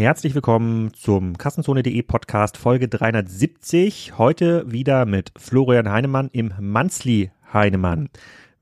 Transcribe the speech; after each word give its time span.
Herzlich 0.00 0.34
willkommen 0.34 0.94
zum 0.94 1.36
Kassenzone.de 1.36 2.00
Podcast 2.00 2.56
Folge 2.56 2.88
370. 2.88 4.16
Heute 4.16 4.64
wieder 4.72 5.04
mit 5.04 5.30
Florian 5.36 5.90
Heinemann 5.90 6.30
im 6.32 6.54
Manzli 6.58 7.30
Heinemann. 7.52 8.08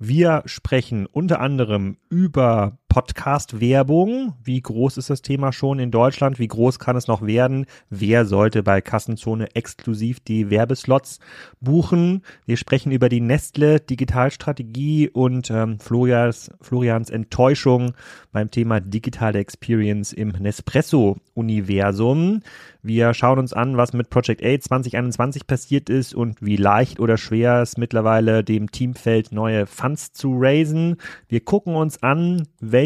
Wir 0.01 0.43
sprechen 0.47 1.07
unter 1.07 1.39
anderem 1.39 1.97
über 2.11 2.79
Podcast-Werbung. 2.89 4.35
Wie 4.43 4.61
groß 4.61 4.97
ist 4.97 5.11
das 5.11 5.23
Thema 5.23 5.53
schon 5.53 5.79
in 5.79 5.91
Deutschland? 5.91 6.39
Wie 6.39 6.49
groß 6.49 6.79
kann 6.79 6.97
es 6.97 7.07
noch 7.07 7.25
werden? 7.25 7.67
Wer 7.91 8.25
sollte 8.25 8.63
bei 8.63 8.81
Kassenzone 8.81 9.55
exklusiv 9.55 10.21
die 10.21 10.51
Werbeslots 10.51 11.21
buchen? 11.61 12.23
Wir 12.47 12.57
sprechen 12.57 12.91
über 12.91 13.09
die 13.09 13.21
Nestle 13.21 13.81
Digitalstrategie 13.81 15.11
und 15.11 15.51
ähm, 15.51 15.79
Florians, 15.79 16.51
Florians 16.61 17.11
Enttäuschung 17.11 17.93
beim 18.33 18.51
Thema 18.51 18.81
digitale 18.81 19.39
Experience 19.39 20.13
im 20.13 20.31
Nespresso-Universum. 20.31 22.41
Wir 22.83 23.13
schauen 23.13 23.39
uns 23.39 23.53
an, 23.53 23.77
was 23.77 23.93
mit 23.93 24.09
Project 24.09 24.43
A 24.43 24.59
2021 24.59 25.47
passiert 25.47 25.91
ist 25.91 26.15
und 26.15 26.41
wie 26.41 26.57
leicht 26.57 27.01
oder 27.01 27.19
schwer 27.19 27.61
es 27.61 27.77
mittlerweile 27.77 28.43
dem 28.43 28.71
Team 28.71 28.95
fällt, 28.95 29.31
neue 29.31 29.67
Funds 29.67 30.13
zu 30.13 30.37
raisen. 30.39 30.97
Wir 31.29 31.41
gucken 31.41 31.75
uns 31.75 32.03
an, 32.03 32.49
welche 32.61 32.78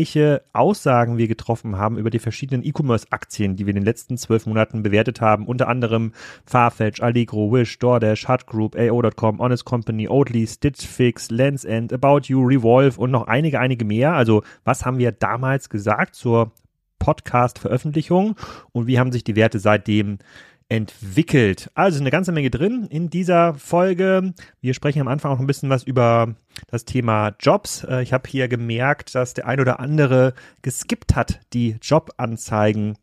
Aussagen 0.53 1.19
wir 1.19 1.29
getroffen 1.29 1.77
haben 1.77 1.99
über 1.99 2.11
die 2.11 2.19
verschiedenen 2.19 2.65
E-Commerce-Aktien, 2.65 3.57
die 3.57 3.67
wir 3.67 3.71
in 3.71 3.77
den 3.77 3.85
letzten 3.85 4.17
zwölf 4.17 4.47
Monaten 4.47 4.83
bewertet 4.83 5.21
haben. 5.21 5.47
Unter 5.47 5.69
anderem 5.69 6.13
Farfetch, 6.47 7.03
Allegro, 7.03 7.53
Wish, 7.53 7.79
DoorDash, 7.79 8.29
Hut 8.29 8.47
Group, 8.47 8.77
AO.com, 8.77 9.39
Honest 9.39 9.65
Company, 9.65 10.09
Oatly, 10.09 10.47
Stitch 10.47 10.87
Fix, 10.87 11.31
Lens 11.31 11.65
End, 11.65 11.93
About 11.93 12.23
You, 12.25 12.43
Revolve 12.43 12.99
und 13.01 13.11
noch 13.11 13.27
einige, 13.27 13.61
einige 13.61 13.85
mehr. 13.85 14.15
Also 14.15 14.43
was 14.65 14.87
haben 14.87 14.99
wir 14.99 15.13
damals 15.13 15.69
gesagt 15.69 16.15
zur 16.15 16.53
Podcast-Veröffentlichung 16.99 18.37
und 18.71 18.87
wie 18.87 18.99
haben 18.99 19.11
sich 19.11 19.25
die 19.25 19.35
Werte 19.35 19.59
seitdem 19.59 20.19
entwickelt. 20.69 21.71
Also 21.75 22.01
eine 22.01 22.11
ganze 22.11 22.33
Menge 22.33 22.51
drin 22.51 22.87
in 22.91 23.11
dieser 23.11 23.55
Folge. 23.55 24.33
Wir 24.61 24.75
sprechen 24.75 25.01
am 25.01 25.09
Anfang 25.09 25.33
auch 25.33 25.41
ein 25.41 25.47
bisschen 25.47 25.71
was 25.71 25.83
über 25.83 26.35
das 26.69 26.85
Thema 26.85 27.35
Jobs. 27.41 27.85
Äh, 27.85 28.03
ich 28.03 28.13
habe 28.13 28.29
hier 28.29 28.49
gemerkt, 28.49 29.15
dass 29.15 29.35
der 29.35 29.47
ein 29.47 29.61
oder 29.61 29.81
andere 29.81 30.35
geskippt 30.63 31.15
hat, 31.15 31.41
die 31.53 31.77
Jobanzeigen 31.83 32.97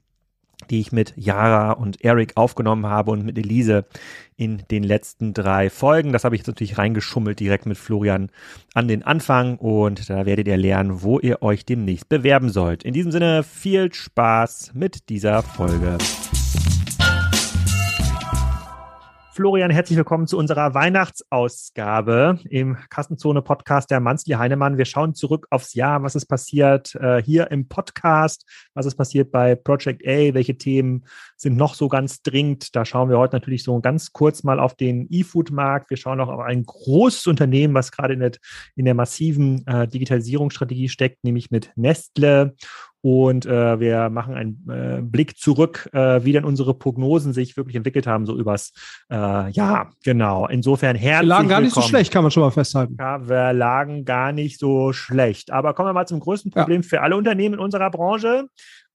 die 0.69 0.79
ich 0.79 0.91
mit 0.91 1.13
Yara 1.15 1.71
und 1.71 2.03
Eric 2.03 2.33
aufgenommen 2.35 2.85
habe 2.85 3.11
und 3.11 3.25
mit 3.25 3.37
Elise 3.37 3.85
in 4.37 4.63
den 4.71 4.83
letzten 4.83 5.33
drei 5.33 5.69
Folgen. 5.69 6.13
Das 6.13 6.23
habe 6.23 6.35
ich 6.35 6.39
jetzt 6.39 6.47
natürlich 6.47 6.77
reingeschummelt 6.77 7.39
direkt 7.39 7.65
mit 7.65 7.77
Florian 7.77 8.29
an 8.73 8.87
den 8.87 9.03
Anfang 9.03 9.57
und 9.57 10.09
da 10.09 10.25
werdet 10.25 10.47
ihr 10.47 10.57
lernen, 10.57 11.01
wo 11.01 11.19
ihr 11.19 11.41
euch 11.41 11.65
demnächst 11.65 12.09
bewerben 12.09 12.49
sollt. 12.49 12.83
In 12.83 12.93
diesem 12.93 13.11
Sinne 13.11 13.43
viel 13.43 13.93
Spaß 13.93 14.71
mit 14.73 15.09
dieser 15.09 15.43
Folge. 15.43 15.97
Florian, 19.39 19.71
herzlich 19.71 19.95
willkommen 19.95 20.27
zu 20.27 20.37
unserer 20.37 20.73
Weihnachtsausgabe 20.73 22.39
im 22.49 22.75
Kassenzone-Podcast 22.89 23.89
der 23.89 24.01
Manzli 24.01 24.33
Heinemann. 24.33 24.77
Wir 24.77 24.83
schauen 24.83 25.15
zurück 25.15 25.47
aufs 25.49 25.75
Jahr, 25.75 26.03
was 26.03 26.15
ist 26.15 26.25
passiert 26.25 26.93
äh, 26.95 27.23
hier 27.23 27.49
im 27.49 27.69
Podcast, 27.69 28.45
was 28.73 28.85
ist 28.85 28.95
passiert 28.95 29.31
bei 29.31 29.55
Project 29.55 30.05
A, 30.05 30.33
welche 30.33 30.57
Themen 30.57 31.05
sind 31.37 31.55
noch 31.55 31.75
so 31.75 31.87
ganz 31.87 32.21
dringend. 32.21 32.75
Da 32.75 32.83
schauen 32.83 33.09
wir 33.09 33.17
heute 33.17 33.37
natürlich 33.37 33.63
so 33.63 33.79
ganz 33.79 34.11
kurz 34.11 34.43
mal 34.43 34.59
auf 34.59 34.75
den 34.75 35.07
E-Food-Markt. 35.09 35.89
Wir 35.89 35.95
schauen 35.95 36.19
auch 36.19 36.27
auf 36.27 36.41
ein 36.41 36.65
großes 36.65 37.25
Unternehmen, 37.27 37.73
was 37.73 37.93
gerade 37.93 38.15
in 38.15 38.19
der, 38.19 38.31
in 38.75 38.83
der 38.83 38.93
massiven 38.93 39.65
äh, 39.67 39.87
Digitalisierungsstrategie 39.87 40.89
steckt, 40.89 41.23
nämlich 41.23 41.49
mit 41.49 41.71
Nestle. 41.77 42.55
Und 43.01 43.45
äh, 43.45 43.79
wir 43.79 44.09
machen 44.09 44.33
einen 44.33 44.69
äh, 44.69 45.01
Blick 45.01 45.37
zurück, 45.37 45.89
äh, 45.93 46.23
wie 46.23 46.33
denn 46.33 46.43
unsere 46.43 46.73
Prognosen 46.73 47.31
sich 47.31 47.55
wirklich 47.55 47.77
entwickelt 47.77 48.07
haben, 48.07 48.25
so 48.25 48.37
übers 48.37 48.73
äh, 49.09 49.49
ja, 49.51 49.89
genau. 50.03 50.47
Insofern 50.47 50.97
herzlich 50.97 51.21
Wir 51.21 51.27
lagen 51.27 51.47
gar 51.47 51.61
nicht 51.61 51.73
so 51.73 51.81
schlecht, 51.81 52.11
kann 52.11 52.23
man 52.23 52.31
schon 52.31 52.43
mal 52.43 52.51
festhalten. 52.51 52.97
Ja, 52.99 53.27
wir 53.27 53.53
lagen 53.53 54.03
gar 54.03 54.33
nicht 54.33 54.59
so 54.59 54.91
schlecht. 54.91 55.51
Aber 55.51 55.73
kommen 55.73 55.89
wir 55.89 55.93
mal 55.93 56.07
zum 56.07 56.19
größten 56.19 56.51
Problem 56.51 56.81
ja. 56.81 56.87
für 56.87 57.01
alle 57.01 57.15
Unternehmen 57.15 57.55
in 57.55 57.59
unserer 57.59 57.89
Branche. 57.89 58.47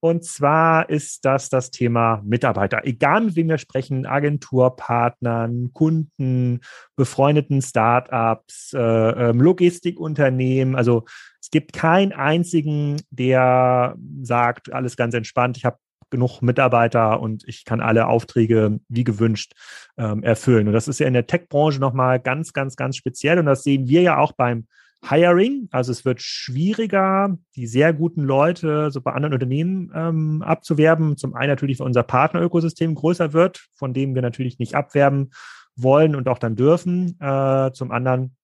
Und 0.04 0.22
zwar 0.22 0.90
ist 0.90 1.24
das 1.24 1.48
das 1.48 1.70
Thema 1.70 2.20
Mitarbeiter. 2.26 2.82
Egal 2.84 3.22
mit 3.22 3.36
wem 3.36 3.48
wir 3.48 3.56
sprechen, 3.56 4.04
Agenturpartnern, 4.04 5.72
Kunden, 5.72 6.60
befreundeten 6.94 7.62
Startups, 7.62 8.74
äh, 8.74 8.80
ähm, 8.80 9.40
Logistikunternehmen. 9.40 10.76
Also 10.76 11.06
es 11.40 11.48
gibt 11.48 11.72
keinen 11.72 12.12
einzigen, 12.12 13.00
der 13.08 13.96
sagt, 14.20 14.70
alles 14.74 14.98
ganz 14.98 15.14
entspannt, 15.14 15.56
ich 15.56 15.64
habe 15.64 15.78
genug 16.10 16.42
Mitarbeiter 16.42 17.20
und 17.20 17.42
ich 17.46 17.64
kann 17.64 17.80
alle 17.80 18.06
Aufträge 18.06 18.80
wie 18.90 19.04
gewünscht 19.04 19.54
ähm, 19.96 20.22
erfüllen. 20.22 20.66
Und 20.66 20.74
das 20.74 20.86
ist 20.86 21.00
ja 21.00 21.06
in 21.06 21.14
der 21.14 21.26
Tech-Branche 21.26 21.80
nochmal 21.80 22.20
ganz, 22.20 22.52
ganz, 22.52 22.76
ganz 22.76 22.98
speziell. 22.98 23.38
Und 23.38 23.46
das 23.46 23.62
sehen 23.62 23.88
wir 23.88 24.02
ja 24.02 24.18
auch 24.18 24.32
beim 24.32 24.66
Hiring. 25.08 25.68
Also 25.70 25.92
es 25.92 26.04
wird 26.04 26.22
schwieriger, 26.22 27.36
die 27.56 27.66
sehr 27.66 27.92
guten 27.92 28.22
Leute 28.22 28.90
so 28.90 29.00
bei 29.00 29.12
anderen 29.12 29.34
Unternehmen 29.34 29.92
ähm, 29.94 30.42
abzuwerben. 30.42 31.16
Zum 31.16 31.34
einen 31.34 31.50
natürlich, 31.50 31.78
weil 31.78 31.86
unser 31.86 32.02
Partnerökosystem 32.02 32.94
größer 32.94 33.32
wird, 33.32 33.66
von 33.74 33.92
dem 33.92 34.14
wir 34.14 34.22
natürlich 34.22 34.58
nicht 34.58 34.74
abwerben 34.74 35.30
wollen 35.76 36.14
und 36.14 36.28
auch 36.28 36.38
dann 36.38 36.56
dürfen. 36.56 37.18
Äh, 37.20 37.72
zum 37.72 37.90
anderen, 37.90 38.36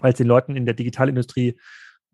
weil 0.00 0.12
es 0.12 0.18
den 0.18 0.26
Leuten 0.26 0.56
in 0.56 0.64
der 0.64 0.74
Digitalindustrie 0.74 1.56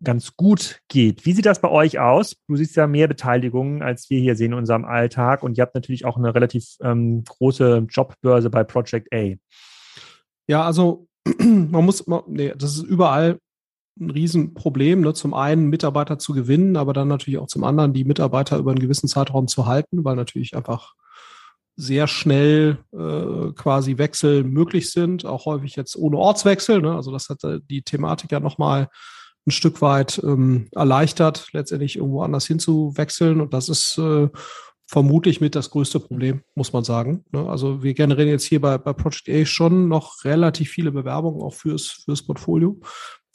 ganz 0.03 0.35
gut 0.35 0.81
geht. 0.89 1.25
Wie 1.25 1.33
sieht 1.33 1.47
das 1.47 1.59
bei 1.59 1.69
euch 1.69 1.97
aus? 1.97 2.35
Du 2.47 2.55
siehst 2.55 2.75
ja 2.75 2.85
mehr 2.85 3.07
Beteiligungen, 3.07 3.81
als 3.81 4.09
wir 4.09 4.19
hier 4.19 4.35
sehen 4.35 4.51
in 4.51 4.59
unserem 4.59 4.85
Alltag 4.85 5.41
und 5.41 5.57
ihr 5.57 5.63
habt 5.63 5.73
natürlich 5.73 6.05
auch 6.05 6.17
eine 6.17 6.35
relativ 6.35 6.77
ähm, 6.81 7.23
große 7.23 7.87
Jobbörse 7.89 8.51
bei 8.51 8.63
Project 8.63 9.11
A. 9.11 9.33
Ja, 10.47 10.63
also 10.63 11.07
man 11.39 11.83
muss, 11.83 12.05
man, 12.05 12.21
nee, 12.27 12.53
das 12.55 12.75
ist 12.75 12.83
überall 12.83 13.39
ein 13.99 14.09
Riesenproblem, 14.09 15.01
ne? 15.01 15.13
zum 15.13 15.33
einen 15.33 15.67
Mitarbeiter 15.67 16.19
zu 16.19 16.33
gewinnen, 16.33 16.77
aber 16.77 16.93
dann 16.93 17.07
natürlich 17.07 17.39
auch 17.39 17.47
zum 17.47 17.63
anderen 17.63 17.93
die 17.93 18.05
Mitarbeiter 18.05 18.57
über 18.57 18.71
einen 18.71 18.79
gewissen 18.79 19.07
Zeitraum 19.07 19.47
zu 19.47 19.65
halten, 19.65 20.03
weil 20.03 20.15
natürlich 20.15 20.55
einfach 20.55 20.93
sehr 21.75 22.07
schnell 22.07 22.79
äh, 22.91 23.53
quasi 23.53 23.97
Wechsel 23.99 24.43
möglich 24.43 24.91
sind, 24.91 25.25
auch 25.25 25.45
häufig 25.45 25.75
jetzt 25.75 25.95
ohne 25.95 26.17
Ortswechsel. 26.17 26.81
Ne? 26.81 26.95
Also 26.95 27.11
das 27.11 27.29
hat 27.29 27.43
äh, 27.43 27.59
die 27.69 27.83
Thematik 27.83 28.31
ja 28.31 28.39
nochmal 28.39 28.89
ein 29.45 29.51
Stück 29.51 29.81
weit 29.81 30.19
ähm, 30.23 30.67
erleichtert, 30.71 31.49
letztendlich 31.53 31.97
irgendwo 31.97 32.23
anders 32.23 32.47
hinzuwechseln. 32.47 33.41
Und 33.41 33.53
das 33.53 33.69
ist 33.69 33.97
äh, 33.99 34.27
vermutlich 34.87 35.39
mit 35.39 35.53
das 35.53 35.69
größte 35.69 35.99
Problem, 35.99 36.41
muss 36.55 36.73
man 36.73 36.83
sagen. 36.83 37.25
Ne? 37.31 37.47
Also 37.47 37.83
wir 37.83 37.93
generieren 37.93 38.29
jetzt 38.29 38.45
hier 38.45 38.59
bei, 38.59 38.77
bei 38.77 38.93
Project 38.93 39.29
A 39.29 39.45
schon 39.45 39.87
noch 39.87 40.23
relativ 40.23 40.69
viele 40.69 40.91
Bewerbungen 40.91 41.41
auch 41.41 41.53
fürs, 41.53 42.03
fürs 42.05 42.23
Portfolio. 42.25 42.79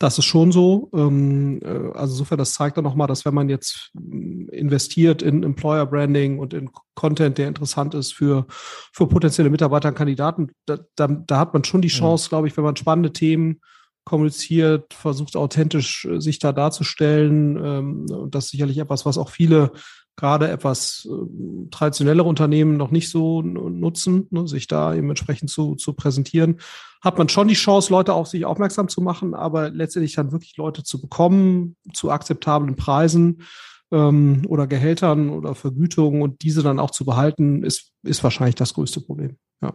Das 0.02 0.18
ist 0.18 0.24
schon 0.24 0.50
so. 0.50 0.90
Ähm, 0.94 1.60
äh, 1.62 1.92
also 1.94 2.14
insofern, 2.14 2.38
das 2.38 2.54
zeigt 2.54 2.76
dann 2.76 2.82
nochmal, 2.82 3.06
dass 3.06 3.24
wenn 3.24 3.34
man 3.34 3.48
jetzt 3.48 3.90
mm, 3.94 4.48
investiert 4.48 5.22
in 5.22 5.44
Employer 5.44 5.86
Branding 5.86 6.40
und 6.40 6.54
in 6.54 6.70
Content, 6.96 7.38
der 7.38 7.46
interessant 7.46 7.94
ist 7.94 8.12
für, 8.12 8.44
für 8.48 9.06
potenzielle 9.06 9.48
Mitarbeiter 9.48 9.90
und 9.90 9.94
Kandidaten, 9.94 10.50
da, 10.66 10.78
da, 10.96 11.06
da 11.06 11.38
hat 11.38 11.54
man 11.54 11.62
schon 11.62 11.82
die 11.82 11.88
Chance, 11.88 12.26
mhm. 12.26 12.28
glaube 12.30 12.48
ich, 12.48 12.56
wenn 12.56 12.64
man 12.64 12.74
spannende 12.74 13.12
Themen 13.12 13.60
kommuniziert, 14.04 14.92
versucht 14.92 15.36
authentisch 15.36 16.04
äh, 16.06 16.20
sich 16.20 16.40
da 16.40 16.50
darzustellen. 16.50 17.56
Ähm, 17.64 18.06
und 18.10 18.34
das 18.34 18.46
ist 18.46 18.50
sicherlich 18.50 18.78
etwas, 18.78 19.06
was 19.06 19.18
auch 19.18 19.30
viele 19.30 19.70
gerade 20.16 20.50
etwas 20.50 21.08
äh, 21.10 21.68
traditionellere 21.70 22.28
Unternehmen 22.28 22.76
noch 22.76 22.90
nicht 22.90 23.10
so 23.10 23.42
nutzen, 23.42 24.26
ne, 24.30 24.46
sich 24.46 24.66
da 24.66 24.94
eben 24.94 25.08
entsprechend 25.08 25.50
zu, 25.50 25.74
zu 25.74 25.94
präsentieren, 25.94 26.58
hat 27.00 27.18
man 27.18 27.28
schon 27.28 27.48
die 27.48 27.54
Chance, 27.54 27.92
Leute 27.92 28.14
auf 28.14 28.28
sich 28.28 28.44
aufmerksam 28.44 28.88
zu 28.88 29.00
machen, 29.00 29.34
aber 29.34 29.70
letztendlich 29.70 30.14
dann 30.14 30.32
wirklich 30.32 30.56
Leute 30.56 30.82
zu 30.84 31.00
bekommen 31.00 31.76
zu 31.92 32.10
akzeptablen 32.10 32.76
Preisen 32.76 33.42
ähm, 33.90 34.42
oder 34.48 34.66
Gehältern 34.66 35.30
oder 35.30 35.54
Vergütungen 35.54 36.22
und 36.22 36.42
diese 36.42 36.62
dann 36.62 36.78
auch 36.78 36.90
zu 36.90 37.04
behalten, 37.04 37.62
ist, 37.62 37.92
ist 38.02 38.22
wahrscheinlich 38.22 38.54
das 38.54 38.74
größte 38.74 39.00
Problem. 39.00 39.36
Ja. 39.60 39.74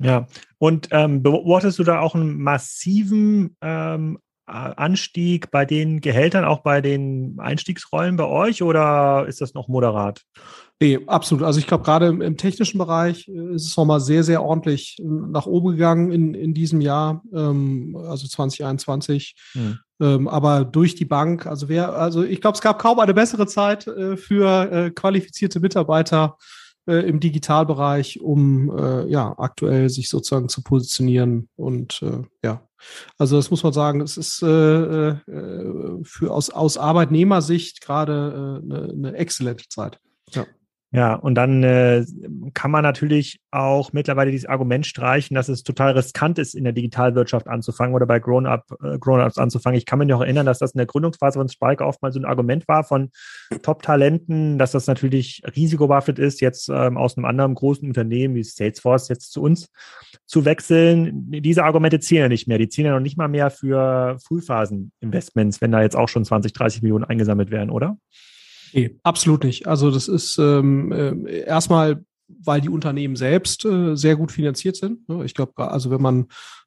Ja, 0.00 0.26
und 0.58 0.88
ähm, 0.92 1.24
beobachtest 1.24 1.80
du 1.80 1.82
da 1.82 1.98
auch 1.98 2.14
einen 2.14 2.40
massiven 2.40 3.56
ähm, 3.60 4.20
Anstieg 4.48 5.50
bei 5.50 5.64
den 5.64 6.00
Gehältern, 6.00 6.44
auch 6.44 6.60
bei 6.60 6.80
den 6.80 7.36
Einstiegsrollen 7.38 8.16
bei 8.16 8.24
euch 8.24 8.62
oder 8.62 9.26
ist 9.28 9.40
das 9.40 9.54
noch 9.54 9.68
moderat? 9.68 10.24
Nee, 10.80 11.00
absolut. 11.08 11.44
Also 11.44 11.58
ich 11.58 11.66
glaube, 11.66 11.82
gerade 11.82 12.06
im, 12.06 12.20
im, 12.20 12.36
technischen 12.36 12.78
Bereich 12.78 13.26
äh, 13.28 13.54
ist 13.54 13.66
es 13.66 13.76
nochmal 13.76 14.00
sehr, 14.00 14.22
sehr 14.22 14.44
ordentlich 14.44 14.96
äh, 15.00 15.02
nach 15.04 15.46
oben 15.46 15.72
gegangen 15.72 16.12
in, 16.12 16.34
in 16.34 16.54
diesem 16.54 16.80
Jahr, 16.80 17.22
ähm, 17.34 17.96
also 18.08 18.28
2021. 18.28 19.34
Hm. 19.52 19.78
Ähm, 20.00 20.28
aber 20.28 20.64
durch 20.64 20.94
die 20.94 21.04
Bank, 21.04 21.46
also 21.46 21.68
wer, 21.68 21.94
also 21.94 22.22
ich 22.22 22.40
glaube, 22.40 22.54
es 22.54 22.62
gab 22.62 22.78
kaum 22.78 23.00
eine 23.00 23.14
bessere 23.14 23.48
Zeit 23.48 23.88
äh, 23.88 24.16
für 24.16 24.70
äh, 24.70 24.90
qualifizierte 24.92 25.58
Mitarbeiter 25.58 26.38
äh, 26.86 27.08
im 27.08 27.18
Digitalbereich, 27.18 28.20
um 28.20 29.08
ja 29.08 29.34
aktuell 29.36 29.88
sich 29.88 30.08
sozusagen 30.08 30.48
zu 30.48 30.62
positionieren 30.62 31.48
und 31.56 32.02
ja. 32.44 32.67
Also 33.16 33.36
das 33.36 33.50
muss 33.50 33.62
man 33.62 33.72
sagen, 33.72 34.00
es 34.00 34.16
ist 34.16 34.42
äh, 34.42 35.08
äh, 35.10 36.04
für 36.04 36.30
aus, 36.30 36.50
aus 36.50 36.78
Arbeitnehmersicht 36.78 37.80
gerade 37.80 38.60
äh, 38.62 38.74
eine, 38.74 38.92
eine 38.92 39.16
exzellente 39.16 39.64
Zeit. 39.68 39.98
Ja. 40.30 40.46
Ja, 40.90 41.14
und 41.14 41.34
dann 41.34 41.62
äh, 41.64 42.02
kann 42.54 42.70
man 42.70 42.82
natürlich 42.82 43.40
auch 43.50 43.92
mittlerweile 43.92 44.30
dieses 44.30 44.48
Argument 44.48 44.86
streichen, 44.86 45.34
dass 45.34 45.50
es 45.50 45.62
total 45.62 45.92
riskant 45.92 46.38
ist, 46.38 46.54
in 46.54 46.64
der 46.64 46.72
Digitalwirtschaft 46.72 47.46
anzufangen 47.46 47.94
oder 47.94 48.06
bei 48.06 48.18
Grown-up, 48.18 48.64
äh, 48.82 48.98
Grown-ups 48.98 49.36
anzufangen. 49.36 49.76
Ich 49.76 49.84
kann 49.84 49.98
mich 49.98 50.08
noch 50.08 50.22
erinnern, 50.22 50.46
dass 50.46 50.60
das 50.60 50.72
in 50.72 50.78
der 50.78 50.86
Gründungsphase 50.86 51.38
von 51.38 51.48
Spike 51.50 51.84
oftmals 51.84 52.14
so 52.14 52.20
ein 52.20 52.24
Argument 52.24 52.66
war 52.68 52.84
von 52.84 53.10
Top-Talenten, 53.60 54.56
dass 54.56 54.72
das 54.72 54.86
natürlich 54.86 55.42
risikobehaftet 55.54 56.18
ist, 56.18 56.40
jetzt 56.40 56.70
ähm, 56.70 56.96
aus 56.96 57.18
einem 57.18 57.26
anderen 57.26 57.54
großen 57.54 57.86
Unternehmen 57.86 58.34
wie 58.34 58.42
Salesforce 58.42 59.08
jetzt 59.08 59.30
zu 59.32 59.42
uns 59.42 59.70
zu 60.24 60.46
wechseln. 60.46 61.30
Diese 61.30 61.64
Argumente 61.64 62.00
zielen 62.00 62.22
ja 62.22 62.28
nicht 62.28 62.48
mehr. 62.48 62.56
Die 62.56 62.70
zielen 62.70 62.86
ja 62.86 62.94
noch 62.94 63.00
nicht 63.00 63.18
mal 63.18 63.28
mehr 63.28 63.50
für 63.50 64.16
Frühphasen-Investments, 64.26 65.60
wenn 65.60 65.70
da 65.70 65.82
jetzt 65.82 65.96
auch 65.96 66.08
schon 66.08 66.24
20, 66.24 66.54
30 66.54 66.80
Millionen 66.80 67.04
eingesammelt 67.04 67.50
werden, 67.50 67.68
oder? 67.68 67.98
Nee, 68.72 68.96
absolut 69.02 69.44
nicht. 69.44 69.66
Also 69.66 69.90
das 69.90 70.08
ist 70.08 70.38
ähm, 70.38 70.92
äh, 70.92 71.40
erstmal, 71.40 72.04
weil 72.28 72.60
die 72.60 72.68
Unternehmen 72.68 73.16
selbst 73.16 73.64
äh, 73.64 73.96
sehr 73.96 74.16
gut 74.16 74.32
finanziert 74.32 74.76
sind. 74.76 75.08
Ne? 75.08 75.24
Ich 75.24 75.34
glaube, 75.34 75.70
also 75.70 75.90
wenn 75.90 76.02
man 76.02 76.26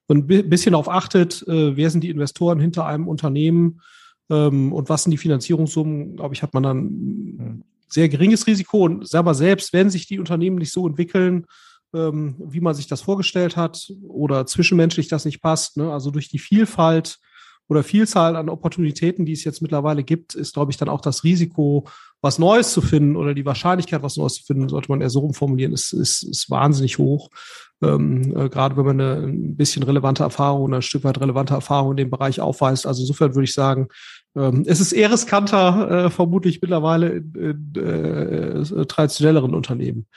ein 0.09 0.27
bisschen 0.27 0.73
darauf 0.73 0.89
achtet, 0.89 1.47
äh, 1.47 1.75
wer 1.75 1.89
sind 1.89 2.03
die 2.03 2.09
Investoren 2.09 2.59
hinter 2.59 2.85
einem 2.85 3.07
Unternehmen 3.07 3.81
ähm, 4.29 4.73
und 4.73 4.89
was 4.89 5.03
sind 5.03 5.11
die 5.11 5.17
Finanzierungssummen, 5.17 6.17
glaube 6.17 6.35
ich, 6.35 6.43
hat 6.43 6.53
man 6.53 6.63
dann 6.63 6.85
ein 6.85 7.63
sehr 7.87 8.09
geringes 8.09 8.47
Risiko. 8.47 8.85
Und 8.85 9.07
selber 9.07 9.33
selbst, 9.33 9.73
wenn 9.73 9.89
sich 9.89 10.07
die 10.07 10.19
Unternehmen 10.19 10.57
nicht 10.57 10.71
so 10.71 10.87
entwickeln, 10.87 11.45
ähm, 11.93 12.35
wie 12.39 12.61
man 12.61 12.73
sich 12.73 12.87
das 12.87 13.01
vorgestellt 13.01 13.57
hat 13.57 13.91
oder 14.07 14.45
zwischenmenschlich 14.45 15.07
das 15.07 15.25
nicht 15.25 15.41
passt, 15.41 15.77
ne? 15.77 15.91
also 15.91 16.11
durch 16.11 16.29
die 16.29 16.39
Vielfalt 16.39 17.19
oder 17.71 17.83
Vielzahl 17.83 18.35
an 18.35 18.49
Opportunitäten, 18.49 19.25
die 19.25 19.31
es 19.31 19.45
jetzt 19.45 19.61
mittlerweile 19.61 20.03
gibt, 20.03 20.35
ist, 20.35 20.55
glaube 20.55 20.73
ich, 20.73 20.77
dann 20.77 20.89
auch 20.89 20.99
das 20.99 21.23
Risiko, 21.23 21.87
was 22.21 22.37
Neues 22.37 22.73
zu 22.73 22.81
finden 22.81 23.15
oder 23.15 23.33
die 23.33 23.45
Wahrscheinlichkeit, 23.45 24.03
was 24.03 24.17
Neues 24.17 24.33
zu 24.33 24.43
finden, 24.43 24.67
sollte 24.67 24.91
man 24.91 24.99
eher 24.99 25.09
so 25.09 25.21
rumformulieren, 25.21 25.71
ist, 25.71 25.93
ist, 25.93 26.23
ist 26.23 26.49
wahnsinnig 26.49 26.97
hoch. 26.97 27.29
Ähm, 27.81 28.35
äh, 28.35 28.49
gerade 28.49 28.75
wenn 28.75 28.85
man 28.85 28.99
eine, 28.99 29.25
ein 29.25 29.55
bisschen 29.55 29.83
relevante 29.83 30.21
Erfahrung 30.21 30.63
oder 30.63 30.79
ein 30.79 30.81
Stück 30.81 31.05
weit 31.05 31.21
relevante 31.21 31.53
Erfahrung 31.53 31.91
in 31.91 31.97
dem 31.97 32.09
Bereich 32.09 32.41
aufweist. 32.41 32.85
Also 32.85 33.03
insofern 33.03 33.35
würde 33.35 33.45
ich 33.45 33.53
sagen, 33.53 33.87
ähm, 34.35 34.65
es 34.67 34.81
ist 34.81 34.91
eher 34.91 35.09
riskanter, 35.09 36.07
äh, 36.07 36.09
vermutlich 36.09 36.61
mittlerweile 36.61 37.07
in, 37.07 37.73
äh, 37.77 38.85
traditionelleren 38.85 39.55
Unternehmen 39.55 40.07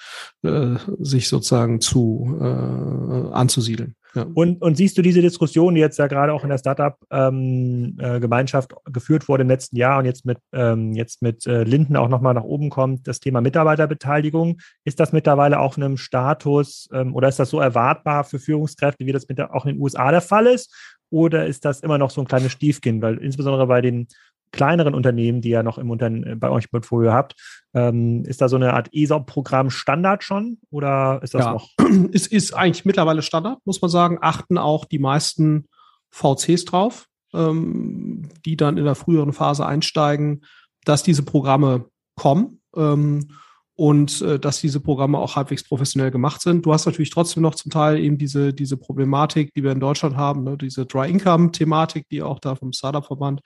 äh, 0.42 0.74
sich 0.98 1.28
sozusagen 1.28 1.80
zu 1.80 2.36
äh, 2.40 3.32
anzusiedeln. 3.32 3.94
Und, 4.34 4.62
und 4.62 4.76
siehst 4.76 4.96
du 4.96 5.02
diese 5.02 5.22
Diskussion, 5.22 5.75
die 5.75 5.81
jetzt 5.81 5.99
ja 5.99 6.06
gerade 6.06 6.32
auch 6.32 6.44
in 6.44 6.50
der 6.50 6.58
Startup-Gemeinschaft 6.58 8.72
ähm, 8.72 8.78
äh, 8.87 8.90
geführt 8.93 9.28
wurde 9.28 9.43
im 9.43 9.49
letzten 9.49 9.76
Jahr 9.76 9.99
und 9.99 10.05
jetzt 10.05 10.25
mit, 10.25 10.38
ähm, 10.52 10.93
jetzt 10.93 11.22
mit 11.22 11.46
äh, 11.46 11.64
Linden 11.64 11.96
auch 11.96 12.08
nochmal 12.08 12.34
nach 12.34 12.44
oben 12.44 12.70
kommt, 12.70 13.08
das 13.08 13.20
Thema 13.20 13.40
Mitarbeiterbeteiligung. 13.40 14.61
Ist 14.84 15.00
das 15.00 15.12
mittlerweile 15.12 15.61
auch 15.61 15.76
in 15.76 15.82
einem 15.82 15.96
Status 15.96 16.88
ähm, 16.93 17.14
oder 17.14 17.28
ist 17.28 17.38
das 17.38 17.50
so 17.50 17.61
erwartbar 17.61 18.25
für 18.25 18.38
Führungskräfte, 18.38 19.06
wie 19.06 19.12
das 19.12 19.28
mit 19.28 19.38
der, 19.38 19.55
auch 19.55 19.66
in 19.66 19.75
den 19.75 19.82
USA 19.82 20.11
der 20.11 20.20
Fall 20.20 20.46
ist? 20.46 20.75
Oder 21.10 21.46
ist 21.46 21.64
das 21.64 21.81
immer 21.81 21.99
noch 21.99 22.10
so 22.10 22.20
ein 22.20 22.26
kleines 22.26 22.52
Stiefkind? 22.52 23.02
Weil 23.02 23.19
insbesondere 23.19 23.67
bei 23.67 23.81
den 23.81 24.08
kleineren 24.54 24.94
Unternehmen, 24.94 25.40
die 25.40 25.50
ihr 25.50 25.62
noch 25.62 25.78
im 25.78 25.90
Unterne 25.90 26.32
äh, 26.32 26.34
bei 26.36 26.48
euch 26.48 26.64
im 26.64 26.70
Portfolio 26.70 27.12
habt, 27.12 27.34
ähm, 27.74 28.24
ist 28.24 28.40
da 28.40 28.48
so 28.48 28.56
eine 28.56 28.72
Art 28.72 28.88
ESOP-Programm 28.92 29.70
Standard 29.70 30.24
schon 30.24 30.58
oder 30.70 31.20
ist 31.22 31.34
das 31.34 31.44
ja, 31.44 31.52
noch? 31.52 31.68
Es 32.12 32.26
ist 32.26 32.54
eigentlich 32.54 32.84
mittlerweile 32.84 33.22
Standard, 33.22 33.58
muss 33.64 33.82
man 33.82 33.90
sagen. 33.90 34.18
Achten 34.20 34.56
auch 34.56 34.84
die 34.84 34.98
meisten 34.98 35.66
VCs 36.10 36.64
drauf, 36.64 37.06
ähm, 37.34 38.30
die 38.46 38.56
dann 38.56 38.78
in 38.78 38.84
der 38.84 38.94
früheren 38.94 39.32
Phase 39.32 39.66
einsteigen, 39.66 40.44
dass 40.84 41.02
diese 41.02 41.24
Programme 41.24 41.86
kommen. 42.16 42.60
Ähm, 42.76 43.28
und 43.76 44.22
äh, 44.22 44.38
dass 44.38 44.60
diese 44.60 44.78
Programme 44.78 45.18
auch 45.18 45.34
halbwegs 45.34 45.64
professionell 45.64 46.12
gemacht 46.12 46.40
sind. 46.40 46.64
Du 46.64 46.72
hast 46.72 46.86
natürlich 46.86 47.10
trotzdem 47.10 47.42
noch 47.42 47.56
zum 47.56 47.72
Teil 47.72 47.98
eben 47.98 48.18
diese, 48.18 48.54
diese 48.54 48.76
Problematik, 48.76 49.52
die 49.52 49.64
wir 49.64 49.72
in 49.72 49.80
Deutschland 49.80 50.16
haben, 50.16 50.44
ne, 50.44 50.56
diese 50.56 50.86
Dry-Income-Thematik, 50.86 52.08
die 52.08 52.22
auch 52.22 52.38
da 52.38 52.54
vom 52.54 52.72
Startup-Verband 52.72 53.40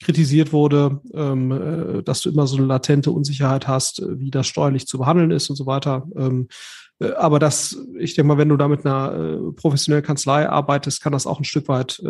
kritisiert 0.00 0.52
wurde, 0.52 1.00
ähm, 1.14 1.52
äh, 1.52 2.02
dass 2.02 2.20
du 2.20 2.30
immer 2.30 2.46
so 2.46 2.56
eine 2.56 2.66
latente 2.66 3.10
Unsicherheit 3.10 3.66
hast, 3.66 4.00
äh, 4.00 4.18
wie 4.18 4.30
das 4.30 4.46
steuerlich 4.46 4.86
zu 4.86 4.98
behandeln 4.98 5.30
ist 5.30 5.48
und 5.50 5.56
so 5.56 5.66
weiter. 5.66 6.06
Ähm, 6.16 6.48
äh, 6.48 6.85
aber 6.98 7.38
das, 7.38 7.78
ich 7.98 8.14
denke 8.14 8.28
mal, 8.28 8.38
wenn 8.38 8.48
du 8.48 8.56
da 8.56 8.68
mit 8.68 8.86
einer 8.86 9.12
äh, 9.12 9.52
professionellen 9.52 10.04
Kanzlei 10.04 10.48
arbeitest, 10.48 11.02
kann 11.02 11.12
das 11.12 11.26
auch 11.26 11.38
ein 11.38 11.44
Stück 11.44 11.68
weit 11.68 12.00
äh, 12.04 12.08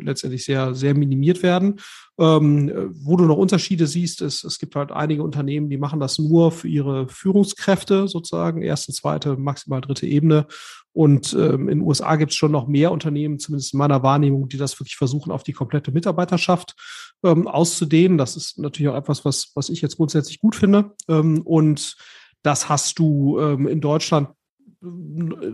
letztendlich 0.00 0.44
sehr, 0.44 0.74
sehr 0.74 0.94
minimiert 0.94 1.42
werden. 1.42 1.80
Ähm, 2.18 2.92
wo 2.92 3.16
du 3.16 3.24
noch 3.24 3.38
Unterschiede 3.38 3.86
siehst, 3.86 4.20
ist, 4.20 4.44
es 4.44 4.58
gibt 4.58 4.76
halt 4.76 4.92
einige 4.92 5.22
Unternehmen, 5.22 5.70
die 5.70 5.78
machen 5.78 6.00
das 6.00 6.18
nur 6.18 6.52
für 6.52 6.68
ihre 6.68 7.08
Führungskräfte 7.08 8.06
sozusagen, 8.06 8.62
erste, 8.62 8.92
zweite, 8.92 9.36
maximal 9.36 9.80
dritte 9.80 10.06
Ebene. 10.06 10.46
Und 10.92 11.32
ähm, 11.32 11.68
in 11.68 11.78
den 11.78 11.86
USA 11.86 12.14
gibt 12.16 12.30
es 12.30 12.36
schon 12.36 12.52
noch 12.52 12.68
mehr 12.68 12.92
Unternehmen, 12.92 13.40
zumindest 13.40 13.72
in 13.72 13.78
meiner 13.78 14.02
Wahrnehmung, 14.02 14.48
die 14.48 14.58
das 14.58 14.78
wirklich 14.78 14.96
versuchen, 14.96 15.32
auf 15.32 15.42
die 15.42 15.52
komplette 15.52 15.90
Mitarbeiterschaft 15.90 16.76
ähm, 17.24 17.48
auszudehnen. 17.48 18.16
Das 18.16 18.36
ist 18.36 18.58
natürlich 18.58 18.90
auch 18.90 18.96
etwas, 18.96 19.24
was, 19.24 19.50
was 19.54 19.70
ich 19.70 19.80
jetzt 19.80 19.96
grundsätzlich 19.96 20.40
gut 20.40 20.54
finde. 20.54 20.92
Ähm, 21.08 21.42
und 21.42 21.96
das 22.44 22.68
hast 22.68 22.98
du 23.00 23.40
ähm, 23.40 23.66
in 23.66 23.80
Deutschland 23.80 24.28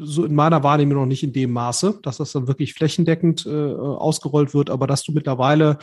so 0.01 0.25
in 0.25 0.35
meiner 0.35 0.65
Wahrnehmung 0.65 0.99
noch 0.99 1.07
nicht 1.07 1.23
in 1.23 1.33
dem 1.33 1.53
Maße, 1.53 2.01
dass 2.03 2.17
das 2.17 2.33
dann 2.33 2.49
wirklich 2.49 2.75
flächendeckend 2.75 3.47
äh, 3.47 3.51
ausgerollt 3.51 4.55
wird, 4.55 4.71
aber 4.71 4.87
dass 4.87 5.05
du 5.05 5.13
mittlerweile 5.13 5.79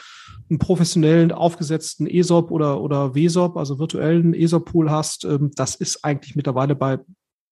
einen 0.50 0.60
professionellen 0.60 1.32
aufgesetzten 1.32 2.08
ESOP 2.08 2.52
oder, 2.52 2.82
oder 2.82 3.16
WSOP, 3.16 3.56
also 3.56 3.80
virtuellen 3.80 4.34
ESOP-Pool 4.34 4.92
hast, 4.92 5.24
ähm, 5.24 5.52
das 5.56 5.76
ist 5.76 6.04
eigentlich 6.04 6.36
mittlerweile 6.36 6.76
bei 6.76 7.00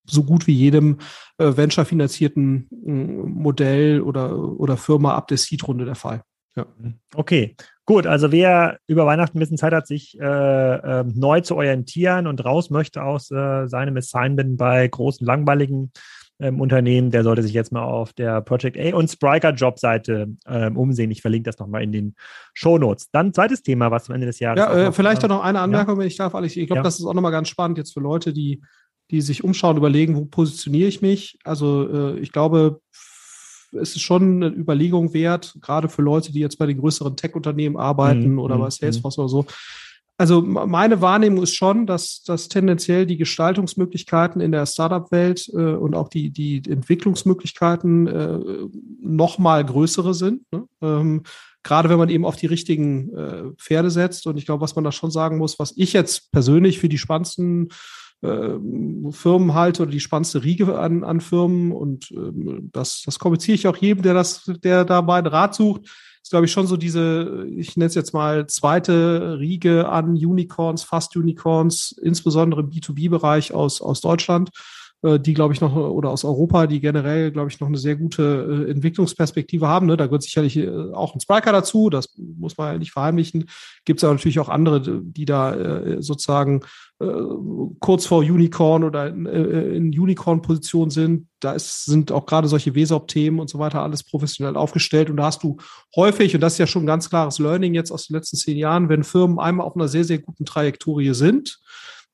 so 0.05 0.23
gut 0.23 0.47
wie 0.47 0.53
jedem 0.53 0.97
äh, 1.37 1.55
venture-finanzierten 1.55 2.67
äh, 2.85 2.91
Modell 2.91 4.01
oder, 4.01 4.37
oder 4.37 4.77
Firma 4.77 5.15
ab 5.15 5.29
der 5.29 5.37
Seed-Runde 5.37 5.85
der 5.85 5.95
Fall. 5.95 6.23
Ja. 6.55 6.65
Okay, 7.13 7.55
gut. 7.85 8.07
Also 8.07 8.31
wer 8.31 8.79
über 8.87 9.05
Weihnachten 9.05 9.37
ein 9.37 9.39
bisschen 9.39 9.57
Zeit 9.57 9.73
hat, 9.73 9.87
sich 9.87 10.19
äh, 10.19 10.23
äh, 10.23 11.03
neu 11.03 11.41
zu 11.41 11.55
orientieren 11.55 12.27
und 12.27 12.43
raus 12.43 12.69
möchte 12.69 13.03
aus 13.03 13.31
äh, 13.31 13.67
seinem 13.67 13.97
Assignment 13.97 14.57
bei 14.57 14.87
großen, 14.87 15.25
langweiligen 15.25 15.91
ähm, 16.39 16.59
Unternehmen, 16.59 17.11
der 17.11 17.23
sollte 17.23 17.43
sich 17.43 17.53
jetzt 17.53 17.71
mal 17.71 17.83
auf 17.83 18.11
der 18.13 18.41
Project 18.41 18.77
A 18.77 18.95
und 18.95 19.09
Spriker 19.09 19.53
Jobseite 19.53 20.27
ähm, 20.47 20.77
umsehen. 20.77 21.11
Ich 21.11 21.21
verlinke 21.21 21.49
das 21.49 21.59
nochmal 21.59 21.83
in 21.83 21.91
den 21.91 22.15
Show 22.53 22.77
Notes. 22.77 23.09
Dann 23.11 23.33
zweites 23.33 23.63
Thema, 23.63 23.91
was 23.91 24.09
am 24.09 24.15
Ende 24.15 24.27
des 24.27 24.39
Jahres. 24.39 24.59
Ja, 24.59 24.87
äh, 24.87 24.91
vielleicht 24.91 25.25
noch 25.27 25.43
eine 25.43 25.59
Anmerkung, 25.59 25.95
ja. 25.95 25.99
wenn 26.01 26.07
ich 26.07 26.17
darf, 26.17 26.35
Alex. 26.35 26.55
Ich 26.57 26.67
glaube, 26.67 26.79
ja. 26.79 26.83
das 26.83 26.99
ist 26.99 27.05
auch 27.05 27.13
nochmal 27.13 27.31
ganz 27.31 27.47
spannend 27.47 27.77
jetzt 27.77 27.93
für 27.93 28.01
Leute, 28.01 28.33
die, 28.33 28.61
die 29.11 29.21
sich 29.21 29.43
umschauen, 29.43 29.77
überlegen, 29.77 30.15
wo 30.15 30.25
positioniere 30.25 30.89
ich 30.89 31.01
mich. 31.01 31.39
Also 31.45 32.15
äh, 32.15 32.19
ich 32.19 32.33
glaube, 32.33 32.81
es 33.81 33.95
ist 33.95 34.01
schon 34.01 34.43
eine 34.43 34.47
Überlegung 34.53 35.13
wert, 35.13 35.55
gerade 35.61 35.89
für 35.89 36.01
Leute, 36.01 36.31
die 36.31 36.39
jetzt 36.39 36.57
bei 36.57 36.65
den 36.65 36.79
größeren 36.79 37.15
Tech-Unternehmen 37.15 37.77
arbeiten 37.77 38.33
mhm. 38.33 38.39
oder 38.39 38.57
bei 38.57 38.65
mhm, 38.65 38.71
Salesforce 38.71 39.17
mhm. 39.17 39.21
oder 39.21 39.29
so. 39.29 39.45
Also 40.17 40.41
meine 40.41 41.01
Wahrnehmung 41.01 41.43
ist 41.43 41.55
schon, 41.55 41.85
dass, 41.85 42.23
dass 42.23 42.47
tendenziell 42.47 43.05
die 43.05 43.17
Gestaltungsmöglichkeiten 43.17 44.39
in 44.39 44.53
der 44.53 44.65
Startup-Welt 44.65 45.49
äh, 45.53 45.73
und 45.73 45.93
auch 45.93 46.07
die, 46.07 46.29
die 46.29 46.61
Entwicklungsmöglichkeiten 46.67 48.07
äh, 48.07 48.39
noch 49.01 49.39
mal 49.39 49.65
größere 49.65 50.13
sind. 50.13 50.43
Ne? 50.53 50.67
Ähm, 50.81 51.23
gerade 51.63 51.89
wenn 51.89 51.97
man 51.97 52.09
eben 52.09 52.25
auf 52.25 52.37
die 52.37 52.45
richtigen 52.45 53.13
äh, 53.13 53.43
Pferde 53.57 53.91
setzt. 53.91 54.25
Und 54.25 54.37
ich 54.37 54.45
glaube, 54.45 54.61
was 54.61 54.75
man 54.75 54.85
da 54.85 54.93
schon 54.93 55.11
sagen 55.11 55.37
muss, 55.37 55.59
was 55.59 55.73
ich 55.75 55.91
jetzt 55.91 56.31
persönlich 56.31 56.79
für 56.79 56.87
die 56.87 56.97
spannendsten 56.97 57.69
Firmen 58.21 59.53
halte 59.53 59.83
oder 59.83 59.91
die 59.91 59.99
spannendste 59.99 60.43
Riege 60.43 60.77
an, 60.77 61.03
an 61.03 61.21
Firmen. 61.21 61.71
Und 61.71 62.11
ähm, 62.11 62.69
das, 62.71 63.03
das 63.05 63.19
kommuniziere 63.19 63.55
ich 63.55 63.67
auch 63.67 63.77
jedem, 63.77 64.03
der 64.03 64.13
das, 64.13 64.43
der 64.63 64.85
da 64.85 65.01
meinen 65.01 65.27
Rat 65.27 65.55
sucht. 65.55 65.81
Ist, 66.21 66.31
glaube 66.31 66.47
ich, 66.47 66.51
schon 66.51 66.65
so 66.65 66.75
diese, 66.75 67.45
ich 67.55 67.77
nenne 67.77 67.87
es 67.87 67.95
jetzt 67.95 68.13
mal 68.13 68.47
zweite 68.47 69.37
Riege 69.39 69.89
an 69.89 70.15
Unicorns, 70.15 70.83
Fast 70.83 71.15
Unicorns, 71.15 71.95
insbesondere 72.01 72.61
im 72.61 72.71
B2B-Bereich 72.71 73.53
aus, 73.53 73.79
aus 73.79 74.01
Deutschland 74.01 74.49
die, 75.19 75.33
glaube 75.33 75.53
ich, 75.53 75.61
noch, 75.61 75.75
oder 75.75 76.09
aus 76.09 76.23
Europa, 76.23 76.67
die 76.67 76.79
generell, 76.79 77.31
glaube 77.31 77.49
ich, 77.49 77.59
noch 77.59 77.67
eine 77.67 77.77
sehr 77.77 77.95
gute 77.95 78.65
äh, 78.67 78.71
Entwicklungsperspektive 78.71 79.67
haben. 79.67 79.85
Ne? 79.85 79.97
Da 79.97 80.05
gehört 80.05 80.23
sicherlich 80.23 80.57
äh, 80.57 80.69
auch 80.93 81.13
ein 81.13 81.19
Spriker 81.19 81.51
dazu, 81.51 81.89
das 81.89 82.17
muss 82.17 82.57
man 82.57 82.73
ja 82.73 82.79
nicht 82.79 82.91
verheimlichen. 82.91 83.49
Gibt 83.85 83.99
es 83.99 84.03
aber 84.03 84.13
natürlich 84.13 84.39
auch 84.39 84.49
andere, 84.49 85.01
die 85.03 85.25
da 85.25 85.53
äh, 85.53 86.01
sozusagen 86.01 86.61
äh, 86.99 87.05
kurz 87.79 88.05
vor 88.05 88.19
Unicorn 88.19 88.83
oder 88.83 89.07
in, 89.07 89.25
äh, 89.25 89.75
in 89.75 89.87
Unicorn-Position 89.87 90.89
sind. 90.89 91.27
Da 91.41 91.51
ist, 91.51 91.85
sind 91.85 92.11
auch 92.11 92.25
gerade 92.25 92.47
solche 92.47 92.73
WESOP-Themen 92.73 93.39
und 93.39 93.49
so 93.49 93.59
weiter 93.59 93.81
alles 93.81 94.03
professionell 94.03 94.55
aufgestellt. 94.55 95.09
Und 95.09 95.17
da 95.17 95.25
hast 95.25 95.43
du 95.43 95.57
häufig, 95.95 96.33
und 96.33 96.41
das 96.41 96.53
ist 96.53 96.59
ja 96.59 96.67
schon 96.67 96.83
ein 96.83 96.87
ganz 96.87 97.09
klares 97.09 97.37
Learning 97.37 97.73
jetzt 97.73 97.91
aus 97.91 98.07
den 98.07 98.15
letzten 98.15 98.37
zehn 98.37 98.57
Jahren, 98.57 98.87
wenn 98.87 99.03
Firmen 99.03 99.39
einmal 99.39 99.67
auf 99.67 99.75
einer 99.75 99.89
sehr, 99.89 100.05
sehr 100.05 100.19
guten 100.19 100.45
Trajektorie 100.45 101.13
sind, 101.13 101.59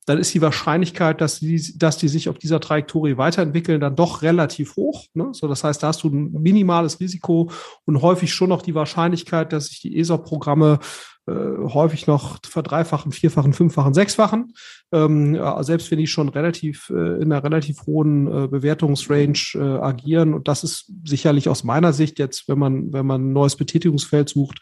dann 0.06 0.18
ist 0.18 0.34
die 0.34 0.42
Wahrscheinlichkeit, 0.42 1.22
dass 1.22 1.40
die, 1.40 1.78
dass 1.78 1.98
die 1.98 2.08
sich 2.08 2.28
auf 2.28 2.38
dieser 2.38 2.60
Trajektorie 2.60 3.18
weiterentwickeln, 3.18 3.80
dann 3.80 3.96
doch 3.96 4.24
relativ 4.24 4.76
hoch. 4.76 5.06
Ne? 5.14 5.30
So, 5.32 5.48
das 5.48 5.64
heißt, 5.64 5.84
da 5.84 5.88
hast 5.88 6.04
du 6.04 6.10
ein 6.10 6.32
minimales 6.32 7.00
Risiko 7.00 7.52
und 7.86 8.02
häufig 8.02 8.34
schon 8.34 8.50
noch 8.50 8.64
die 8.64 8.76
Wahrscheinlichkeit, 8.76 9.54
dass 9.54 9.68
sich 9.68 9.82
die 9.82 9.98
ESOP-Programme 10.00 10.80
äh, 11.28 11.34
häufig 11.34 12.08
noch 12.08 12.40
verdreifachen, 12.44 13.12
vierfachen, 13.12 13.54
fünffachen, 13.54 13.94
sechsfachen. 13.94 14.54
Ähm, 14.92 15.40
selbst 15.60 15.92
wenn 15.92 16.00
die 16.00 16.08
schon 16.08 16.30
relativ 16.30 16.90
äh, 16.90 17.22
in 17.22 17.32
einer 17.32 17.44
relativ 17.44 17.86
hohen 17.86 18.26
äh, 18.26 18.48
Bewertungsrange 18.48 19.54
äh, 19.54 19.60
agieren. 19.60 20.34
Und 20.34 20.48
das 20.48 20.64
ist 20.64 20.92
sicherlich 21.06 21.48
aus 21.48 21.64
meiner 21.64 21.94
Sicht 21.94 22.18
jetzt, 22.18 22.50
wenn 22.50 22.58
man, 22.58 22.92
wenn 22.92 23.06
man 23.06 23.30
ein 23.30 23.34
neues 23.34 23.56
Betätigungsfeld 23.56 24.30
sucht, 24.30 24.60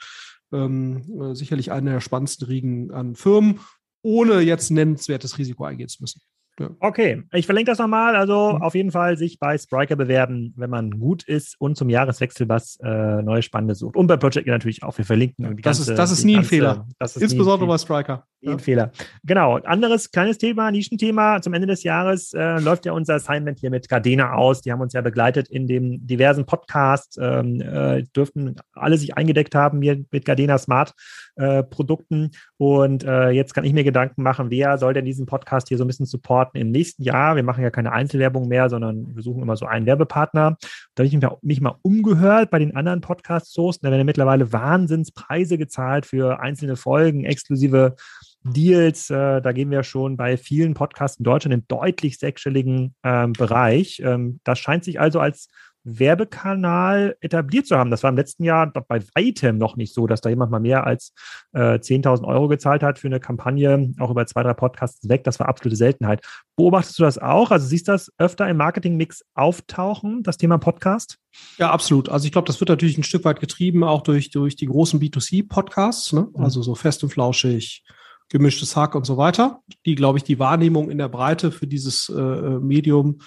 ähm, 0.51 1.03
äh, 1.21 1.33
sicherlich 1.33 1.71
eine 1.71 1.91
der 1.91 2.01
spannendsten 2.01 2.47
Riegen 2.47 2.91
an 2.91 3.15
Firmen, 3.15 3.59
ohne 4.01 4.39
jetzt 4.41 4.69
nennenswertes 4.71 5.37
Risiko 5.37 5.65
eingehen 5.65 5.89
zu 5.89 6.01
müssen. 6.01 6.21
Ja. 6.59 6.69
Okay, 6.79 7.23
ich 7.31 7.45
verlinke 7.45 7.71
das 7.71 7.79
nochmal. 7.79 8.15
Also 8.15 8.53
mhm. 8.53 8.61
auf 8.61 8.75
jeden 8.75 8.91
Fall 8.91 9.17
sich 9.17 9.39
bei 9.39 9.57
Spriker 9.57 9.95
bewerben, 9.95 10.53
wenn 10.57 10.69
man 10.69 10.99
gut 10.99 11.23
ist 11.23 11.55
und 11.59 11.77
zum 11.77 11.89
Jahreswechsel 11.89 12.49
was 12.49 12.77
äh, 12.83 13.21
Neues 13.21 13.45
Spannendes 13.45 13.79
sucht. 13.79 13.95
Und 13.95 14.07
bei 14.07 14.17
Project 14.17 14.47
natürlich 14.47 14.83
auch. 14.83 14.97
Wir 14.97 15.05
verlinken 15.05 15.45
ja, 15.45 15.53
das, 15.53 15.61
ganze, 15.77 15.91
ist, 15.91 15.97
das 15.97 16.11
ist 16.11 16.23
nie 16.25 16.37
ein 16.37 16.43
Fehler. 16.43 16.87
Das 16.99 17.15
ist 17.15 17.21
Insbesondere 17.21 17.67
bei 17.67 17.77
Spriker. 17.77 18.25
Nie 18.41 18.53
ein 18.53 18.59
Fehler. 18.59 18.91
Genau. 19.25 19.57
Anderes 19.57 20.11
kleines 20.11 20.37
Thema, 20.37 20.71
Nischenthema. 20.71 21.41
Zum 21.41 21.53
Ende 21.53 21.67
des 21.67 21.83
Jahres 21.83 22.33
äh, 22.33 22.59
läuft 22.59 22.85
ja 22.85 22.93
unser 22.93 23.15
Assignment 23.15 23.59
hier 23.59 23.69
mit 23.69 23.89
Gardena 23.89 24.35
aus. 24.35 24.61
Die 24.61 24.71
haben 24.71 24.79
uns 24.79 24.93
ja 24.93 25.01
begleitet 25.01 25.49
in 25.49 25.67
dem 25.67 26.07
diversen 26.07 26.45
Podcast. 26.45 27.17
Ähm, 27.21 27.59
äh, 27.59 28.03
dürften 28.15 28.55
alle 28.71 28.97
sich 28.97 29.17
eingedeckt 29.17 29.55
haben 29.55 29.81
hier 29.81 30.01
mit 30.09 30.23
Gardena 30.23 30.57
Smart 30.57 30.93
äh, 31.35 31.63
Produkten. 31.63 32.31
Und 32.55 33.03
äh, 33.03 33.31
jetzt 33.31 33.53
kann 33.53 33.65
ich 33.65 33.73
mir 33.73 33.83
Gedanken 33.83 34.23
machen, 34.23 34.49
wer 34.49 34.77
soll 34.77 34.93
denn 34.93 35.03
diesen 35.03 35.25
Podcast 35.25 35.67
hier 35.67 35.77
so 35.77 35.83
ein 35.83 35.87
bisschen 35.87 36.05
supporten 36.05 36.61
im 36.61 36.71
nächsten 36.71 37.03
Jahr? 37.03 37.35
Wir 37.35 37.43
machen 37.43 37.61
ja 37.61 37.71
keine 37.71 37.91
Einzelwerbung 37.91 38.47
mehr, 38.47 38.69
sondern 38.69 39.17
wir 39.17 39.23
suchen 39.23 39.41
immer 39.41 39.57
so 39.57 39.65
einen 39.65 39.85
Werbepartner. 39.85 40.55
Da 40.95 41.03
habe 41.03 41.07
ich 41.07 41.13
mich, 41.13 41.29
mich 41.41 41.59
mal 41.59 41.75
umgehört 41.81 42.51
bei 42.51 42.59
den 42.59 42.73
anderen 42.73 43.01
Podcast-Sourcen. 43.01 43.81
Da 43.83 43.89
werden 43.89 43.99
ja 43.99 44.05
mittlerweile 44.05 44.53
Wahnsinnspreise 44.53 45.57
gezahlt 45.57 46.05
für 46.05 46.39
einzelne 46.39 46.77
Folgen, 46.77 47.25
exklusive 47.25 47.95
Deals, 48.43 49.09
äh, 49.09 49.41
da 49.41 49.51
gehen 49.51 49.71
wir 49.71 49.83
schon 49.83 50.17
bei 50.17 50.37
vielen 50.37 50.73
Podcasts 50.73 51.17
in 51.17 51.23
Deutschland 51.23 51.53
im 51.53 51.67
deutlich 51.67 52.17
sechsstelligen 52.19 52.95
ähm, 53.03 53.33
Bereich. 53.33 54.01
Ähm, 54.03 54.39
das 54.43 54.59
scheint 54.59 54.83
sich 54.83 54.99
also 54.99 55.19
als 55.19 55.49
Werbekanal 55.83 57.15
etabliert 57.21 57.65
zu 57.65 57.77
haben. 57.77 57.89
Das 57.89 58.03
war 58.03 58.09
im 58.09 58.17
letzten 58.17 58.43
Jahr 58.43 58.67
bei 58.71 59.01
weitem 59.15 59.57
noch 59.57 59.75
nicht 59.75 59.93
so, 59.93 60.07
dass 60.07 60.21
da 60.21 60.29
jemand 60.29 60.51
mal 60.51 60.59
mehr 60.59 60.85
als 60.85 61.13
äh, 61.53 61.79
10.000 61.79 62.25
Euro 62.25 62.47
gezahlt 62.47 62.83
hat 62.83 62.99
für 62.99 63.07
eine 63.07 63.19
Kampagne, 63.19 63.93
auch 63.99 64.11
über 64.11 64.25
zwei, 64.25 64.43
drei 64.43 64.53
Podcasts 64.53 65.07
weg. 65.07 65.23
Das 65.23 65.39
war 65.39 65.47
absolute 65.47 65.77
Seltenheit. 65.77 66.25
Beobachtest 66.55 66.99
du 66.99 67.03
das 67.03 67.17
auch? 67.17 67.51
Also 67.51 67.67
siehst 67.67 67.87
du 67.87 67.93
das 67.93 68.11
öfter 68.17 68.47
im 68.49 68.57
Marketingmix 68.57 69.23
auftauchen, 69.33 70.21
das 70.23 70.37
Thema 70.37 70.57
Podcast? 70.57 71.17
Ja, 71.57 71.71
absolut. 71.71 72.09
Also 72.09 72.25
ich 72.25 72.31
glaube, 72.31 72.47
das 72.47 72.59
wird 72.59 72.69
natürlich 72.69 72.97
ein 72.97 73.03
Stück 73.03 73.23
weit 73.23 73.39
getrieben, 73.39 73.83
auch 73.83 74.01
durch, 74.01 74.31
durch 74.31 74.55
die 74.55 74.65
großen 74.65 74.99
B2C-Podcasts, 74.99 76.13
ne? 76.13 76.27
mhm. 76.33 76.43
also 76.43 76.61
so 76.61 76.75
fest 76.75 77.03
und 77.03 77.09
flauschig, 77.09 77.83
gemischtes 78.29 78.75
Hack 78.75 78.95
und 78.95 79.05
so 79.05 79.17
weiter, 79.17 79.61
die, 79.85 79.95
glaube 79.95 80.17
ich, 80.17 80.23
die 80.23 80.39
Wahrnehmung 80.39 80.89
in 80.89 80.97
der 80.97 81.09
Breite 81.09 81.51
für 81.51 81.67
dieses 81.67 82.09
äh, 82.09 82.19
äh 82.19 82.59
Medium 82.59 83.19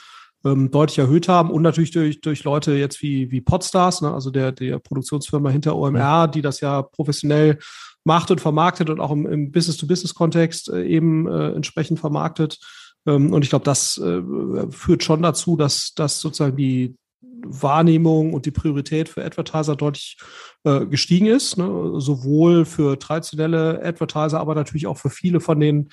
ähm, 0.44 0.70
deutlich 0.70 0.98
erhöht 0.98 1.28
haben 1.28 1.50
und 1.50 1.62
natürlich 1.62 1.90
durch, 1.90 2.20
durch 2.20 2.44
Leute 2.44 2.72
jetzt 2.72 3.02
wie, 3.02 3.30
wie 3.30 3.40
Podstars, 3.40 4.02
ne, 4.02 4.12
also 4.12 4.30
der, 4.30 4.52
der 4.52 4.78
Produktionsfirma 4.78 5.50
hinter 5.50 5.76
OMR, 5.76 6.28
die 6.28 6.42
das 6.42 6.60
ja 6.60 6.82
professionell 6.82 7.58
macht 8.04 8.30
und 8.30 8.40
vermarktet 8.40 8.90
und 8.90 9.00
auch 9.00 9.12
im, 9.12 9.26
im 9.26 9.52
Business-to-Business-Kontext 9.52 10.70
äh, 10.70 10.84
eben 10.84 11.28
äh, 11.28 11.52
entsprechend 11.52 12.00
vermarktet. 12.00 12.58
Ähm, 13.06 13.32
und 13.32 13.44
ich 13.44 13.50
glaube, 13.50 13.64
das 13.64 13.98
äh, 13.98 14.22
führt 14.70 15.04
schon 15.04 15.22
dazu, 15.22 15.56
dass, 15.56 15.94
dass 15.94 16.20
sozusagen 16.20 16.56
die 16.56 16.96
Wahrnehmung 17.44 18.32
und 18.32 18.46
die 18.46 18.50
Priorität 18.50 19.08
für 19.08 19.24
Advertiser 19.24 19.76
deutlich 19.76 20.16
äh, 20.64 20.86
gestiegen 20.86 21.26
ist, 21.26 21.58
ne? 21.58 21.94
sowohl 22.00 22.64
für 22.64 22.98
traditionelle 22.98 23.82
Advertiser, 23.84 24.40
aber 24.40 24.54
natürlich 24.54 24.86
auch 24.86 24.98
für 24.98 25.10
viele 25.10 25.40
von 25.40 25.60
den 25.60 25.88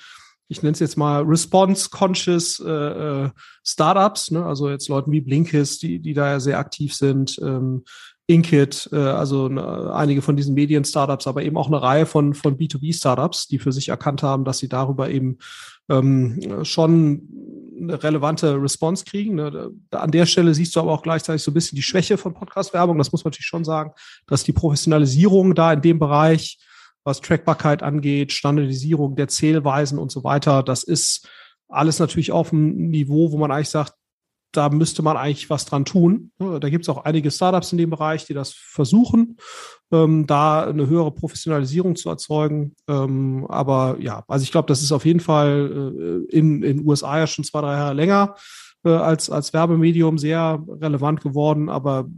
ich 0.50 0.64
nenne 0.64 0.72
es 0.72 0.80
jetzt 0.80 0.96
mal 0.96 1.22
response-conscious 1.22 2.58
äh, 2.58 2.70
äh, 2.70 3.30
Startups, 3.64 4.32
ne? 4.32 4.44
also 4.44 4.68
jetzt 4.68 4.88
Leuten 4.88 5.12
wie 5.12 5.20
Blinkist, 5.20 5.80
die, 5.82 6.00
die 6.00 6.12
da 6.12 6.28
ja 6.28 6.40
sehr 6.40 6.58
aktiv 6.58 6.92
sind, 6.92 7.38
ähm, 7.40 7.84
Inkit, 8.30 8.88
äh, 8.92 8.96
also 8.96 9.48
ne, 9.48 9.92
einige 9.92 10.22
von 10.22 10.36
diesen 10.36 10.54
Medien-Startups, 10.54 11.26
aber 11.26 11.42
eben 11.42 11.56
auch 11.56 11.66
eine 11.66 11.82
Reihe 11.82 12.06
von, 12.06 12.34
von 12.34 12.56
B2B-Startups, 12.56 13.48
die 13.48 13.58
für 13.58 13.72
sich 13.72 13.88
erkannt 13.88 14.22
haben, 14.22 14.44
dass 14.44 14.58
sie 14.58 14.68
darüber 14.68 15.10
eben 15.10 15.38
ähm, 15.88 16.64
schon 16.64 17.28
eine 17.80 18.02
relevante 18.02 18.60
Response 18.60 19.04
kriegen. 19.04 19.36
Ne? 19.36 19.70
An 19.90 20.10
der 20.10 20.26
Stelle 20.26 20.54
siehst 20.54 20.76
du 20.76 20.80
aber 20.80 20.92
auch 20.92 21.02
gleichzeitig 21.02 21.42
so 21.42 21.50
ein 21.50 21.54
bisschen 21.54 21.76
die 21.76 21.82
Schwäche 21.82 22.18
von 22.18 22.34
Podcast-Werbung. 22.34 22.98
Das 22.98 23.12
muss 23.12 23.24
man 23.24 23.30
natürlich 23.30 23.46
schon 23.46 23.64
sagen, 23.64 23.92
dass 24.26 24.44
die 24.44 24.52
Professionalisierung 24.52 25.54
da 25.54 25.72
in 25.72 25.80
dem 25.82 25.98
Bereich 25.98 26.58
was 27.02 27.20
Trackbarkeit 27.20 27.82
angeht, 27.82 28.32
Standardisierung 28.32 29.16
der 29.16 29.28
Zählweisen 29.28 29.98
und 29.98 30.12
so 30.12 30.22
weiter. 30.22 30.62
Das 30.62 30.82
ist 30.82 31.28
alles 31.68 31.98
natürlich 31.98 32.32
auf 32.32 32.52
einem 32.52 32.90
Niveau, 32.90 33.32
wo 33.32 33.38
man 33.38 33.50
eigentlich 33.50 33.70
sagt, 33.70 33.94
da 34.52 34.68
müsste 34.68 35.02
man 35.02 35.16
eigentlich 35.16 35.50
was 35.50 35.64
dran 35.64 35.84
tun. 35.84 36.32
Da 36.38 36.68
gibt 36.68 36.84
es 36.84 36.88
auch 36.88 37.04
einige 37.04 37.30
Startups 37.30 37.72
in 37.72 37.78
dem 37.78 37.90
Bereich, 37.90 38.24
die 38.26 38.34
das 38.34 38.52
versuchen, 38.52 39.36
ähm, 39.92 40.26
da 40.26 40.64
eine 40.64 40.88
höhere 40.88 41.12
Professionalisierung 41.12 41.96
zu 41.96 42.08
erzeugen. 42.08 42.74
Ähm, 42.88 43.46
aber 43.48 43.96
ja, 44.00 44.24
also 44.28 44.42
ich 44.42 44.52
glaube, 44.52 44.66
das 44.66 44.82
ist 44.82 44.92
auf 44.92 45.04
jeden 45.04 45.20
Fall 45.20 46.26
äh, 46.30 46.36
in 46.36 46.60
den 46.60 46.86
USA 46.86 47.18
ja 47.18 47.26
schon 47.26 47.44
zwei, 47.44 47.60
drei 47.60 47.72
Jahre 47.74 47.94
länger 47.94 48.34
äh, 48.84 48.90
als, 48.90 49.30
als 49.30 49.52
Werbemedium 49.52 50.18
sehr 50.18 50.64
relevant 50.68 51.20
geworden. 51.20 51.68
Aber 51.68 52.08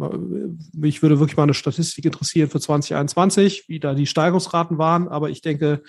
äh, 0.00 0.16
mich 0.74 1.02
würde 1.02 1.20
wirklich 1.20 1.36
mal 1.36 1.44
eine 1.44 1.54
Statistik 1.54 2.04
interessieren 2.04 2.50
für 2.50 2.60
2021, 2.60 3.64
wie 3.68 3.80
da 3.80 3.94
die 3.94 4.06
Steigerungsraten 4.06 4.78
waren. 4.78 5.08
Aber 5.08 5.30
ich 5.30 5.40
denke, 5.40 5.82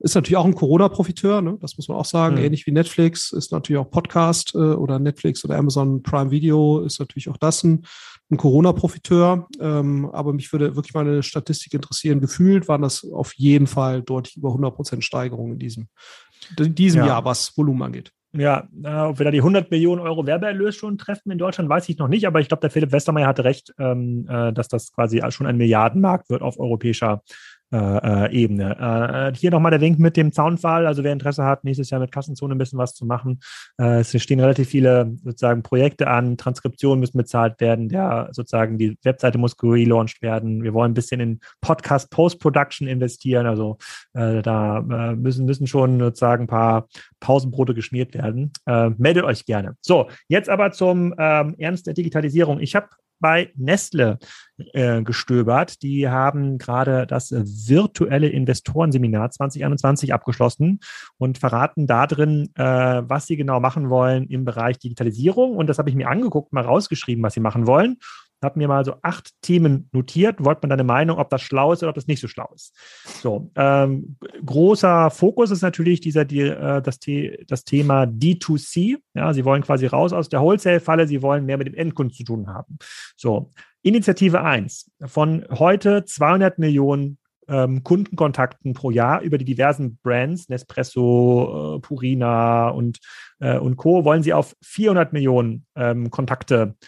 ist 0.00 0.14
natürlich 0.14 0.36
auch 0.36 0.44
ein 0.44 0.54
Corona-Profiteur, 0.54 1.40
ne? 1.40 1.56
das 1.60 1.76
muss 1.76 1.88
man 1.88 1.96
auch 1.96 2.04
sagen. 2.04 2.36
Mhm. 2.36 2.42
Ähnlich 2.42 2.66
wie 2.66 2.72
Netflix 2.72 3.32
ist 3.32 3.52
natürlich 3.52 3.80
auch 3.80 3.90
Podcast 3.90 4.54
äh, 4.54 4.58
oder 4.58 4.98
Netflix 4.98 5.44
oder 5.44 5.56
Amazon 5.56 6.02
Prime 6.02 6.30
Video 6.30 6.80
ist 6.80 6.98
natürlich 6.98 7.28
auch 7.28 7.36
das 7.36 7.62
ein, 7.62 7.86
ein 8.30 8.36
Corona-Profiteur. 8.36 9.48
Ähm, 9.60 10.10
aber 10.12 10.32
mich 10.32 10.52
würde 10.52 10.76
wirklich 10.76 10.94
mal 10.94 11.06
eine 11.06 11.22
Statistik 11.22 11.74
interessieren. 11.74 12.20
Gefühlt 12.20 12.68
waren 12.68 12.82
das 12.82 13.04
auf 13.10 13.34
jeden 13.34 13.66
Fall 13.66 14.02
deutlich 14.02 14.36
über 14.36 14.48
100 14.48 14.74
Prozent 14.74 15.04
Steigerung 15.04 15.52
in 15.52 15.58
diesem, 15.58 15.88
in 16.58 16.74
diesem 16.74 17.02
ja. 17.02 17.06
Jahr, 17.06 17.24
was 17.24 17.56
Volumen 17.56 17.82
angeht. 17.82 18.12
Ja, 18.36 18.68
äh, 18.82 18.88
ob 18.88 19.18
wir 19.18 19.24
da 19.24 19.30
die 19.30 19.38
100 19.38 19.70
Millionen 19.70 20.00
Euro 20.00 20.26
Werbeerlös 20.26 20.74
schon 20.74 20.98
treffen 20.98 21.30
in 21.30 21.38
Deutschland, 21.38 21.70
weiß 21.70 21.88
ich 21.88 21.98
noch 21.98 22.08
nicht. 22.08 22.26
Aber 22.26 22.40
ich 22.40 22.48
glaube, 22.48 22.62
der 22.62 22.70
Philipp 22.70 22.90
Westermeier 22.90 23.28
hatte 23.28 23.44
recht, 23.44 23.72
ähm, 23.78 24.26
äh, 24.28 24.52
dass 24.52 24.66
das 24.66 24.92
quasi 24.92 25.22
schon 25.30 25.46
ein 25.46 25.56
Milliardenmarkt 25.56 26.30
wird 26.30 26.42
auf 26.42 26.58
europäischer 26.58 27.22
äh, 27.74 28.26
äh, 28.26 28.32
Ebene. 28.32 28.76
Äh, 28.78 29.30
äh, 29.30 29.34
hier 29.34 29.50
nochmal 29.50 29.72
der 29.72 29.80
Wink 29.80 29.98
mit 29.98 30.16
dem 30.16 30.30
Zaunfall. 30.30 30.86
Also 30.86 31.02
wer 31.02 31.12
Interesse 31.12 31.42
hat, 31.42 31.64
nächstes 31.64 31.90
Jahr 31.90 32.00
mit 32.00 32.12
Kassenzone 32.12 32.54
ein 32.54 32.58
bisschen 32.58 32.78
was 32.78 32.94
zu 32.94 33.04
machen. 33.04 33.40
Äh, 33.80 33.98
es 34.00 34.22
stehen 34.22 34.38
relativ 34.38 34.68
viele 34.68 35.16
sozusagen 35.24 35.64
Projekte 35.64 36.06
an. 36.06 36.36
Transkriptionen 36.36 37.00
müssen 37.00 37.18
bezahlt 37.18 37.60
werden. 37.60 37.88
Der 37.88 38.28
sozusagen 38.30 38.78
die 38.78 38.96
Webseite 39.02 39.38
muss 39.38 39.56
relaunched 39.60 40.22
werden. 40.22 40.62
Wir 40.62 40.72
wollen 40.72 40.92
ein 40.92 40.94
bisschen 40.94 41.20
in 41.20 41.40
Podcast 41.60 42.10
Post-Production 42.10 42.86
investieren. 42.86 43.46
Also 43.46 43.78
äh, 44.12 44.40
da 44.40 44.80
müssen, 45.16 45.44
müssen 45.44 45.66
schon 45.66 45.98
sozusagen 45.98 46.44
ein 46.44 46.48
paar 46.48 46.86
Pausenbrote 47.18 47.74
geschmiert 47.74 48.14
werden. 48.14 48.52
Meldet 48.98 49.24
euch 49.24 49.46
gerne. 49.46 49.76
So, 49.80 50.08
jetzt 50.28 50.48
aber 50.48 50.72
zum 50.72 51.14
ähm, 51.18 51.54
Ernst 51.58 51.86
der 51.86 51.94
Digitalisierung. 51.94 52.60
Ich 52.60 52.76
habe 52.76 52.88
bei 53.24 53.50
Nestle 53.56 54.18
äh, 54.74 55.00
gestöbert. 55.02 55.82
Die 55.82 56.10
haben 56.10 56.58
gerade 56.58 57.06
das 57.06 57.32
virtuelle 57.32 58.28
Investorenseminar 58.28 59.30
2021 59.30 60.12
abgeschlossen 60.12 60.80
und 61.16 61.38
verraten 61.38 61.86
da 61.86 62.06
drin, 62.06 62.50
äh, 62.54 62.62
was 62.62 63.24
sie 63.24 63.38
genau 63.38 63.60
machen 63.60 63.88
wollen 63.88 64.26
im 64.26 64.44
Bereich 64.44 64.78
Digitalisierung. 64.78 65.56
Und 65.56 65.68
das 65.68 65.78
habe 65.78 65.88
ich 65.88 65.96
mir 65.96 66.10
angeguckt, 66.10 66.52
mal 66.52 66.66
rausgeschrieben, 66.66 67.24
was 67.24 67.32
sie 67.32 67.40
machen 67.40 67.66
wollen 67.66 67.96
habe 68.44 68.58
mir 68.58 68.68
mal 68.68 68.84
so 68.84 68.96
acht 69.02 69.30
Themen 69.42 69.88
notiert. 69.92 70.44
Wollt 70.44 70.62
man 70.62 70.70
deine 70.70 70.84
Meinung, 70.84 71.18
ob 71.18 71.30
das 71.30 71.42
schlau 71.42 71.72
ist 71.72 71.82
oder 71.82 71.90
ob 71.90 71.94
das 71.94 72.06
nicht 72.06 72.20
so 72.20 72.28
schlau 72.28 72.48
ist. 72.54 72.74
So, 73.22 73.50
ähm, 73.56 74.16
großer 74.44 75.10
Fokus 75.10 75.50
ist 75.50 75.62
natürlich 75.62 76.00
dieser, 76.00 76.24
die, 76.24 76.40
äh, 76.40 76.82
das, 76.82 76.98
das 77.48 77.64
Thema 77.64 78.04
D2C. 78.04 78.98
Ja, 79.14 79.32
sie 79.32 79.44
wollen 79.44 79.62
quasi 79.62 79.86
raus 79.86 80.12
aus 80.12 80.28
der 80.28 80.40
Wholesale-Falle, 80.40 81.08
sie 81.08 81.22
wollen 81.22 81.44
mehr 81.46 81.58
mit 81.58 81.66
dem 81.66 81.74
Endkunden 81.74 82.14
zu 82.14 82.24
tun 82.24 82.48
haben. 82.48 82.78
So, 83.16 83.50
Initiative 83.82 84.42
1. 84.42 84.90
Von 85.04 85.44
heute 85.50 86.04
200 86.04 86.58
Millionen 86.58 87.18
ähm, 87.48 87.82
Kundenkontakten 87.84 88.72
pro 88.72 88.90
Jahr 88.90 89.20
über 89.20 89.38
die 89.38 89.44
diversen 89.44 89.98
Brands, 90.02 90.48
Nespresso, 90.48 91.76
äh, 91.76 91.80
Purina 91.80 92.68
und, 92.68 92.98
äh, 93.40 93.58
und 93.58 93.76
Co., 93.76 94.04
wollen 94.04 94.22
sie 94.22 94.32
auf 94.32 94.56
400 94.62 95.12
Millionen 95.12 95.66
ähm, 95.76 96.10
Kontakte 96.10 96.74
äh, 96.80 96.86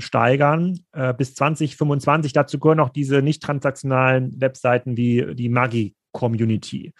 steigern 0.00 0.80
äh, 0.92 1.12
bis 1.12 1.34
2025. 1.34 2.32
Dazu 2.32 2.58
gehören 2.58 2.80
auch 2.80 2.88
diese 2.88 3.22
nicht 3.22 3.42
transaktionalen 3.42 4.40
Webseiten 4.40 4.96
wie 4.96 5.34
die 5.34 5.48
Magi-Community. 5.48 6.92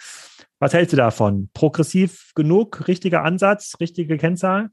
Was 0.59 0.75
hältst 0.75 0.93
du 0.93 0.97
davon? 0.97 1.51
Progressiv 1.55 2.33
genug? 2.35 2.87
Richtiger 2.89 3.25
Ansatz? 3.25 3.75
Richtige 3.81 4.17
Kennzahl? 4.19 4.71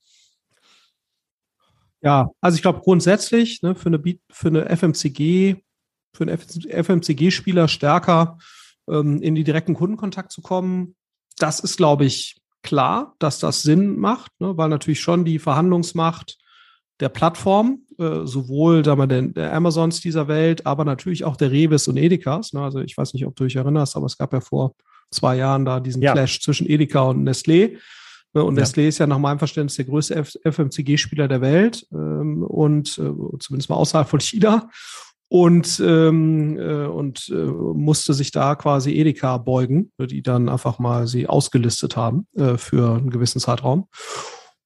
Ja, 2.01 2.31
also 2.41 2.55
ich 2.55 2.61
glaube 2.61 2.81
grundsätzlich 2.81 3.61
ne, 3.61 3.75
für, 3.75 3.87
eine, 3.87 4.01
für 4.31 4.47
eine 4.47 4.75
FMCG, 4.75 5.57
für 6.13 6.23
einen 6.23 6.37
FMCG-Spieler 6.37 7.67
stärker 7.67 8.37
ähm, 8.89 9.21
in 9.21 9.35
die 9.35 9.43
direkten 9.43 9.75
Kundenkontakt 9.75 10.31
zu 10.31 10.41
kommen. 10.41 10.95
Das 11.37 11.59
ist, 11.59 11.77
glaube 11.77 12.05
ich, 12.05 12.41
klar, 12.63 13.15
dass 13.19 13.39
das 13.39 13.61
Sinn 13.61 13.97
macht, 13.97 14.31
ne, 14.39 14.57
weil 14.57 14.69
natürlich 14.69 14.99
schon 14.99 15.25
die 15.25 15.39
Verhandlungsmacht 15.39 16.37
der 17.01 17.09
Plattform, 17.09 17.79
äh, 17.97 18.25
sowohl 18.25 18.83
der, 18.83 18.95
der 18.95 19.53
Amazons 19.53 19.99
dieser 19.99 20.27
Welt, 20.27 20.65
aber 20.65 20.85
natürlich 20.85 21.25
auch 21.25 21.35
der 21.35 21.51
Revis 21.51 21.87
und 21.87 21.97
Edekas. 21.97 22.53
Ne, 22.53 22.61
also 22.61 22.79
ich 22.79 22.97
weiß 22.97 23.13
nicht, 23.13 23.25
ob 23.25 23.35
du 23.35 23.43
dich 23.43 23.55
erinnerst, 23.55 23.97
aber 23.97 24.05
es 24.05 24.17
gab 24.17 24.31
ja 24.31 24.39
vor 24.39 24.73
zwei 25.09 25.35
Jahren 25.35 25.65
da 25.65 25.79
diesen 25.79 26.01
ja. 26.01 26.13
Clash 26.13 26.41
zwischen 26.41 26.69
Edeka 26.69 27.01
und 27.01 27.27
Nestlé. 27.27 27.77
Ne, 28.33 28.43
und 28.43 28.57
ja. 28.57 28.63
Nestlé 28.63 28.87
ist 28.87 28.99
ja 28.99 29.07
nach 29.07 29.17
meinem 29.17 29.39
Verständnis 29.39 29.75
der 29.75 29.85
größte 29.85 30.23
FMCG-Spieler 30.23 31.27
der 31.27 31.41
Welt 31.41 31.85
ähm, 31.91 32.43
und 32.43 32.97
äh, 32.97 33.37
zumindest 33.39 33.69
mal 33.69 33.75
außerhalb 33.75 34.07
von 34.07 34.19
China 34.21 34.69
und, 35.27 35.81
ähm, 35.85 36.59
äh, 36.59 36.85
und 36.85 37.29
äh, 37.29 37.33
musste 37.33 38.13
sich 38.13 38.31
da 38.31 38.55
quasi 38.55 38.91
Edeka 38.93 39.37
beugen, 39.37 39.91
die 39.99 40.21
dann 40.21 40.49
einfach 40.49 40.77
mal 40.77 41.07
sie 41.07 41.25
ausgelistet 41.25 41.95
haben 41.95 42.27
äh, 42.35 42.57
für 42.57 42.97
einen 42.97 43.09
gewissen 43.09 43.39
Zeitraum. 43.39 43.87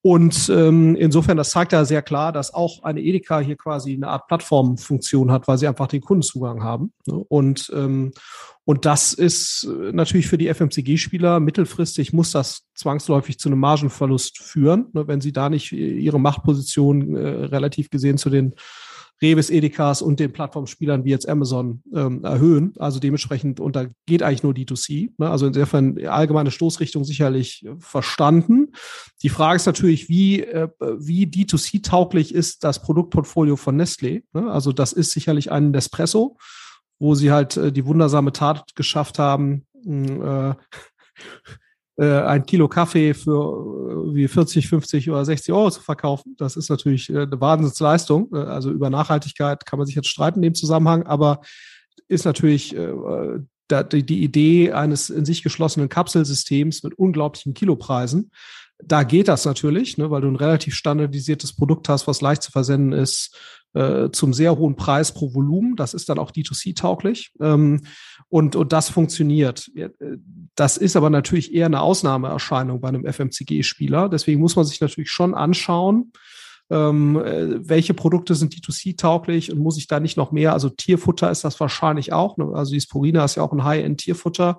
Und 0.05 0.49
ähm, 0.49 0.95
insofern, 0.95 1.35
das 1.35 1.49
zeigt 1.49 1.71
ja 1.71 1.83
sehr 1.83 2.03
klar, 2.03 2.31
dass 2.31 2.53
auch 2.53 2.83
eine 2.83 3.01
Edeka 3.01 3.39
hier 3.39 3.57
quasi 3.57 3.95
eine 3.95 4.09
Art 4.09 4.27
Plattformfunktion 4.27 5.31
hat, 5.31 5.47
weil 5.47 5.57
sie 5.57 5.67
einfach 5.67 5.87
den 5.87 6.01
Kundenzugang 6.01 6.61
haben. 6.61 6.93
Ne? 7.07 7.15
Und, 7.27 7.71
ähm, 7.75 8.11
und 8.65 8.85
das 8.85 9.13
ist 9.13 9.67
natürlich 9.93 10.27
für 10.27 10.37
die 10.37 10.53
FMCG-Spieler 10.53 11.39
mittelfristig 11.39 12.13
muss 12.13 12.29
das 12.29 12.67
zwangsläufig 12.75 13.39
zu 13.39 13.49
einem 13.49 13.57
Margenverlust 13.57 14.37
führen, 14.37 14.89
ne? 14.93 15.07
wenn 15.07 15.21
sie 15.21 15.33
da 15.33 15.49
nicht 15.49 15.71
ihre 15.71 16.19
Machtposition 16.19 17.15
äh, 17.15 17.27
relativ 17.45 17.89
gesehen 17.89 18.19
zu 18.19 18.29
den 18.29 18.53
Reves, 19.21 19.49
Edekas 19.49 20.01
und 20.01 20.19
den 20.19 20.33
Plattformspielern 20.33 21.05
wie 21.05 21.09
jetzt 21.09 21.27
Amazon 21.27 21.81
ähm, 21.93 22.23
erhöhen. 22.23 22.73
Also 22.77 22.99
dementsprechend, 22.99 23.59
und 23.59 23.75
da 23.75 23.85
geht 24.05 24.23
eigentlich 24.23 24.43
nur 24.43 24.53
D2C. 24.53 25.11
Ne? 25.17 25.29
Also 25.29 25.47
insofern 25.47 25.97
allgemeine 26.05 26.51
Stoßrichtung 26.51 27.05
sicherlich 27.05 27.65
verstanden. 27.79 28.73
Die 29.23 29.29
Frage 29.29 29.55
ist 29.55 29.65
natürlich, 29.65 30.09
wie, 30.09 30.41
äh, 30.41 30.67
wie 30.79 31.25
D2C-tauglich 31.25 32.33
ist 32.33 32.63
das 32.63 32.81
Produktportfolio 32.81 33.55
von 33.55 33.79
Nestlé? 33.79 34.23
Ne? 34.33 34.51
Also 34.51 34.71
das 34.71 34.91
ist 34.91 35.11
sicherlich 35.11 35.51
ein 35.51 35.71
Nespresso, 35.71 36.37
wo 36.99 37.15
sie 37.15 37.31
halt 37.31 37.55
äh, 37.55 37.71
die 37.71 37.85
wundersame 37.85 38.33
Tat 38.33 38.75
geschafft 38.75 39.17
haben, 39.17 39.65
äh, 39.85 40.53
äh, 41.97 42.21
ein 42.21 42.45
Kilo 42.45 42.67
Kaffee 42.67 43.13
für 43.13 44.11
äh, 44.11 44.15
wie 44.15 44.27
40, 44.27 44.67
50 44.67 45.09
oder 45.09 45.23
60 45.23 45.53
Euro 45.53 45.71
zu 45.71 45.81
verkaufen. 45.81 46.35
Das 46.37 46.57
ist 46.57 46.69
natürlich 46.69 47.09
äh, 47.09 47.21
eine 47.21 47.39
Wahnsinnsleistung. 47.39 48.29
Äh, 48.33 48.37
also 48.37 48.71
über 48.71 48.89
Nachhaltigkeit 48.89 49.65
kann 49.65 49.79
man 49.79 49.85
sich 49.85 49.95
jetzt 49.95 50.09
streiten 50.09 50.39
in 50.39 50.43
dem 50.43 50.55
Zusammenhang, 50.55 51.03
aber 51.03 51.41
ist 52.07 52.25
natürlich 52.25 52.75
äh, 52.75 52.93
die 53.71 54.23
Idee 54.23 54.73
eines 54.73 55.09
in 55.09 55.25
sich 55.25 55.41
geschlossenen 55.41 55.89
Kapselsystems 55.89 56.83
mit 56.83 56.93
unglaublichen 56.95 57.53
Kilopreisen. 57.53 58.31
Da 58.83 59.03
geht 59.03 59.27
das 59.27 59.45
natürlich, 59.45 59.97
ne, 59.97 60.11
weil 60.11 60.21
du 60.21 60.27
ein 60.27 60.35
relativ 60.35 60.75
standardisiertes 60.75 61.55
Produkt 61.55 61.89
hast, 61.89 62.07
was 62.07 62.21
leicht 62.21 62.43
zu 62.43 62.51
versenden 62.51 62.91
ist, 62.91 63.35
äh, 63.75 64.09
zum 64.11 64.33
sehr 64.33 64.57
hohen 64.57 64.75
Preis 64.75 65.13
pro 65.13 65.33
Volumen. 65.33 65.75
Das 65.75 65.93
ist 65.93 66.09
dann 66.09 66.17
auch 66.17 66.31
D2C-tauglich. 66.31 67.31
Ähm, 67.39 67.81
und, 68.29 68.55
und 68.55 68.73
das 68.73 68.89
funktioniert. 68.89 69.69
Äh, 69.75 69.89
das 70.55 70.77
ist 70.77 70.95
aber 70.95 71.09
natürlich 71.09 71.53
eher 71.53 71.67
eine 71.67 71.81
Ausnahmeerscheinung 71.81 72.81
bei 72.81 72.87
einem 72.87 73.05
FMCG-Spieler. 73.05 74.09
Deswegen 74.09 74.39
muss 74.39 74.55
man 74.55 74.65
sich 74.65 74.81
natürlich 74.81 75.11
schon 75.11 75.33
anschauen, 75.35 76.11
ähm, 76.69 77.17
äh, 77.17 77.69
welche 77.69 77.93
Produkte 77.93 78.33
sind 78.33 78.55
D2C-tauglich 78.55 79.51
und 79.51 79.59
muss 79.59 79.77
ich 79.77 79.87
da 79.87 79.99
nicht 79.99 80.17
noch 80.17 80.31
mehr, 80.31 80.53
also 80.53 80.69
Tierfutter 80.69 81.29
ist 81.29 81.43
das 81.43 81.59
wahrscheinlich 81.59 82.11
auch, 82.11 82.37
ne? 82.37 82.51
also 82.55 82.71
die 82.71 82.81
Spurina 82.81 83.23
ist 83.23 83.35
ja 83.35 83.43
auch 83.43 83.51
ein 83.51 83.63
High-End-Tierfutter, 83.63 84.57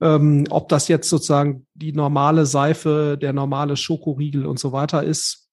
ähm, 0.00 0.44
ob 0.50 0.68
das 0.68 0.86
jetzt 0.86 1.08
sozusagen 1.08 1.66
die 1.74 1.92
normale 1.92 2.46
Seife, 2.46 3.18
der 3.20 3.32
normale 3.32 3.76
Schokoriegel 3.76 4.46
und 4.46 4.60
so 4.60 4.70
weiter 4.70 5.02
ist, 5.02 5.47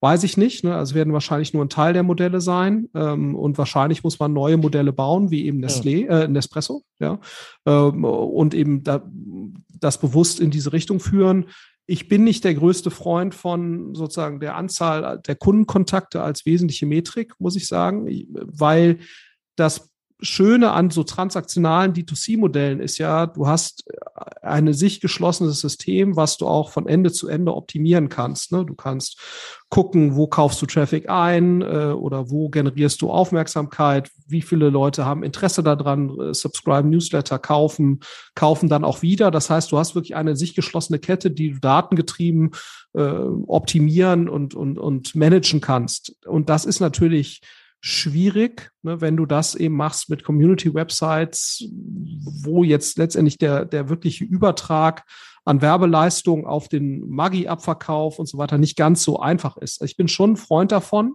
Weiß 0.00 0.22
ich 0.22 0.36
nicht. 0.36 0.62
Ne? 0.62 0.74
Also 0.76 0.94
werden 0.94 1.12
wahrscheinlich 1.12 1.52
nur 1.52 1.64
ein 1.64 1.68
Teil 1.70 1.92
der 1.92 2.04
Modelle 2.04 2.40
sein. 2.40 2.88
Ähm, 2.94 3.34
und 3.34 3.58
wahrscheinlich 3.58 4.04
muss 4.04 4.18
man 4.20 4.32
neue 4.32 4.56
Modelle 4.56 4.92
bauen, 4.92 5.30
wie 5.30 5.46
eben 5.46 5.64
Nestlé, 5.64 6.06
ja. 6.06 6.20
äh, 6.20 6.28
Nespresso, 6.28 6.84
ja. 7.00 7.18
Ähm, 7.66 8.04
und 8.04 8.54
eben 8.54 8.84
da, 8.84 9.02
das 9.80 9.98
bewusst 9.98 10.38
in 10.38 10.50
diese 10.50 10.72
Richtung 10.72 11.00
führen. 11.00 11.46
Ich 11.86 12.06
bin 12.08 12.22
nicht 12.22 12.44
der 12.44 12.54
größte 12.54 12.90
Freund 12.90 13.34
von 13.34 13.94
sozusagen 13.94 14.40
der 14.40 14.56
Anzahl 14.56 15.20
der 15.26 15.34
Kundenkontakte 15.34 16.22
als 16.22 16.46
wesentliche 16.46 16.86
Metrik, 16.86 17.32
muss 17.38 17.56
ich 17.56 17.66
sagen, 17.66 18.06
weil 18.30 18.98
das 19.56 19.90
Schöne 20.20 20.72
an 20.72 20.90
so 20.90 21.04
transaktionalen 21.04 21.92
D2C-Modellen 21.92 22.80
ist 22.80 22.98
ja, 22.98 23.26
du 23.26 23.46
hast 23.46 23.84
ein 24.42 24.72
sich 24.72 25.00
geschlossenes 25.00 25.60
System, 25.60 26.16
was 26.16 26.38
du 26.38 26.46
auch 26.46 26.70
von 26.70 26.88
Ende 26.88 27.12
zu 27.12 27.28
Ende 27.28 27.54
optimieren 27.54 28.08
kannst. 28.08 28.50
Ne? 28.52 28.64
Du 28.64 28.74
kannst 28.74 29.20
gucken, 29.68 30.16
wo 30.16 30.26
kaufst 30.26 30.60
du 30.62 30.66
Traffic 30.66 31.08
ein 31.08 31.62
äh, 31.62 31.92
oder 31.92 32.30
wo 32.30 32.48
generierst 32.48 33.00
du 33.02 33.10
Aufmerksamkeit, 33.10 34.10
wie 34.26 34.42
viele 34.42 34.70
Leute 34.70 35.04
haben 35.04 35.22
Interesse 35.22 35.62
daran, 35.62 36.18
äh, 36.18 36.34
subscribe 36.34 36.88
Newsletter, 36.88 37.38
kaufen, 37.38 38.00
kaufen 38.34 38.68
dann 38.68 38.84
auch 38.84 39.02
wieder. 39.02 39.30
Das 39.30 39.50
heißt, 39.50 39.70
du 39.70 39.78
hast 39.78 39.94
wirklich 39.94 40.16
eine 40.16 40.36
sich 40.36 40.54
geschlossene 40.54 40.98
Kette, 40.98 41.30
die 41.30 41.52
du 41.52 41.60
datengetrieben 41.60 42.52
äh, 42.94 43.00
optimieren 43.00 44.28
und, 44.28 44.54
und, 44.54 44.78
und 44.78 45.14
managen 45.14 45.60
kannst. 45.60 46.16
Und 46.26 46.48
das 46.48 46.64
ist 46.64 46.80
natürlich 46.80 47.42
schwierig, 47.80 48.70
ne, 48.82 49.00
wenn 49.00 49.16
du 49.16 49.26
das 49.26 49.54
eben 49.54 49.76
machst 49.76 50.10
mit 50.10 50.24
Community-Websites, 50.24 51.64
wo 52.42 52.64
jetzt 52.64 52.98
letztendlich 52.98 53.38
der, 53.38 53.64
der 53.64 53.88
wirkliche 53.88 54.24
Übertrag 54.24 55.04
an 55.44 55.62
Werbeleistung 55.62 56.46
auf 56.46 56.68
den 56.68 57.08
Maggi-Abverkauf 57.08 58.18
und 58.18 58.26
so 58.26 58.36
weiter 58.38 58.58
nicht 58.58 58.76
ganz 58.76 59.02
so 59.02 59.20
einfach 59.20 59.56
ist. 59.56 59.82
Ich 59.82 59.96
bin 59.96 60.08
schon 60.08 60.32
ein 60.32 60.36
Freund 60.36 60.72
davon, 60.72 61.14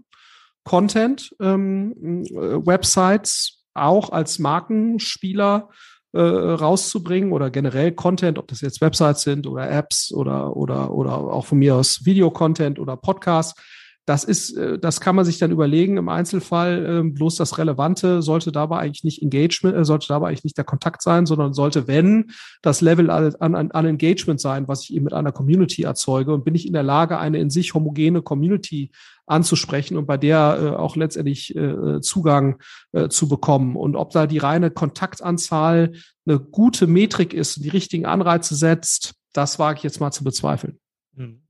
Content, 0.63 1.35
ähm, 1.41 2.23
äh, 2.25 2.65
Websites 2.65 3.63
auch 3.73 4.11
als 4.11 4.39
Markenspieler 4.39 5.69
äh, 6.13 6.19
rauszubringen 6.19 7.31
oder 7.31 7.49
generell 7.49 7.91
Content, 7.91 8.37
ob 8.37 8.47
das 8.47 8.61
jetzt 8.61 8.81
Websites 8.81 9.23
sind 9.23 9.47
oder 9.47 9.69
Apps 9.69 10.13
oder 10.13 10.55
oder 10.55 10.91
oder 10.91 11.17
auch 11.17 11.45
von 11.45 11.57
mir 11.57 11.75
aus 11.75 12.05
Videocontent 12.05 12.79
oder 12.79 12.95
Podcasts 12.97 13.59
das 14.05 14.23
ist, 14.25 14.57
äh, 14.57 14.77
das 14.77 14.99
kann 14.99 15.15
man 15.15 15.25
sich 15.25 15.37
dann 15.37 15.51
überlegen 15.51 15.97
im 15.97 16.09
Einzelfall. 16.09 16.85
Ähm, 16.85 17.13
bloß 17.13 17.35
das 17.35 17.57
Relevante 17.57 18.21
sollte 18.21 18.51
dabei 18.51 18.79
eigentlich 18.79 19.03
nicht 19.03 19.21
Engagement, 19.21 19.77
äh, 19.77 19.85
sollte 19.85 20.07
dabei 20.07 20.27
eigentlich 20.27 20.43
nicht 20.43 20.57
der 20.57 20.65
Kontakt 20.65 21.01
sein, 21.01 21.25
sondern 21.25 21.53
sollte, 21.53 21.87
wenn, 21.87 22.31
das 22.61 22.81
Level 22.81 23.09
an, 23.09 23.33
an, 23.39 23.71
an 23.71 23.85
Engagement 23.85 24.41
sein, 24.41 24.67
was 24.67 24.83
ich 24.83 24.93
eben 24.93 25.05
mit 25.05 25.13
einer 25.13 25.31
Community 25.31 25.83
erzeuge. 25.83 26.33
Und 26.33 26.43
bin 26.43 26.55
ich 26.55 26.67
in 26.67 26.73
der 26.73 26.83
Lage, 26.83 27.17
eine 27.17 27.39
in 27.39 27.49
sich 27.49 27.73
homogene 27.73 28.21
Community 28.21 28.91
anzusprechen 29.25 29.95
und 29.95 30.05
bei 30.05 30.17
der 30.17 30.59
äh, 30.61 30.75
auch 30.75 30.97
letztendlich 30.97 31.55
äh, 31.55 32.01
Zugang 32.01 32.61
äh, 32.91 33.07
zu 33.07 33.29
bekommen. 33.29 33.77
Und 33.77 33.95
ob 33.95 34.11
da 34.11 34.27
die 34.27 34.37
reine 34.37 34.69
Kontaktanzahl 34.69 35.93
eine 36.25 36.39
gute 36.39 36.87
Metrik 36.87 37.33
ist, 37.33 37.63
die 37.63 37.69
richtigen 37.69 38.05
Anreize 38.05 38.55
setzt, 38.55 39.13
das 39.31 39.59
wage 39.59 39.77
ich 39.77 39.83
jetzt 39.83 40.01
mal 40.01 40.11
zu 40.11 40.25
bezweifeln. 40.25 40.79
Mhm. 41.15 41.42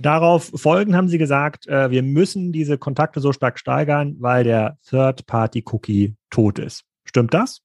Darauf 0.00 0.50
folgend 0.54 0.94
haben 0.94 1.08
sie 1.08 1.18
gesagt, 1.18 1.66
äh, 1.66 1.90
wir 1.90 2.02
müssen 2.02 2.52
diese 2.52 2.78
Kontakte 2.78 3.20
so 3.20 3.32
stark 3.32 3.58
steigern, 3.58 4.16
weil 4.18 4.44
der 4.44 4.78
Third-Party-Cookie 4.88 6.14
tot 6.30 6.58
ist. 6.58 6.84
Stimmt 7.04 7.34
das? 7.34 7.62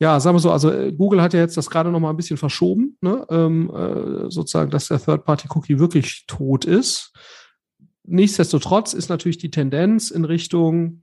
Ja, 0.00 0.20
sagen 0.20 0.36
wir 0.36 0.40
so, 0.40 0.52
also 0.52 0.70
äh, 0.70 0.92
Google 0.92 1.22
hat 1.22 1.34
ja 1.34 1.40
jetzt 1.40 1.56
das 1.56 1.70
gerade 1.70 1.90
noch 1.90 1.98
mal 1.98 2.10
ein 2.10 2.16
bisschen 2.16 2.36
verschoben, 2.36 2.96
ne? 3.00 3.26
ähm, 3.30 3.70
äh, 3.70 4.30
sozusagen, 4.30 4.70
dass 4.70 4.88
der 4.88 5.02
Third-Party-Cookie 5.02 5.78
wirklich 5.78 6.24
tot 6.26 6.64
ist. 6.64 7.12
Nichtsdestotrotz 8.04 8.94
ist 8.94 9.08
natürlich 9.08 9.38
die 9.38 9.50
Tendenz 9.50 10.10
in 10.10 10.24
Richtung, 10.24 11.02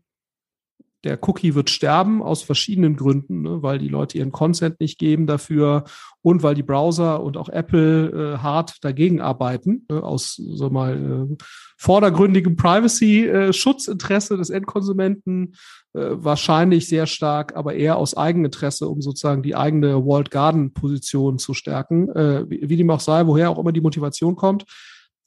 der 1.05 1.19
Cookie 1.21 1.53
wird 1.53 1.69
sterben 1.69 2.21
aus 2.23 2.41
verschiedenen 2.41 2.95
Gründen, 2.95 3.43
ne, 3.43 3.61
weil 3.61 3.77
die 3.77 3.87
Leute 3.87 4.17
ihren 4.17 4.31
Consent 4.31 4.79
nicht 4.79 4.97
geben 4.97 5.27
dafür 5.27 5.83
und 6.21 6.41
weil 6.41 6.55
die 6.55 6.63
Browser 6.63 7.23
und 7.23 7.37
auch 7.37 7.47
Apple 7.47 8.09
äh, 8.09 8.37
hart 8.39 8.83
dagegen 8.83 9.21
arbeiten, 9.21 9.85
ne, 9.87 10.03
aus 10.03 10.35
so 10.35 10.69
mal 10.69 11.29
äh, 11.29 11.43
vordergründigem 11.77 12.55
Privacy-Schutzinteresse 12.55 14.33
äh, 14.33 14.37
des 14.37 14.49
Endkonsumenten, 14.49 15.53
äh, 15.93 16.09
wahrscheinlich 16.11 16.89
sehr 16.89 17.05
stark, 17.05 17.55
aber 17.55 17.75
eher 17.75 17.97
aus 17.97 18.17
Eigeninteresse, 18.17 18.89
um 18.89 19.01
sozusagen 19.01 19.43
die 19.43 19.55
eigene 19.55 20.03
Walled 20.05 20.31
Garden-Position 20.31 21.37
zu 21.37 21.53
stärken, 21.53 22.09
äh, 22.09 22.49
wie, 22.49 22.67
wie 22.67 22.77
dem 22.77 22.89
auch 22.89 22.99
sei, 22.99 23.27
woher 23.27 23.51
auch 23.51 23.59
immer 23.59 23.71
die 23.71 23.81
Motivation 23.81 24.35
kommt 24.35 24.65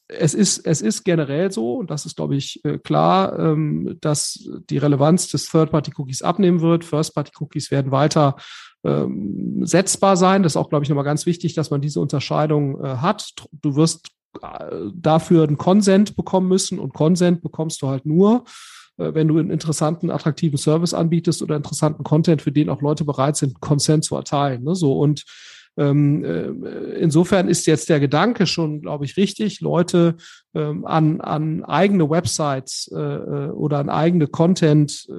es 0.09 0.33
ist, 0.33 0.66
es 0.66 0.81
ist 0.81 1.05
generell 1.05 1.53
so, 1.53 1.75
und 1.75 1.90
das 1.90 2.07
ist, 2.07 2.16
glaube 2.16 2.35
ich, 2.35 2.64
äh, 2.64 2.79
klar, 2.79 3.38
ähm, 3.38 3.99
dass 4.01 4.49
die 4.71 4.79
Relevanz 4.79 5.29
des 5.29 5.51
Third-Party-Cookies 5.51 6.23
abnehmen 6.23 6.61
wird. 6.62 6.85
First-Party-Cookies 6.85 7.71
werden 7.71 7.92
weiter 7.92 8.37
ähm, 8.85 9.66
setzbar 9.66 10.16
sein. 10.16 10.42
Das 10.42 10.53
ist 10.53 10.57
auch, 10.57 10.71
glaube 10.71 10.85
ich, 10.85 10.88
nochmal 10.88 11.05
ganz 11.05 11.27
wichtig, 11.27 11.55
dass 11.55 11.71
man 11.71 11.83
diese 11.83 12.01
Unterscheidung 12.01 12.83
äh, 12.83 12.97
hat. 12.97 13.35
Du 13.53 13.77
wirst 13.77 14.09
äh, 14.40 14.77
dafür 14.94 15.44
einen 15.44 15.59
Consent 15.59 16.16
bekommen 16.16 16.49
müssen 16.49 16.79
und 16.79 16.94
Consent 16.94 17.42
bekommst 17.42 17.83
du 17.83 17.88
halt 17.88 18.07
nur, 18.07 18.44
wenn 19.01 19.29
du 19.29 19.38
einen 19.38 19.53
interessanten, 19.53 20.11
attraktiven 20.11 20.59
Service 20.59 20.92
anbietest 20.92 21.40
oder 21.40 21.55
interessanten 21.55 22.03
Content, 22.03 22.42
für 22.42 22.51
den 22.51 22.68
auch 22.68 22.83
Leute 22.83 23.05
bereit 23.05 23.37
sind, 23.37 23.61
Consent 23.61 24.05
zu 24.05 24.16
erteilen. 24.16 24.64
Ne? 24.64 24.75
So 24.75 24.99
und 24.99 25.25
insofern 25.79 27.49
ist 27.49 27.67
jetzt 27.67 27.88
der 27.88 28.01
Gedanke 28.01 28.47
schon, 28.47 28.81
glaube 28.81 29.05
ich, 29.05 29.17
richtig, 29.17 29.61
Leute 29.61 30.17
ähm, 30.55 30.85
an, 30.85 31.21
an 31.21 31.64
eigene 31.64 32.11
Websites 32.11 32.91
äh, 32.93 32.99
äh, 32.99 33.51
oder 33.51 33.79
an 33.79 33.88
eigene 33.88 34.27
Content, 34.27 35.07
äh, 35.09 35.12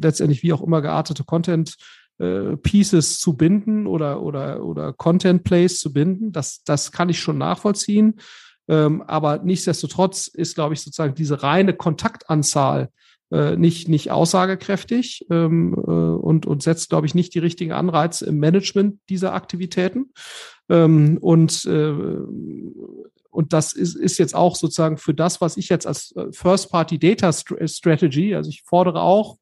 letztendlich 0.00 0.42
wie 0.42 0.52
auch 0.52 0.62
immer 0.62 0.80
geartete 0.80 1.24
Content 1.24 1.76
äh, 2.18 2.56
Pieces 2.56 3.18
zu 3.18 3.36
binden 3.36 3.86
oder, 3.86 4.22
oder, 4.22 4.64
oder 4.64 4.92
Content 4.92 5.44
Plays 5.44 5.78
zu 5.78 5.92
binden. 5.92 6.32
Das, 6.32 6.62
das 6.64 6.92
kann 6.92 7.08
ich 7.08 7.20
schon 7.20 7.36
nachvollziehen. 7.36 8.14
Ähm, 8.68 9.02
aber 9.02 9.38
nichtsdestotrotz 9.38 10.28
ist, 10.28 10.54
glaube 10.54 10.74
ich, 10.74 10.80
sozusagen 10.80 11.14
diese 11.14 11.42
reine 11.42 11.74
Kontaktanzahl 11.74 12.90
äh, 13.32 13.56
nicht, 13.56 13.88
nicht 13.88 14.10
aussagekräftig 14.10 15.26
ähm, 15.30 15.74
äh, 15.74 15.90
und, 15.90 16.46
und 16.46 16.62
setzt, 16.62 16.90
glaube 16.90 17.06
ich, 17.06 17.14
nicht 17.14 17.34
die 17.34 17.38
richtigen 17.38 17.72
Anreize 17.72 18.26
im 18.26 18.38
Management 18.38 18.98
dieser 19.08 19.34
Aktivitäten. 19.34 20.12
Ähm, 20.68 21.18
und 21.20 21.64
äh, 21.64 21.94
und 23.32 23.54
das 23.54 23.72
ist, 23.72 23.96
ist 23.96 24.18
jetzt 24.18 24.34
auch 24.34 24.56
sozusagen 24.56 24.98
für 24.98 25.14
das, 25.14 25.40
was 25.40 25.56
ich 25.56 25.70
jetzt 25.70 25.86
als 25.86 26.14
äh, 26.16 26.26
First-Party-Data-Strategy, 26.32 28.34
also 28.34 28.50
ich 28.50 28.62
fordere 28.62 29.00
auch 29.00 29.38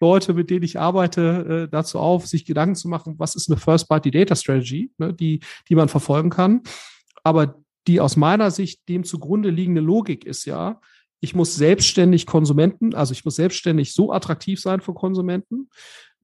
Leute, 0.00 0.32
mit 0.32 0.48
denen 0.48 0.62
ich 0.62 0.80
arbeite, 0.80 1.66
äh, 1.66 1.68
dazu 1.70 1.98
auf, 1.98 2.26
sich 2.26 2.46
Gedanken 2.46 2.74
zu 2.74 2.88
machen, 2.88 3.16
was 3.18 3.34
ist 3.34 3.50
eine 3.50 3.58
First-Party-Data-Strategy, 3.58 4.92
ne, 4.96 5.12
die, 5.12 5.40
die 5.68 5.74
man 5.74 5.90
verfolgen 5.90 6.30
kann. 6.30 6.62
Aber 7.22 7.56
die 7.86 8.00
aus 8.00 8.16
meiner 8.16 8.50
Sicht 8.50 8.88
dem 8.88 9.04
zugrunde 9.04 9.50
liegende 9.50 9.82
Logik 9.82 10.24
ist 10.24 10.46
ja, 10.46 10.80
ich 11.24 11.34
muss 11.34 11.56
selbstständig 11.56 12.26
Konsumenten, 12.26 12.94
also 12.94 13.12
ich 13.12 13.24
muss 13.24 13.36
selbstständig 13.36 13.94
so 13.94 14.12
attraktiv 14.12 14.60
sein 14.60 14.80
für 14.80 14.94
Konsumenten, 14.94 15.68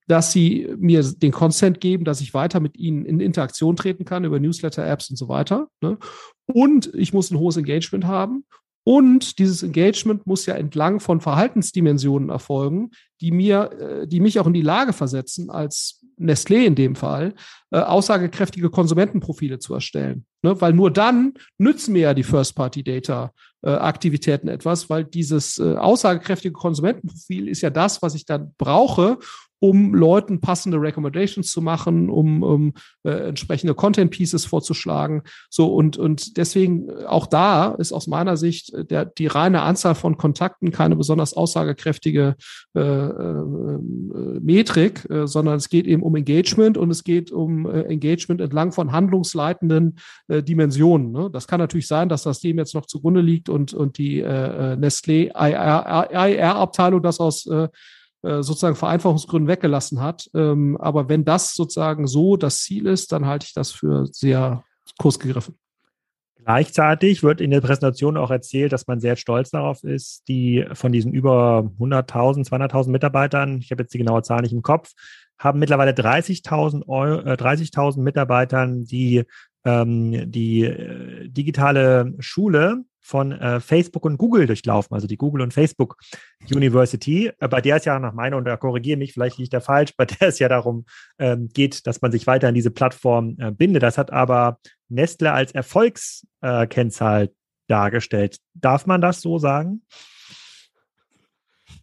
dass 0.07 0.33
sie 0.33 0.69
mir 0.79 1.03
den 1.03 1.33
Consent 1.33 1.81
geben, 1.81 2.05
dass 2.05 2.21
ich 2.21 2.35
weiter 2.35 2.61
mit 2.61 2.77
ihnen 2.77 3.05
in 3.07 3.21
Interaktion 3.21 3.77
treten 3.77 4.05
kann 4.05 4.25
über 4.25 4.39
Newsletter-Apps 4.39 5.11
und 5.11 5.17
so 5.17 5.29
weiter. 5.29 5.69
Ne? 5.81 5.99
Und 6.47 6.93
ich 6.95 7.13
muss 7.13 7.31
ein 7.31 7.39
hohes 7.39 7.57
Engagement 7.57 8.05
haben. 8.05 8.45
Und 8.83 9.39
dieses 9.39 9.63
Engagement 9.63 10.27
muss 10.27 10.47
ja 10.47 10.55
entlang 10.55 11.01
von 11.01 11.21
Verhaltensdimensionen 11.21 12.29
erfolgen, 12.29 12.91
die 13.21 13.31
mir, 13.31 13.71
äh, 13.79 14.07
die 14.07 14.21
mich 14.21 14.41
auch 14.41 14.47
in 14.47 14.55
die 14.55 14.63
Lage 14.63 14.93
versetzen, 14.93 15.49
als 15.51 16.05
Nestlé 16.19 16.65
in 16.65 16.75
dem 16.75 16.97
Fall, 16.97 17.35
äh, 17.71 17.79
aussagekräftige 17.79 18.71
Konsumentenprofile 18.71 19.59
zu 19.59 19.75
erstellen. 19.75 20.27
Ne? 20.43 20.61
Weil 20.61 20.73
nur 20.73 20.91
dann 20.91 21.35
nützen 21.59 21.93
mir 21.93 22.03
ja 22.03 22.15
die 22.15 22.25
First-Party-Data 22.25 23.33
Aktivitäten 23.69 24.49
etwas, 24.49 24.89
weil 24.89 25.05
dieses 25.05 25.59
äh, 25.59 25.77
aussagekräftige 25.77 26.53
Konsumentenprofil 26.53 27.49
ist 27.49 27.61
ja 27.61 27.71
das, 27.71 28.01
was 28.03 28.15
ich 28.15 28.25
dann 28.25 28.55
brauche, 28.57 29.19
um 29.61 29.95
Leuten 29.95 30.41
passende 30.41 30.81
Recommendations 30.81 31.51
zu 31.51 31.63
machen, 31.63 32.11
um, 32.11 32.43
um 32.43 32.73
äh, 33.05 33.11
entsprechende 33.29 33.75
Content 33.75 34.11
Pieces 34.11 34.45
vorzuschlagen. 34.45 35.23
So 35.49 35.73
und 35.73 35.97
und 35.97 36.37
deswegen 36.37 36.89
äh, 36.89 37.05
auch 37.05 37.27
da 37.27 37.75
ist 37.75 37.93
aus 37.93 38.09
meiner 38.09 38.37
Sicht 38.37 38.75
äh, 38.75 38.85
der 38.85 39.05
die 39.05 39.29
reine 39.29 39.63
Anzahl 39.63 39.95
von 39.95 40.17
Kontakten 40.17 40.73
keine 40.73 40.97
besonders 40.97 41.35
aussagekräftige 41.35 42.37
äh, 42.75 42.81
äh, 42.81 43.39
Metrik, 44.41 45.09
äh, 45.09 45.27
sondern 45.27 45.57
es 45.57 45.69
geht 45.69 45.87
eben 45.87 46.03
um 46.03 46.17
Engagement 46.17 46.77
und 46.77 46.91
es 46.91 47.05
geht 47.05 47.31
um 47.31 47.67
äh, 47.67 47.83
Engagement 47.83 48.41
entlang 48.41 48.73
von 48.73 48.93
handlungsleitenden 48.93 49.97
äh, 50.29 50.43
Dimensionen. 50.43 51.13
Ne? 51.13 51.31
Das 51.33 51.47
kann 51.47 51.61
natürlich 51.61 51.87
sein, 51.87 52.09
dass 52.09 52.25
das 52.25 52.41
dem 52.41 52.59
jetzt 52.59 52.75
noch 52.75 52.87
zugrunde 52.87 53.21
liegt 53.21 53.49
und 53.49 53.75
und 53.75 53.99
die 53.99 54.21
äh, 54.21 54.77
Nestlé 54.77 55.31
IR-Abteilung 55.35 57.03
das 57.03 57.21
aus 57.21 57.47
äh, 57.47 57.61
äh, 57.61 57.69
sozusagen 58.23 58.77
Vereinfachungsgründen 58.77 59.49
weggelassen 59.49 60.01
hat. 60.01 60.31
Ähm, 60.35 60.77
aber 60.79 61.09
wenn 61.09 61.25
das 61.25 61.55
sozusagen 61.55 62.07
so 62.07 62.37
das 62.37 62.61
Ziel 62.63 62.87
ist, 62.87 63.13
dann 63.13 63.27
halte 63.27 63.47
ich 63.47 63.55
das 63.55 63.73
für 63.73 64.07
sehr 64.07 64.65
kurz 64.99 65.19
gegriffen. 65.19 65.57
Gleichzeitig 66.45 67.23
wird 67.23 67.41
in 67.41 67.51
der 67.51 67.61
Präsentation 67.61 68.17
auch 68.17 68.31
erzählt, 68.31 68.73
dass 68.73 68.87
man 68.87 68.99
sehr 68.99 69.17
stolz 69.17 69.51
darauf 69.51 69.85
ist, 69.85 70.27
die 70.27 70.65
von 70.73 70.91
diesen 70.91 71.13
über 71.13 71.71
100.000, 71.79 72.49
200.000 72.49 72.91
Mitarbeitern, 72.91 73.59
ich 73.59 73.71
habe 73.71 73.83
jetzt 73.83 73.93
die 73.93 73.99
genaue 73.99 74.23
Zahl 74.23 74.41
nicht 74.41 74.53
im 74.53 74.63
Kopf, 74.63 74.93
haben 75.39 75.59
mittlerweile 75.59 75.93
30.000 75.93 77.25
äh, 77.25 77.37
30 77.37 77.97
Mitarbeitern, 77.97 78.85
die 78.85 79.25
ähm, 79.65 80.31
die 80.31 80.63
äh, 80.63 81.29
digitale 81.29 82.15
Schule 82.19 82.85
von 83.01 83.33
äh, 83.33 83.61
Facebook 83.61 84.05
und 84.05 84.19
Google 84.19 84.47
durchlaufen, 84.47 84.95
also 84.95 85.07
die 85.07 85.17
Google 85.17 85.43
und 85.43 85.55
Facebook 85.55 85.97
University. 86.51 87.33
Äh, 87.39 87.49
bei 87.49 87.61
der 87.61 87.77
es 87.77 87.85
ja 87.85 87.99
nach 87.99 88.13
meiner, 88.13 88.37
und 88.37 88.45
da 88.45 88.57
korrigiere 88.57 88.99
mich, 88.99 89.13
vielleicht 89.15 89.39
liegt 89.39 89.53
da 89.53 89.61
falsch, 89.61 89.95
bei 89.97 90.05
der 90.05 90.21
es 90.29 90.39
ja 90.39 90.49
darum 90.49 90.85
ähm, 91.19 91.49
geht, 91.49 91.87
dass 91.87 92.01
man 92.03 92.13
sich 92.13 92.27
weiter 92.27 92.49
an 92.49 92.55
diese 92.55 92.71
Plattform 92.71 93.37
äh, 93.39 93.51
bindet. 93.51 93.83
Das 93.83 93.99
hat 93.99 94.13
aber 94.13 94.59
Nestle 94.89 95.33
als 95.33 95.53
Erfolgskennzahl 95.53 97.31
dargestellt. 97.69 98.39
Darf 98.55 98.87
man 98.87 99.01
das 99.01 99.21
so 99.21 99.39
sagen? 99.39 99.83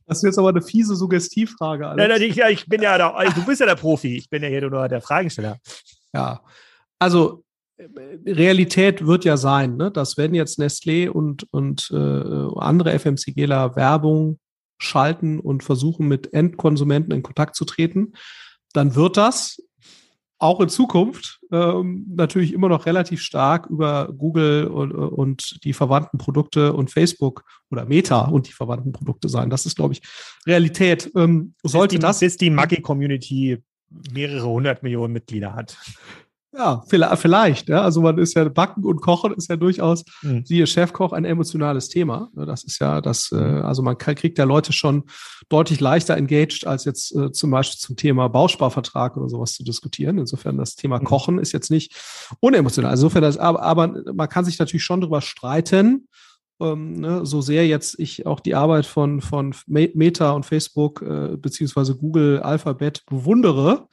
Das 0.05 0.17
ist 0.17 0.23
jetzt 0.23 0.39
aber 0.39 0.49
eine 0.49 0.61
fiese 0.61 0.95
Suggestivfrage. 0.95 1.87
Alex. 1.87 1.97
Nein, 1.97 2.09
nein, 2.09 2.29
ich, 2.29 2.61
ich 2.61 2.69
bin 2.69 2.81
ja, 2.81 2.97
der, 2.97 3.13
du 3.33 3.45
bist 3.45 3.59
ja 3.59 3.65
der 3.65 3.75
Profi. 3.75 4.15
Ich 4.15 4.29
bin 4.29 4.41
ja 4.41 4.49
hier 4.49 4.69
nur 4.69 4.87
der 4.87 5.01
Fragesteller. 5.01 5.57
Ja, 6.13 6.41
also 6.99 7.43
Realität 7.79 9.05
wird 9.05 9.25
ja 9.25 9.37
sein, 9.37 9.77
ne, 9.77 9.91
dass 9.91 10.17
wenn 10.17 10.33
jetzt 10.33 10.59
Nestlé 10.59 11.09
und, 11.09 11.47
und 11.51 11.89
äh, 11.91 12.59
andere 12.59 12.97
FMCGler 12.97 13.75
Werbung 13.75 14.39
schalten 14.79 15.39
und 15.39 15.63
versuchen, 15.63 16.07
mit 16.07 16.33
Endkonsumenten 16.33 17.13
in 17.13 17.23
Kontakt 17.23 17.55
zu 17.55 17.65
treten, 17.65 18.13
dann 18.73 18.95
wird 18.95 19.17
das 19.17 19.61
auch 20.39 20.59
in 20.61 20.69
Zukunft 20.69 21.39
ähm, 21.51 22.05
natürlich 22.09 22.53
immer 22.53 22.69
noch 22.69 22.85
relativ 22.85 23.21
stark 23.21 23.67
über 23.67 24.13
Google 24.15 24.67
und, 24.67 24.91
und 24.91 25.63
die 25.63 25.73
verwandten 25.73 26.19
Produkte 26.19 26.73
und 26.73 26.91
Facebook 26.91 27.43
oder 27.71 27.85
Meta 27.85 28.25
und 28.25 28.47
die 28.47 28.53
verwandten 28.53 28.91
Produkte 28.91 29.29
sein. 29.29 29.49
Das 29.49 29.65
ist, 29.65 29.77
glaube 29.77 29.93
ich, 29.93 30.01
Realität. 30.45 31.11
Ähm, 31.15 31.55
sollte 31.63 31.95
bis 31.95 31.99
die, 31.99 32.05
das 32.05 32.19
bis 32.19 32.37
die 32.37 32.49
Maggi-Community 32.51 33.63
mehrere 34.11 34.47
hundert 34.47 34.83
Millionen 34.83 35.13
Mitglieder 35.13 35.55
hat. 35.55 35.77
Ja, 36.53 36.83
vielleicht. 36.87 37.69
Ja. 37.69 37.81
Also 37.81 38.01
man 38.01 38.17
ist 38.17 38.33
ja 38.33 38.47
Backen 38.47 38.83
und 38.85 39.01
Kochen 39.01 39.33
ist 39.33 39.49
ja 39.49 39.57
durchaus, 39.57 40.05
mhm. 40.21 40.45
siehe 40.45 40.65
Chefkoch, 40.65 41.11
ein 41.11 41.25
emotionales 41.25 41.89
Thema. 41.89 42.29
Das 42.33 42.63
ist 42.63 42.79
ja 42.79 43.01
das, 43.01 43.31
äh, 43.31 43.35
also 43.35 43.83
man 43.83 43.97
kriegt 43.97 44.37
ja 44.37 44.45
Leute 44.45 44.71
schon 44.73 45.03
deutlich 45.49 45.79
leichter 45.81 46.15
engaged, 46.15 46.65
als 46.65 46.85
jetzt 46.85 47.15
äh, 47.15 47.31
zum 47.31 47.51
Beispiel 47.51 47.79
zum 47.79 47.95
Thema 47.95 48.29
Bausparvertrag 48.29 49.17
oder 49.17 49.29
sowas 49.29 49.53
zu 49.53 49.63
diskutieren. 49.63 50.17
Insofern 50.17 50.57
das 50.57 50.75
Thema 50.75 50.99
mhm. 50.99 51.03
Kochen 51.03 51.37
ist 51.37 51.51
jetzt 51.51 51.69
nicht 51.69 51.93
unemotional. 52.39 52.91
Also 52.91 53.07
insofern 53.07 53.21
das, 53.23 53.37
aber, 53.37 53.61
aber 53.61 54.13
man 54.13 54.29
kann 54.29 54.45
sich 54.45 54.57
natürlich 54.57 54.83
schon 54.83 55.01
darüber 55.01 55.21
streiten, 55.21 56.07
ähm, 56.59 56.93
ne, 56.93 57.25
so 57.25 57.41
sehr 57.41 57.67
jetzt 57.67 57.99
ich 57.99 58.25
auch 58.25 58.39
die 58.39 58.55
Arbeit 58.55 58.85
von, 58.85 59.21
von 59.21 59.53
Meta 59.67 60.31
und 60.31 60.45
Facebook 60.45 61.01
äh, 61.01 61.37
beziehungsweise 61.37 61.95
Google 61.95 62.39
Alphabet 62.39 63.03
bewundere 63.05 63.87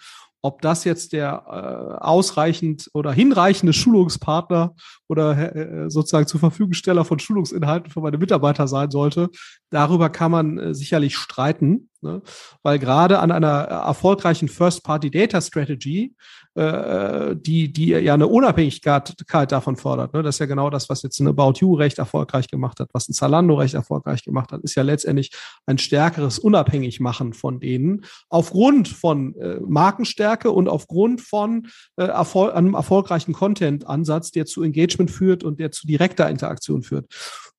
ob 0.44 0.60
das 0.60 0.84
jetzt 0.84 1.14
der 1.14 1.42
äh, 1.46 2.04
ausreichend 2.04 2.90
oder 2.92 3.14
hinreichende 3.14 3.72
Schulungspartner 3.72 4.74
oder 5.08 5.56
äh, 5.56 5.90
sozusagen 5.90 6.26
zur 6.26 6.38
Verfügungsteller 6.38 7.06
von 7.06 7.18
Schulungsinhalten 7.18 7.90
für 7.90 8.02
meine 8.02 8.18
Mitarbeiter 8.18 8.68
sein 8.68 8.90
sollte, 8.90 9.30
darüber 9.74 10.08
kann 10.08 10.30
man 10.30 10.58
äh, 10.58 10.74
sicherlich 10.74 11.16
streiten, 11.16 11.90
ne? 12.00 12.22
weil 12.62 12.78
gerade 12.78 13.18
an 13.18 13.32
einer 13.32 13.48
erfolgreichen 13.48 14.48
First-Party-Data-Strategy 14.48 16.14
äh, 16.54 17.34
die, 17.34 17.72
die 17.72 17.88
ja 17.88 18.14
eine 18.14 18.28
Unabhängigkeit 18.28 19.50
davon 19.50 19.76
fordert. 19.76 20.14
Ne? 20.14 20.22
Das 20.22 20.36
ist 20.36 20.38
ja 20.38 20.46
genau 20.46 20.70
das, 20.70 20.88
was 20.88 21.02
jetzt 21.02 21.18
ein 21.18 21.26
About 21.26 21.54
You 21.58 21.74
recht 21.74 21.98
erfolgreich 21.98 22.46
gemacht 22.46 22.78
hat, 22.78 22.90
was 22.92 23.08
ein 23.08 23.12
Zalando 23.12 23.56
recht 23.56 23.74
erfolgreich 23.74 24.22
gemacht 24.22 24.52
hat, 24.52 24.62
ist 24.62 24.76
ja 24.76 24.84
letztendlich 24.84 25.32
ein 25.66 25.78
stärkeres 25.78 26.38
Unabhängigmachen 26.38 27.32
von 27.32 27.58
denen 27.58 28.04
aufgrund 28.28 28.86
von 28.86 29.34
äh, 29.34 29.58
Markenstärke 29.66 30.52
und 30.52 30.68
aufgrund 30.68 31.20
von 31.20 31.66
äh, 31.96 32.04
Erfol 32.04 32.52
einem 32.52 32.74
erfolgreichen 32.74 33.32
Content-Ansatz, 33.32 34.30
der 34.30 34.46
zu 34.46 34.62
Engagement 34.62 35.10
führt 35.10 35.42
und 35.42 35.58
der 35.58 35.72
zu 35.72 35.88
direkter 35.88 36.30
Interaktion 36.30 36.84
führt. 36.84 37.06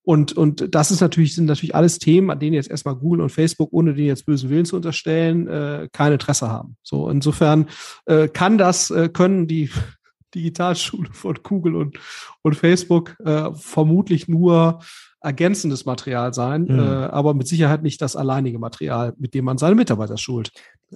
Und, 0.05 0.33
und 0.33 0.73
das 0.73 0.91
ist 0.91 1.01
natürlich, 1.01 1.33
sind 1.33 1.45
natürlich 1.45 1.73
alles 1.73 1.97
Themen, 1.97 2.29
an 2.29 2.39
denen 2.39 2.53
jetzt 2.53 2.69
erstmal 2.69 2.95
Google 2.95 3.21
und 3.21 3.31
Facebook, 3.31 3.73
ohne 3.73 3.95
denen 3.95 4.07
jetzt 4.07 4.27
bösen 4.27 4.51
Willen 4.51 4.65
zu 4.65 4.75
unterstellen, 4.75 5.47
äh, 5.47 5.89
kein 5.91 6.13
Interesse 6.13 6.47
haben. 6.47 6.77
So, 6.83 7.09
insofern 7.09 7.67
äh, 8.05 8.27
kann 8.27 8.59
das, 8.59 8.91
äh, 8.91 9.09
können 9.09 9.47
die 9.47 9.71
Digitalschule 10.35 11.09
von 11.11 11.39
Google 11.41 11.75
und, 11.75 11.97
und 12.43 12.55
Facebook 12.55 13.17
äh, 13.25 13.49
vermutlich 13.55 14.27
nur 14.27 14.79
ergänzendes 15.21 15.85
Material 15.85 16.35
sein, 16.35 16.65
mhm. 16.65 16.79
äh, 16.79 16.83
aber 16.83 17.33
mit 17.33 17.47
Sicherheit 17.47 17.81
nicht 17.81 17.99
das 17.99 18.15
alleinige 18.15 18.59
Material, 18.59 19.13
mit 19.17 19.33
dem 19.33 19.45
man 19.45 19.57
seine 19.57 19.73
Mitarbeiter 19.73 20.17
schult. 20.17 20.51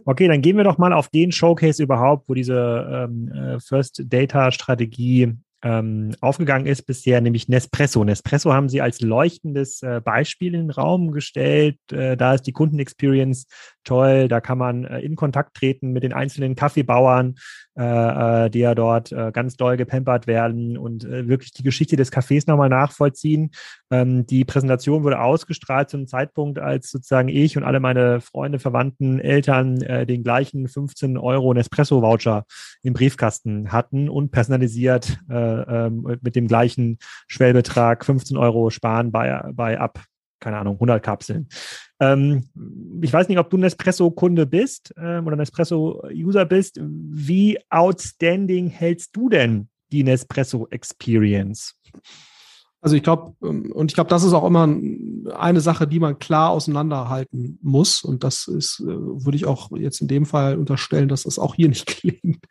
Okay, 0.06 0.28
dann 0.28 0.44
gehen 0.44 0.56
wir 0.56 0.64
doch 0.64 0.78
mal 0.78 0.94
auf 0.94 1.10
den 1.10 1.32
Showcase 1.32 1.82
überhaupt, 1.82 2.30
wo 2.30 2.36
diese 2.36 3.10
ähm, 3.10 3.32
äh, 3.32 3.60
First 3.60 4.04
Data 4.06 4.52
Strategie 4.52 5.34
ähm, 5.62 6.16
aufgegangen 6.22 6.66
ist 6.66 6.84
bisher, 6.84 7.20
nämlich 7.22 7.50
Nespresso. 7.50 8.04
Nespresso 8.04 8.54
haben 8.54 8.70
sie 8.70 8.82
als 8.82 9.02
leuchtendes 9.02 9.82
äh, 9.84 10.02
Beispiel 10.04 10.56
in 10.56 10.68
den 10.68 10.72
Raum 10.72 11.12
gestellt. 11.12 11.78
Äh, 11.92 12.16
da 12.16 12.36
ist 12.36 12.44
die 12.44 12.54
Kundenexperience 12.54 13.46
toll, 13.84 14.28
da 14.28 14.40
kann 14.40 14.58
man 14.58 14.86
äh, 14.86 15.00
in 15.00 15.16
Kontakt 15.16 15.56
treten 15.56 15.92
mit 15.92 16.04
den 16.04 16.14
einzelnen 16.14 16.56
Kaffeebauern, 16.56 17.36
äh, 17.80 18.46
äh, 18.46 18.50
die 18.50 18.60
ja 18.60 18.76
dort 18.76 19.14
äh, 19.14 19.32
ganz 19.32 19.56
doll 19.56 19.78
gepampert 19.78 20.28
werden 20.28 20.78
und 20.78 21.08
wirklich 21.08 21.54
die 21.54 21.64
Geschichte 21.64 21.96
des 21.96 22.12
Cafés 22.12 22.44
nochmal 22.46 22.68
nachvollziehen. 22.68 23.52
Ähm, 23.90 24.26
die 24.26 24.44
Präsentation 24.44 25.06
wurde 25.06 25.22
ausgestrahlt 25.22 25.90
zu 25.90 25.96
einem 25.96 26.08
Zeitpunkt, 26.08 26.60
als 26.60 26.92
sozusagen 26.92 27.30
ich 27.30 27.56
und 27.56 27.64
alle 27.64 27.80
meine 27.80 28.20
Freunde, 28.20 28.60
Verwandten, 28.60 29.20
Eltern 29.20 29.80
den 29.80 30.24
gleichen 30.24 30.68
15 30.68 31.18
Euro 31.18 31.54
Nespresso-Voucher 31.54 32.44
im 32.82 32.94
Briefkasten 32.94 33.72
hatten 33.72 34.10
und 34.10 34.32
personalisiert 34.32 35.20
ähm, 35.30 36.18
mit 36.22 36.36
dem 36.36 36.48
gleichen 36.48 36.98
Schwellbetrag 37.28 38.04
15 38.04 38.36
Euro 38.36 38.70
sparen 38.72 39.12
bei, 39.12 39.42
bei 39.54 39.80
ab 39.80 40.04
keine 40.40 40.58
Ahnung, 40.58 40.76
100 40.76 41.04
Kapseln. 41.04 41.48
Ähm, 42.00 42.50
ich 43.02 43.12
weiß 43.12 43.28
nicht, 43.28 43.40
ob 43.40 43.50
du 43.50 43.58
Nespresso-Kunde 43.58 44.46
bist 44.46 44.94
ähm, 44.98 45.28
oder 45.28 45.36
Nespresso-User 45.36 46.46
bist. 46.46 46.80
Wie 46.82 47.60
outstanding 47.70 48.70
hältst 48.70 49.16
du 49.16 49.30
denn 49.30 49.70
die 49.92 50.04
Nespresso-Experience? 50.04 51.76
Also 52.82 52.96
ich 52.96 53.04
glaube, 53.04 53.34
ähm, 53.44 53.72
und 53.74 53.92
ich 53.92 53.96
glaube, 53.96 54.10
das 54.10 54.24
ist 54.24 54.34
auch 54.34 54.46
immer 54.46 54.64
eine 55.36 55.62
Sache, 55.62 55.88
die 55.88 56.00
man 56.00 56.20
klar 56.20 56.52
auseinanderhalten 56.52 57.60
muss. 57.62 58.04
Und 58.04 58.24
das 58.24 58.48
ist, 58.48 58.80
äh, 58.80 58.86
würde 58.86 59.36
ich 59.36 59.46
auch 59.46 59.72
jetzt 59.76 60.02
in 60.02 60.08
dem 60.08 60.26
Fall 60.26 60.58
unterstellen, 60.58 61.10
dass 61.10 61.24
das 61.24 61.40
auch 61.40 61.56
hier 61.56 61.70
nicht 61.70 61.86
gelingt. 62.02 62.46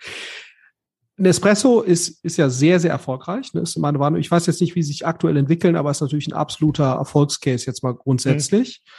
Nespresso 1.19 1.81
ist, 1.81 2.25
ist 2.25 2.37
ja 2.37 2.49
sehr, 2.49 2.79
sehr 2.79 2.93
erfolgreich. 2.93 3.53
Ne? 3.53 3.63
Ist 3.63 3.77
meine 3.77 3.99
Warnung. 3.99 4.21
Ich 4.21 4.31
weiß 4.31 4.47
jetzt 4.47 4.61
nicht, 4.61 4.77
wie 4.77 4.83
sie 4.83 4.93
sich 4.93 5.07
aktuell 5.07 5.37
entwickeln, 5.37 5.77
aber 5.77 5.91
ist 5.91 6.01
natürlich 6.01 6.29
ein 6.29 6.33
absoluter 6.33 6.93
Erfolgscase 6.95 7.67
jetzt 7.67 7.83
mal 7.83 7.95
grundsätzlich. 7.95 8.83
Mhm. 8.85 8.91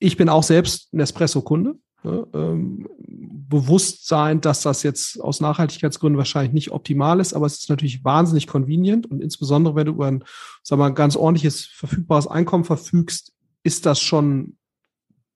Ich 0.00 0.16
bin 0.16 0.28
auch 0.28 0.42
selbst 0.42 0.92
Nespresso-Kunde. 0.94 1.74
Ne? 2.02 2.26
Ähm, 2.32 2.88
Bewusstsein, 2.96 4.40
dass 4.40 4.62
das 4.62 4.82
jetzt 4.82 5.20
aus 5.20 5.40
Nachhaltigkeitsgründen 5.40 6.18
wahrscheinlich 6.18 6.52
nicht 6.52 6.70
optimal 6.70 7.20
ist, 7.20 7.34
aber 7.34 7.46
es 7.46 7.58
ist 7.58 7.70
natürlich 7.70 8.04
wahnsinnig 8.04 8.46
convenient 8.46 9.10
und 9.10 9.22
insbesondere, 9.22 9.74
wenn 9.74 9.86
du 9.86 9.92
über 9.92 10.06
ein, 10.06 10.24
sag 10.62 10.78
mal, 10.78 10.88
ein 10.88 10.94
ganz 10.94 11.16
ordentliches 11.16 11.64
verfügbares 11.64 12.26
Einkommen 12.26 12.64
verfügst, 12.64 13.32
ist 13.62 13.86
das 13.86 14.00
schon 14.00 14.56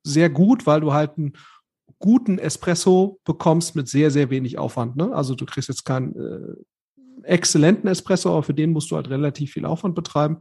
sehr 0.05 0.31
gut, 0.31 0.67
weil 0.67 0.81
du 0.81 0.93
halt 0.93 1.17
ein 1.19 1.33
guten 2.03 2.39
Espresso 2.39 3.21
bekommst 3.25 3.75
mit 3.75 3.89
sehr, 3.89 4.11
sehr 4.11 4.29
wenig 4.29 4.59
Aufwand. 4.59 4.97
Ne? 4.97 5.15
Also 5.15 5.35
du 5.35 5.47
kriegst 5.47 5.69
jetzt 5.69 5.85
keinen 5.85 6.15
äh, 6.15 6.55
exzellenten 7.23 7.89
Espresso, 7.89 8.31
aber 8.31 8.43
für 8.43 8.55
den 8.55 8.73
musst 8.73 8.91
du 8.91 8.97
halt 8.97 9.09
relativ 9.09 9.53
viel 9.53 9.65
Aufwand 9.65 9.95
betreiben. 9.95 10.39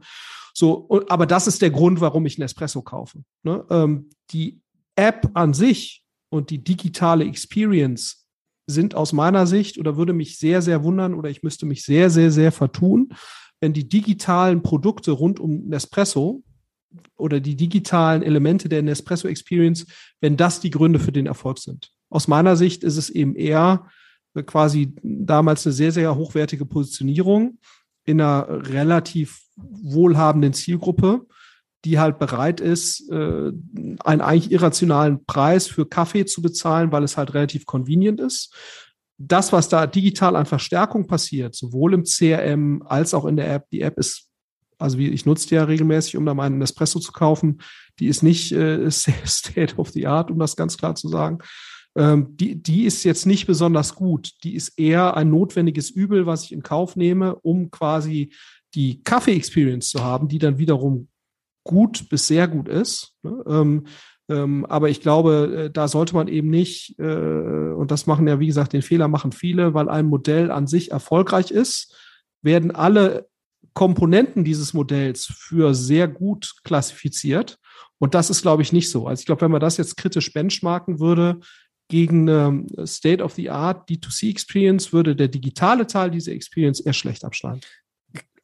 So, 0.52 0.88
aber 1.08 1.24
das 1.24 1.46
ist 1.46 1.62
der 1.62 1.70
Grund, 1.70 2.00
warum 2.02 2.26
ich 2.26 2.36
einen 2.36 2.44
Espresso 2.44 2.82
kaufe. 2.82 3.22
Ne? 3.42 3.64
Ähm, 3.70 4.10
die 4.32 4.60
App 4.96 5.30
an 5.32 5.54
sich 5.54 6.04
und 6.30 6.50
die 6.50 6.62
digitale 6.62 7.24
Experience 7.24 8.26
sind 8.66 8.94
aus 8.94 9.12
meiner 9.12 9.46
Sicht 9.46 9.78
oder 9.78 9.96
würde 9.96 10.12
mich 10.12 10.38
sehr, 10.38 10.60
sehr 10.62 10.82
wundern 10.82 11.14
oder 11.14 11.30
ich 11.30 11.42
müsste 11.42 11.64
mich 11.64 11.84
sehr, 11.84 12.10
sehr, 12.10 12.30
sehr 12.30 12.52
vertun, 12.52 13.10
wenn 13.60 13.72
die 13.72 13.88
digitalen 13.88 14.62
Produkte 14.62 15.12
rund 15.12 15.40
um 15.40 15.68
Nespresso 15.68 16.42
oder 17.16 17.40
die 17.40 17.56
digitalen 17.56 18.22
Elemente 18.22 18.68
der 18.68 18.82
Nespresso 18.82 19.28
Experience, 19.28 19.86
wenn 20.20 20.36
das 20.36 20.60
die 20.60 20.70
Gründe 20.70 20.98
für 20.98 21.12
den 21.12 21.26
Erfolg 21.26 21.58
sind. 21.58 21.90
Aus 22.10 22.28
meiner 22.28 22.56
Sicht 22.56 22.84
ist 22.84 22.96
es 22.96 23.10
eben 23.10 23.34
eher 23.36 23.86
quasi 24.46 24.94
damals 25.02 25.66
eine 25.66 25.72
sehr, 25.72 25.92
sehr 25.92 26.14
hochwertige 26.16 26.64
Positionierung 26.64 27.58
in 28.04 28.20
einer 28.20 28.46
relativ 28.68 29.40
wohlhabenden 29.56 30.52
Zielgruppe, 30.52 31.26
die 31.84 31.98
halt 31.98 32.18
bereit 32.18 32.60
ist, 32.60 33.10
äh, 33.10 33.52
einen 34.04 34.20
eigentlich 34.20 34.52
irrationalen 34.52 35.24
Preis 35.24 35.66
für 35.66 35.86
Kaffee 35.86 36.24
zu 36.24 36.40
bezahlen, 36.42 36.92
weil 36.92 37.02
es 37.02 37.16
halt 37.16 37.34
relativ 37.34 37.66
convenient 37.66 38.20
ist. 38.20 38.54
Das, 39.18 39.52
was 39.52 39.68
da 39.68 39.86
digital 39.86 40.36
an 40.36 40.46
Verstärkung 40.46 41.06
passiert, 41.06 41.54
sowohl 41.54 41.94
im 41.94 42.04
CRM 42.04 42.82
als 42.86 43.14
auch 43.14 43.24
in 43.24 43.36
der 43.36 43.52
App, 43.52 43.68
die 43.70 43.82
App 43.82 43.98
ist 43.98 44.31
also 44.82 44.98
wie 44.98 45.08
ich 45.08 45.26
nutze 45.26 45.48
die 45.48 45.54
ja 45.54 45.64
regelmäßig, 45.64 46.16
um 46.16 46.26
da 46.26 46.34
meinen 46.34 46.60
Espresso 46.60 46.98
zu 46.98 47.12
kaufen. 47.12 47.58
Die 47.98 48.08
ist 48.08 48.22
nicht 48.22 48.52
äh, 48.52 48.90
State 48.90 49.76
of 49.76 49.90
the 49.90 50.06
Art, 50.06 50.30
um 50.30 50.38
das 50.38 50.56
ganz 50.56 50.76
klar 50.76 50.94
zu 50.94 51.08
sagen. 51.08 51.38
Ähm, 51.96 52.36
die, 52.36 52.62
die 52.62 52.84
ist 52.84 53.04
jetzt 53.04 53.26
nicht 53.26 53.46
besonders 53.46 53.94
gut. 53.94 54.32
Die 54.44 54.54
ist 54.54 54.78
eher 54.78 55.16
ein 55.16 55.30
notwendiges 55.30 55.90
Übel, 55.90 56.26
was 56.26 56.44
ich 56.44 56.52
in 56.52 56.62
Kauf 56.62 56.96
nehme, 56.96 57.36
um 57.36 57.70
quasi 57.70 58.32
die 58.74 59.02
Kaffee-Experience 59.02 59.90
zu 59.90 60.02
haben, 60.02 60.28
die 60.28 60.38
dann 60.38 60.58
wiederum 60.58 61.08
gut 61.64 62.08
bis 62.08 62.26
sehr 62.26 62.48
gut 62.48 62.68
ist. 62.68 63.14
Ne? 63.22 63.44
Ähm, 63.46 63.86
ähm, 64.28 64.64
aber 64.66 64.88
ich 64.88 65.00
glaube, 65.00 65.64
äh, 65.66 65.70
da 65.70 65.88
sollte 65.88 66.14
man 66.14 66.28
eben 66.28 66.48
nicht, 66.48 66.98
äh, 66.98 67.04
und 67.04 67.90
das 67.90 68.06
machen 68.06 68.26
ja, 68.26 68.40
wie 68.40 68.46
gesagt, 68.46 68.72
den 68.72 68.82
Fehler 68.82 69.08
machen 69.08 69.32
viele, 69.32 69.74
weil 69.74 69.88
ein 69.88 70.06
Modell 70.06 70.50
an 70.50 70.66
sich 70.66 70.90
erfolgreich 70.90 71.50
ist, 71.50 71.94
werden 72.40 72.70
alle 72.70 73.28
Komponenten 73.74 74.44
dieses 74.44 74.74
Modells 74.74 75.26
für 75.26 75.74
sehr 75.74 76.08
gut 76.08 76.54
klassifiziert. 76.64 77.58
Und 77.98 78.14
das 78.14 78.30
ist, 78.30 78.42
glaube 78.42 78.62
ich, 78.62 78.72
nicht 78.72 78.90
so. 78.90 79.06
Also 79.06 79.20
ich 79.20 79.26
glaube, 79.26 79.42
wenn 79.42 79.50
man 79.50 79.60
das 79.60 79.76
jetzt 79.76 79.96
kritisch 79.96 80.32
benchmarken 80.32 80.98
würde 80.98 81.40
gegen 81.88 82.28
eine 82.28 82.86
State 82.86 83.22
of 83.22 83.34
the 83.34 83.50
Art 83.50 83.88
D2C 83.88 84.30
Experience, 84.30 84.92
würde 84.92 85.14
der 85.14 85.28
digitale 85.28 85.86
Teil 85.86 86.10
dieser 86.10 86.32
Experience 86.32 86.80
eher 86.80 86.94
schlecht 86.94 87.24
abschneiden. 87.24 87.60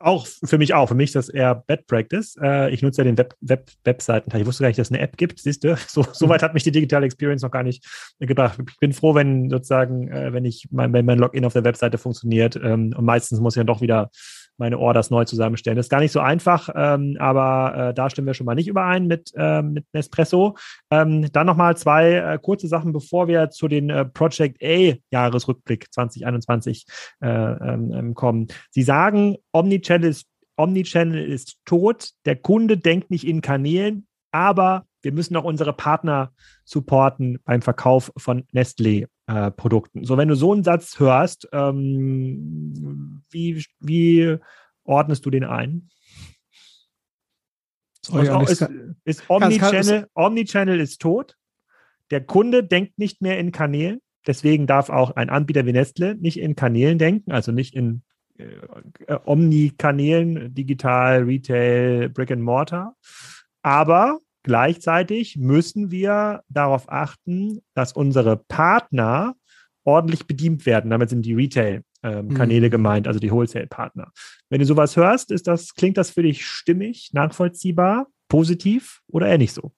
Auch 0.00 0.28
für 0.44 0.58
mich 0.58 0.74
auch. 0.74 0.88
Für 0.88 0.94
mich 0.94 1.06
ist 1.06 1.16
das 1.16 1.28
eher 1.28 1.56
Bad 1.66 1.88
Practice. 1.88 2.36
Äh, 2.40 2.72
ich 2.72 2.82
nutze 2.82 3.00
ja 3.00 3.04
den 3.04 3.18
Web, 3.18 3.34
Web, 3.40 3.68
Webseiten. 3.82 4.36
Ich 4.36 4.46
wusste 4.46 4.62
gar 4.62 4.68
nicht, 4.68 4.78
dass 4.78 4.88
es 4.88 4.92
eine 4.92 5.02
App 5.02 5.16
gibt. 5.16 5.40
Siehst 5.40 5.64
du, 5.64 5.76
so, 5.88 6.06
so 6.12 6.28
weit 6.28 6.42
hat 6.42 6.54
mich 6.54 6.62
die 6.62 6.70
digitale 6.70 7.06
Experience 7.06 7.42
noch 7.42 7.50
gar 7.50 7.64
nicht 7.64 7.84
gebracht. 8.20 8.60
Ich 8.70 8.78
bin 8.78 8.92
froh, 8.92 9.16
wenn 9.16 9.50
sozusagen, 9.50 10.08
äh, 10.08 10.32
wenn 10.32 10.44
ich 10.44 10.68
mein, 10.70 10.92
wenn 10.92 11.04
mein 11.04 11.18
Login 11.18 11.44
auf 11.44 11.52
der 11.52 11.64
Webseite 11.64 11.98
funktioniert. 11.98 12.54
Ähm, 12.54 12.94
und 12.96 13.04
meistens 13.04 13.40
muss 13.40 13.56
ich 13.56 13.60
dann 13.60 13.66
doch 13.66 13.80
wieder 13.80 14.10
meine 14.58 14.78
Orders 14.78 15.10
neu 15.10 15.24
zusammenstellen. 15.24 15.76
Das 15.76 15.86
ist 15.86 15.90
gar 15.90 16.00
nicht 16.00 16.12
so 16.12 16.20
einfach, 16.20 16.68
ähm, 16.74 17.16
aber 17.18 17.88
äh, 17.88 17.94
da 17.94 18.10
stimmen 18.10 18.26
wir 18.26 18.34
schon 18.34 18.46
mal 18.46 18.54
nicht 18.54 18.68
überein 18.68 19.06
mit, 19.06 19.32
äh, 19.36 19.62
mit 19.62 19.84
Nespresso. 19.92 20.56
Ähm, 20.90 21.30
dann 21.32 21.46
nochmal 21.46 21.76
zwei 21.76 22.14
äh, 22.14 22.38
kurze 22.40 22.68
Sachen, 22.68 22.92
bevor 22.92 23.28
wir 23.28 23.50
zu 23.50 23.68
den 23.68 23.90
äh, 23.90 24.04
Project 24.04 24.62
A 24.62 24.94
Jahresrückblick 25.10 25.92
2021 25.92 26.86
äh, 27.20 27.28
ähm, 27.28 27.92
ähm, 27.92 28.14
kommen. 28.14 28.48
Sie 28.70 28.82
sagen, 28.82 29.36
Omnichannel 29.52 30.10
ist, 30.10 30.26
Omnichannel 30.56 31.24
ist 31.24 31.58
tot, 31.64 32.10
der 32.24 32.36
Kunde 32.36 32.76
denkt 32.76 33.10
nicht 33.10 33.26
in 33.26 33.40
Kanälen, 33.40 34.06
aber 34.32 34.86
wir 35.02 35.12
müssen 35.12 35.36
auch 35.36 35.44
unsere 35.44 35.72
Partner 35.72 36.32
supporten 36.64 37.38
beim 37.44 37.62
Verkauf 37.62 38.12
von 38.16 38.44
Nestlé-Produkten. 38.52 39.17
Äh, 39.28 39.52
so, 40.00 40.16
wenn 40.16 40.28
du 40.28 40.34
so 40.34 40.52
einen 40.52 40.64
Satz 40.64 40.98
hörst, 40.98 41.48
ähm, 41.52 43.22
wie, 43.30 43.62
wie 43.78 44.38
ordnest 44.84 45.26
du 45.26 45.30
den 45.30 45.44
ein? 45.44 45.90
Sorry, 48.02 48.30
also, 48.30 48.50
ist, 48.50 48.70
ist 49.04 49.28
Omnichannel, 49.28 50.06
Omnichannel 50.14 50.80
ist 50.80 51.02
tot. 51.02 51.36
Der 52.10 52.24
Kunde 52.24 52.64
denkt 52.64 52.98
nicht 52.98 53.20
mehr 53.20 53.38
in 53.38 53.52
Kanälen. 53.52 54.00
Deswegen 54.26 54.66
darf 54.66 54.88
auch 54.88 55.10
ein 55.10 55.28
Anbieter 55.28 55.66
wie 55.66 55.72
Nestle 55.72 56.14
nicht 56.14 56.38
in 56.40 56.56
Kanälen 56.56 56.98
denken, 56.98 57.30
also 57.30 57.52
nicht 57.52 57.74
in 57.74 58.02
äh, 58.38 58.46
Omni-Kanälen, 59.26 60.54
digital, 60.54 61.24
Retail, 61.24 62.08
Brick 62.08 62.30
and 62.30 62.42
Mortar. 62.42 62.96
Aber 63.60 64.20
Gleichzeitig 64.48 65.36
müssen 65.36 65.90
wir 65.90 66.42
darauf 66.48 66.90
achten, 66.90 67.60
dass 67.74 67.92
unsere 67.92 68.38
Partner 68.38 69.34
ordentlich 69.84 70.26
bedient 70.26 70.64
werden. 70.64 70.90
Damit 70.90 71.10
sind 71.10 71.20
die 71.26 71.34
Retail-Kanäle 71.34 72.68
mhm. 72.68 72.70
gemeint, 72.70 73.06
also 73.06 73.20
die 73.20 73.30
Wholesale-Partner. 73.30 74.10
Wenn 74.48 74.60
du 74.60 74.64
sowas 74.64 74.96
hörst, 74.96 75.32
ist 75.32 75.48
das, 75.48 75.74
klingt 75.74 75.98
das 75.98 76.08
für 76.08 76.22
dich 76.22 76.46
stimmig, 76.46 77.10
nachvollziehbar, 77.12 78.06
positiv 78.28 79.02
oder 79.08 79.28
eher 79.28 79.36
nicht 79.36 79.52
so? 79.52 79.72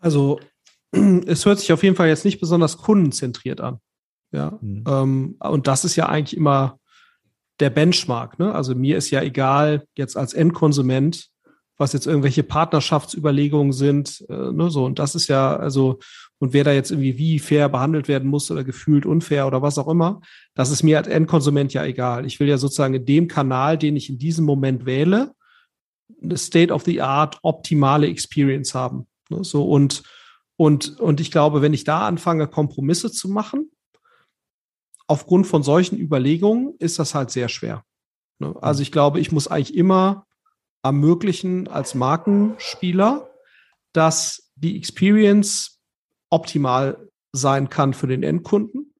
Also, 0.00 0.40
es 0.90 1.46
hört 1.46 1.60
sich 1.60 1.72
auf 1.72 1.84
jeden 1.84 1.94
Fall 1.94 2.08
jetzt 2.08 2.24
nicht 2.24 2.40
besonders 2.40 2.76
kundenzentriert 2.76 3.60
an. 3.60 3.78
Ja. 4.32 4.58
Mhm. 4.60 4.82
Ähm, 4.88 5.36
und 5.38 5.68
das 5.68 5.84
ist 5.84 5.94
ja 5.94 6.08
eigentlich 6.08 6.36
immer 6.36 6.80
der 7.60 7.70
Benchmark. 7.70 8.40
Ne? 8.40 8.52
Also 8.52 8.74
mir 8.74 8.96
ist 8.96 9.10
ja 9.10 9.22
egal, 9.22 9.86
jetzt 9.96 10.16
als 10.16 10.34
Endkonsument, 10.34 11.30
was 11.78 11.92
jetzt 11.92 12.06
irgendwelche 12.06 12.42
Partnerschaftsüberlegungen 12.42 13.72
sind, 13.72 14.24
äh, 14.28 14.52
ne, 14.52 14.70
so. 14.70 14.84
Und 14.84 14.98
das 14.98 15.14
ist 15.14 15.28
ja, 15.28 15.56
also, 15.56 15.98
und 16.38 16.52
wer 16.52 16.64
da 16.64 16.72
jetzt 16.72 16.90
irgendwie 16.90 17.18
wie 17.18 17.38
fair 17.38 17.68
behandelt 17.68 18.08
werden 18.08 18.28
muss 18.28 18.50
oder 18.50 18.64
gefühlt 18.64 19.06
unfair 19.06 19.46
oder 19.46 19.62
was 19.62 19.78
auch 19.78 19.88
immer, 19.88 20.20
das 20.54 20.70
ist 20.70 20.82
mir 20.82 20.98
als 20.98 21.08
Endkonsument 21.08 21.72
ja 21.72 21.84
egal. 21.84 22.26
Ich 22.26 22.40
will 22.40 22.48
ja 22.48 22.58
sozusagen 22.58 22.94
in 22.94 23.04
dem 23.04 23.28
Kanal, 23.28 23.76
den 23.76 23.96
ich 23.96 24.08
in 24.08 24.18
diesem 24.18 24.44
Moment 24.44 24.86
wähle, 24.86 25.32
eine 26.22 26.38
State 26.38 26.72
of 26.72 26.84
the 26.84 27.02
Art 27.02 27.38
optimale 27.42 28.06
Experience 28.06 28.74
haben. 28.74 29.06
Ne, 29.28 29.44
so 29.44 29.68
und, 29.68 30.02
und, 30.56 30.98
und 30.98 31.20
ich 31.20 31.30
glaube, 31.30 31.60
wenn 31.60 31.74
ich 31.74 31.84
da 31.84 32.06
anfange, 32.06 32.46
Kompromisse 32.46 33.12
zu 33.12 33.28
machen, 33.28 33.70
aufgrund 35.06 35.46
von 35.46 35.62
solchen 35.62 35.98
Überlegungen 35.98 36.74
ist 36.78 36.98
das 36.98 37.14
halt 37.14 37.30
sehr 37.30 37.48
schwer. 37.48 37.84
Ne? 38.38 38.54
Also 38.60 38.82
ich 38.82 38.92
glaube, 38.92 39.20
ich 39.20 39.30
muss 39.30 39.48
eigentlich 39.48 39.76
immer 39.76 40.25
ermöglichen 40.86 41.68
als 41.68 41.94
Markenspieler, 41.94 43.30
dass 43.92 44.52
die 44.54 44.76
Experience 44.76 45.80
optimal 46.30 47.08
sein 47.32 47.68
kann 47.68 47.92
für 47.92 48.06
den 48.06 48.22
Endkunden. 48.22 48.94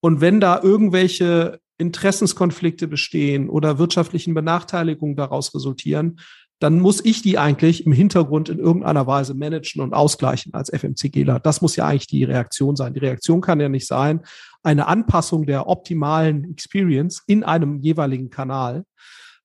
Und 0.00 0.20
wenn 0.20 0.40
da 0.40 0.60
irgendwelche 0.62 1.60
Interessenskonflikte 1.78 2.86
bestehen 2.88 3.48
oder 3.48 3.78
wirtschaftlichen 3.78 4.34
Benachteiligungen 4.34 5.16
daraus 5.16 5.54
resultieren, 5.54 6.20
dann 6.58 6.80
muss 6.80 7.04
ich 7.04 7.20
die 7.20 7.38
eigentlich 7.38 7.84
im 7.84 7.92
Hintergrund 7.92 8.48
in 8.48 8.58
irgendeiner 8.58 9.06
Weise 9.06 9.34
managen 9.34 9.82
und 9.82 9.92
ausgleichen 9.92 10.54
als 10.54 10.70
FMCGler. 10.70 11.38
Das 11.40 11.60
muss 11.60 11.76
ja 11.76 11.86
eigentlich 11.86 12.06
die 12.06 12.24
Reaktion 12.24 12.76
sein. 12.76 12.94
Die 12.94 13.00
Reaktion 13.00 13.42
kann 13.42 13.60
ja 13.60 13.68
nicht 13.68 13.86
sein, 13.86 14.20
eine 14.62 14.86
Anpassung 14.86 15.44
der 15.44 15.68
optimalen 15.68 16.50
Experience 16.50 17.22
in 17.26 17.44
einem 17.44 17.80
jeweiligen 17.80 18.30
Kanal 18.30 18.84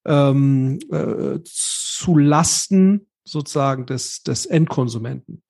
ähm, 0.05 0.79
äh, 0.91 1.39
zu 1.43 2.17
Lasten 2.17 3.07
sozusagen 3.23 3.85
des, 3.85 4.23
des 4.23 4.45
Endkonsumenten. 4.45 5.43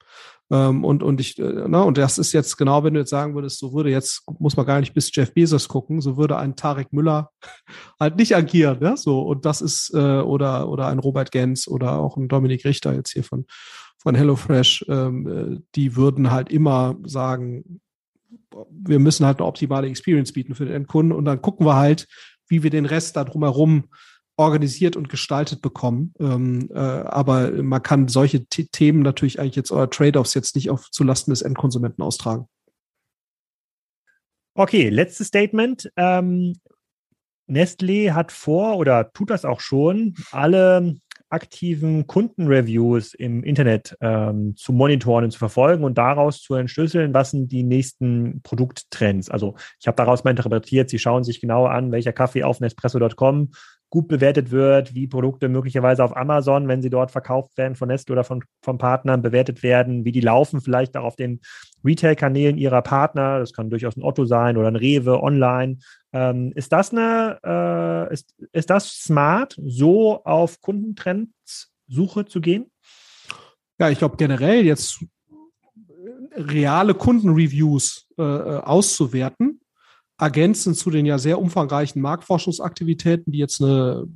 Ähm, 0.51 0.83
und, 0.83 1.01
und 1.01 1.21
ich, 1.21 1.39
äh, 1.39 1.67
ne, 1.67 1.83
und 1.83 1.97
das 1.97 2.17
ist 2.17 2.33
jetzt 2.33 2.57
genau, 2.57 2.83
wenn 2.83 2.93
du 2.93 2.99
jetzt 2.99 3.09
sagen 3.09 3.35
würdest, 3.35 3.59
so 3.59 3.73
würde 3.73 3.89
jetzt, 3.89 4.23
muss 4.39 4.57
man 4.57 4.65
gar 4.65 4.81
nicht 4.81 4.93
bis 4.93 5.09
Jeff 5.15 5.33
Bezos 5.33 5.69
gucken, 5.69 6.01
so 6.01 6.17
würde 6.17 6.37
ein 6.37 6.57
Tarek 6.57 6.91
Müller 6.91 7.31
halt 7.99 8.17
nicht 8.17 8.35
agieren, 8.35 8.79
ne? 8.79 8.97
So, 8.97 9.21
und 9.21 9.45
das 9.45 9.61
ist, 9.61 9.93
äh, 9.93 10.19
oder, 10.19 10.67
oder 10.67 10.87
ein 10.87 10.99
Robert 10.99 11.31
Gens 11.31 11.69
oder 11.69 11.99
auch 11.99 12.17
ein 12.17 12.27
Dominik 12.27 12.65
Richter 12.65 12.93
jetzt 12.93 13.13
hier 13.13 13.23
von, 13.23 13.45
von 13.97 14.13
HelloFresh, 14.13 14.85
ähm, 14.89 15.27
äh, 15.27 15.61
die 15.75 15.95
würden 15.95 16.31
halt 16.31 16.49
immer 16.49 16.97
sagen, 17.05 17.79
wir 18.69 18.99
müssen 18.99 19.25
halt 19.25 19.39
eine 19.39 19.47
optimale 19.47 19.87
Experience 19.87 20.33
bieten 20.33 20.55
für 20.55 20.65
den 20.65 20.75
Endkunden 20.75 21.13
und 21.13 21.23
dann 21.23 21.41
gucken 21.41 21.65
wir 21.65 21.77
halt, 21.77 22.07
wie 22.47 22.61
wir 22.61 22.69
den 22.69 22.85
Rest 22.85 23.15
da 23.15 23.23
drumherum 23.23 23.85
organisiert 24.41 24.95
und 24.95 25.09
gestaltet 25.09 25.61
bekommen. 25.61 26.13
Ähm, 26.19 26.69
äh, 26.73 26.77
aber 26.77 27.51
man 27.63 27.81
kann 27.81 28.07
solche 28.07 28.45
T 28.45 28.65
Themen 28.71 29.01
natürlich 29.01 29.39
eigentlich 29.39 29.55
jetzt 29.55 29.71
oder 29.71 29.89
Trade-offs 29.89 30.33
jetzt 30.33 30.55
nicht 30.55 30.69
auf 30.69 30.89
zulasten 30.91 31.31
des 31.31 31.41
Endkonsumenten 31.41 32.03
austragen. 32.03 32.47
Okay, 34.55 34.89
letztes 34.89 35.27
Statement. 35.27 35.91
Ähm, 35.95 36.55
Nestlé 37.49 38.11
hat 38.11 38.31
vor 38.31 38.77
oder 38.77 39.11
tut 39.13 39.29
das 39.29 39.45
auch 39.45 39.59
schon, 39.59 40.15
alle 40.31 40.95
aktiven 41.31 42.07
Kundenreviews 42.07 43.13
im 43.13 43.43
Internet 43.43 43.95
ähm, 44.01 44.55
zu 44.57 44.73
monitoren 44.73 45.23
und 45.23 45.31
zu 45.31 45.39
verfolgen 45.39 45.83
und 45.83 45.97
daraus 45.97 46.41
zu 46.41 46.55
entschlüsseln, 46.55 47.13
was 47.13 47.31
sind 47.31 47.51
die 47.51 47.63
nächsten 47.63 48.41
Produkttrends. 48.43 49.29
Also 49.29 49.55
ich 49.79 49.87
habe 49.87 49.95
daraus 49.95 50.23
mal 50.23 50.31
interpretiert, 50.31 50.89
sie 50.89 50.99
schauen 50.99 51.23
sich 51.23 51.39
genau 51.39 51.65
an, 51.65 51.91
welcher 51.91 52.13
Kaffee 52.13 52.43
auf 52.43 52.59
Nespresso.com 52.59 53.51
gut 53.91 54.07
bewertet 54.07 54.51
wird, 54.51 54.95
wie 54.95 55.05
Produkte 55.05 55.49
möglicherweise 55.49 56.03
auf 56.03 56.15
Amazon, 56.15 56.69
wenn 56.69 56.81
sie 56.81 56.89
dort 56.89 57.11
verkauft 57.11 57.57
werden 57.57 57.75
von 57.75 57.89
Nestle 57.89 58.13
oder 58.13 58.23
von, 58.23 58.41
von 58.63 58.77
Partnern, 58.77 59.21
bewertet 59.21 59.63
werden, 59.63 60.05
wie 60.05 60.13
die 60.13 60.21
laufen 60.21 60.61
vielleicht 60.61 60.95
auch 60.95 61.03
auf 61.03 61.17
den 61.17 61.41
Retail-Kanälen 61.83 62.57
ihrer 62.57 62.81
Partner. 62.81 63.39
Das 63.39 63.51
kann 63.51 63.69
durchaus 63.69 63.97
ein 63.97 64.03
Otto 64.03 64.25
sein 64.25 64.55
oder 64.55 64.69
ein 64.69 64.77
Rewe 64.77 65.21
online. 65.21 65.77
Ähm, 66.13 66.53
ist 66.55 66.71
das 66.71 66.91
eine, 66.91 67.37
äh, 67.45 68.13
ist, 68.13 68.33
ist 68.53 68.69
das 68.69 68.89
smart, 68.89 69.57
so 69.61 70.23
auf 70.23 70.61
Kundentrends 70.61 71.73
Suche 71.89 72.25
zu 72.25 72.39
gehen? 72.39 72.71
Ja, 73.77 73.89
ich 73.89 73.97
glaube 73.97 74.15
generell 74.15 74.65
jetzt 74.65 75.03
reale 76.33 76.93
Kundenreviews 76.93 78.07
äh 78.17 78.21
auszuwerten, 78.21 79.60
ergänzend 80.21 80.77
zu 80.77 80.91
den 80.91 81.05
ja 81.07 81.17
sehr 81.17 81.39
umfangreichen 81.39 82.01
Marktforschungsaktivitäten, 82.01 83.33
die 83.33 83.39
jetzt 83.39 83.61
eine 83.61 84.07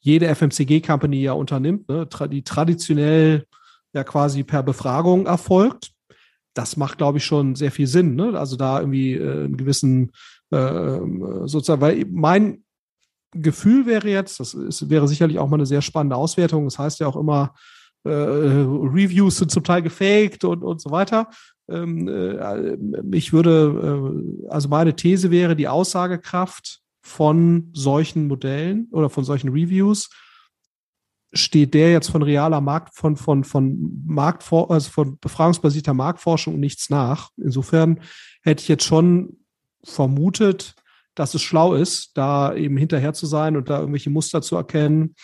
jede 0.00 0.34
FMCG-Company 0.34 1.22
ja 1.22 1.32
unternimmt, 1.32 1.88
ne, 1.88 2.08
die 2.30 2.42
traditionell 2.42 3.44
ja 3.92 4.02
quasi 4.02 4.44
per 4.44 4.62
Befragung 4.62 5.26
erfolgt. 5.26 5.90
Das 6.54 6.78
macht, 6.78 6.96
glaube 6.96 7.18
ich, 7.18 7.24
schon 7.26 7.54
sehr 7.54 7.70
viel 7.70 7.86
Sinn. 7.86 8.14
Ne? 8.14 8.38
Also 8.38 8.56
da 8.56 8.80
irgendwie 8.80 9.12
äh, 9.12 9.44
einen 9.44 9.58
gewissen 9.58 10.12
äh, 10.50 11.00
sozusagen, 11.44 11.82
weil 11.82 12.06
mein 12.10 12.64
Gefühl 13.32 13.84
wäre 13.84 14.08
jetzt, 14.08 14.40
das 14.40 14.54
ist, 14.54 14.88
wäre 14.88 15.06
sicherlich 15.06 15.38
auch 15.38 15.48
mal 15.48 15.56
eine 15.56 15.66
sehr 15.66 15.82
spannende 15.82 16.16
Auswertung. 16.16 16.64
Das 16.64 16.78
heißt 16.78 17.00
ja 17.00 17.08
auch 17.08 17.16
immer, 17.16 17.52
äh, 18.04 18.10
Reviews 18.10 19.36
sind 19.36 19.50
zum 19.50 19.64
Teil 19.64 19.82
gefaked 19.82 20.44
und, 20.44 20.62
und 20.62 20.80
so 20.80 20.90
weiter. 20.90 21.28
Ähm, 21.68 22.08
äh, 22.08 22.76
ich 23.16 23.32
würde, 23.32 24.44
äh, 24.46 24.48
also 24.50 24.68
meine 24.68 24.94
These 24.94 25.30
wäre, 25.30 25.56
die 25.56 25.68
Aussagekraft 25.68 26.80
von 27.02 27.70
solchen 27.72 28.26
Modellen 28.26 28.88
oder 28.90 29.10
von 29.10 29.24
solchen 29.24 29.50
Reviews 29.50 30.10
steht 31.32 31.74
der 31.74 31.92
jetzt 31.92 32.10
von 32.10 32.22
realer 32.22 32.60
Markt, 32.60 32.94
von, 32.94 33.16
von, 33.16 33.44
von 33.44 34.02
Marktfor 34.06 34.70
also 34.70 34.90
von 34.90 35.18
befragungsbasierter 35.18 35.94
Marktforschung 35.94 36.58
nichts 36.58 36.88
nach. 36.88 37.30
Insofern 37.36 38.00
hätte 38.42 38.62
ich 38.62 38.68
jetzt 38.68 38.84
schon 38.84 39.36
vermutet, 39.84 40.74
dass 41.14 41.34
es 41.34 41.42
schlau 41.42 41.74
ist, 41.74 42.16
da 42.16 42.54
eben 42.54 42.76
hinterher 42.76 43.12
zu 43.12 43.26
sein 43.26 43.56
und 43.56 43.70
da 43.70 43.80
irgendwelche 43.80 44.10
Muster 44.10 44.42
zu 44.42 44.56
erkennen 44.56 45.14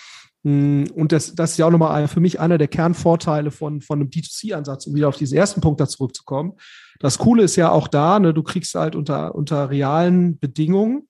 und 0.44 1.12
das, 1.12 1.34
das 1.34 1.52
ist 1.52 1.58
ja 1.58 1.66
auch 1.66 1.70
nochmal 1.70 2.08
für 2.08 2.20
mich 2.20 2.40
einer 2.40 2.58
der 2.58 2.66
Kernvorteile 2.66 3.52
von, 3.52 3.80
von 3.80 4.00
einem 4.00 4.08
D2C-Ansatz, 4.08 4.86
um 4.86 4.94
wieder 4.94 5.08
auf 5.08 5.16
diesen 5.16 5.38
ersten 5.38 5.60
Punkt 5.60 5.80
da 5.80 5.86
zurückzukommen. 5.86 6.54
Das 6.98 7.18
Coole 7.18 7.44
ist 7.44 7.56
ja 7.56 7.70
auch 7.70 7.86
da, 7.86 8.18
ne, 8.18 8.34
du 8.34 8.42
kriegst 8.42 8.74
halt 8.74 8.96
unter, 8.96 9.34
unter 9.36 9.70
realen 9.70 10.38
Bedingungen, 10.38 11.08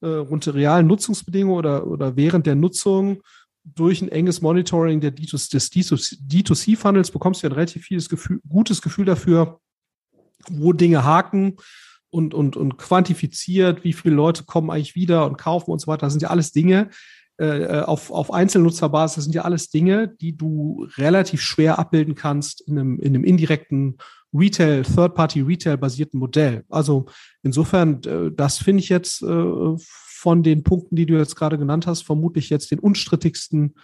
äh, 0.00 0.18
unter 0.18 0.54
realen 0.54 0.88
Nutzungsbedingungen 0.88 1.56
oder, 1.56 1.86
oder 1.86 2.16
während 2.16 2.46
der 2.46 2.56
Nutzung 2.56 3.22
durch 3.62 4.02
ein 4.02 4.08
enges 4.08 4.42
Monitoring 4.42 5.00
der 5.00 5.14
D2, 5.14 5.50
des 5.52 5.72
D2C-Funnels 5.72 7.10
bekommst 7.12 7.42
du 7.42 7.46
ja 7.46 7.50
ein 7.50 7.54
relativ 7.54 7.84
vieles 7.84 8.08
Gefühl, 8.08 8.40
gutes 8.48 8.82
Gefühl 8.82 9.04
dafür, 9.04 9.60
wo 10.50 10.72
Dinge 10.72 11.04
haken 11.04 11.56
und, 12.10 12.34
und, 12.34 12.56
und 12.56 12.76
quantifiziert, 12.76 13.84
wie 13.84 13.92
viele 13.92 14.14
Leute 14.14 14.44
kommen 14.44 14.70
eigentlich 14.70 14.94
wieder 14.94 15.26
und 15.26 15.38
kaufen 15.38 15.70
und 15.70 15.80
so 15.80 15.86
weiter. 15.86 16.06
Das 16.06 16.12
sind 16.12 16.22
ja 16.22 16.30
alles 16.30 16.52
Dinge, 16.52 16.90
äh, 17.40 17.64
äh, 17.64 17.80
auf, 17.80 18.12
auf 18.12 18.32
Einzelnutzerbasis, 18.32 19.24
sind 19.24 19.34
ja 19.34 19.42
alles 19.42 19.68
Dinge, 19.68 20.06
die 20.06 20.36
du 20.36 20.86
relativ 20.96 21.40
schwer 21.40 21.80
abbilden 21.80 22.14
kannst 22.14 22.60
in 22.60 22.78
einem, 22.78 23.00
in 23.00 23.08
einem 23.08 23.24
indirekten 23.24 23.98
Retail, 24.32 24.82
Third-Party-Retail-basierten 24.82 26.20
Modell. 26.20 26.64
Also 26.68 27.06
insofern, 27.42 28.00
äh, 28.04 28.30
das 28.32 28.58
finde 28.58 28.84
ich 28.84 28.88
jetzt 28.88 29.18
von 29.18 30.42
den 30.42 30.62
Punkten, 30.62 30.94
die 30.94 31.06
du 31.06 31.18
jetzt 31.18 31.34
gerade 31.34 31.58
genannt 31.58 31.88
hast, 31.88 32.02
vermutlich 32.02 32.50
jetzt 32.50 32.70
den 32.70 32.78
unstrittigsten 32.78 33.74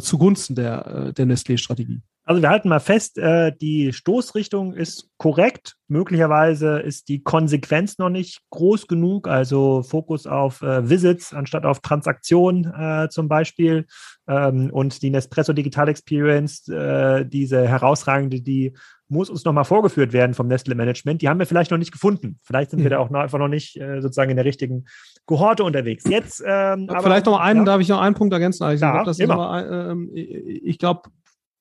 zugunsten 0.00 0.54
der, 0.54 1.12
der 1.12 1.26
Nestlé-Strategie. 1.26 2.00
Also 2.26 2.40
wir 2.40 2.48
halten 2.48 2.70
mal 2.70 2.80
fest, 2.80 3.18
äh, 3.18 3.52
die 3.60 3.92
Stoßrichtung 3.92 4.72
ist 4.72 5.10
korrekt. 5.18 5.74
Möglicherweise 5.88 6.78
ist 6.78 7.08
die 7.08 7.22
Konsequenz 7.22 7.98
noch 7.98 8.08
nicht 8.08 8.40
groß 8.50 8.86
genug. 8.86 9.28
Also 9.28 9.82
Fokus 9.82 10.26
auf 10.26 10.62
äh, 10.62 10.88
Visits 10.88 11.34
anstatt 11.34 11.66
auf 11.66 11.80
Transaktionen 11.80 12.72
äh, 12.72 13.08
zum 13.10 13.28
Beispiel. 13.28 13.86
Ähm, 14.26 14.70
und 14.72 15.02
die 15.02 15.10
Nespresso 15.10 15.52
Digital 15.52 15.88
Experience, 15.88 16.66
äh, 16.68 17.26
diese 17.26 17.68
herausragende, 17.68 18.40
die 18.40 18.72
muss 19.08 19.28
uns 19.28 19.44
nochmal 19.44 19.66
vorgeführt 19.66 20.14
werden 20.14 20.32
vom 20.32 20.48
Nestle 20.48 20.74
Management. 20.74 21.20
Die 21.20 21.28
haben 21.28 21.38
wir 21.38 21.46
vielleicht 21.46 21.70
noch 21.70 21.78
nicht 21.78 21.92
gefunden. 21.92 22.40
Vielleicht 22.42 22.70
sind 22.70 22.80
mhm. 22.80 22.84
wir 22.84 22.90
da 22.90 22.98
auch 23.00 23.10
noch, 23.10 23.20
einfach 23.20 23.38
noch 23.38 23.48
nicht 23.48 23.78
äh, 23.78 24.00
sozusagen 24.00 24.30
in 24.30 24.36
der 24.36 24.46
richtigen 24.46 24.86
Kohorte 25.26 25.62
unterwegs. 25.62 26.04
Jetzt, 26.08 26.40
ähm, 26.40 26.88
vielleicht 26.88 27.26
aber, 27.26 27.36
noch 27.36 27.40
einen, 27.40 27.60
ja? 27.60 27.64
darf 27.66 27.80
ich 27.82 27.88
noch 27.88 28.00
einen 28.00 28.14
Punkt 28.14 28.32
ergänzen? 28.32 28.64
Also, 28.64 28.82
ja, 28.82 29.02
glaube, 29.02 29.90
ähm, 29.92 30.10
ich 30.14 30.78
glaube, 30.78 31.10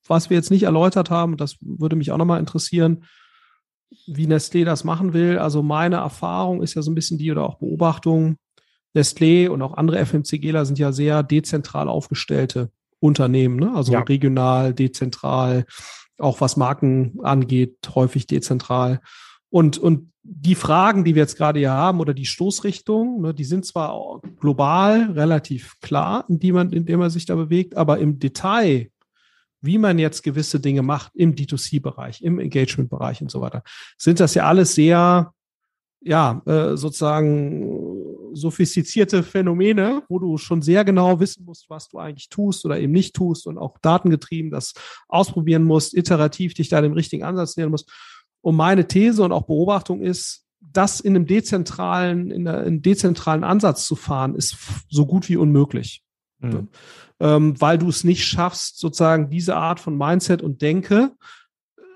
was 0.08 0.30
wir 0.30 0.38
jetzt 0.38 0.52
nicht 0.52 0.64
erläutert 0.64 1.10
haben, 1.10 1.38
das 1.38 1.58
würde 1.62 1.96
mich 1.96 2.12
auch 2.12 2.18
nochmal 2.18 2.40
interessieren, 2.40 3.06
wie 4.08 4.28
Nestlé 4.28 4.66
das 4.66 4.84
machen 4.84 5.14
will. 5.14 5.38
Also 5.38 5.62
meine 5.62 5.98
Erfahrung 5.98 6.62
ist 6.62 6.74
ja 6.74 6.82
so 6.82 6.92
ein 6.92 6.96
bisschen 6.96 7.18
die 7.18 7.32
oder 7.32 7.44
auch 7.44 7.60
Beobachtung, 7.60 8.38
Nestlé 8.96 9.50
und 9.50 9.62
auch 9.62 9.74
andere 9.74 10.06
FMCGler 10.06 10.66
sind 10.66 10.80
ja 10.80 10.92
sehr 10.92 11.24
dezentral 11.24 11.90
aufgestellte 11.90 12.72
Unternehmen, 13.00 13.58
ne? 13.58 13.74
also 13.76 13.94
ja. 13.94 14.02
regional, 14.02 14.74
dezentral, 14.74 15.66
auch 16.18 16.42
was 16.42 16.58
Marken 16.58 17.20
angeht, 17.22 17.78
häufig 17.96 18.28
dezentral. 18.28 19.02
Und, 19.50 19.78
und 19.78 20.12
die 20.24 20.56
Fragen, 20.56 21.04
die 21.04 21.16
wir 21.16 21.24
jetzt 21.24 21.38
gerade 21.38 21.60
hier 21.60 21.72
haben 21.72 22.00
oder 22.00 22.14
die 22.14 22.26
Stoßrichtung, 22.26 23.22
ne, 23.22 23.34
die 23.34 23.44
sind 23.44 23.66
zwar 23.66 24.22
global 24.40 25.12
relativ 25.12 25.76
klar, 25.82 26.24
in 26.30 26.40
die 26.40 26.54
man, 26.54 26.72
in 26.72 26.86
dem 26.86 27.00
man 27.00 27.10
sich 27.10 27.26
da 27.26 27.36
bewegt, 27.36 27.76
aber 27.76 28.00
im 28.00 28.20
Detail 28.20 28.90
wie 29.64 29.78
man 29.78 29.98
jetzt 29.98 30.24
gewisse 30.24 30.60
Dinge 30.60 30.82
macht 30.82 31.16
im 31.16 31.36
D2C-Bereich, 31.36 32.22
im 32.22 32.40
Engagement-Bereich 32.40 33.22
und 33.22 33.32
so 33.32 33.42
weiter, 33.42 33.64
sind 33.98 34.20
das 34.20 34.36
ja 34.36 34.46
alles 34.46 34.76
sehr, 34.76 35.34
ja, 36.02 36.42
äh, 36.46 36.76
sozusagen 36.76 38.04
sophistizierte 38.34 39.24
Phänomene, 39.24 40.04
wo 40.10 40.20
du 40.20 40.38
schon 40.38 40.62
sehr 40.62 40.84
genau 40.84 41.20
wissen 41.20 41.46
musst, 41.46 41.70
was 41.70 41.88
du 41.88 41.98
eigentlich 41.98 42.30
tust 42.30 42.66
oder 42.66 42.80
eben 42.80 42.92
nicht 42.92 43.16
tust 43.16 43.48
und 43.48 43.58
auch 43.58 43.78
datengetrieben 43.82 44.52
das 44.52 44.74
ausprobieren 45.08 45.64
musst, 45.64 45.96
iterativ 45.96 46.54
dich 46.54 46.70
da 46.70 46.82
dem 46.82 46.94
richtigen 46.94 47.24
Ansatz 47.24 47.56
nähern 47.56 47.72
musst. 47.72 47.92
Und 48.42 48.56
meine 48.56 48.88
These 48.88 49.24
und 49.24 49.32
auch 49.32 49.44
Beobachtung 49.44 50.02
ist, 50.02 50.46
das 50.60 51.00
in 51.00 51.16
einem 51.16 51.26
dezentralen, 51.26 52.32
in 52.32 52.48
einem 52.48 52.82
dezentralen 52.82 53.44
Ansatz 53.44 53.86
zu 53.86 53.96
fahren, 53.96 54.36
ist 54.36 54.58
so 54.90 55.06
gut 55.06 55.30
wie 55.30 55.38
unmöglich. 55.38 56.04
Mhm. 56.44 56.68
Ähm, 57.20 57.62
weil 57.62 57.78
du 57.78 57.90
es 57.90 58.04
nicht 58.04 58.26
schaffst, 58.26 58.80
sozusagen 58.80 59.30
diese 59.30 59.56
Art 59.56 59.80
von 59.80 59.98
Mindset 59.98 60.42
und 60.42 60.62
Denke 60.62 61.12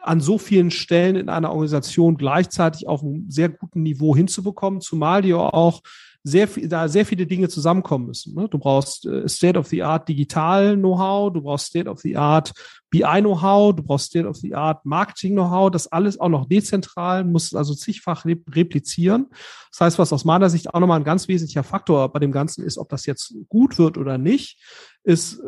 an 0.01 0.21
so 0.21 0.37
vielen 0.37 0.71
Stellen 0.71 1.17
in 1.17 1.29
einer 1.29 1.51
Organisation 1.51 2.17
gleichzeitig 2.17 2.87
auf 2.87 3.03
einem 3.03 3.29
sehr 3.29 3.49
guten 3.49 3.83
Niveau 3.83 4.15
hinzubekommen, 4.15 4.79
zumal 4.79 5.21
die 5.21 5.33
auch 5.33 5.81
sehr 6.27 6.47
viel, 6.49 6.67
da 6.67 6.89
sehr 6.89 7.05
viele 7.05 7.25
Dinge 7.25 7.47
zusammenkommen 7.47 8.07
müssen. 8.07 8.35
Ne? 8.35 8.49
Du 8.49 8.59
brauchst 8.59 9.05
äh, 9.05 9.27
State 9.29 9.57
of 9.57 9.67
the 9.67 9.81
Art 9.81 10.09
Digital 10.09 10.75
Know-how, 10.75 11.31
du 11.31 11.41
brauchst 11.41 11.67
State 11.67 11.89
of 11.89 12.01
the 12.01 12.17
Art 12.17 12.51
BI 12.89 13.21
Know-how, 13.21 13.73
du 13.73 13.81
brauchst 13.81 14.07
State 14.07 14.27
of 14.27 14.35
the 14.35 14.53
Art 14.53 14.85
Marketing 14.85 15.33
Know-how, 15.33 15.71
das 15.71 15.87
alles 15.87 16.19
auch 16.19 16.27
noch 16.27 16.45
dezentral, 16.45 17.23
muss 17.23 17.53
also 17.53 17.73
zigfach 17.73 18.25
replizieren. 18.25 19.27
Das 19.71 19.79
heißt, 19.79 19.99
was 19.99 20.11
aus 20.11 20.25
meiner 20.25 20.49
Sicht 20.49 20.73
auch 20.73 20.81
nochmal 20.81 20.99
ein 20.99 21.05
ganz 21.05 21.29
wesentlicher 21.29 21.63
Faktor 21.63 22.11
bei 22.11 22.19
dem 22.19 22.33
Ganzen 22.33 22.65
ist, 22.65 22.77
ob 22.77 22.89
das 22.89 23.05
jetzt 23.05 23.33
gut 23.47 23.77
wird 23.77 23.97
oder 23.97 24.17
nicht, 24.17 24.61
ist, 25.03 25.39
äh, 25.39 25.43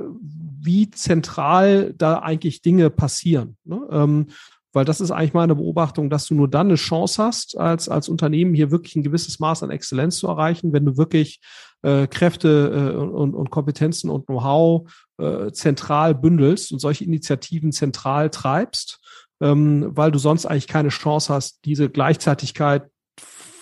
wie 0.61 0.89
zentral 0.91 1.93
da 1.97 2.19
eigentlich 2.19 2.61
Dinge 2.61 2.89
passieren. 2.89 3.57
Ne? 3.65 3.81
Ähm, 3.91 4.27
weil 4.73 4.85
das 4.85 5.01
ist 5.01 5.11
eigentlich 5.11 5.33
meine 5.33 5.55
Beobachtung, 5.55 6.09
dass 6.09 6.25
du 6.25 6.35
nur 6.35 6.47
dann 6.47 6.67
eine 6.67 6.75
Chance 6.75 7.23
hast, 7.23 7.57
als, 7.57 7.89
als 7.89 8.09
Unternehmen 8.09 8.53
hier 8.53 8.71
wirklich 8.71 8.95
ein 8.95 9.03
gewisses 9.03 9.39
Maß 9.39 9.63
an 9.63 9.71
Exzellenz 9.71 10.17
zu 10.17 10.27
erreichen, 10.27 10.73
wenn 10.73 10.85
du 10.85 10.97
wirklich 10.97 11.41
äh, 11.81 12.07
Kräfte 12.07 12.93
äh, 12.93 12.97
und, 12.97 13.33
und 13.33 13.49
Kompetenzen 13.49 14.09
und 14.09 14.27
Know-how 14.27 14.91
äh, 15.17 15.51
zentral 15.51 16.13
bündelst 16.13 16.71
und 16.71 16.79
solche 16.79 17.03
Initiativen 17.03 17.71
zentral 17.71 18.29
treibst, 18.29 18.99
ähm, 19.41 19.87
weil 19.95 20.11
du 20.11 20.19
sonst 20.19 20.45
eigentlich 20.45 20.67
keine 20.67 20.89
Chance 20.89 21.33
hast, 21.33 21.65
diese 21.65 21.89
Gleichzeitigkeit 21.89 22.83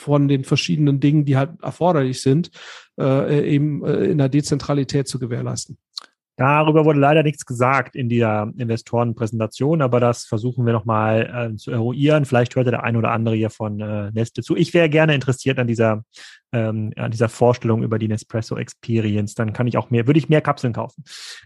von 0.07 0.27
den 0.27 0.43
verschiedenen 0.43 0.99
Dingen, 0.99 1.25
die 1.25 1.37
halt 1.37 1.61
erforderlich 1.61 2.21
sind, 2.21 2.49
äh, 2.99 3.53
eben 3.53 3.85
äh, 3.85 4.05
in 4.05 4.17
der 4.17 4.29
Dezentralität 4.29 5.07
zu 5.07 5.19
gewährleisten. 5.19 5.77
Darüber 6.37 6.85
wurde 6.85 6.99
leider 6.99 7.23
nichts 7.23 7.47
gesagt 7.47 7.95
in 7.95 8.09
dieser 8.09 8.51
Investorenpräsentation, 8.57 9.81
aber 9.81 9.99
das 9.99 10.25
versuchen 10.25 10.67
wir 10.67 10.73
nochmal 10.73 11.51
äh, 11.53 11.55
zu 11.55 11.71
eruieren. 11.71 12.25
Vielleicht 12.25 12.55
hört 12.55 12.67
der 12.67 12.83
ein 12.83 12.95
oder 12.95 13.09
andere 13.09 13.35
hier 13.35 13.49
von 13.49 13.81
äh, 13.81 14.11
Nestle 14.11 14.43
zu. 14.43 14.55
Ich 14.55 14.71
wäre 14.75 14.87
gerne 14.87 15.15
interessiert 15.15 15.57
an 15.57 15.65
dieser, 15.65 16.03
ähm, 16.51 16.93
an 16.95 17.09
dieser 17.09 17.27
Vorstellung 17.27 17.81
über 17.81 17.97
die 17.97 18.07
Nespresso 18.07 18.55
Experience. 18.55 19.33
Dann 19.33 19.51
kann 19.51 19.65
ich 19.65 19.79
auch 19.79 19.89
mehr, 19.89 20.05
würde 20.05 20.19
ich 20.19 20.29
mehr 20.29 20.41
Kapseln 20.41 20.73
kaufen. 20.73 21.03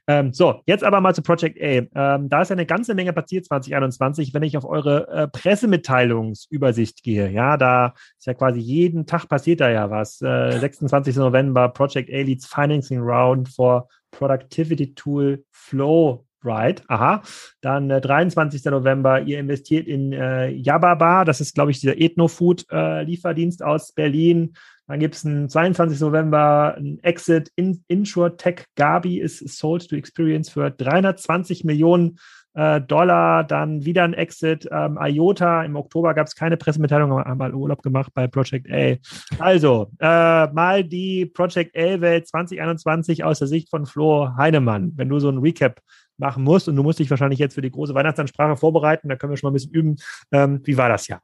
Ähm, 0.07 0.33
so, 0.33 0.61
jetzt 0.65 0.83
aber 0.83 0.99
mal 0.99 1.15
zu 1.15 1.21
Project 1.21 1.57
A. 1.61 2.15
Ähm, 2.15 2.27
da 2.27 2.41
ist 2.41 2.49
ja 2.49 2.55
eine 2.55 2.65
ganze 2.65 2.93
Menge 2.93 3.13
passiert 3.13 3.45
2021. 3.45 4.33
Wenn 4.33 4.43
ich 4.43 4.57
auf 4.57 4.65
eure 4.65 5.07
äh, 5.07 5.27
Pressemitteilungsübersicht 5.29 7.01
gehe, 7.01 7.29
ja, 7.29 7.55
da 7.55 7.93
ist 8.17 8.27
ja 8.27 8.33
quasi 8.33 8.59
jeden 8.59 9.05
Tag 9.05 9.29
passiert 9.29 9.61
da 9.61 9.69
ja 9.69 9.89
was. 9.89 10.21
Äh, 10.21 10.59
26. 10.59 11.15
November, 11.15 11.69
Project 11.69 12.09
A 12.11 12.23
leads 12.23 12.45
Financing 12.45 12.99
Round 12.99 13.47
for 13.47 13.87
Productivity 14.11 14.93
Tool 14.93 15.43
Flow 15.51 16.25
Right, 16.43 16.83
aha. 16.87 17.21
Dann 17.61 17.91
äh, 17.91 18.01
23. 18.01 18.65
November, 18.65 19.21
ihr 19.21 19.39
investiert 19.39 19.87
in 19.87 20.11
äh, 20.11 20.49
Yababa, 20.49 21.23
das 21.23 21.39
ist, 21.39 21.53
glaube 21.53 21.69
ich, 21.69 21.79
dieser 21.79 22.01
Ethno-Food-Lieferdienst 22.01 23.61
äh, 23.61 23.63
aus 23.63 23.91
Berlin. 23.91 24.53
Dann 24.87 24.99
gibt 24.99 25.15
es 25.15 25.25
einen 25.25 25.49
22. 25.49 25.99
November 26.01 26.75
ein 26.77 26.99
Exit 27.03 27.51
in 27.55 27.83
InsurTech 27.87 28.65
Gabi 28.75 29.19
ist 29.19 29.47
sold 29.47 29.87
to 29.87 29.95
Experience 29.95 30.49
für 30.49 30.71
320 30.71 31.63
Millionen 31.63 32.17
Dollar, 32.53 33.43
dann 33.43 33.85
wieder 33.85 34.03
ein 34.03 34.13
Exit. 34.13 34.67
Ähm, 34.71 34.99
IOTA, 35.01 35.63
im 35.63 35.75
Oktober 35.75 36.13
gab 36.13 36.27
es 36.27 36.35
keine 36.35 36.57
Pressemitteilung, 36.57 37.11
aber 37.11 37.23
haben 37.23 37.37
mal 37.37 37.53
Urlaub 37.53 37.81
gemacht 37.81 38.11
bei 38.13 38.27
Project 38.27 38.67
A. 38.71 38.97
Also, 39.39 39.91
äh, 39.99 40.51
mal 40.51 40.83
die 40.83 41.25
Project 41.25 41.75
A-Welt 41.77 42.27
2021 42.27 43.23
aus 43.23 43.39
der 43.39 43.47
Sicht 43.47 43.69
von 43.69 43.85
Flo 43.85 44.35
Heinemann. 44.35 44.91
Wenn 44.95 45.09
du 45.09 45.19
so 45.19 45.29
ein 45.29 45.37
Recap 45.37 45.79
machen 46.17 46.43
musst 46.43 46.67
und 46.67 46.75
du 46.75 46.83
musst 46.83 46.99
dich 46.99 47.09
wahrscheinlich 47.09 47.39
jetzt 47.39 47.55
für 47.55 47.61
die 47.61 47.71
große 47.71 47.93
Weihnachtsansprache 47.93 48.57
vorbereiten, 48.57 49.09
da 49.09 49.15
können 49.15 49.31
wir 49.31 49.37
schon 49.37 49.47
mal 49.47 49.51
ein 49.51 49.53
bisschen 49.53 49.73
üben. 49.73 49.95
Ähm, 50.31 50.61
wie 50.63 50.77
war 50.77 50.89
das 50.89 51.07
Jahr? 51.07 51.21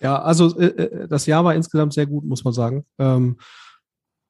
Ja, 0.00 0.20
also 0.20 0.58
äh, 0.58 0.66
äh 0.66 1.08
das 1.08 1.26
Jahr 1.26 1.44
war 1.44 1.54
insgesamt 1.54 1.94
sehr 1.94 2.06
gut, 2.06 2.24
muss 2.24 2.44
man 2.44 2.52
sagen. 2.52 2.84
Ähm, 2.98 3.38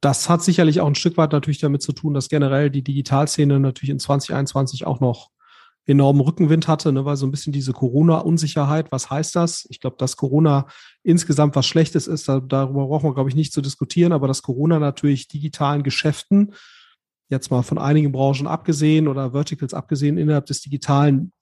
das 0.07 0.29
hat 0.29 0.41
sicherlich 0.41 0.81
auch 0.81 0.87
ein 0.87 0.95
Stück 0.95 1.17
weit 1.17 1.33
natürlich 1.33 1.59
damit 1.59 1.83
zu 1.83 1.93
tun, 1.93 2.15
dass 2.15 2.29
generell 2.29 2.71
die 2.71 2.85
Digitalszene 2.85 3.59
natürlich 3.59 3.91
in 3.91 3.99
2021 3.99 4.87
auch 4.87 5.01
noch 5.01 5.31
enormen 5.85 6.21
Rückenwind 6.21 6.69
hatte, 6.69 6.93
ne, 6.93 7.05
weil 7.05 7.17
so 7.17 7.27
ein 7.27 7.33
bisschen 7.33 7.53
diese 7.53 7.73
Corona-Unsicherheit, 7.73 8.93
was 8.93 9.11
heißt 9.11 9.35
das? 9.35 9.67
Ich 9.69 9.81
glaube, 9.81 9.97
dass 9.99 10.17
Corona 10.17 10.69
insgesamt 11.03 11.57
was 11.57 11.67
Schlechtes 11.67 12.07
ist, 12.07 12.29
da, 12.29 12.39
darüber 12.39 12.87
brauchen 12.87 13.09
wir, 13.09 13.15
glaube 13.15 13.31
ich, 13.31 13.35
nicht 13.35 13.53
zu 13.53 13.61
diskutieren, 13.61 14.13
aber 14.13 14.29
dass 14.29 14.43
Corona 14.43 14.79
natürlich 14.79 15.27
digitalen 15.27 15.83
Geschäften, 15.83 16.55
jetzt 17.29 17.51
mal 17.51 17.63
von 17.63 17.79
einigen 17.79 18.13
Branchen 18.13 18.47
abgesehen 18.47 19.09
oder 19.09 19.33
Verticals 19.33 19.75
abgesehen, 19.75 20.19
innerhalb 20.19 20.47
des 20.47 20.61
Digitalen 20.61 21.33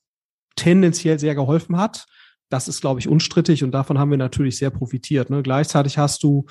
tendenziell 0.56 1.18
sehr 1.18 1.34
geholfen 1.34 1.76
hat. 1.76 2.06
Das 2.48 2.66
ist, 2.66 2.80
glaube 2.80 2.98
ich, 2.98 3.08
unstrittig 3.08 3.62
und 3.62 3.72
davon 3.72 3.98
haben 3.98 4.10
wir 4.10 4.16
natürlich 4.16 4.56
sehr 4.56 4.70
profitiert. 4.70 5.28
Ne? 5.28 5.42
Gleichzeitig 5.42 5.98
hast 5.98 6.22
du 6.22 6.46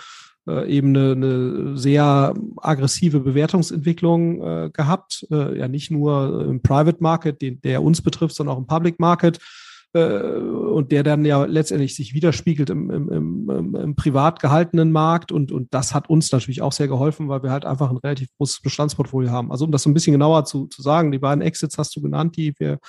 äh, 0.48 0.70
eben 0.70 0.89
eine, 0.89 1.12
eine 1.12 1.78
sehr 1.78 2.34
aggressive 2.58 3.20
Bewertungsentwicklung 3.22 4.41
äh, 4.41 4.70
gehabt. 4.72 5.26
Äh, 5.32 5.60
ja, 5.60 5.68
nicht 5.68 5.91
nur 5.91 6.46
im 6.46 6.62
Private 6.62 7.02
Market, 7.02 7.41
den, 7.41 7.62
der 7.62 7.84
uns 7.84 8.02
betrifft, 8.02 8.36
sondern 8.36 8.56
auch 8.56 8.60
im 8.60 8.68
Public 8.68 9.00
Market 9.00 9.39
äh, 9.94 10.18
und 10.18 10.91
der 10.91 11.04
dann 11.04 11.24
ja 11.24 11.46
letztendlich 11.46 11.96
sich 11.96 12.14
widerspiegelt 12.14 12.70
im, 12.70 12.89
im, 12.89 13.10
im, 13.10 13.76
im 13.76 13.96
privat 13.96 14.39
gehaltenen 14.39 14.91
Markt 14.91 15.32
und, 15.32 15.52
und 15.52 15.74
das 15.74 15.94
hat 15.94 16.10
uns 16.10 16.32
natürlich 16.32 16.62
auch 16.62 16.72
sehr 16.72 16.88
geholfen, 16.88 17.30
weil 17.30 17.44
wir 17.44 17.52
halt 17.52 17.66
einfach 17.66 17.89
ein 17.89 17.98
relativ 17.98 18.30
großes 18.38 18.62
Bestandsportfolio 18.62 19.30
haben. 19.30 19.52
Also 19.52 19.66
um 19.66 19.72
das 19.72 19.84
so 19.84 19.89
ein 19.89 19.94
bisschen 19.94 20.14
genauer 20.14 20.46
zu, 20.46 20.68
zu 20.68 20.82
sagen, 20.82 21.12
die 21.12 21.20
beiden 21.20 21.41
Exits 21.41 21.78
hast 21.78 21.96
du 21.96 22.02
genannt, 22.02 22.36
die 22.38 22.54
wir, 22.58 22.80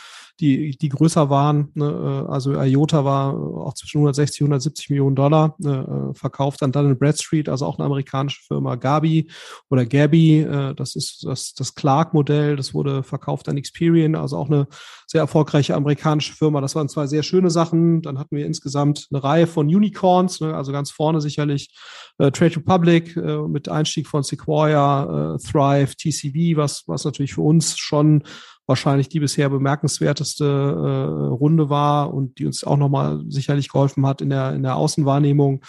die, 0.41 0.77
die 0.77 0.89
größer 0.89 1.31
waren. 1.31 1.71
Ne? 1.75 2.27
Also 2.29 2.61
IOTA 2.61 3.05
war 3.05 3.35
auch 3.35 3.75
zwischen 3.75 3.99
160 3.99 4.43
und 4.43 4.49
170 4.49 4.91
Millionen 4.91 5.17
Dollar 5.17 5.55
ne? 5.59 6.11
verkauft 6.15 6.63
an 6.63 6.73
Dun 6.73 6.99
Bradstreet, 6.99 7.49
also 7.49 7.67
auch 7.67 7.79
eine 7.79 7.87
amerikanische 7.87 8.43
Firma 8.47 8.75
Gabi 8.75 9.31
oder 9.71 9.87
Gabi, 9.87 10.41
äh, 10.41 10.75
das 10.75 10.97
ist 10.97 11.25
das, 11.25 11.55
das 11.55 11.75
Clark-Modell, 11.75 12.57
das 12.57 12.75
wurde 12.75 13.03
verkauft 13.03 13.49
an 13.49 13.57
Experian, 13.57 14.15
also 14.15 14.37
auch 14.37 14.49
eine 14.49 14.67
sehr 15.07 15.21
erfolgreiche 15.21 15.75
amerikanische 15.75 16.35
Firma. 16.35 16.61
Das 16.61 16.75
waren 16.75 16.89
zwei 16.89 17.07
sehr 17.07 17.23
schöne 17.23 17.51
Sachen. 17.51 18.03
Dann 18.03 18.19
hatten 18.19 18.37
wir 18.37 18.47
insgesamt 18.47 19.09
eine 19.11 19.23
Reihe 19.23 19.47
von 19.47 19.67
Unicorns, 19.67 20.41
ne, 20.41 20.55
also 20.55 20.73
ganz 20.73 20.91
vorne 20.91 21.21
sicherlich 21.21 21.75
äh, 22.19 22.31
Trade 22.31 22.57
Republic 22.57 23.17
äh, 23.17 23.39
mit 23.49 23.69
Einstieg 23.69 24.07
von 24.07 24.23
Sequoia, 24.23 25.35
äh, 25.35 25.39
Thrive, 25.39 25.95
TCV, 25.97 26.57
was, 26.57 26.85
was 26.87 27.05
natürlich 27.05 27.35
für 27.35 27.43
uns 27.43 27.77
schon 27.79 28.23
wahrscheinlich 28.67 29.09
die 29.09 29.21
bisher 29.21 29.49
bemerkenswerteste 29.51 30.45
äh, 30.45 31.27
Runde 31.27 31.69
war 31.69 32.13
und 32.13 32.39
die 32.39 32.47
uns 32.47 32.65
auch 32.65 32.77
nochmal 32.77 33.23
sicherlich 33.29 33.69
geholfen 33.69 34.07
hat 34.07 34.23
in 34.23 34.31
der, 34.31 34.55
in 34.55 34.63
der 34.63 34.77
Außenwahrnehmung 34.77 35.63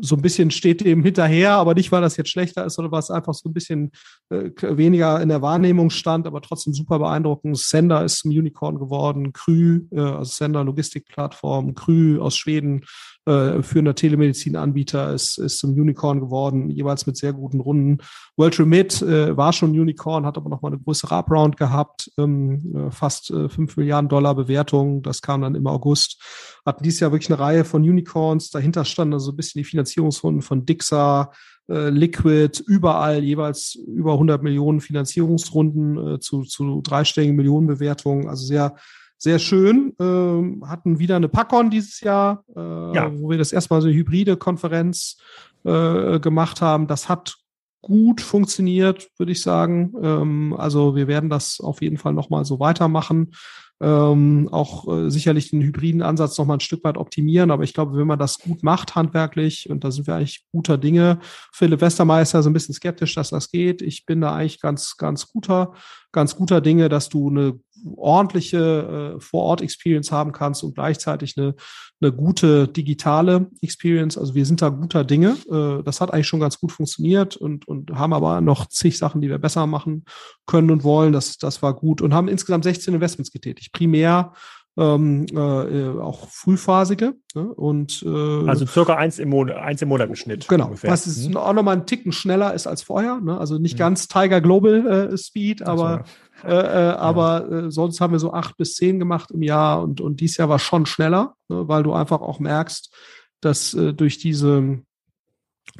so 0.00 0.16
ein 0.16 0.22
bisschen 0.22 0.50
steht 0.50 0.84
dem 0.84 1.02
hinterher, 1.02 1.52
aber 1.52 1.74
nicht, 1.74 1.90
weil 1.92 2.02
das 2.02 2.16
jetzt 2.16 2.30
schlechter 2.30 2.64
ist, 2.64 2.74
sondern 2.74 2.92
weil 2.92 3.00
es 3.00 3.10
einfach 3.10 3.34
so 3.34 3.48
ein 3.48 3.54
bisschen 3.54 3.92
äh, 4.30 4.50
weniger 4.62 5.20
in 5.20 5.28
der 5.28 5.42
Wahrnehmung 5.42 5.90
stand, 5.90 6.26
aber 6.26 6.40
trotzdem 6.40 6.74
super 6.74 6.98
beeindruckend. 6.98 7.58
Sender 7.58 8.04
ist 8.04 8.18
zum 8.18 8.30
Unicorn 8.30 8.78
geworden, 8.78 9.32
Krü, 9.32 9.86
äh, 9.90 10.00
also 10.00 10.24
Sender 10.24 10.64
Logistikplattform, 10.64 11.74
Krü 11.74 12.18
aus 12.20 12.36
Schweden, 12.36 12.84
äh, 13.26 13.62
führender 13.62 13.94
Telemedizinanbieter, 13.94 15.14
ist, 15.14 15.38
ist 15.38 15.58
zum 15.58 15.72
Unicorn 15.72 16.20
geworden, 16.20 16.70
jeweils 16.70 17.06
mit 17.06 17.16
sehr 17.16 17.32
guten 17.32 17.60
Runden. 17.60 17.98
World 18.36 18.58
Remit 18.58 19.00
äh, 19.00 19.36
war 19.36 19.52
schon 19.52 19.70
Unicorn, 19.70 20.26
hat 20.26 20.36
aber 20.36 20.50
noch 20.50 20.60
mal 20.60 20.68
eine 20.68 20.78
größere 20.78 21.14
Upround 21.14 21.56
gehabt, 21.56 22.10
ähm, 22.18 22.74
äh, 22.76 22.90
fast 22.90 23.30
äh, 23.30 23.48
5 23.48 23.76
Milliarden 23.76 24.08
Dollar 24.08 24.34
Bewertung, 24.34 25.02
das 25.02 25.22
kam 25.22 25.40
dann 25.40 25.54
im 25.54 25.66
August. 25.66 26.20
Hatten 26.64 26.82
dieses 26.82 27.00
Jahr 27.00 27.12
wirklich 27.12 27.30
eine 27.30 27.40
Reihe 27.40 27.64
von 27.64 27.82
Unicorns, 27.82 28.50
dahinter 28.50 28.84
standen 28.84 29.14
also 29.14 29.32
ein 29.32 29.36
bisschen 29.36 29.60
die 29.60 29.64
Finanzierungsrunden 29.64 30.42
von 30.42 30.64
Dixa, 30.64 31.32
äh, 31.68 31.90
Liquid, 31.90 32.62
überall 32.66 33.22
jeweils 33.22 33.74
über 33.74 34.12
100 34.14 34.42
Millionen 34.42 34.80
Finanzierungsrunden 34.80 36.14
äh, 36.14 36.20
zu, 36.20 36.42
zu 36.42 36.80
dreistelligen 36.82 37.36
Millionenbewertungen, 37.36 38.28
also 38.28 38.44
sehr 38.44 38.76
sehr 39.16 39.38
schön. 39.38 39.94
Ähm, 39.98 40.64
hatten 40.66 40.98
wieder 40.98 41.16
eine 41.16 41.30
Packon 41.30 41.70
dieses 41.70 42.00
Jahr, 42.00 42.44
äh, 42.54 42.60
ja. 42.94 43.10
wo 43.18 43.30
wir 43.30 43.38
das 43.38 43.52
erstmal 43.52 43.80
so 43.80 43.88
eine 43.88 43.96
hybride 43.96 44.36
Konferenz 44.36 45.16
äh, 45.64 46.20
gemacht 46.20 46.60
haben. 46.60 46.86
Das 46.88 47.08
hat 47.08 47.36
gut 47.80 48.20
funktioniert, 48.20 49.10
würde 49.16 49.32
ich 49.32 49.40
sagen. 49.40 49.94
Ähm, 50.02 50.54
also 50.58 50.94
wir 50.94 51.06
werden 51.06 51.30
das 51.30 51.60
auf 51.60 51.80
jeden 51.80 51.96
Fall 51.96 52.12
nochmal 52.12 52.44
so 52.44 52.60
weitermachen 52.60 53.32
ähm, 53.80 54.48
auch 54.52 54.88
äh, 54.88 55.10
sicherlich 55.10 55.50
den 55.50 55.62
hybriden 55.62 56.02
Ansatz 56.02 56.38
noch 56.38 56.46
mal 56.46 56.54
ein 56.54 56.60
Stück 56.60 56.84
weit 56.84 56.96
optimieren. 56.96 57.50
Aber 57.50 57.64
ich 57.64 57.74
glaube, 57.74 57.96
wenn 57.96 58.06
man 58.06 58.18
das 58.18 58.38
gut 58.38 58.62
macht 58.62 58.94
handwerklich, 58.94 59.68
und 59.68 59.84
da 59.84 59.90
sind 59.90 60.06
wir 60.06 60.14
eigentlich 60.14 60.44
guter 60.52 60.78
Dinge, 60.78 61.18
Philipp 61.52 61.80
Westermeister 61.80 62.42
so 62.42 62.50
ein 62.50 62.52
bisschen 62.52 62.74
skeptisch, 62.74 63.14
dass 63.14 63.30
das 63.30 63.50
geht. 63.50 63.82
Ich 63.82 64.06
bin 64.06 64.20
da 64.20 64.34
eigentlich 64.34 64.60
ganz, 64.60 64.96
ganz 64.96 65.28
guter 65.28 65.74
ganz 66.14 66.36
guter 66.36 66.62
Dinge, 66.62 66.88
dass 66.88 67.10
du 67.10 67.28
eine 67.28 67.60
ordentliche 67.96 69.16
äh, 69.16 69.20
Vor-Ort-Experience 69.20 70.10
haben 70.10 70.32
kannst 70.32 70.64
und 70.64 70.74
gleichzeitig 70.74 71.36
eine, 71.36 71.54
eine 72.00 72.12
gute 72.12 72.66
digitale 72.68 73.50
Experience. 73.60 74.16
Also 74.16 74.34
wir 74.34 74.46
sind 74.46 74.62
da 74.62 74.70
guter 74.70 75.04
Dinge. 75.04 75.36
Äh, 75.50 75.82
das 75.82 76.00
hat 76.00 76.10
eigentlich 76.12 76.28
schon 76.28 76.40
ganz 76.40 76.58
gut 76.58 76.72
funktioniert 76.72 77.36
und, 77.36 77.68
und 77.68 77.90
haben 77.90 78.14
aber 78.14 78.40
noch 78.40 78.66
zig 78.66 78.96
Sachen, 78.96 79.20
die 79.20 79.28
wir 79.28 79.38
besser 79.38 79.66
machen 79.66 80.04
können 80.46 80.70
und 80.70 80.84
wollen. 80.84 81.12
Das, 81.12 81.36
das 81.36 81.60
war 81.60 81.74
gut 81.74 82.00
und 82.00 82.14
haben 82.14 82.28
insgesamt 82.28 82.64
16 82.64 82.94
Investments 82.94 83.30
getätigt. 83.30 83.72
Primär 83.72 84.32
ähm, 84.76 85.26
äh, 85.32 86.00
auch 86.00 86.28
frühphasige. 86.28 87.14
Ne? 87.34 87.42
Und, 87.42 88.02
äh, 88.02 88.48
also 88.48 88.66
circa 88.66 88.96
eins 88.96 89.18
im 89.18 89.30
Monat, 89.30 89.56
eins 89.56 89.82
im 89.82 89.88
Monat 89.88 90.08
im 90.08 90.16
Schnitt. 90.16 90.48
Genau, 90.48 90.66
ungefähr. 90.66 90.90
was 90.90 91.06
ist 91.06 91.28
mhm. 91.28 91.36
auch 91.36 91.52
nochmal 91.52 91.76
ein 91.76 91.86
Ticken 91.86 92.12
schneller 92.12 92.54
ist 92.54 92.66
als 92.66 92.82
vorher. 92.82 93.20
Ne? 93.20 93.38
Also 93.38 93.58
nicht 93.58 93.74
mhm. 93.74 93.78
ganz 93.78 94.08
Tiger 94.08 94.40
Global 94.40 95.12
äh, 95.12 95.16
Speed, 95.16 95.62
aber, 95.62 96.04
so. 96.42 96.48
äh, 96.48 96.52
äh, 96.52 96.92
aber 96.94 97.50
äh, 97.50 97.70
sonst 97.70 98.00
haben 98.00 98.12
wir 98.12 98.18
so 98.18 98.32
acht 98.32 98.56
bis 98.56 98.74
zehn 98.74 98.98
gemacht 98.98 99.30
im 99.30 99.42
Jahr 99.42 99.82
und, 99.82 100.00
und 100.00 100.20
dieses 100.20 100.38
Jahr 100.38 100.48
war 100.48 100.58
schon 100.58 100.86
schneller, 100.86 101.34
ne? 101.48 101.68
weil 101.68 101.82
du 101.82 101.92
einfach 101.92 102.20
auch 102.20 102.40
merkst, 102.40 102.92
dass 103.40 103.74
äh, 103.74 103.92
durch 103.94 104.18
diese 104.18 104.80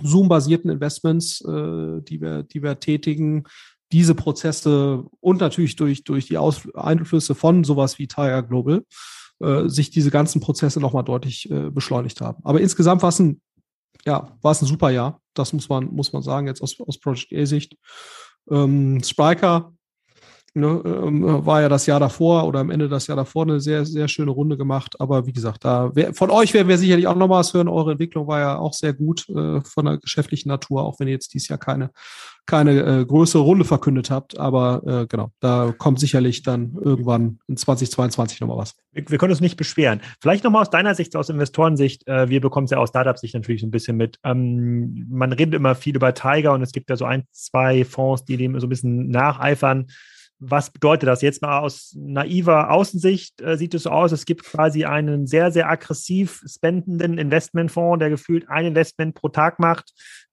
Zoom-basierten 0.02 0.70
Investments, 0.70 1.40
äh, 1.40 2.00
die 2.02 2.20
wir, 2.20 2.42
die 2.44 2.62
wir 2.62 2.78
tätigen, 2.80 3.44
diese 3.92 4.14
Prozesse 4.14 5.04
und 5.20 5.40
natürlich 5.40 5.76
durch, 5.76 6.04
durch 6.04 6.26
die 6.26 6.38
Aus 6.38 6.62
Einflüsse 6.74 7.34
von 7.34 7.64
sowas 7.64 7.98
wie 7.98 8.08
Tiger 8.08 8.42
Global 8.42 8.84
äh, 9.40 9.68
sich 9.68 9.90
diese 9.90 10.10
ganzen 10.10 10.40
Prozesse 10.40 10.80
nochmal 10.80 11.04
deutlich 11.04 11.50
äh, 11.50 11.70
beschleunigt 11.70 12.20
haben. 12.20 12.42
Aber 12.44 12.60
insgesamt 12.60 13.02
war 13.02 13.10
es 13.10 13.18
ein, 13.18 13.40
ja, 14.04 14.36
war 14.42 14.52
es 14.52 14.62
ein 14.62 14.66
super 14.66 14.90
Jahr. 14.90 15.20
Das 15.34 15.52
muss 15.52 15.68
man, 15.68 15.86
muss 15.86 16.12
man 16.12 16.22
sagen, 16.22 16.46
jetzt 16.46 16.62
aus, 16.62 16.80
aus 16.80 16.98
Project 16.98 17.32
A-Sicht. 17.32 17.76
Ähm, 18.50 19.02
Spriker 19.02 19.73
ne, 20.54 20.82
ähm, 20.84 21.44
war 21.44 21.62
ja 21.62 21.68
das 21.68 21.86
Jahr 21.86 22.00
davor 22.00 22.46
oder 22.46 22.60
am 22.60 22.70
Ende 22.70 22.88
das 22.88 23.06
Jahr 23.06 23.16
davor 23.16 23.42
eine 23.42 23.60
sehr, 23.60 23.84
sehr 23.84 24.08
schöne 24.08 24.30
Runde 24.30 24.56
gemacht. 24.56 25.00
Aber 25.00 25.26
wie 25.26 25.32
gesagt, 25.32 25.64
da 25.64 25.92
von 26.12 26.30
euch 26.30 26.54
werden 26.54 26.68
wir 26.68 26.78
sicherlich 26.78 27.06
auch 27.06 27.16
noch 27.16 27.28
mal 27.28 27.40
was 27.40 27.54
hören. 27.54 27.68
Eure 27.68 27.92
Entwicklung 27.92 28.26
war 28.26 28.40
ja 28.40 28.58
auch 28.58 28.72
sehr 28.72 28.92
gut 28.92 29.28
äh, 29.28 29.60
von 29.60 29.84
der 29.84 29.98
geschäftlichen 29.98 30.48
Natur, 30.48 30.82
auch 30.82 30.98
wenn 30.98 31.08
ihr 31.08 31.14
jetzt 31.14 31.34
dieses 31.34 31.48
Jahr 31.48 31.58
keine 31.58 31.90
keine 32.46 33.00
äh, 33.00 33.06
größere 33.06 33.42
Runde 33.42 33.64
verkündet 33.64 34.10
habt. 34.10 34.38
Aber 34.38 34.82
äh, 34.86 35.06
genau, 35.06 35.30
da 35.40 35.74
kommt 35.76 35.98
sicherlich 35.98 36.42
dann 36.42 36.76
irgendwann 36.80 37.38
in 37.48 37.56
2022 37.56 38.40
nochmal 38.40 38.58
was. 38.58 38.74
Wir, 38.92 39.04
wir 39.08 39.18
können 39.18 39.32
uns 39.32 39.40
nicht 39.40 39.56
beschweren. 39.56 40.00
Vielleicht 40.20 40.44
nochmal 40.44 40.62
aus 40.62 40.70
deiner 40.70 40.94
Sicht, 40.94 41.16
aus 41.16 41.30
Investorensicht, 41.30 42.06
äh, 42.06 42.28
wir 42.28 42.40
bekommen 42.40 42.66
es 42.66 42.70
ja 42.70 42.78
aus 42.78 42.90
Startup-Sicht 42.90 43.34
natürlich 43.34 43.62
ein 43.62 43.70
bisschen 43.70 43.96
mit. 43.96 44.18
Ähm, 44.24 45.06
man 45.08 45.32
redet 45.32 45.54
immer 45.54 45.74
viel 45.74 45.96
über 45.96 46.12
Tiger 46.12 46.52
und 46.52 46.62
es 46.62 46.72
gibt 46.72 46.90
ja 46.90 46.96
so 46.96 47.06
ein, 47.06 47.24
zwei 47.32 47.84
Fonds, 47.84 48.24
die 48.24 48.36
dem 48.36 48.58
so 48.60 48.66
ein 48.66 48.70
bisschen 48.70 49.08
nacheifern. 49.08 49.86
Was 50.40 50.70
bedeutet 50.70 51.08
das? 51.08 51.22
Jetzt 51.22 51.42
mal 51.42 51.60
aus 51.60 51.94
naiver 51.96 52.70
Außensicht 52.70 53.40
äh, 53.40 53.56
sieht 53.56 53.74
es 53.74 53.84
so 53.84 53.90
aus, 53.90 54.12
es 54.12 54.26
gibt 54.26 54.44
quasi 54.44 54.84
einen 54.84 55.26
sehr, 55.26 55.52
sehr 55.52 55.70
aggressiv 55.70 56.42
spendenden 56.46 57.18
Investmentfonds, 57.18 58.00
der 58.00 58.10
gefühlt 58.10 58.48
ein 58.48 58.66
Investment 58.66 59.14
pro 59.14 59.28
Tag 59.28 59.58
macht, 59.58 59.92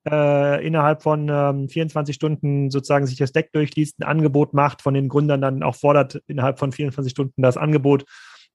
äh, 0.10 0.66
innerhalb 0.66 1.04
von 1.04 1.30
ähm, 1.30 1.70
24 1.70 2.16
Stunden 2.16 2.72
sozusagen 2.72 3.06
sich 3.06 3.18
das 3.18 3.32
Deck 3.32 3.52
durchliest, 3.52 4.00
ein 4.00 4.08
Angebot 4.08 4.54
macht, 4.54 4.82
von 4.82 4.94
den 4.94 5.08
Gründern 5.08 5.42
dann 5.42 5.64
auch 5.64 5.76
fordert, 5.76 6.22
innerhalb 6.28 6.58
von 6.60 6.72
24 6.72 7.12
Stunden 7.12 7.42
das 7.42 7.58
Angebot 7.58 8.06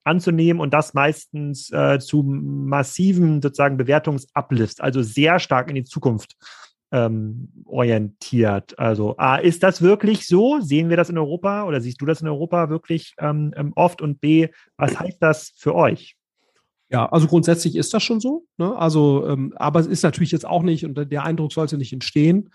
anzunehmen 0.05 0.61
und 0.61 0.73
das 0.73 0.95
meistens 0.95 1.71
äh, 1.73 1.99
zu 1.99 2.23
massiven 2.23 3.43
sozusagen 3.43 3.77
Bewertungsuplifts, 3.77 4.81
also 4.81 5.03
sehr 5.03 5.39
stark 5.39 5.69
in 5.69 5.75
die 5.75 5.85
Zukunft 5.85 6.37
ähm, 6.97 7.49
orientiert. 7.67 8.79
Also 8.79 9.17
A, 9.19 9.37
ist 9.37 9.63
das 9.63 9.83
wirklich 9.83 10.27
so? 10.27 10.61
Sehen 10.61 10.89
wir 10.89 10.97
das 10.97 11.11
in 11.11 11.19
Europa 11.19 11.65
oder 11.65 11.81
siehst 11.81 12.01
du 12.01 12.07
das 12.07 12.23
in 12.23 12.29
Europa 12.29 12.71
wirklich 12.71 13.15
ähm, 13.19 13.53
ähm 13.57 13.73
oft? 13.77 14.01
Und 14.01 14.21
B, 14.21 14.49
was 14.79 14.99
heißt 14.99 15.19
das 15.21 15.53
für 15.57 15.75
euch? 15.75 16.17
Ja, 16.89 17.07
also 17.07 17.27
grundsätzlich 17.27 17.77
ist 17.77 17.93
das 17.93 18.03
schon 18.03 18.21
so. 18.21 18.47
Ne? 18.57 18.75
Also, 18.77 19.27
ähm, 19.29 19.53
aber 19.57 19.81
es 19.81 19.87
ist 19.87 20.05
natürlich 20.05 20.33
jetzt 20.33 20.47
auch 20.47 20.63
nicht, 20.63 20.85
und 20.87 21.11
der 21.11 21.25
Eindruck 21.25 21.53
sollte 21.53 21.77
nicht 21.77 21.93
entstehen. 21.93 22.51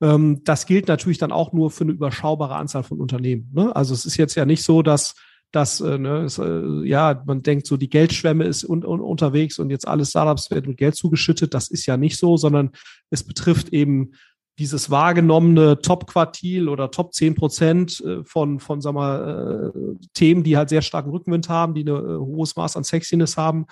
Ähm, 0.00 0.42
das 0.44 0.66
gilt 0.66 0.86
natürlich 0.86 1.18
dann 1.18 1.32
auch 1.32 1.52
nur 1.52 1.70
für 1.70 1.84
eine 1.84 1.92
überschaubare 1.92 2.54
Anzahl 2.54 2.84
von 2.84 3.00
Unternehmen. 3.00 3.50
Ne? 3.52 3.74
Also 3.74 3.94
es 3.94 4.04
ist 4.04 4.18
jetzt 4.18 4.36
ja 4.36 4.44
nicht 4.44 4.62
so, 4.62 4.82
dass 4.82 5.14
dass 5.52 5.80
äh, 5.80 5.98
ne, 5.98 6.22
es, 6.22 6.38
äh, 6.38 6.62
ja 6.84 7.22
man 7.26 7.42
denkt 7.42 7.66
so 7.66 7.76
die 7.76 7.90
Geldschwemme 7.90 8.44
ist 8.44 8.64
un, 8.64 8.84
un, 8.84 9.00
unterwegs 9.00 9.58
und 9.58 9.70
jetzt 9.70 9.86
alle 9.86 10.04
Startups 10.04 10.50
werden 10.50 10.68
mit 10.68 10.78
Geld 10.78 10.94
zugeschüttet. 10.94 11.54
Das 11.54 11.68
ist 11.68 11.86
ja 11.86 11.96
nicht 11.96 12.18
so, 12.18 12.36
sondern 12.36 12.70
es 13.10 13.24
betrifft 13.24 13.72
eben 13.72 14.12
dieses 14.58 14.90
wahrgenommene 14.90 15.80
Top-Quartil 15.80 16.68
oder 16.68 16.90
Top 16.90 17.14
10 17.14 17.34
Prozent 17.34 18.00
äh, 18.04 18.22
von, 18.24 18.60
von 18.60 18.80
sag 18.80 18.92
mal, 18.92 19.72
äh, 19.74 20.06
Themen, 20.12 20.44
die 20.44 20.56
halt 20.56 20.68
sehr 20.68 20.82
starken 20.82 21.10
Rückenwind 21.10 21.48
haben, 21.48 21.74
die 21.74 21.84
ein 21.84 21.88
äh, 21.88 22.18
hohes 22.18 22.56
Maß 22.56 22.76
an 22.76 22.84
Sexiness 22.84 23.36
haben 23.36 23.66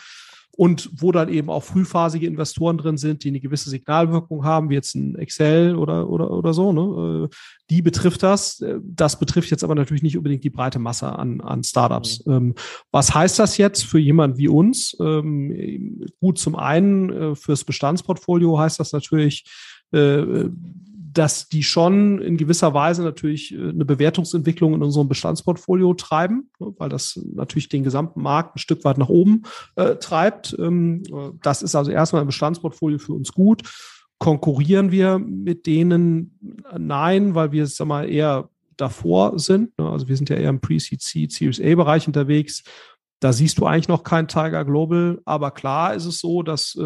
und 0.59 0.91
wo 0.93 1.13
dann 1.13 1.29
eben 1.29 1.51
auch 1.51 1.63
frühphasige 1.63 2.27
Investoren 2.27 2.79
drin 2.79 2.97
sind, 2.97 3.23
die 3.23 3.29
eine 3.29 3.39
gewisse 3.39 3.71
Signalwirkung 3.71 4.45
haben, 4.45 4.71
wie 4.71 4.75
jetzt 4.75 4.97
ein 4.97 5.15
Excel 5.15 5.77
oder, 5.77 6.11
oder, 6.11 6.33
oder 6.33 6.53
so. 6.53 6.73
Ne? 6.73 7.29
Die 7.71 7.81
betrifft 7.81 8.25
das. 8.25 8.65
Das 8.83 9.21
betrifft 9.21 9.53
jetzt 9.53 9.63
aber 9.63 9.77
natürlich 9.77 10.03
nicht 10.03 10.17
unbedingt 10.17 10.43
die 10.43 10.51
breite 10.51 10.81
Masse 10.81 11.17
an, 11.17 11.41
an 11.41 11.63
Startups. 11.63 12.27
Mhm. 12.27 12.33
Ähm, 12.33 12.55
was 12.91 13.15
heißt 13.15 13.39
das 13.39 13.57
jetzt 13.57 13.85
für 13.85 14.01
jemanden 14.01 14.37
wie 14.37 14.49
uns? 14.49 14.97
Ähm, 15.01 16.05
gut, 16.19 16.41
zum 16.41 16.57
einen 16.57 17.37
fürs 17.37 17.63
Bestandsportfolio 17.63 18.59
heißt 18.59 18.81
das 18.81 18.93
natürlich, 18.93 19.45
äh, 19.93 20.49
dass 21.13 21.49
die 21.49 21.63
schon 21.63 22.21
in 22.21 22.37
gewisser 22.37 22.75
Weise 22.75 23.03
natürlich 23.03 23.55
äh, 23.55 23.69
eine 23.69 23.85
Bewertungsentwicklung 23.85 24.75
in 24.75 24.83
unserem 24.83 25.09
Bestandsportfolio 25.09 25.95
treiben, 25.95 26.51
ne, 26.59 26.75
weil 26.79 26.89
das 26.89 27.21
natürlich 27.35 27.69
den 27.69 27.85
gesamten 27.85 28.23
Markt 28.23 28.57
ein 28.57 28.59
Stück 28.59 28.85
weit 28.85 28.99
nach 28.99 29.09
oben 29.09 29.43
äh, 29.77 29.97
treibt. 29.97 30.57
Ähm, 30.59 31.03
das 31.43 31.63
ist 31.63 31.75
also 31.75 31.91
erstmal 31.91 32.23
ein 32.23 32.27
Bestandsportfolio 32.27 32.99
für 32.99 33.13
uns 33.13 33.33
gut. 33.33 33.63
Konkurrieren 34.19 34.91
wir 34.91 35.19
mit 35.19 35.67
denen? 35.67 36.39
Nein, 36.77 37.35
weil 37.35 37.53
wir, 37.53 37.67
sag 37.67 37.87
mal, 37.87 38.09
eher 38.09 38.51
davor 38.77 39.39
sind. 39.39 39.77
Ne, 39.79 39.89
also 39.89 40.09
wir 40.09 40.17
sind 40.17 40.29
ja 40.29 40.37
eher 40.37 40.51
im 40.51 40.61
Pre-Seed, 40.61 41.33
Series 41.33 41.61
A-Bereich 41.61 42.07
unterwegs. 42.07 42.65
Da 43.21 43.33
siehst 43.33 43.59
du 43.59 43.67
eigentlich 43.67 43.89
noch 43.89 44.05
kein 44.05 44.29
Tiger 44.29 44.65
Global, 44.65 45.21
aber 45.25 45.51
klar 45.51 45.95
ist 45.95 46.05
es 46.05 46.21
so, 46.21 46.45
dass 46.45 46.77
äh, 46.77 46.83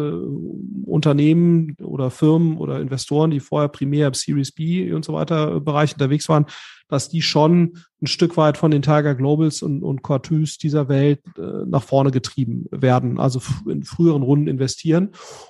Unternehmen 0.85 1.75
oder 1.79 2.09
Firmen 2.09 2.57
oder 2.57 2.79
Investoren, 2.79 3.29
die 3.29 3.39
vorher 3.39 3.69
primär 3.69 4.07
im 4.07 4.15
Series 4.15 4.51
B 4.51 4.91
und 4.93 5.05
so 5.05 5.13
weiter 5.13 5.59
Bereich 5.59 5.93
unterwegs 5.93 6.27
waren, 6.29 6.47
dass 6.87 7.07
die 7.07 7.21
schon 7.21 7.77
ein 8.01 8.07
Stück 8.07 8.35
weit 8.35 8.57
von 8.57 8.71
den 8.71 8.81
Tiger 8.81 9.13
Globals 9.15 9.61
und, 9.61 9.83
und 9.83 10.01
Cortus 10.01 10.57
dieser 10.57 10.89
Welt 10.89 11.21
äh, 11.37 11.65
nach 11.65 11.83
vorne 11.83 12.09
getrieben 12.09 12.65
werden, 12.71 13.19
also 13.19 13.39
in 13.67 13.83
früheren 13.83 14.23
Runden 14.23 14.47
investieren. 14.47 15.09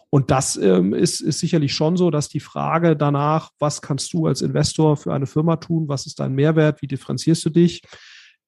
Und 0.09 0.31
das 0.31 0.57
ähm, 0.57 0.93
ist, 0.93 1.21
ist 1.21 1.39
sicherlich 1.39 1.73
schon 1.73 1.95
so, 1.95 2.11
dass 2.11 2.27
die 2.27 2.41
Frage 2.41 2.95
danach, 2.97 3.51
was 3.57 3.81
kannst 3.81 4.13
du 4.13 4.27
als 4.27 4.41
Investor 4.41 4.97
für 4.97 5.13
eine 5.13 5.27
Firma 5.27 5.55
tun, 5.55 5.87
was 5.87 6.05
ist 6.05 6.19
dein 6.19 6.33
Mehrwert, 6.33 6.81
wie 6.81 6.87
differenzierst 6.87 7.45
du 7.45 7.49
dich, 7.49 7.81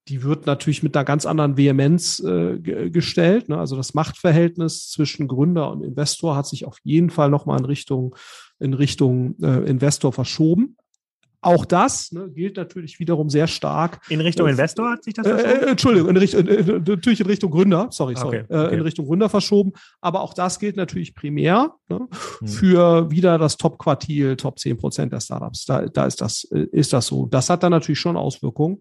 die 0.07 0.23
wird 0.23 0.45
natürlich 0.45 0.83
mit 0.83 0.95
einer 0.95 1.05
ganz 1.05 1.25
anderen 1.25 1.57
Vehemenz 1.57 2.19
äh, 2.19 2.59
gestellt. 2.89 3.49
Ne? 3.49 3.57
Also 3.57 3.75
das 3.75 3.93
Machtverhältnis 3.93 4.89
zwischen 4.89 5.27
Gründer 5.27 5.71
und 5.71 5.83
Investor 5.83 6.35
hat 6.35 6.47
sich 6.47 6.65
auf 6.65 6.77
jeden 6.83 7.09
Fall 7.09 7.29
nochmal 7.29 7.59
in 7.59 7.65
Richtung, 7.65 8.15
in 8.59 8.73
Richtung 8.73 9.35
äh, 9.41 9.67
Investor 9.67 10.13
verschoben. 10.13 10.77
Auch 11.45 11.63
das 11.63 12.11
ne, 12.11 12.27
gilt 12.31 12.57
natürlich 12.57 12.99
wiederum 12.99 13.29
sehr 13.29 13.45
stark. 13.45 13.99
In 14.09 14.19
Richtung 14.19 14.47
äh, 14.47 14.51
Investor 14.51 14.89
hat 14.89 15.03
sich 15.03 15.13
das 15.13 15.27
äh, 15.27 15.29
äh, 15.29 15.39
verschoben? 15.39 15.67
Entschuldigung, 15.67 16.09
in 16.09 16.17
Richtung, 16.17 16.43
natürlich 16.43 17.19
in 17.19 17.27
Richtung 17.27 17.51
Gründer, 17.51 17.87
sorry, 17.91 18.15
sorry, 18.15 18.39
okay, 18.39 18.45
okay. 18.49 18.75
in 18.75 18.81
Richtung 18.81 19.05
Gründer 19.05 19.29
verschoben. 19.29 19.73
Aber 20.01 20.21
auch 20.21 20.33
das 20.33 20.57
gilt 20.57 20.75
natürlich 20.75 21.13
primär 21.13 21.75
ne, 21.87 22.07
hm. 22.39 22.47
für 22.47 23.11
wieder 23.11 23.37
das 23.37 23.57
Top-Quartil, 23.57 24.37
Top 24.37 24.57
10 24.57 24.77
Prozent 24.77 25.13
der 25.13 25.19
Startups. 25.19 25.65
Da, 25.65 25.85
da 25.85 26.07
ist, 26.07 26.19
das, 26.19 26.45
ist 26.45 26.93
das 26.93 27.05
so. 27.05 27.27
Das 27.27 27.51
hat 27.51 27.61
dann 27.61 27.71
natürlich 27.71 27.99
schon 27.99 28.17
Auswirkungen. 28.17 28.79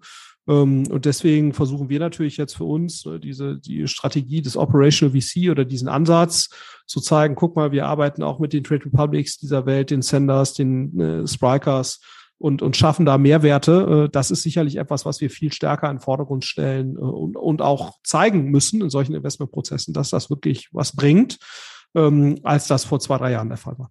Ähm, 0.48 0.86
und 0.90 1.04
deswegen 1.04 1.52
versuchen 1.52 1.88
wir 1.88 2.00
natürlich 2.00 2.36
jetzt 2.36 2.56
für 2.56 2.64
uns 2.64 3.04
ne, 3.04 3.18
diese 3.18 3.58
die 3.58 3.86
Strategie 3.88 4.42
des 4.42 4.56
Operational 4.56 5.18
VC 5.18 5.50
oder 5.50 5.64
diesen 5.64 5.88
Ansatz 5.88 6.50
zu 6.86 7.00
zeigen, 7.00 7.34
guck 7.34 7.56
mal, 7.56 7.72
wir 7.72 7.86
arbeiten 7.86 8.22
auch 8.22 8.38
mit 8.38 8.52
den 8.52 8.64
Trade 8.64 8.84
Republics 8.86 9.38
dieser 9.38 9.66
Welt, 9.66 9.90
den 9.90 10.02
Senders, 10.02 10.52
den 10.54 11.00
äh, 11.00 11.26
Sprikers 11.26 12.00
und, 12.38 12.60
und 12.60 12.76
schaffen 12.76 13.06
da 13.06 13.16
Mehrwerte. 13.16 14.04
Äh, 14.06 14.10
das 14.10 14.30
ist 14.30 14.42
sicherlich 14.42 14.76
etwas, 14.76 15.06
was 15.06 15.20
wir 15.20 15.30
viel 15.30 15.52
stärker 15.52 15.88
in 15.88 15.96
den 15.96 16.02
Vordergrund 16.02 16.44
stellen 16.44 16.96
äh, 16.96 17.00
und, 17.00 17.36
und 17.36 17.62
auch 17.62 17.94
zeigen 18.02 18.50
müssen 18.50 18.82
in 18.82 18.90
solchen 18.90 19.14
Investmentprozessen, 19.14 19.94
dass 19.94 20.10
das 20.10 20.28
wirklich 20.28 20.68
was 20.72 20.94
bringt, 20.94 21.38
ähm, 21.94 22.38
als 22.42 22.66
das 22.66 22.84
vor 22.84 23.00
zwei, 23.00 23.16
drei 23.16 23.32
Jahren 23.32 23.48
der 23.48 23.58
Fall 23.58 23.78
war 23.78 23.90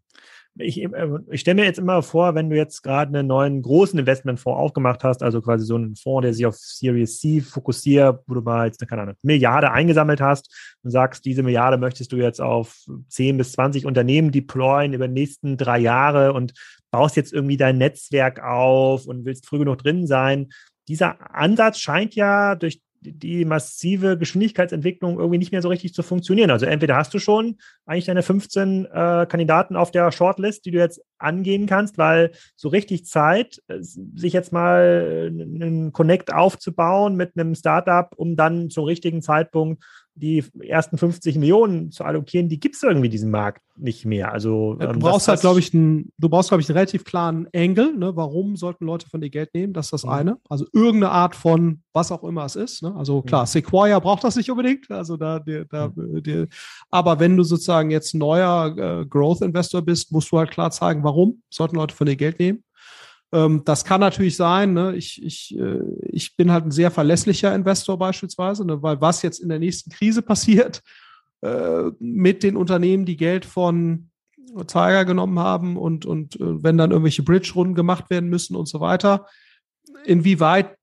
ich, 0.57 0.83
äh, 0.83 1.07
ich 1.31 1.41
stelle 1.41 1.55
mir 1.55 1.65
jetzt 1.65 1.79
immer 1.79 2.03
vor, 2.03 2.35
wenn 2.35 2.49
du 2.49 2.55
jetzt 2.55 2.83
gerade 2.83 3.17
einen 3.17 3.27
neuen 3.27 3.61
großen 3.61 3.97
Investmentfonds 3.97 4.59
aufgemacht 4.59 5.03
hast, 5.03 5.23
also 5.23 5.41
quasi 5.41 5.65
so 5.65 5.75
einen 5.75 5.95
Fonds, 5.95 6.23
der 6.23 6.33
sich 6.33 6.45
auf 6.45 6.55
Series 6.55 7.19
C 7.19 7.41
fokussiert, 7.41 8.21
wo 8.27 8.35
du 8.35 8.41
mal 8.41 8.67
jetzt, 8.67 8.85
keine 8.87 9.01
Ahnung, 9.01 9.15
Milliarde 9.23 9.71
eingesammelt 9.71 10.21
hast 10.21 10.75
und 10.83 10.91
sagst, 10.91 11.25
diese 11.25 11.43
Milliarde 11.43 11.77
möchtest 11.77 12.11
du 12.11 12.17
jetzt 12.17 12.41
auf 12.41 12.85
10 13.09 13.37
bis 13.37 13.53
20 13.53 13.85
Unternehmen 13.85 14.31
deployen 14.31 14.93
über 14.93 15.07
die 15.07 15.13
nächsten 15.13 15.57
drei 15.57 15.79
Jahre 15.79 16.33
und 16.33 16.53
baust 16.91 17.15
jetzt 17.15 17.33
irgendwie 17.33 17.57
dein 17.57 17.79
Netzwerk 17.79 18.43
auf 18.43 19.07
und 19.07 19.25
willst 19.25 19.47
früh 19.47 19.59
genug 19.59 19.79
drin 19.79 20.05
sein. 20.05 20.49
dieser 20.87 21.33
Ansatz 21.33 21.79
scheint 21.79 22.13
ja 22.13 22.55
durch 22.55 22.82
die 23.03 23.45
massive 23.45 24.17
Geschwindigkeitsentwicklung 24.17 25.17
irgendwie 25.17 25.37
nicht 25.37 25.51
mehr 25.51 25.61
so 25.61 25.69
richtig 25.69 25.93
zu 25.93 26.03
funktionieren. 26.03 26.51
Also 26.51 26.65
entweder 26.65 26.95
hast 26.95 27.13
du 27.13 27.19
schon 27.19 27.57
eigentlich 27.85 28.05
deine 28.05 28.23
15 28.23 28.85
äh, 28.85 29.25
Kandidaten 29.29 29.75
auf 29.75 29.91
der 29.91 30.11
Shortlist, 30.11 30.65
die 30.65 30.71
du 30.71 30.79
jetzt 30.79 31.01
angehen 31.17 31.65
kannst, 31.65 31.97
weil 31.97 32.31
so 32.55 32.69
richtig 32.69 33.05
Zeit, 33.05 33.61
äh, 33.67 33.77
sich 33.79 34.33
jetzt 34.33 34.53
mal 34.53 35.29
einen 35.29 35.91
Connect 35.91 36.33
aufzubauen 36.33 37.15
mit 37.15 37.31
einem 37.35 37.55
Startup, 37.55 38.09
um 38.15 38.35
dann 38.35 38.69
zum 38.69 38.85
richtigen 38.85 39.21
Zeitpunkt 39.21 39.83
die 40.15 40.43
ersten 40.61 40.97
50 40.97 41.37
Millionen 41.37 41.91
zu 41.91 42.03
allokieren, 42.03 42.47
die 42.47 42.59
gibt 42.59 42.75
es 42.75 42.83
irgendwie 42.83 43.09
diesen 43.09 43.31
Markt 43.31 43.63
nicht 43.75 44.05
mehr. 44.05 44.31
Also 44.31 44.77
ja, 44.79 44.87
du 44.87 44.93
ähm, 44.93 44.99
brauchst 44.99 45.27
halt, 45.27 45.41
glaube 45.41 45.59
ich, 45.59 45.73
einen, 45.73 46.11
du 46.19 46.29
brauchst, 46.29 46.49
glaube 46.49 46.61
ich, 46.61 46.69
einen 46.69 46.77
relativ 46.77 47.03
klaren 47.03 47.47
Angle. 47.55 47.97
Ne? 47.97 48.15
Warum 48.15 48.55
sollten 48.55 48.85
Leute 48.85 49.09
von 49.09 49.21
dir 49.21 49.31
Geld 49.31 49.53
nehmen? 49.55 49.73
Das 49.73 49.87
ist 49.87 49.93
das 49.93 50.03
mhm. 50.03 50.11
eine. 50.11 50.37
Also 50.47 50.65
irgendeine 50.71 51.09
Art 51.09 51.35
von 51.35 51.81
was 51.93 52.11
auch 52.11 52.23
immer 52.23 52.45
es 52.45 52.55
ist. 52.55 52.83
Ne? 52.83 52.95
Also 52.95 53.23
klar, 53.23 53.43
mhm. 53.43 53.47
Sequoia 53.47 53.97
braucht 53.99 54.23
das 54.23 54.35
nicht 54.35 54.51
unbedingt. 54.51 54.89
Also 54.91 55.17
da, 55.17 55.39
die, 55.39 55.63
da 55.69 55.91
mhm. 55.95 56.21
die, 56.21 56.45
aber 56.91 57.19
wenn 57.19 57.35
du 57.35 57.43
sozusagen 57.43 57.89
jetzt 57.89 58.13
neuer 58.13 58.75
äh, 58.77 59.05
Growth 59.07 59.41
Investor 59.41 59.81
bist, 59.81 60.11
musst 60.11 60.31
du 60.31 60.37
halt 60.37 60.51
klar 60.51 60.69
zeigen, 60.69 61.03
warum 61.03 61.41
sollten 61.49 61.75
Leute 61.75 61.95
von 61.95 62.05
dir 62.05 62.15
Geld 62.15 62.37
nehmen. 62.39 62.63
Ähm, 63.33 63.63
das 63.65 63.83
kann 63.83 63.99
natürlich 63.99 64.35
sein. 64.35 64.73
Ne? 64.73 64.95
Ich, 64.95 65.21
ich, 65.23 65.57
äh, 65.57 65.79
ich 66.13 66.35
bin 66.35 66.51
halt 66.51 66.65
ein 66.65 66.71
sehr 66.71 66.91
verlässlicher 66.91 67.53
Investor 67.53 67.97
beispielsweise, 67.97 68.65
ne? 68.65 68.81
weil 68.81 69.01
was 69.01 69.21
jetzt 69.21 69.39
in 69.39 69.49
der 69.49 69.59
nächsten 69.59 69.89
Krise 69.89 70.21
passiert 70.21 70.81
äh, 71.41 71.91
mit 71.99 72.43
den 72.43 72.55
Unternehmen, 72.55 73.05
die 73.05 73.17
Geld 73.17 73.45
von 73.45 74.09
Tiger 74.67 75.05
genommen 75.05 75.39
haben 75.39 75.77
und, 75.77 76.05
und 76.05 76.35
äh, 76.35 76.63
wenn 76.63 76.77
dann 76.77 76.91
irgendwelche 76.91 77.23
Bridge-Runden 77.23 77.75
gemacht 77.75 78.09
werden 78.09 78.29
müssen 78.29 78.55
und 78.55 78.67
so 78.67 78.79
weiter, 78.79 79.27
inwieweit 80.05 80.75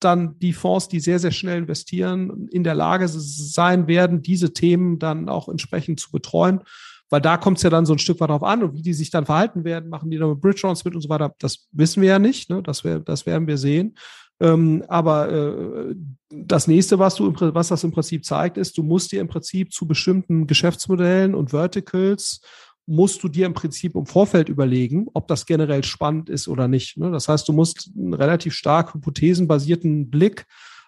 dann 0.00 0.38
die 0.38 0.52
Fonds, 0.52 0.88
die 0.88 1.00
sehr, 1.00 1.18
sehr 1.18 1.32
schnell 1.32 1.58
investieren, 1.58 2.48
in 2.52 2.64
der 2.64 2.74
Lage 2.74 3.08
sein 3.08 3.88
werden, 3.88 4.22
diese 4.22 4.52
Themen 4.52 4.98
dann 4.98 5.28
auch 5.28 5.48
entsprechend 5.48 6.00
zu 6.00 6.10
betreuen 6.10 6.62
weil 7.10 7.20
da 7.20 7.36
kommt 7.36 7.58
es 7.58 7.62
ja 7.62 7.70
dann 7.70 7.86
so 7.86 7.94
ein 7.94 7.98
Stück 7.98 8.20
weit 8.20 8.30
drauf 8.30 8.42
an 8.42 8.62
und 8.62 8.74
wie 8.74 8.82
die 8.82 8.92
sich 8.92 9.10
dann 9.10 9.26
verhalten 9.26 9.64
werden, 9.64 9.88
machen 9.88 10.10
die 10.10 10.18
dann 10.18 10.38
Bridge 10.38 10.60
Rounds 10.64 10.84
mit 10.84 10.94
und 10.94 11.00
so 11.00 11.08
weiter, 11.08 11.34
das 11.38 11.68
wissen 11.72 12.02
wir 12.02 12.10
ja 12.10 12.18
nicht, 12.18 12.50
ne? 12.50 12.62
das, 12.62 12.84
wär, 12.84 13.00
das 13.00 13.26
werden 13.26 13.46
wir 13.46 13.56
sehen. 13.56 13.96
Ähm, 14.40 14.84
aber 14.88 15.30
äh, 15.30 15.94
das 16.30 16.68
nächste, 16.68 16.98
was 16.98 17.16
du, 17.16 17.32
was 17.34 17.68
das 17.68 17.84
im 17.84 17.90
Prinzip 17.90 18.24
zeigt, 18.24 18.56
ist, 18.56 18.78
du 18.78 18.82
musst 18.82 19.12
dir 19.12 19.20
im 19.20 19.28
Prinzip 19.28 19.72
zu 19.72 19.86
bestimmten 19.86 20.46
Geschäftsmodellen 20.46 21.34
und 21.34 21.50
Verticals 21.50 22.40
musst 22.86 23.22
du 23.22 23.28
dir 23.28 23.46
im 23.46 23.54
Prinzip 23.54 23.94
im 23.94 24.06
Vorfeld 24.06 24.48
überlegen, 24.48 25.08
ob 25.12 25.28
das 25.28 25.44
generell 25.44 25.84
spannend 25.84 26.30
ist 26.30 26.48
oder 26.48 26.68
nicht. 26.68 26.96
Ne? 26.96 27.10
Das 27.10 27.28
heißt, 27.28 27.46
du 27.46 27.52
musst 27.52 27.90
einen 27.94 28.14
relativ 28.14 28.54
stark 28.54 28.94
hypothesenbasierten 28.94 30.10
Blick 30.10 30.46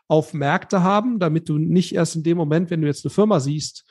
auf 0.09 0.33
Märkte 0.33 0.83
haben, 0.83 1.19
damit 1.19 1.49
du 1.49 1.59
nicht 1.59 1.95
erst 1.95 2.17
in 2.17 2.23
dem 2.23 2.37
Moment, 2.37 2.71
wenn 2.71 2.81
du 2.81 2.87
jetzt 2.87 3.05
eine 3.05 3.11
Firma 3.11 3.39
siehst, 3.39 3.85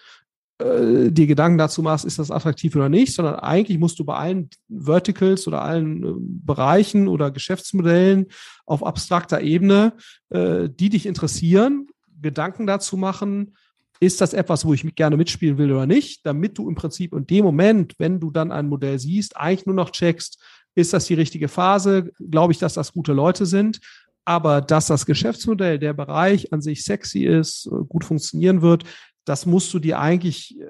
äh, 0.60 1.12
dir 1.12 1.28
Gedanken 1.28 1.58
dazu 1.58 1.82
machst, 1.82 2.06
ist 2.06 2.20
das 2.20 2.32
attraktiv 2.32 2.76
oder 2.76 2.90
nicht, 2.90 3.14
sondern 3.14 3.36
eigentlich 3.36 3.80
musst 3.80 3.98
du 4.00 4.04
bei 4.04 4.16
allen 4.16 4.50
Verticals 4.70 5.48
oder 5.48 5.62
allen 5.62 6.04
äh, 6.04 6.14
Bereichen 6.18 7.08
oder 7.08 7.32
Geschäftsmodellen 7.32 8.28
auf 8.66 8.86
abstrakter 8.86 9.42
Ebene, 9.42 9.94
äh, 10.30 10.70
die 10.70 10.90
dich 10.90 11.06
interessieren, 11.06 11.88
Gedanken 12.22 12.68
dazu 12.68 12.98
machen, 12.98 13.56
ist 14.02 14.22
das 14.22 14.34
etwas, 14.34 14.66
wo 14.66 14.74
ich 14.74 14.96
gerne 14.96 15.18
mitspielen 15.18 15.58
will 15.58 15.72
oder 15.72 15.86
nicht, 15.86 16.26
damit 16.26 16.58
du 16.58 16.70
im 16.70 16.76
Prinzip 16.76 17.14
in 17.14 17.28
dem 17.28 17.44
Moment, 17.44 17.96
wenn 17.98 18.20
du 18.20 18.32
dann 18.32 18.52
ein 18.52 18.68
Modell 18.68 19.00
siehst, 19.00 19.36
eigentlich 19.38 19.66
nur 19.66 19.76
noch 19.76 19.92
checkst, 19.92 20.42
ist 20.76 20.94
das 20.94 21.06
die 21.06 21.16
richtige 21.16 21.48
Phase, 21.48 22.12
glaube 22.20 22.54
ich, 22.54 22.60
dass 22.60 22.76
das 22.76 22.94
gute 22.94 23.14
Leute 23.14 23.46
sind, 23.46 23.80
aber 24.26 24.62
dass 24.62 24.88
das 24.88 25.06
Geschäftsmodell, 25.06 25.80
der 25.80 25.94
Bereich 25.94 26.54
an 26.54 26.62
sich 26.62 26.84
sexy 26.84 27.26
ist, 27.26 27.66
äh, 27.66 27.84
gut 27.88 28.06
funktionieren 28.06 28.62
wird, 28.62 28.84
das 29.30 29.46
musst 29.46 29.72
du 29.76 29.80
dir 29.80 30.00
eigentlich 30.00 30.60
äh, 30.60 30.66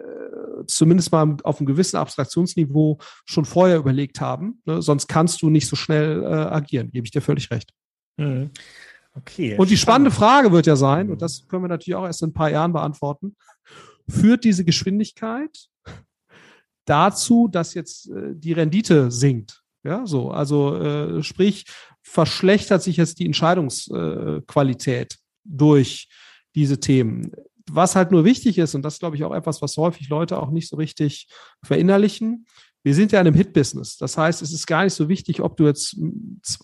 zumindest 0.68 1.14
mal 1.14 1.38
auf 1.44 1.60
einem 1.60 1.66
gewissen 1.66 1.96
Abstraktionsniveau 1.96 2.98
schon 3.26 3.46
vorher 3.46 3.78
überlegt 3.78 4.20
haben. 4.20 4.62
Ne? 4.66 4.82
Sonst 4.82 5.08
kannst 5.08 5.42
du 5.42 5.50
nicht 5.50 5.68
so 5.68 5.78
schnell 5.78 6.22
äh, 6.24 6.26
agieren, 6.26 6.92
gebe 6.92 7.06
ich 7.06 7.12
dir 7.12 7.22
völlig 7.22 7.50
recht. 7.52 7.72
Mhm. 8.18 8.52
Okay. 9.16 9.56
Und 9.58 9.70
die 9.70 9.78
spannende 9.78 10.12
Frage 10.12 10.52
wird 10.52 10.68
ja 10.68 10.76
sein, 10.76 11.10
und 11.10 11.22
das 11.22 11.48
können 11.48 11.64
wir 11.64 11.70
natürlich 11.70 11.96
auch 11.96 12.06
erst 12.06 12.22
in 12.22 12.30
ein 12.30 12.34
paar 12.34 12.52
Jahren 12.52 12.74
beantworten, 12.74 13.38
führt 14.10 14.44
diese 14.44 14.66
Geschwindigkeit 14.66 15.70
dazu, 16.84 17.48
dass 17.48 17.74
jetzt 17.76 18.10
äh, 18.10 18.34
die 18.36 18.52
Rendite 18.52 19.10
sinkt? 19.10 19.64
Ja, 19.84 20.06
so, 20.06 20.32
also 20.32 20.76
äh, 20.76 21.24
sprich, 21.24 21.66
verschlechtert 22.02 22.84
sich 22.84 22.98
jetzt 22.98 23.20
die 23.20 23.26
Entscheidungsqualität 23.26 25.18
durch 25.46 26.10
diese 26.56 26.82
Themen 26.82 27.32
was 27.76 27.96
halt 27.96 28.12
nur 28.12 28.26
wichtig 28.26 28.58
ist, 28.58 28.76
und 28.76 28.84
das 28.84 29.00
glaube 29.00 29.16
ich 29.16 29.24
auch 29.24 29.34
etwas, 29.34 29.62
was 29.62 29.78
häufig 29.78 30.10
Leute 30.10 30.42
auch 30.42 30.52
nicht 30.52 30.70
so 30.70 30.76
richtig 30.78 31.28
verinnerlichen, 31.64 32.46
wir 32.82 32.96
sind 32.96 33.12
ja 33.12 33.20
in 33.20 33.28
einem 33.28 33.36
Hit-Business. 33.36 33.98
Das 33.98 34.18
heißt, 34.18 34.42
es 34.42 34.54
ist 34.54 34.66
gar 34.66 34.86
nicht 34.86 34.94
so 34.94 35.10
wichtig, 35.10 35.42
ob 35.42 35.58
du 35.58 35.66
jetzt 35.66 35.98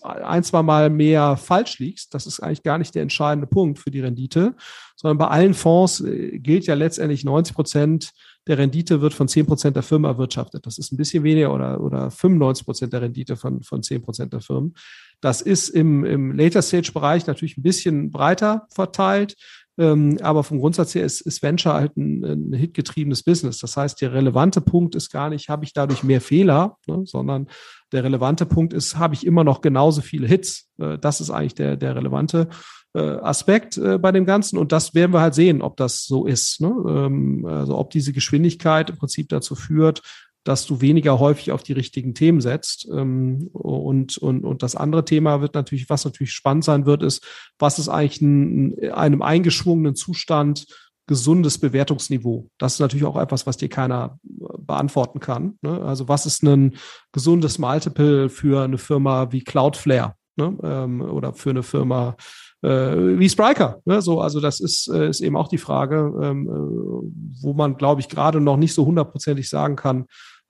ein, 0.02 0.42
zwei 0.44 0.62
Mal 0.62 0.88
mehr 0.88 1.36
falsch 1.36 1.78
liegst. 1.78 2.14
Das 2.14 2.26
ist 2.26 2.40
eigentlich 2.40 2.62
gar 2.62 2.78
nicht 2.78 2.94
der 2.94 3.02
entscheidende 3.02 3.46
Punkt 3.46 3.78
für 3.78 3.90
die 3.90 4.00
Rendite, 4.00 4.54
sondern 4.96 5.18
bei 5.18 5.28
allen 5.28 5.52
Fonds 5.52 6.00
äh, 6.00 6.38
gilt 6.38 6.66
ja 6.66 6.74
letztendlich 6.74 7.24
90 7.24 7.54
Prozent 7.54 8.12
der 8.46 8.58
Rendite 8.58 9.00
wird 9.00 9.12
von 9.12 9.26
10 9.26 9.46
Prozent 9.46 9.76
der 9.76 9.82
Firmen 9.82 10.10
erwirtschaftet. 10.10 10.66
Das 10.66 10.78
ist 10.78 10.92
ein 10.92 10.96
bisschen 10.96 11.24
weniger 11.24 11.52
oder, 11.52 11.80
oder 11.80 12.10
95 12.10 12.64
Prozent 12.64 12.92
der 12.92 13.02
Rendite 13.02 13.36
von, 13.36 13.62
von 13.62 13.82
10 13.82 14.02
Prozent 14.02 14.32
der 14.32 14.40
Firmen. 14.40 14.74
Das 15.20 15.40
ist 15.40 15.68
im, 15.68 16.04
im 16.04 16.32
Later-Stage-Bereich 16.32 17.26
natürlich 17.26 17.56
ein 17.56 17.62
bisschen 17.62 18.10
breiter 18.10 18.66
verteilt. 18.70 19.34
Ähm, 19.78 20.18
aber 20.22 20.42
vom 20.42 20.58
Grundsatz 20.58 20.94
her 20.94 21.04
ist, 21.04 21.20
ist 21.20 21.42
Venture 21.42 21.74
halt 21.74 21.96
ein, 21.96 22.24
ein 22.24 22.52
hitgetriebenes 22.52 23.22
Business. 23.22 23.58
Das 23.58 23.76
heißt, 23.76 24.00
der 24.00 24.12
relevante 24.12 24.60
Punkt 24.60 24.94
ist 24.94 25.10
gar 25.10 25.28
nicht, 25.28 25.48
habe 25.48 25.64
ich 25.64 25.72
dadurch 25.72 26.02
mehr 26.02 26.20
Fehler, 26.20 26.76
ne, 26.86 27.02
sondern 27.04 27.48
der 27.92 28.04
relevante 28.04 28.46
Punkt 28.46 28.72
ist, 28.72 28.96
habe 28.96 29.14
ich 29.14 29.26
immer 29.26 29.44
noch 29.44 29.60
genauso 29.60 30.00
viele 30.00 30.26
Hits. 30.26 30.70
Äh, 30.78 30.98
das 30.98 31.20
ist 31.20 31.30
eigentlich 31.30 31.54
der, 31.54 31.76
der 31.76 31.94
relevante 31.94 32.48
äh, 32.94 33.00
Aspekt 33.00 33.76
äh, 33.76 33.98
bei 33.98 34.10
dem 34.12 34.24
Ganzen. 34.24 34.58
Und 34.58 34.72
das 34.72 34.94
werden 34.94 35.12
wir 35.12 35.20
halt 35.20 35.34
sehen, 35.34 35.60
ob 35.60 35.76
das 35.76 36.06
so 36.06 36.24
ist. 36.26 36.60
Ne? 36.60 36.68
Ähm, 36.88 37.44
also 37.46 37.76
ob 37.76 37.90
diese 37.90 38.12
Geschwindigkeit 38.12 38.90
im 38.90 38.96
Prinzip 38.96 39.28
dazu 39.28 39.54
führt, 39.54 40.02
dass 40.46 40.64
du 40.64 40.80
weniger 40.80 41.18
häufig 41.18 41.50
auf 41.50 41.64
die 41.64 41.72
richtigen 41.72 42.14
Themen 42.14 42.40
setzt. 42.40 42.88
Ähm, 42.92 43.50
und, 43.52 44.16
und, 44.16 44.44
und 44.44 44.62
das 44.62 44.76
andere 44.76 45.04
Thema 45.04 45.40
wird 45.40 45.54
natürlich, 45.54 45.90
was 45.90 46.04
natürlich 46.04 46.32
spannend 46.32 46.64
sein 46.64 46.86
wird, 46.86 47.02
ist, 47.02 47.26
was 47.58 47.80
ist 47.80 47.88
eigentlich 47.88 48.22
in 48.22 48.92
einem 48.92 49.22
eingeschwungenen 49.22 49.96
Zustand 49.96 50.66
gesundes 51.08 51.58
Bewertungsniveau? 51.58 52.48
Das 52.58 52.74
ist 52.74 52.80
natürlich 52.80 53.06
auch 53.06 53.16
etwas, 53.16 53.46
was 53.46 53.56
dir 53.56 53.68
keiner 53.68 54.20
äh, 54.24 54.44
beantworten 54.58 55.18
kann. 55.18 55.58
Ne? 55.62 55.82
Also 55.82 56.06
was 56.06 56.26
ist 56.26 56.44
ein 56.44 56.76
gesundes 57.10 57.58
Multiple 57.58 58.28
für 58.28 58.62
eine 58.62 58.78
Firma 58.78 59.32
wie 59.32 59.42
Cloudflare 59.42 60.14
ne? 60.36 60.56
ähm, 60.62 61.00
oder 61.00 61.34
für 61.34 61.50
eine 61.50 61.64
Firma 61.64 62.16
äh, 62.62 63.18
wie 63.18 63.28
Spriker. 63.28 63.80
Ne? 63.84 64.00
So, 64.00 64.20
also 64.20 64.40
das 64.40 64.60
ist, 64.60 64.88
äh, 64.88 65.08
ist 65.08 65.20
eben 65.20 65.36
auch 65.36 65.48
die 65.48 65.58
Frage, 65.58 66.12
ähm, 66.22 66.46
äh, 66.46 67.42
wo 67.42 67.52
man, 67.52 67.76
glaube 67.76 68.00
ich, 68.00 68.08
gerade 68.08 68.40
noch 68.40 68.56
nicht 68.56 68.74
so 68.74 68.86
hundertprozentig 68.86 69.48
sagen 69.48 69.74
kann, 69.74 70.06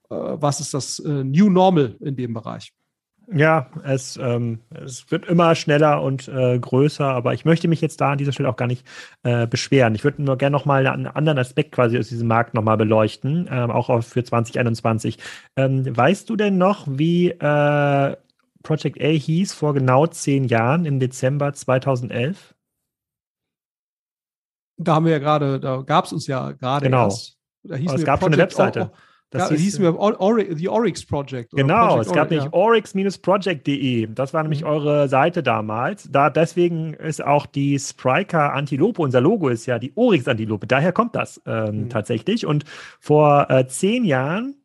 was 0.09 0.59
ist 0.59 0.73
das 0.73 0.99
äh, 0.99 1.23
New 1.23 1.49
Normal 1.49 1.95
in 1.99 2.15
dem 2.15 2.33
Bereich? 2.33 2.73
Ja, 3.29 3.69
es, 3.83 4.15
ähm, 4.15 4.59
es 4.69 5.11
wird 5.11 5.25
immer 5.25 5.53
schneller 5.55 6.01
und 6.01 6.29
äh, 6.29 6.57
größer, 6.57 7.05
aber 7.05 7.33
ich 7.33 7.43
möchte 7.43 7.67
mich 7.67 7.81
jetzt 7.81 7.99
da 7.99 8.13
an 8.13 8.17
dieser 8.17 8.31
Stelle 8.31 8.47
auch 8.47 8.55
gar 8.55 8.67
nicht 8.67 8.87
äh, 9.23 9.45
beschweren. 9.45 9.95
Ich 9.95 10.05
würde 10.05 10.21
nur 10.21 10.37
gerne 10.37 10.55
nochmal 10.55 10.87
einen 10.87 11.07
anderen 11.07 11.37
Aspekt 11.37 11.73
quasi 11.73 11.99
aus 11.99 12.07
diesem 12.07 12.29
Markt 12.29 12.53
nochmal 12.53 12.77
beleuchten, 12.77 13.49
ähm, 13.51 13.69
auch 13.69 14.01
für 14.01 14.23
2021. 14.23 15.17
Ähm, 15.57 15.97
weißt 15.97 16.29
du 16.29 16.37
denn 16.37 16.57
noch, 16.57 16.87
wie 16.89 17.31
äh, 17.31 18.15
Project 18.63 19.01
A 19.01 19.07
hieß 19.07 19.53
vor 19.53 19.73
genau 19.73 20.07
zehn 20.07 20.45
Jahren 20.45 20.85
im 20.85 21.01
Dezember 21.01 21.51
2011? 21.51 22.55
Da 24.77 24.95
haben 24.95 25.05
wir 25.05 25.11
ja 25.11 25.19
gerade, 25.19 25.59
da 25.59 25.81
gab 25.81 26.05
es 26.05 26.13
uns 26.13 26.27
ja 26.27 26.53
gerade 26.53 26.85
genau. 26.85 27.05
erst. 27.05 27.37
Da 27.63 27.75
hieß 27.75 27.91
es 27.91 28.05
gab 28.05 28.21
Project 28.21 28.23
schon 28.23 28.33
eine 28.33 28.41
Webseite. 28.41 28.91
O 28.93 29.06
das 29.29 29.49
ja, 29.49 29.57
hieß 29.57 29.79
mir 29.79 29.97
Or 29.97 30.39
The 30.39 30.69
Oryx 30.69 31.05
Project. 31.05 31.51
Genau, 31.51 31.87
Project 31.87 32.07
es 32.07 32.13
gab 32.13 32.29
nämlich 32.29 32.45
ja. 32.45 32.53
oryx-project.de. 32.53 34.07
Das 34.13 34.33
war 34.33 34.43
nämlich 34.43 34.61
mhm. 34.61 34.67
eure 34.67 35.09
Seite 35.09 35.43
damals. 35.43 36.09
Da 36.09 36.29
deswegen 36.29 36.93
ist 36.93 37.23
auch 37.23 37.45
die 37.45 37.77
Spriker 37.77 38.53
Antilope, 38.53 39.01
unser 39.01 39.19
Logo 39.19 39.49
ist 39.49 39.65
ja 39.65 39.79
die 39.79 39.91
Oryx 39.95 40.27
Antilope. 40.27 40.65
Daher 40.65 40.93
kommt 40.93 41.15
das 41.15 41.41
ähm, 41.45 41.83
mhm. 41.83 41.89
tatsächlich. 41.89 42.45
Und 42.45 42.63
vor 43.01 43.49
äh, 43.49 43.67
zehn 43.67 44.05
Jahren 44.05 44.55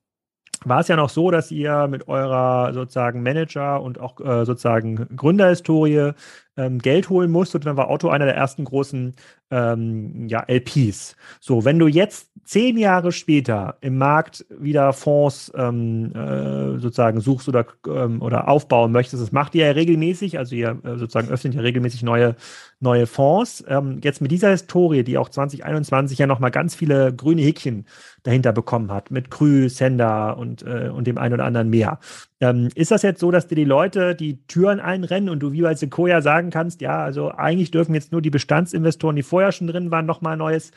war 0.64 0.80
es 0.80 0.88
ja 0.88 0.94
noch 0.94 1.10
so, 1.10 1.32
dass 1.32 1.50
ihr 1.50 1.88
mit 1.88 2.06
eurer 2.06 2.72
sozusagen 2.72 3.22
Manager 3.22 3.82
und 3.82 4.00
auch 4.00 4.20
äh, 4.20 4.44
sozusagen 4.44 5.08
Gründerhistorie 5.16 6.12
ähm, 6.56 6.78
Geld 6.78 7.08
holen 7.08 7.30
musste. 7.30 7.58
Und 7.58 7.66
dann 7.66 7.76
war 7.76 7.90
Otto 7.90 8.08
einer 8.08 8.26
der 8.26 8.36
ersten 8.36 8.64
großen 8.64 9.14
ähm, 9.50 10.28
ja, 10.28 10.44
LPs. 10.48 11.16
So, 11.40 11.64
wenn 11.64 11.78
du 11.78 11.86
jetzt 11.86 12.30
zehn 12.44 12.76
Jahre 12.78 13.12
später 13.12 13.76
im 13.80 13.98
Markt 13.98 14.44
wieder 14.48 14.92
Fonds 14.92 15.52
ähm, 15.54 16.12
äh, 16.14 16.78
sozusagen 16.78 17.20
suchst 17.20 17.48
oder, 17.48 17.66
ähm, 17.86 18.22
oder 18.22 18.48
aufbauen 18.48 18.92
möchtest, 18.92 19.22
das 19.22 19.32
macht 19.32 19.54
ihr 19.54 19.66
ja 19.66 19.72
regelmäßig, 19.72 20.38
also 20.38 20.54
ihr 20.54 20.78
äh, 20.84 20.96
sozusagen 20.96 21.28
öffnet 21.28 21.54
ja 21.54 21.60
regelmäßig 21.60 22.02
neue, 22.02 22.34
neue 22.80 23.06
Fonds. 23.06 23.64
Ähm, 23.68 24.00
jetzt 24.02 24.20
mit 24.20 24.30
dieser 24.30 24.50
Historie, 24.50 25.04
die 25.04 25.18
auch 25.18 25.28
2021 25.28 26.18
ja 26.18 26.26
nochmal 26.26 26.50
ganz 26.50 26.74
viele 26.74 27.14
grüne 27.14 27.42
Häkchen 27.42 27.86
dahinter 28.22 28.52
bekommen 28.52 28.90
hat, 28.90 29.10
mit 29.10 29.30
Krü, 29.30 29.68
Sender 29.68 30.36
und, 30.38 30.62
äh, 30.62 30.88
und 30.88 31.06
dem 31.06 31.18
einen 31.18 31.34
oder 31.34 31.44
anderen 31.44 31.68
mehr. 31.70 31.98
Ähm, 32.42 32.70
ist 32.74 32.90
das 32.90 33.02
jetzt 33.02 33.20
so, 33.20 33.30
dass 33.30 33.46
dir 33.46 33.54
die 33.54 33.64
Leute 33.64 34.16
die 34.16 34.44
Türen 34.48 34.80
einrennen 34.80 35.28
und 35.28 35.38
du 35.38 35.52
wie 35.52 35.62
bei 35.62 35.76
Sequoia 35.76 36.20
sagen 36.22 36.50
kannst, 36.50 36.80
ja, 36.80 37.00
also 37.00 37.30
eigentlich 37.30 37.70
dürfen 37.70 37.94
jetzt 37.94 38.10
nur 38.10 38.20
die 38.20 38.30
Bestandsinvestoren, 38.30 39.14
die 39.14 39.22
vorher 39.22 39.52
schon 39.52 39.68
drin 39.68 39.92
waren, 39.92 40.06
nochmal 40.06 40.32
ein 40.32 40.40
neues 40.40 40.72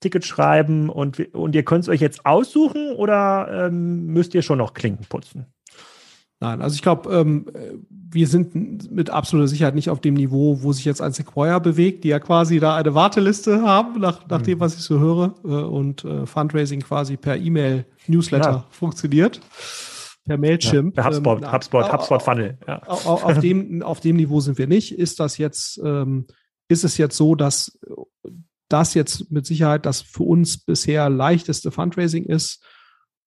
Ticket 0.00 0.24
schreiben 0.24 0.88
und, 0.88 1.34
und 1.34 1.54
ihr 1.54 1.62
könnt 1.62 1.82
es 1.82 1.90
euch 1.90 2.00
jetzt 2.00 2.24
aussuchen 2.24 2.92
oder 2.96 3.66
ähm, 3.66 4.06
müsst 4.06 4.34
ihr 4.34 4.40
schon 4.40 4.56
noch 4.56 4.72
Klinken 4.72 5.04
putzen? 5.10 5.44
Nein, 6.40 6.62
also 6.62 6.74
ich 6.74 6.80
glaube, 6.80 7.14
ähm, 7.14 7.44
wir 7.90 8.26
sind 8.26 8.90
mit 8.90 9.10
absoluter 9.10 9.48
Sicherheit 9.48 9.74
nicht 9.74 9.90
auf 9.90 10.00
dem 10.00 10.14
Niveau, 10.14 10.62
wo 10.62 10.72
sich 10.72 10.86
jetzt 10.86 11.02
ein 11.02 11.12
Sequoia 11.12 11.58
bewegt, 11.58 12.02
die 12.04 12.08
ja 12.08 12.18
quasi 12.18 12.60
da 12.60 12.76
eine 12.76 12.94
Warteliste 12.94 13.60
haben, 13.60 14.00
nach, 14.00 14.26
nach 14.28 14.38
mhm. 14.38 14.44
dem, 14.44 14.60
was 14.60 14.74
ich 14.74 14.80
so 14.80 14.98
höre, 14.98 15.34
äh, 15.44 15.48
und 15.48 16.02
äh, 16.06 16.24
Fundraising 16.24 16.80
quasi 16.80 17.18
per 17.18 17.36
E-Mail-Newsletter 17.36 18.50
ja. 18.50 18.64
funktioniert. 18.70 19.42
Per 20.26 20.38
Mailchimp. 20.38 20.96
Ja, 20.96 21.02
per 21.02 21.10
HubSpot, 21.10 21.42
ähm, 21.42 21.52
HubSpot, 21.52 21.92
HubSpot 21.92 22.22
Funnel. 22.22 22.58
Ja. 22.66 22.82
Auf, 22.84 23.24
auf, 23.24 23.38
dem, 23.38 23.82
auf 23.82 24.00
dem 24.00 24.16
Niveau 24.16 24.40
sind 24.40 24.58
wir 24.58 24.66
nicht. 24.66 24.98
Ist 24.98 25.20
das 25.20 25.38
jetzt, 25.38 25.80
ähm, 25.84 26.26
ist 26.68 26.84
es 26.84 26.98
jetzt 26.98 27.16
so, 27.16 27.34
dass 27.34 27.78
das 28.68 28.94
jetzt 28.94 29.30
mit 29.30 29.46
Sicherheit 29.46 29.86
das 29.86 30.02
für 30.02 30.22
uns 30.22 30.58
bisher 30.58 31.08
leichteste 31.10 31.70
Fundraising 31.70 32.24
ist? 32.24 32.64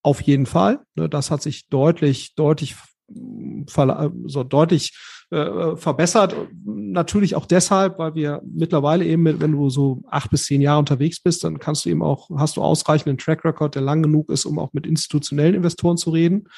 Auf 0.02 0.20
jeden 0.20 0.46
Fall. 0.46 0.80
Ne, 0.94 1.08
das 1.08 1.30
hat 1.30 1.42
sich 1.42 1.68
deutlich, 1.68 2.34
deutlich 2.34 2.76
so 4.26 4.44
deutlich 4.44 4.96
äh, 5.30 5.76
verbessert. 5.76 6.34
Natürlich 6.64 7.34
auch 7.34 7.46
deshalb, 7.46 7.98
weil 7.98 8.14
wir 8.14 8.40
mittlerweile 8.44 9.04
eben, 9.04 9.24
wenn 9.40 9.52
du 9.52 9.68
so 9.68 10.02
acht 10.08 10.30
bis 10.30 10.44
zehn 10.46 10.62
Jahre 10.62 10.78
unterwegs 10.78 11.20
bist, 11.20 11.44
dann 11.44 11.58
kannst 11.58 11.84
du 11.84 11.90
eben 11.90 12.02
auch, 12.02 12.30
hast 12.36 12.56
du 12.56 12.62
ausreichenden 12.62 13.18
Track 13.18 13.44
Record, 13.44 13.74
der 13.74 13.82
lang 13.82 14.02
genug 14.02 14.30
ist, 14.30 14.46
um 14.46 14.58
auch 14.58 14.72
mit 14.72 14.86
institutionellen 14.86 15.54
Investoren 15.54 15.96
zu 15.96 16.10
reden 16.10 16.48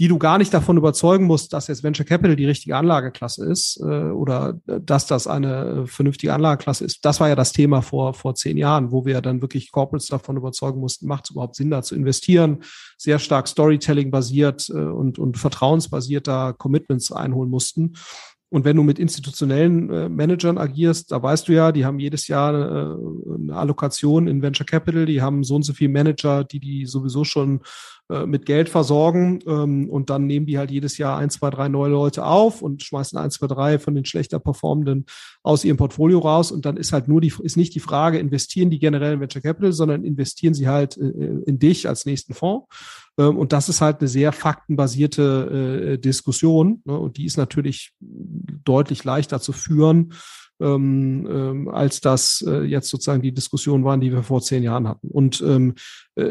die 0.00 0.08
du 0.08 0.18
gar 0.18 0.38
nicht 0.38 0.54
davon 0.54 0.78
überzeugen 0.78 1.26
musst, 1.26 1.52
dass 1.52 1.66
jetzt 1.66 1.84
Venture 1.84 2.06
Capital 2.06 2.34
die 2.34 2.46
richtige 2.46 2.74
Anlageklasse 2.74 3.44
ist 3.44 3.78
äh, 3.82 3.84
oder 3.84 4.58
äh, 4.66 4.80
dass 4.80 5.06
das 5.06 5.26
eine 5.26 5.86
vernünftige 5.86 6.32
Anlageklasse 6.32 6.86
ist. 6.86 7.04
Das 7.04 7.20
war 7.20 7.28
ja 7.28 7.34
das 7.34 7.52
Thema 7.52 7.82
vor, 7.82 8.14
vor 8.14 8.34
zehn 8.34 8.56
Jahren, 8.56 8.92
wo 8.92 9.04
wir 9.04 9.20
dann 9.20 9.42
wirklich 9.42 9.70
Corporates 9.70 10.06
davon 10.06 10.38
überzeugen 10.38 10.80
mussten, 10.80 11.06
macht 11.06 11.24
es 11.24 11.32
überhaupt 11.32 11.54
Sinn, 11.54 11.70
da 11.70 11.82
zu 11.82 11.94
investieren, 11.94 12.62
sehr 12.96 13.18
stark 13.18 13.46
Storytelling 13.46 14.10
basiert 14.10 14.70
äh, 14.70 14.72
und, 14.72 15.18
und 15.18 15.36
vertrauensbasiert 15.36 16.26
da 16.26 16.54
Commitments 16.54 17.12
einholen 17.12 17.50
mussten. 17.50 17.92
Und 18.48 18.64
wenn 18.64 18.76
du 18.76 18.82
mit 18.82 18.98
institutionellen 18.98 19.90
äh, 19.90 20.08
Managern 20.08 20.56
agierst, 20.56 21.12
da 21.12 21.22
weißt 21.22 21.46
du 21.46 21.52
ja, 21.52 21.72
die 21.72 21.84
haben 21.84 22.00
jedes 22.00 22.26
Jahr 22.26 22.54
äh, 22.54 23.34
eine 23.34 23.54
Allokation 23.54 24.26
in 24.26 24.40
Venture 24.40 24.66
Capital, 24.66 25.04
die 25.04 25.20
haben 25.20 25.44
so 25.44 25.56
und 25.56 25.62
so 25.62 25.74
viele 25.74 25.92
Manager, 25.92 26.42
die 26.42 26.58
die 26.58 26.86
sowieso 26.86 27.24
schon 27.24 27.60
äh, 28.10 28.26
mit 28.26 28.44
Geld 28.44 28.68
versorgen 28.68 29.38
ähm, 29.46 29.88
und 29.88 30.10
dann 30.10 30.26
nehmen 30.26 30.46
die 30.46 30.58
halt 30.58 30.70
jedes 30.70 30.98
Jahr 30.98 31.16
ein, 31.16 31.30
zwei, 31.30 31.50
drei 31.50 31.68
neue 31.68 31.90
Leute 31.90 32.24
auf 32.24 32.60
und 32.60 32.82
schmeißen 32.82 33.16
ein, 33.18 33.30
zwei, 33.30 33.46
drei 33.46 33.78
von 33.78 33.94
den 33.94 34.04
schlechter 34.04 34.40
performenden 34.40 35.06
aus 35.42 35.64
ihrem 35.64 35.76
Portfolio 35.76 36.18
raus 36.18 36.50
und 36.50 36.66
dann 36.66 36.76
ist 36.76 36.92
halt 36.92 37.08
nur 37.08 37.20
die, 37.20 37.32
ist 37.42 37.56
nicht 37.56 37.74
die 37.74 37.80
Frage, 37.80 38.18
investieren 38.18 38.70
die 38.70 38.78
generell 38.78 39.14
in 39.14 39.20
Venture 39.20 39.42
Capital, 39.42 39.72
sondern 39.72 40.04
investieren 40.04 40.54
sie 40.54 40.68
halt 40.68 40.96
äh, 40.96 41.02
in 41.46 41.58
dich 41.58 41.88
als 41.88 42.04
nächsten 42.04 42.34
Fonds. 42.34 42.66
Ähm, 43.16 43.36
und 43.36 43.52
das 43.52 43.68
ist 43.68 43.80
halt 43.80 44.00
eine 44.00 44.08
sehr 44.08 44.32
faktenbasierte 44.32 45.92
äh, 45.94 45.98
Diskussion 45.98 46.82
ne? 46.84 46.98
und 46.98 47.16
die 47.16 47.26
ist 47.26 47.36
natürlich 47.36 47.92
deutlich 48.64 49.04
leichter 49.04 49.40
zu 49.40 49.52
führen, 49.52 50.14
ähm, 50.60 51.26
ähm, 51.30 51.68
als 51.68 52.00
das 52.00 52.44
äh, 52.46 52.62
jetzt 52.62 52.88
sozusagen 52.88 53.22
die 53.22 53.32
Diskussion 53.32 53.84
waren, 53.84 54.00
die 54.00 54.12
wir 54.12 54.22
vor 54.22 54.42
zehn 54.42 54.62
Jahren 54.62 54.86
hatten. 54.86 55.08
Und 55.08 55.40
ähm, 55.40 55.74
äh, 56.16 56.22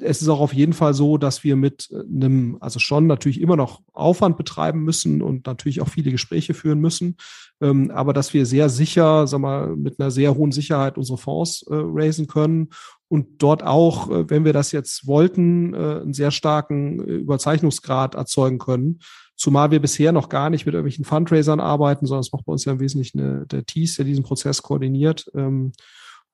es 0.00 0.22
ist 0.22 0.28
auch 0.28 0.40
auf 0.40 0.54
jeden 0.54 0.72
Fall 0.72 0.94
so, 0.94 1.18
dass 1.18 1.44
wir 1.44 1.56
mit 1.56 1.90
einem, 1.92 2.56
also 2.60 2.78
schon 2.78 3.06
natürlich 3.06 3.40
immer 3.40 3.56
noch 3.56 3.82
Aufwand 3.92 4.36
betreiben 4.36 4.82
müssen 4.82 5.22
und 5.22 5.46
natürlich 5.46 5.80
auch 5.80 5.88
viele 5.88 6.10
Gespräche 6.10 6.54
führen 6.54 6.80
müssen, 6.80 7.16
ähm, 7.60 7.90
aber 7.90 8.12
dass 8.12 8.34
wir 8.34 8.46
sehr 8.46 8.68
sicher, 8.68 9.26
sag 9.26 9.40
mal, 9.40 9.76
mit 9.76 10.00
einer 10.00 10.10
sehr 10.10 10.34
hohen 10.34 10.52
Sicherheit 10.52 10.98
unsere 10.98 11.18
Fonds 11.18 11.62
äh, 11.68 11.74
raisen 11.74 12.26
können 12.26 12.70
und 13.08 13.42
dort 13.42 13.62
auch, 13.62 14.10
äh, 14.10 14.28
wenn 14.28 14.44
wir 14.44 14.52
das 14.52 14.72
jetzt 14.72 15.06
wollten, 15.06 15.74
äh, 15.74 16.00
einen 16.02 16.14
sehr 16.14 16.30
starken 16.30 17.00
äh, 17.00 17.12
Überzeichnungsgrad 17.12 18.14
erzeugen 18.14 18.58
können. 18.58 18.98
Zumal 19.36 19.70
wir 19.70 19.80
bisher 19.80 20.12
noch 20.12 20.28
gar 20.28 20.50
nicht 20.50 20.64
mit 20.64 20.74
irgendwelchen 20.74 21.04
Fundraisern 21.04 21.60
arbeiten, 21.60 22.06
sondern 22.06 22.20
es 22.20 22.32
macht 22.32 22.44
bei 22.44 22.52
uns 22.52 22.64
ja 22.64 22.72
im 22.72 22.80
Wesentlichen 22.80 23.20
eine, 23.20 23.46
der 23.46 23.66
TIS, 23.66 23.96
der 23.96 24.04
diesen 24.04 24.24
Prozess 24.24 24.62
koordiniert. 24.62 25.30
Ähm, 25.34 25.72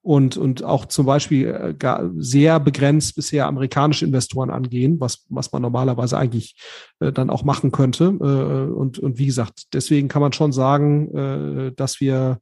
und, 0.02 0.38
und 0.38 0.62
auch 0.62 0.86
zum 0.86 1.04
Beispiel 1.04 1.48
äh, 1.48 1.74
gar 1.74 2.10
sehr 2.16 2.58
begrenzt 2.58 3.16
bisher 3.16 3.46
amerikanische 3.46 4.06
Investoren 4.06 4.50
angehen, 4.50 4.98
was, 4.98 5.26
was 5.28 5.52
man 5.52 5.60
normalerweise 5.60 6.16
eigentlich 6.16 6.56
äh, 7.00 7.12
dann 7.12 7.28
auch 7.28 7.44
machen 7.44 7.70
könnte. 7.70 8.04
Äh, 8.04 8.72
und, 8.72 8.98
und 8.98 9.18
wie 9.18 9.26
gesagt, 9.26 9.74
deswegen 9.74 10.08
kann 10.08 10.22
man 10.22 10.32
schon 10.32 10.52
sagen, 10.52 11.14
äh, 11.14 11.72
dass 11.72 12.00
wir, 12.00 12.40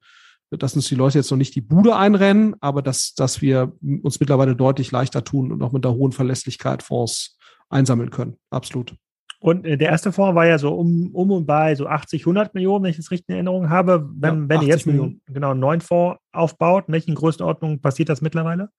dass 0.50 0.76
uns 0.76 0.86
die 0.86 0.94
Leute 0.94 1.18
jetzt 1.18 1.30
noch 1.30 1.38
nicht 1.38 1.54
die 1.56 1.60
Bude 1.60 1.96
einrennen, 1.96 2.54
aber 2.60 2.80
dass, 2.80 3.14
dass 3.14 3.42
wir 3.42 3.72
uns 4.02 4.20
mittlerweile 4.20 4.54
deutlich 4.54 4.92
leichter 4.92 5.24
tun 5.24 5.50
und 5.50 5.62
auch 5.62 5.72
mit 5.72 5.84
der 5.84 5.94
hohen 5.94 6.12
Verlässlichkeit 6.12 6.84
Fonds 6.84 7.38
einsammeln 7.70 8.10
können. 8.10 8.36
Absolut. 8.50 8.94
Und 9.40 9.64
äh, 9.64 9.76
der 9.76 9.90
erste 9.90 10.12
Fonds 10.12 10.34
war 10.34 10.46
ja 10.46 10.58
so 10.58 10.74
um, 10.74 11.10
um 11.14 11.30
und 11.30 11.46
bei 11.46 11.74
so 11.74 11.86
80, 11.86 12.22
100 12.22 12.54
Millionen, 12.54 12.84
wenn 12.84 12.90
ich 12.90 12.96
das 12.96 13.10
richtig 13.10 13.28
in 13.28 13.34
Erinnerung 13.36 13.70
habe. 13.70 14.08
Wenn, 14.14 14.42
ja, 14.42 14.48
wenn 14.48 14.62
ihr 14.62 14.68
jetzt 14.68 14.88
einen, 14.88 15.20
genau, 15.26 15.52
einen 15.52 15.60
neuen 15.60 15.80
Fonds 15.80 16.20
aufbaut, 16.32 16.84
in 16.88 16.92
welchen 16.92 17.14
Größenordnungen 17.14 17.80
passiert 17.80 18.08
das 18.08 18.20
mittlerweile? 18.20 18.70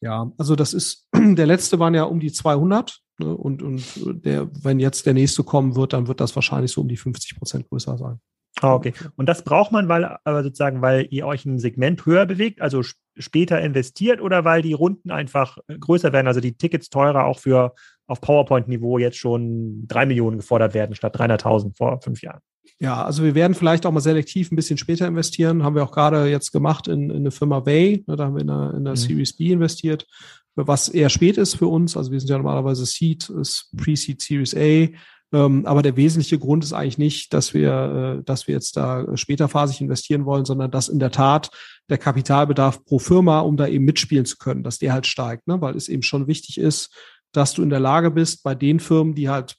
Ja, 0.00 0.30
also 0.36 0.56
das 0.56 0.74
ist, 0.74 1.08
der 1.14 1.46
letzte 1.46 1.78
waren 1.78 1.94
ja 1.94 2.04
um 2.04 2.20
die 2.20 2.32
200. 2.32 3.00
Ne, 3.18 3.34
und, 3.34 3.62
und 3.62 3.84
der, 4.24 4.50
wenn 4.62 4.80
jetzt 4.80 5.06
der 5.06 5.14
nächste 5.14 5.44
kommen 5.44 5.76
wird, 5.76 5.92
dann 5.92 6.08
wird 6.08 6.20
das 6.20 6.34
wahrscheinlich 6.34 6.72
so 6.72 6.80
um 6.80 6.88
die 6.88 6.96
50 6.96 7.38
Prozent 7.38 7.68
größer 7.68 7.96
sein. 7.96 8.20
Ah, 8.60 8.74
okay. 8.74 8.92
Und 9.16 9.28
das 9.28 9.42
braucht 9.42 9.72
man, 9.72 9.88
weil 9.88 10.04
aber 10.24 10.42
sozusagen, 10.42 10.80
weil 10.80 11.06
ihr 11.10 11.26
euch 11.26 11.44
ein 11.44 11.58
Segment 11.58 12.06
höher 12.06 12.24
bewegt, 12.24 12.60
also 12.60 12.82
später 13.16 13.60
investiert 13.60 14.20
oder 14.20 14.44
weil 14.44 14.62
die 14.62 14.72
Runden 14.72 15.10
einfach 15.10 15.58
größer 15.66 16.12
werden, 16.12 16.28
also 16.28 16.40
die 16.40 16.56
Tickets 16.56 16.88
teurer 16.88 17.24
auch 17.24 17.38
für 17.38 17.74
auf 18.06 18.20
PowerPoint-Niveau 18.20 18.98
jetzt 18.98 19.16
schon 19.16 19.86
drei 19.86 20.06
Millionen 20.06 20.38
gefordert 20.38 20.74
werden 20.74 20.94
statt 20.94 21.18
300.000 21.18 21.76
vor 21.76 22.00
fünf 22.00 22.22
Jahren. 22.22 22.40
Ja, 22.80 23.04
also 23.04 23.22
wir 23.22 23.34
werden 23.34 23.54
vielleicht 23.54 23.86
auch 23.86 23.92
mal 23.92 24.00
selektiv 24.00 24.50
ein 24.50 24.56
bisschen 24.56 24.78
später 24.78 25.06
investieren. 25.06 25.62
Haben 25.62 25.76
wir 25.76 25.84
auch 25.84 25.92
gerade 25.92 26.26
jetzt 26.26 26.52
gemacht 26.52 26.88
in, 26.88 27.10
in 27.10 27.16
eine 27.16 27.30
Firma 27.30 27.64
Way. 27.64 28.04
Da 28.06 28.24
haben 28.24 28.34
wir 28.34 28.40
in 28.40 28.48
der, 28.48 28.74
in 28.76 28.84
der 28.84 28.92
mhm. 28.94 28.98
Series 28.98 29.36
B 29.36 29.52
investiert, 29.52 30.06
was 30.54 30.88
eher 30.88 31.08
spät 31.08 31.38
ist 31.38 31.54
für 31.54 31.68
uns. 31.68 31.96
Also 31.96 32.10
wir 32.10 32.20
sind 32.20 32.30
ja 32.30 32.36
normalerweise 32.36 32.84
Seed, 32.84 33.32
Pre-Seed 33.76 34.20
Series 34.20 34.54
A. 34.54 34.88
Ähm, 35.32 35.66
aber 35.66 35.82
der 35.82 35.96
wesentliche 35.96 36.38
Grund 36.38 36.62
ist 36.62 36.72
eigentlich 36.72 36.98
nicht, 36.98 37.32
dass 37.32 37.54
wir, 37.54 38.18
äh, 38.20 38.24
dass 38.24 38.46
wir 38.46 38.54
jetzt 38.54 38.76
da 38.76 39.16
späterphasig 39.16 39.80
investieren 39.80 40.26
wollen, 40.26 40.44
sondern 40.44 40.70
dass 40.70 40.88
in 40.88 41.00
der 41.00 41.10
Tat 41.10 41.50
der 41.88 41.98
Kapitalbedarf 41.98 42.84
pro 42.84 42.98
Firma, 42.98 43.40
um 43.40 43.56
da 43.56 43.66
eben 43.66 43.84
mitspielen 43.84 44.26
zu 44.26 44.36
können, 44.36 44.62
dass 44.62 44.78
der 44.78 44.92
halt 44.92 45.06
steigt, 45.06 45.48
ne? 45.48 45.60
weil 45.60 45.76
es 45.76 45.88
eben 45.88 46.02
schon 46.02 46.28
wichtig 46.28 46.58
ist, 46.58 46.90
dass 47.36 47.54
du 47.54 47.62
in 47.62 47.70
der 47.70 47.80
Lage 47.80 48.10
bist, 48.10 48.42
bei 48.42 48.54
den 48.54 48.80
Firmen, 48.80 49.14
die 49.14 49.28
halt 49.28 49.56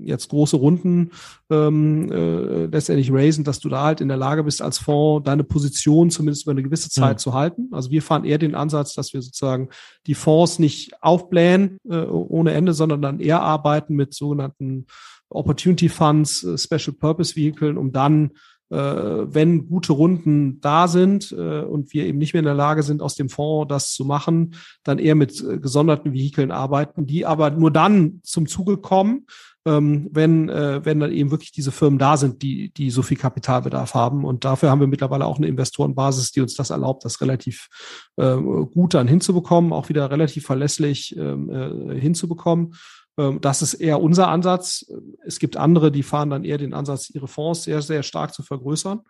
jetzt 0.00 0.28
große 0.28 0.56
Runden 0.56 1.10
ähm, 1.50 2.10
äh, 2.10 2.66
letztendlich 2.66 3.12
raisen, 3.12 3.44
dass 3.44 3.60
du 3.60 3.68
da 3.68 3.84
halt 3.84 4.00
in 4.00 4.08
der 4.08 4.16
Lage 4.16 4.44
bist, 4.44 4.62
als 4.62 4.78
Fonds 4.78 5.24
deine 5.24 5.44
Position 5.44 6.10
zumindest 6.10 6.44
über 6.44 6.52
eine 6.52 6.62
gewisse 6.62 6.90
Zeit 6.90 7.16
mhm. 7.16 7.18
zu 7.18 7.34
halten. 7.34 7.68
Also 7.72 7.90
wir 7.90 8.02
fahren 8.02 8.24
eher 8.24 8.38
den 8.38 8.54
Ansatz, 8.54 8.94
dass 8.94 9.12
wir 9.12 9.22
sozusagen 9.22 9.68
die 10.06 10.14
Fonds 10.14 10.58
nicht 10.58 11.02
aufblähen 11.02 11.78
äh, 11.88 12.04
ohne 12.04 12.52
Ende, 12.52 12.74
sondern 12.74 13.02
dann 13.02 13.20
eher 13.20 13.42
arbeiten 13.42 13.94
mit 13.94 14.14
sogenannten 14.14 14.86
Opportunity 15.28 15.88
Funds, 15.88 16.44
äh, 16.44 16.58
Special 16.58 16.94
Purpose 16.96 17.36
Vehicle, 17.36 17.76
um 17.78 17.92
dann 17.92 18.32
wenn 18.68 19.68
gute 19.68 19.92
Runden 19.92 20.60
da 20.60 20.88
sind 20.88 21.30
äh, 21.32 21.60
und 21.60 21.92
wir 21.92 22.04
eben 22.04 22.18
nicht 22.18 22.34
mehr 22.34 22.40
in 22.40 22.46
der 22.46 22.54
Lage 22.54 22.82
sind, 22.82 23.00
aus 23.00 23.14
dem 23.14 23.28
Fonds 23.28 23.68
das 23.68 23.92
zu 23.92 24.04
machen, 24.04 24.54
dann 24.82 24.98
eher 24.98 25.14
mit 25.14 25.40
äh, 25.42 25.58
gesonderten 25.58 26.12
Vehikeln 26.12 26.50
arbeiten, 26.50 27.06
die 27.06 27.26
aber 27.26 27.50
nur 27.50 27.70
dann 27.70 28.20
zum 28.22 28.46
Zuge 28.46 28.76
kommen, 28.78 29.26
ähm, 29.66 30.08
wenn, 30.12 30.48
äh, 30.48 30.84
wenn 30.84 31.00
dann 31.00 31.12
eben 31.12 31.30
wirklich 31.30 31.52
diese 31.52 31.72
Firmen 31.72 31.98
da 31.98 32.16
sind, 32.16 32.42
die, 32.42 32.72
die 32.72 32.90
so 32.90 33.02
viel 33.02 33.16
Kapitalbedarf 33.16 33.94
haben. 33.94 34.24
Und 34.24 34.44
dafür 34.44 34.70
haben 34.70 34.80
wir 34.80 34.86
mittlerweile 34.86 35.26
auch 35.26 35.38
eine 35.38 35.48
Investorenbasis, 35.48 36.32
die 36.32 36.40
uns 36.40 36.54
das 36.54 36.70
erlaubt, 36.70 37.04
das 37.04 37.20
relativ 37.20 37.68
äh, 38.16 38.36
gut 38.36 38.94
dann 38.94 39.08
hinzubekommen, 39.08 39.72
auch 39.72 39.88
wieder 39.88 40.10
relativ 40.10 40.46
verlässlich 40.46 41.16
ähm, 41.16 41.50
äh, 41.50 42.00
hinzubekommen. 42.00 42.74
Ähm, 43.18 43.40
das 43.40 43.62
ist 43.62 43.74
eher 43.74 44.00
unser 44.00 44.28
Ansatz. 44.28 44.86
Es 45.24 45.38
gibt 45.38 45.56
andere, 45.56 45.90
die 45.90 46.02
fahren 46.02 46.30
dann 46.30 46.44
eher 46.44 46.58
den 46.58 46.74
Ansatz, 46.74 47.10
ihre 47.10 47.28
Fonds 47.28 47.64
sehr, 47.64 47.82
sehr 47.82 48.02
stark 48.02 48.34
zu 48.34 48.42
vergrößern. 48.42 49.00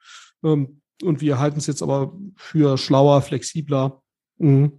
Ähm, 0.45 0.81
und 1.03 1.21
wir 1.21 1.39
halten 1.39 1.59
es 1.59 1.67
jetzt 1.67 1.83
aber 1.83 2.17
für 2.37 2.79
schlauer, 2.79 3.21
flexibler, 3.21 4.01
mh, 4.39 4.71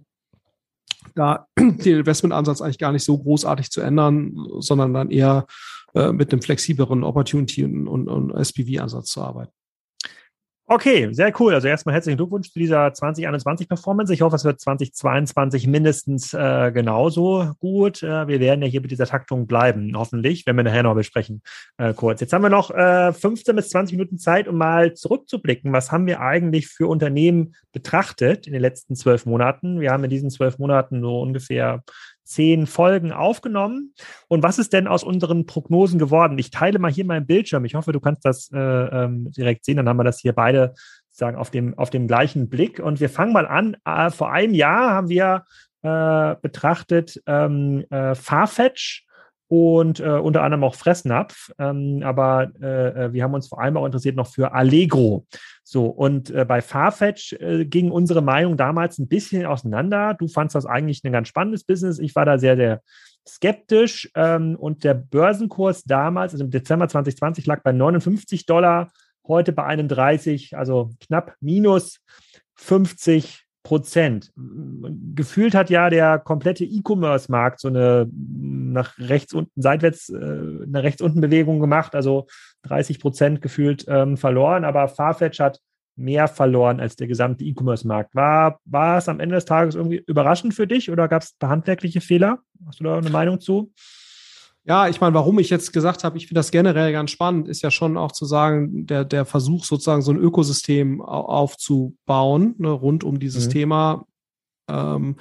da 1.14 1.46
den 1.58 1.98
Investmentansatz 1.98 2.60
eigentlich 2.60 2.78
gar 2.78 2.92
nicht 2.92 3.04
so 3.04 3.18
großartig 3.18 3.70
zu 3.70 3.80
ändern, 3.80 4.34
sondern 4.58 4.94
dann 4.94 5.10
eher 5.10 5.46
äh, 5.94 6.12
mit 6.12 6.32
einem 6.32 6.42
flexibleren 6.42 7.04
Opportunity- 7.04 7.64
und 7.64 8.30
SPV-Ansatz 8.30 9.06
zu 9.10 9.22
arbeiten. 9.22 9.52
Okay, 10.70 11.08
sehr 11.12 11.32
cool. 11.40 11.54
Also 11.54 11.66
erstmal 11.66 11.94
herzlichen 11.94 12.18
Glückwunsch 12.18 12.52
zu 12.52 12.58
dieser 12.58 12.92
2021 12.92 13.70
Performance. 13.70 14.12
Ich 14.12 14.20
hoffe, 14.20 14.36
es 14.36 14.44
wird 14.44 14.60
2022 14.60 15.66
mindestens 15.66 16.34
äh, 16.34 16.70
genauso 16.72 17.52
gut. 17.58 18.02
Äh, 18.02 18.28
wir 18.28 18.38
werden 18.38 18.60
ja 18.60 18.68
hier 18.68 18.82
mit 18.82 18.90
dieser 18.90 19.06
Taktung 19.06 19.46
bleiben, 19.46 19.94
hoffentlich, 19.96 20.44
wenn 20.44 20.56
wir 20.56 20.64
nachher 20.64 20.82
noch 20.82 20.94
besprechen. 20.94 21.40
Äh, 21.78 21.94
kurz. 21.94 22.20
Jetzt 22.20 22.34
haben 22.34 22.42
wir 22.42 22.50
noch 22.50 22.70
äh, 22.70 23.14
15 23.14 23.56
bis 23.56 23.70
20 23.70 23.96
Minuten 23.96 24.18
Zeit, 24.18 24.46
um 24.46 24.58
mal 24.58 24.92
zurückzublicken. 24.92 25.72
Was 25.72 25.90
haben 25.90 26.06
wir 26.06 26.20
eigentlich 26.20 26.68
für 26.68 26.86
Unternehmen 26.86 27.54
betrachtet 27.72 28.46
in 28.46 28.52
den 28.52 28.60
letzten 28.60 28.94
zwölf 28.94 29.24
Monaten? 29.24 29.80
Wir 29.80 29.90
haben 29.90 30.04
in 30.04 30.10
diesen 30.10 30.28
zwölf 30.28 30.58
Monaten 30.58 31.00
so 31.00 31.22
ungefähr 31.22 31.82
zehn 32.28 32.66
Folgen 32.66 33.12
aufgenommen. 33.12 33.94
Und 34.28 34.42
was 34.42 34.58
ist 34.58 34.72
denn 34.72 34.86
aus 34.86 35.02
unseren 35.02 35.46
Prognosen 35.46 35.98
geworden? 35.98 36.38
Ich 36.38 36.50
teile 36.50 36.78
mal 36.78 36.92
hier 36.92 37.04
meinen 37.04 37.26
Bildschirm. 37.26 37.64
Ich 37.64 37.74
hoffe, 37.74 37.92
du 37.92 38.00
kannst 38.00 38.24
das 38.24 38.50
äh, 38.52 38.58
ähm, 38.58 39.32
direkt 39.32 39.64
sehen. 39.64 39.76
Dann 39.76 39.88
haben 39.88 39.98
wir 39.98 40.04
das 40.04 40.20
hier 40.20 40.34
beide 40.34 40.74
sagen 41.10 41.36
auf 41.36 41.50
dem 41.50 41.76
auf 41.76 41.90
dem 41.90 42.06
gleichen 42.06 42.48
Blick. 42.48 42.80
Und 42.80 43.00
wir 43.00 43.08
fangen 43.08 43.32
mal 43.32 43.46
an. 43.46 43.76
Äh, 43.84 44.10
vor 44.10 44.30
einem 44.30 44.54
Jahr 44.54 44.90
haben 44.90 45.08
wir 45.08 45.44
äh, 45.82 46.36
betrachtet 46.40 47.20
ähm, 47.26 47.84
äh, 47.90 48.14
Farfetch 48.14 49.07
und 49.48 49.98
äh, 50.00 50.10
unter 50.10 50.42
anderem 50.42 50.62
auch 50.64 50.74
Fressnapf. 50.74 51.50
Ähm, 51.58 52.02
aber 52.04 52.50
äh, 52.60 53.06
äh, 53.06 53.12
wir 53.12 53.24
haben 53.24 53.34
uns 53.34 53.48
vor 53.48 53.60
allem 53.60 53.76
auch 53.76 53.86
interessiert 53.86 54.14
noch 54.14 54.28
für 54.28 54.52
Allegro. 54.52 55.26
So, 55.64 55.86
und 55.86 56.30
äh, 56.30 56.44
bei 56.44 56.60
Farfetch 56.60 57.32
äh, 57.34 57.64
ging 57.64 57.90
unsere 57.90 58.22
Meinung 58.22 58.56
damals 58.56 58.98
ein 58.98 59.08
bisschen 59.08 59.46
auseinander. 59.46 60.14
Du 60.14 60.28
fandst 60.28 60.54
das 60.54 60.66
eigentlich 60.66 61.02
ein 61.02 61.12
ganz 61.12 61.28
spannendes 61.28 61.64
Business. 61.64 61.98
Ich 61.98 62.14
war 62.14 62.26
da 62.26 62.38
sehr, 62.38 62.56
sehr 62.56 62.82
skeptisch. 63.26 64.10
Ähm, 64.14 64.56
und 64.56 64.84
der 64.84 64.94
Börsenkurs 64.94 65.84
damals, 65.84 66.32
also 66.32 66.44
im 66.44 66.50
Dezember 66.50 66.88
2020, 66.88 67.46
lag 67.46 67.62
bei 67.62 67.72
59 67.72 68.44
Dollar, 68.44 68.92
heute 69.26 69.52
bei 69.52 69.64
31, 69.64 70.56
also 70.56 70.90
knapp 71.00 71.34
minus 71.40 72.00
50 72.56 73.47
Prozent. 73.62 74.32
Gefühlt 75.14 75.54
hat 75.54 75.68
ja 75.68 75.90
der 75.90 76.18
komplette 76.18 76.64
E-Commerce-Markt 76.64 77.60
so 77.60 77.68
eine 77.68 78.08
nach 78.12 78.98
rechts 78.98 79.34
unten, 79.34 79.60
seitwärts, 79.60 80.08
äh, 80.10 80.16
eine 80.16 80.82
rechts 80.82 81.02
unten 81.02 81.20
Bewegung 81.20 81.60
gemacht, 81.60 81.94
also 81.94 82.26
30 82.62 83.00
Prozent 83.00 83.42
gefühlt 83.42 83.84
ähm, 83.88 84.16
verloren, 84.16 84.64
aber 84.64 84.88
Farfetch 84.88 85.40
hat 85.40 85.60
mehr 85.96 86.28
verloren 86.28 86.80
als 86.80 86.96
der 86.96 87.08
gesamte 87.08 87.44
E-Commerce-Markt. 87.44 88.14
War, 88.14 88.60
war 88.64 88.98
es 88.98 89.08
am 89.08 89.20
Ende 89.20 89.34
des 89.34 89.44
Tages 89.44 89.74
irgendwie 89.74 90.02
überraschend 90.06 90.54
für 90.54 90.66
dich 90.66 90.90
oder 90.90 91.08
gab 91.08 91.22
es 91.22 91.34
handwerkliche 91.42 92.00
Fehler? 92.00 92.38
Hast 92.66 92.80
du 92.80 92.84
da 92.84 92.96
eine 92.96 93.10
Meinung 93.10 93.40
zu? 93.40 93.72
Ja, 94.68 94.86
ich 94.86 95.00
meine, 95.00 95.14
warum 95.14 95.38
ich 95.38 95.48
jetzt 95.48 95.72
gesagt 95.72 96.04
habe, 96.04 96.18
ich 96.18 96.26
finde 96.26 96.40
das 96.40 96.50
generell 96.50 96.92
ganz 96.92 97.10
spannend, 97.10 97.48
ist 97.48 97.62
ja 97.62 97.70
schon 97.70 97.96
auch 97.96 98.12
zu 98.12 98.26
sagen, 98.26 98.86
der, 98.86 99.06
der 99.06 99.24
Versuch 99.24 99.64
sozusagen 99.64 100.02
so 100.02 100.12
ein 100.12 100.18
Ökosystem 100.18 101.00
aufzubauen, 101.00 102.54
ne, 102.58 102.70
rund 102.70 103.02
um 103.02 103.18
dieses 103.18 103.46
mhm. 103.46 103.50
Thema. 103.50 104.06
Ähm, 104.68 105.16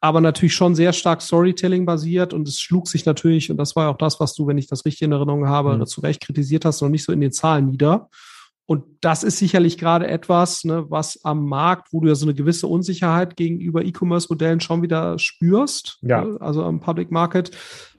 aber 0.00 0.22
natürlich 0.22 0.54
schon 0.54 0.74
sehr 0.74 0.94
stark 0.94 1.20
Storytelling 1.20 1.84
basiert 1.84 2.32
und 2.32 2.48
es 2.48 2.58
schlug 2.58 2.88
sich 2.88 3.04
natürlich, 3.04 3.50
und 3.50 3.58
das 3.58 3.76
war 3.76 3.90
auch 3.90 3.98
das, 3.98 4.18
was 4.18 4.34
du, 4.34 4.46
wenn 4.46 4.56
ich 4.56 4.66
das 4.66 4.86
richtig 4.86 5.02
in 5.02 5.12
Erinnerung 5.12 5.46
habe, 5.46 5.76
mhm. 5.76 5.84
zu 5.84 6.00
Recht 6.00 6.22
kritisiert 6.22 6.64
hast, 6.64 6.80
noch 6.80 6.88
nicht 6.88 7.04
so 7.04 7.12
in 7.12 7.20
den 7.20 7.32
Zahlen 7.32 7.66
nieder. 7.66 8.08
Und 8.64 8.84
das 9.02 9.24
ist 9.24 9.36
sicherlich 9.36 9.76
gerade 9.76 10.06
etwas, 10.06 10.64
ne, 10.64 10.86
was 10.88 11.22
am 11.22 11.44
Markt, 11.44 11.92
wo 11.92 12.00
du 12.00 12.08
ja 12.08 12.14
so 12.14 12.24
eine 12.24 12.34
gewisse 12.34 12.66
Unsicherheit 12.66 13.36
gegenüber 13.36 13.84
E-Commerce-Modellen 13.84 14.60
schon 14.60 14.80
wieder 14.80 15.18
spürst, 15.18 15.98
ja. 16.00 16.24
Ne, 16.24 16.38
also 16.40 16.64
am 16.64 16.80
Public 16.80 17.10
Market, 17.10 17.50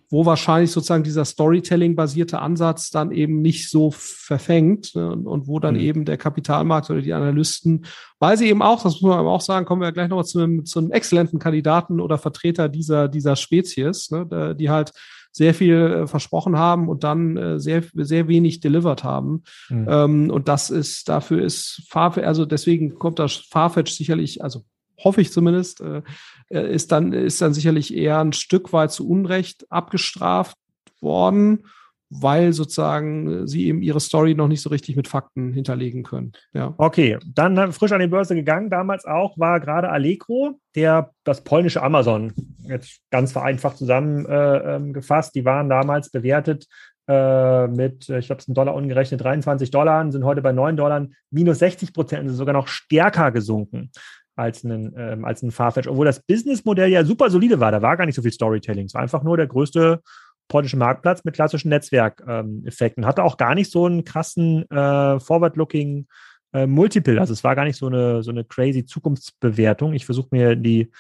wo 0.10 0.26
wahrscheinlich 0.26 0.72
sozusagen 0.72 1.04
dieser 1.04 1.26
Storytelling-basierte 1.26 2.40
Ansatz 2.40 2.90
dann 2.90 3.12
eben 3.12 3.42
nicht 3.42 3.70
so 3.70 3.92
verfängt 3.92 4.96
ne, 4.96 5.12
und 5.12 5.48
wo 5.48 5.60
dann 5.60 5.76
mhm. 5.76 5.82
eben 5.82 6.06
der 6.06 6.18
Kapitalmarkt 6.18 6.90
oder 6.90 7.02
die 7.02 7.14
Analysten, 7.14 7.86
weil 8.20 8.38
sie 8.38 8.48
eben 8.48 8.62
auch, 8.62 8.84
das 8.84 9.02
muss 9.02 9.10
man 9.10 9.26
auch 9.26 9.42
sagen, 9.42 9.66
kommen 9.66 9.82
wir 9.82 9.88
ja 9.88 9.92
gleich 9.92 10.10
nochmal 10.10 10.26
zu 10.26 10.40
einem, 10.40 10.66
zu 10.66 10.80
einem 10.80 10.92
exzellenten 10.92 11.40
Kandidaten 11.40 12.00
oder 12.00 12.18
Vertreter 12.18 12.70
dieser, 12.70 13.08
dieser 13.08 13.36
Spezies, 13.36 14.12
ne, 14.12 14.56
die 14.58 14.70
halt 14.70 14.92
sehr 15.36 15.54
viel 15.54 15.76
äh, 15.76 16.08
versprochen 16.08 16.58
haben 16.58 16.88
und 16.88 17.04
dann 17.04 17.36
äh, 17.36 17.60
sehr, 17.60 17.84
sehr 17.94 18.30
wenig 18.30 18.62
delivered 18.62 19.04
haben. 19.04 19.44
Mhm. 19.68 19.88
Ähm, 19.90 20.30
und 20.32 20.48
das 20.48 20.70
ist, 20.70 21.10
dafür 21.10 21.44
ist 21.44 21.84
Farfetch, 21.90 22.26
also 22.26 22.46
deswegen 22.46 22.96
kommt 22.96 23.20
das 23.20 23.34
Farfetch 23.34 23.92
sicherlich, 23.92 24.42
also 24.42 24.64
hoffe 25.04 25.22
ich 25.22 25.32
zumindest, 25.32 25.82
äh, 25.82 26.02
äh, 26.50 26.74
ist, 26.74 26.92
dann, 26.92 27.14
ist 27.14 27.42
dann 27.42 27.54
sicherlich 27.54 27.96
eher 27.96 28.20
ein 28.20 28.34
Stück 28.34 28.74
weit 28.74 28.92
zu 28.92 29.08
Unrecht 29.08 29.66
abgestraft 29.70 30.58
worden, 31.02 31.66
weil 32.10 32.54
sozusagen 32.54 33.48
sie 33.48 33.68
eben 33.68 33.82
ihre 33.82 34.00
Story 34.00 34.36
noch 34.36 34.48
nicht 34.48 34.62
so 34.62 34.70
richtig 34.70 34.96
mit 34.96 35.08
Fakten 35.08 35.54
hinterlegen 35.54 36.04
können. 36.04 36.34
Ja. 36.54 36.74
Okay, 36.78 37.18
dann 37.26 37.74
frisch 37.74 37.92
an 37.92 38.00
die 38.00 38.08
Börse 38.08 38.36
gegangen, 38.36 38.70
damals 38.70 39.06
auch 39.06 39.38
war 39.38 39.60
gerade 39.60 39.90
Allegro, 39.90 40.60
der 40.76 41.12
das 41.24 41.44
polnische 41.44 41.82
Amazon, 41.82 42.34
jetzt 42.68 43.00
ganz 43.10 43.32
vereinfacht 43.32 43.78
zusammengefasst, 43.78 45.36
äh, 45.36 45.40
die 45.40 45.46
waren 45.46 45.68
damals 45.68 46.10
bewertet 46.10 46.68
äh, 47.08 47.68
mit, 47.68 48.10
ich 48.10 48.28
glaube, 48.28 48.40
es 48.40 48.46
sind 48.46 48.58
Dollar 48.58 48.76
umgerechnet, 48.76 49.22
23 49.24 49.72
Dollar, 49.72 50.12
sind 50.12 50.24
heute 50.24 50.42
bei 50.42 50.52
9 50.52 50.78
Dollar, 50.78 51.08
minus 51.32 51.60
60 51.60 51.94
Prozent, 51.94 52.28
sind 52.28 52.38
sogar 52.38 52.54
noch 52.54 52.68
stärker 52.68 53.32
gesunken 53.32 53.92
als 54.36 54.64
ein, 54.64 54.94
ähm, 54.98 55.26
als 55.26 55.42
ein 55.42 55.52
Farfetch, 55.52 55.88
obwohl 55.88 56.06
das 56.06 56.22
Businessmodell 56.22 56.90
ja 56.90 57.04
super 57.04 57.30
solide 57.30 57.60
war. 57.60 57.72
Da 57.72 57.82
war 57.82 57.98
gar 57.98 58.06
nicht 58.06 58.16
so 58.16 58.22
viel 58.22 58.32
Storytelling. 58.32 58.86
Es 58.86 58.94
war 58.94 59.02
einfach 59.02 59.24
nur 59.24 59.38
der 59.38 59.48
größte 59.48 60.02
polnische 60.48 60.78
Marktplatz 60.78 61.24
mit 61.24 61.36
klassischen 61.36 61.70
Netzwerkeffekten. 61.70 63.04
Ähm, 63.04 63.08
Hatte 63.08 63.24
auch 63.24 63.38
gar 63.38 63.56
nicht 63.56 63.72
so 63.72 63.86
einen 63.86 64.04
krassen 64.04 64.70
äh, 64.70 65.20
Forward-Looking 65.20 66.08
äh, 66.54 66.68
Multiple. 66.68 67.20
Also 67.20 67.34
es 67.34 67.44
war 67.44 67.56
gar 67.56 67.66
nicht 67.66 67.78
so 67.78 67.88
eine, 67.88 68.24
so 68.24 68.32
eine 68.32 68.44
crazy 68.44 68.86
Zukunftsbewertung. 68.86 69.94
Ich 69.94 70.06
versuche 70.06 70.30
mir 70.32 70.56
die 70.56 70.92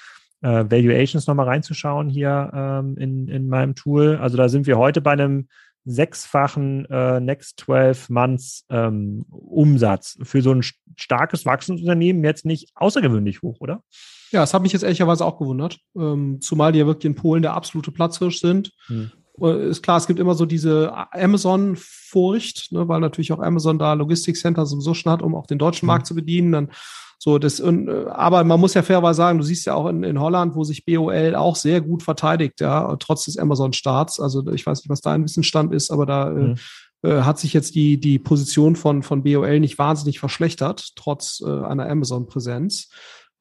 äh, 0.41 0.65
Valuations 0.69 1.27
nochmal 1.27 1.47
reinzuschauen 1.47 2.09
hier 2.09 2.51
ähm, 2.53 2.97
in, 2.97 3.27
in 3.27 3.47
meinem 3.47 3.75
Tool. 3.75 4.17
Also 4.21 4.37
da 4.37 4.49
sind 4.49 4.67
wir 4.67 4.77
heute 4.77 5.01
bei 5.01 5.11
einem 5.11 5.47
sechsfachen 5.85 6.85
äh, 6.85 7.19
Next 7.19 7.59
12 7.61 8.09
Months 8.09 8.65
ähm, 8.69 9.25
Umsatz 9.29 10.17
für 10.23 10.41
so 10.41 10.51
ein 10.51 10.63
starkes 10.95 11.45
Wachstumsunternehmen 11.45 12.23
jetzt 12.23 12.45
nicht 12.45 12.71
außergewöhnlich 12.75 13.41
hoch, 13.41 13.57
oder? 13.59 13.83
Ja, 14.31 14.41
das 14.41 14.53
hat 14.53 14.63
mich 14.63 14.73
jetzt 14.73 14.83
ehrlicherweise 14.83 15.25
auch 15.25 15.37
gewundert, 15.37 15.79
ähm, 15.95 16.41
zumal 16.41 16.71
die 16.71 16.79
ja 16.79 16.87
wirklich 16.87 17.05
in 17.05 17.15
Polen 17.15 17.43
der 17.43 17.53
absolute 17.53 17.91
Platzhirsch 17.91 18.39
sind. 18.39 18.73
Hm. 18.87 19.11
Äh, 19.39 19.69
ist 19.69 19.83
klar, 19.83 19.97
es 19.97 20.07
gibt 20.07 20.19
immer 20.19 20.33
so 20.33 20.45
diese 20.45 20.91
Amazon-Furcht, 21.11 22.71
ne, 22.71 22.87
weil 22.87 22.99
natürlich 22.99 23.31
auch 23.31 23.39
Amazon 23.39 23.77
da 23.77 23.93
Logistikcenter 23.93 24.65
sowieso 24.65 24.93
schon 24.93 25.11
hat, 25.11 25.21
um 25.21 25.35
auch 25.35 25.45
den 25.45 25.59
deutschen 25.59 25.83
hm. 25.83 25.87
Markt 25.87 26.07
zu 26.07 26.15
bedienen. 26.15 26.51
Dann 26.51 26.71
so, 27.17 27.39
das, 27.39 27.59
und, 27.59 27.87
äh, 27.87 28.05
aber 28.09 28.43
man 28.43 28.59
muss 28.59 28.73
ja 28.73 28.83
fairerweise 28.83 29.17
sagen, 29.17 29.37
du 29.37 29.43
siehst 29.43 29.65
ja 29.65 29.73
auch 29.73 29.87
in, 29.87 30.03
in 30.03 30.19
Holland, 30.19 30.55
wo 30.55 30.63
sich 30.63 30.85
BOL 30.85 31.35
auch 31.35 31.55
sehr 31.55 31.81
gut 31.81 32.03
verteidigt, 32.03 32.61
ja, 32.61 32.95
trotz 32.97 33.25
des 33.25 33.37
Amazon-Starts. 33.37 34.19
Also 34.19 34.47
ich 34.51 34.65
weiß 34.65 34.79
nicht, 34.79 34.89
was 34.89 35.01
da 35.01 35.13
ein 35.13 35.23
Wissensstand 35.23 35.73
ist, 35.73 35.91
aber 35.91 36.05
da 36.05 36.29
äh, 36.29 36.33
mhm. 36.33 36.55
äh, 37.03 37.21
hat 37.21 37.39
sich 37.39 37.53
jetzt 37.53 37.75
die, 37.75 37.99
die 37.99 38.19
Position 38.19 38.75
von, 38.75 39.03
von 39.03 39.23
BOL 39.23 39.59
nicht 39.59 39.77
wahnsinnig 39.77 40.19
verschlechtert, 40.19 40.91
trotz 40.95 41.41
äh, 41.45 41.49
einer 41.49 41.89
Amazon-Präsenz. 41.89 42.89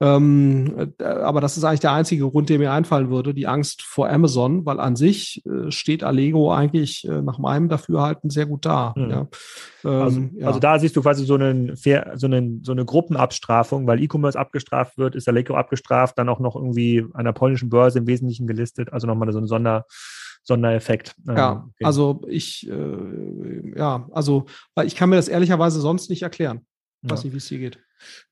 Ähm, 0.00 0.92
äh, 0.98 1.04
aber 1.04 1.40
das 1.40 1.56
ist 1.56 1.64
eigentlich 1.64 1.80
der 1.80 1.92
einzige 1.92 2.28
Grund, 2.28 2.48
der 2.48 2.58
mir 2.58 2.72
einfallen 2.72 3.10
würde, 3.10 3.32
die 3.32 3.46
Angst 3.46 3.82
vor 3.82 4.08
Amazon, 4.08 4.66
weil 4.66 4.80
an 4.80 4.96
sich 4.96 5.44
äh, 5.46 5.70
steht 5.70 6.02
Allego 6.02 6.52
eigentlich 6.52 7.06
äh, 7.06 7.22
nach 7.22 7.38
meinem 7.38 7.68
Dafürhalten 7.68 8.28
sehr 8.28 8.46
gut 8.46 8.66
da. 8.66 8.92
Mhm. 8.96 9.10
Ja. 9.10 9.28
Ähm, 9.84 9.90
also, 9.90 10.20
ja. 10.34 10.46
also, 10.48 10.58
da 10.58 10.78
siehst 10.78 10.96
du 10.96 11.02
quasi 11.02 11.24
so, 11.24 11.34
einen, 11.34 11.76
so, 11.76 12.26
einen, 12.26 12.64
so 12.64 12.72
eine 12.72 12.84
Gruppenabstrafung, 12.84 13.86
weil 13.86 14.02
E-Commerce 14.02 14.38
abgestraft 14.38 14.98
wird, 14.98 15.14
ist 15.14 15.28
Allego 15.28 15.54
abgestraft, 15.54 16.18
dann 16.18 16.28
auch 16.28 16.40
noch 16.40 16.56
irgendwie 16.56 17.04
an 17.14 17.24
der 17.24 17.32
polnischen 17.32 17.70
Börse 17.70 17.98
im 17.98 18.06
Wesentlichen 18.06 18.46
gelistet, 18.46 18.92
also 18.92 19.06
nochmal 19.06 19.32
so 19.32 19.38
ein 19.38 19.46
Sonder, 19.46 19.86
Sondereffekt. 20.42 21.14
Ja, 21.26 21.52
ähm, 21.52 21.58
okay. 21.58 21.84
also 21.84 22.22
ich, 22.28 22.68
äh, 22.68 23.78
ja, 23.78 24.08
also, 24.12 24.46
weil 24.74 24.86
ich 24.86 24.96
kann 24.96 25.08
mir 25.08 25.16
das 25.16 25.28
ehrlicherweise 25.28 25.80
sonst 25.80 26.10
nicht 26.10 26.22
erklären. 26.22 26.66
Ich 27.02 27.10
weiß 27.10 27.24
nicht, 27.24 27.34
wie 27.34 27.38
es 27.38 27.48
dir 27.48 27.58
geht. 27.58 27.83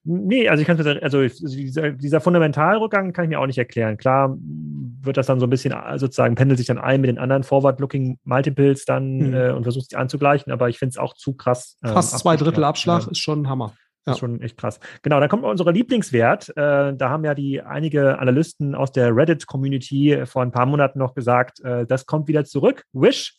Nee, 0.05 0.49
also 0.49 0.61
ich 0.61 0.67
kann 0.67 0.79
also 1.03 1.23
dieser, 1.23 1.93
dieser 1.93 2.21
Fundamentalrückgang 2.21 3.13
kann 3.13 3.25
ich 3.25 3.29
mir 3.29 3.41
auch 3.41 3.47
nicht 3.47 3.59
erklären. 3.59 3.97
Klar 3.97 4.37
wird 4.39 5.17
das 5.17 5.27
dann 5.27 5.41
so 5.41 5.47
ein 5.47 5.51
bisschen 5.51 5.75
sozusagen 5.97 6.35
pendelt 6.35 6.59
sich 6.59 6.67
dann 6.67 6.79
ein 6.79 7.01
mit 7.01 7.09
den 7.09 7.19
anderen 7.19 7.45
Forward-Looking 7.45 8.19
Multiples 8.25 8.85
dann 8.85 9.29
mhm. 9.29 9.35
äh, 9.35 9.51
und 9.51 9.63
versucht 9.63 9.91
sich 9.91 9.99
anzugleichen, 9.99 10.53
aber 10.53 10.69
ich 10.69 10.79
finde 10.79 10.91
es 10.91 10.99
auch 10.99 11.15
zu 11.15 11.35
krass. 11.35 11.79
Ähm, 11.85 11.93
Fast 11.93 12.19
zwei 12.19 12.37
Drittel 12.37 12.65
Abschlag 12.65 13.05
ja. 13.05 13.11
ist 13.11 13.19
schon 13.19 13.43
ein 13.43 13.49
Hammer. 13.49 13.75
Das 14.05 14.17
ist 14.17 14.21
schon 14.21 14.41
echt 14.41 14.57
krass. 14.57 14.81
Genau, 15.03 15.21
dann 15.21 15.29
kommt 15.29 15.45
unser 15.45 15.71
Lieblingswert. 15.71 16.49
Äh, 16.57 16.95
da 16.95 17.09
haben 17.09 17.25
ja 17.25 17.35
die 17.35 17.63
einige 17.63 18.19
Analysten 18.19 18.75
aus 18.75 18.91
der 18.91 19.15
Reddit-Community 19.15 20.25
vor 20.27 20.43
ein 20.43 20.51
paar 20.51 20.67
Monaten 20.67 20.99
noch 20.99 21.15
gesagt, 21.15 21.61
äh, 21.61 21.87
das 21.87 22.07
kommt 22.07 22.27
wieder 22.27 22.45
zurück. 22.45 22.85
Wish 22.93 23.37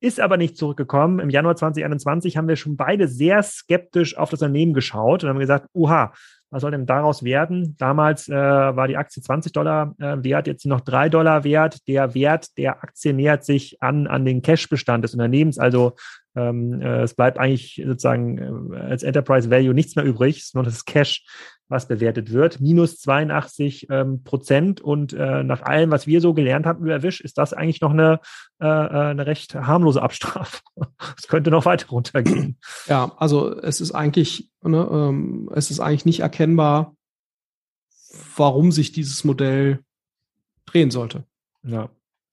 ist 0.00 0.18
aber 0.18 0.36
nicht 0.36 0.56
zurückgekommen. 0.56 1.20
Im 1.20 1.30
Januar 1.30 1.56
2021 1.56 2.36
haben 2.36 2.48
wir 2.48 2.56
schon 2.56 2.76
beide 2.76 3.06
sehr 3.06 3.42
skeptisch 3.42 4.16
auf 4.16 4.30
das 4.30 4.40
Unternehmen 4.40 4.72
geschaut 4.72 5.22
und 5.22 5.30
haben 5.30 5.38
gesagt, 5.38 5.66
uha, 5.74 6.12
was 6.50 6.62
soll 6.62 6.72
denn 6.72 6.86
daraus 6.86 7.22
werden? 7.22 7.76
Damals 7.78 8.28
äh, 8.28 8.34
war 8.34 8.88
die 8.88 8.96
Aktie 8.96 9.22
20 9.22 9.52
Dollar 9.52 9.94
äh, 9.98 10.16
wert, 10.24 10.48
jetzt 10.48 10.66
noch 10.66 10.80
3 10.80 11.08
Dollar 11.08 11.44
wert. 11.44 11.86
Der 11.86 12.14
Wert 12.14 12.56
der 12.58 12.82
Aktie 12.82 13.12
nähert 13.12 13.44
sich 13.44 13.80
an, 13.80 14.08
an 14.08 14.24
den 14.24 14.42
Cash-Bestand 14.42 15.04
des 15.04 15.14
Unternehmens. 15.14 15.58
Also 15.58 15.94
ähm, 16.36 16.80
äh, 16.80 17.02
es 17.02 17.14
bleibt 17.14 17.38
eigentlich 17.38 17.82
sozusagen 17.84 18.72
äh, 18.72 18.76
als 18.76 19.02
Enterprise 19.02 19.50
Value 19.50 19.74
nichts 19.74 19.96
mehr 19.96 20.04
übrig, 20.04 20.50
nur 20.54 20.62
das 20.62 20.84
Cash, 20.84 21.24
was 21.68 21.88
bewertet 21.88 22.32
wird. 22.32 22.60
Minus 22.60 22.98
82 23.00 23.88
ähm, 23.90 24.22
Prozent. 24.22 24.80
Und 24.80 25.12
äh, 25.12 25.42
nach 25.44 25.62
allem, 25.62 25.90
was 25.90 26.06
wir 26.06 26.20
so 26.20 26.34
gelernt 26.34 26.66
haben 26.66 26.84
über 26.84 27.02
Wish, 27.02 27.20
ist 27.20 27.38
das 27.38 27.52
eigentlich 27.52 27.80
noch 27.80 27.92
eine, 27.92 28.20
äh, 28.60 28.66
äh 28.66 29.10
eine 29.10 29.26
recht 29.26 29.54
harmlose 29.54 30.02
Abstrafe. 30.02 30.58
Es 31.16 31.28
könnte 31.28 31.50
noch 31.50 31.64
weiter 31.64 31.88
runtergehen. 31.88 32.58
Ja, 32.86 33.12
also 33.16 33.54
es 33.60 33.80
ist 33.80 33.92
eigentlich, 33.92 34.50
ne, 34.62 34.88
ähm, 34.90 35.50
es 35.54 35.70
ist 35.70 35.80
eigentlich 35.80 36.04
nicht 36.04 36.20
erkennbar, 36.20 36.96
warum 38.36 38.72
sich 38.72 38.92
dieses 38.92 39.24
Modell 39.24 39.80
drehen 40.66 40.90
sollte. 40.90 41.24
Ja. 41.62 41.90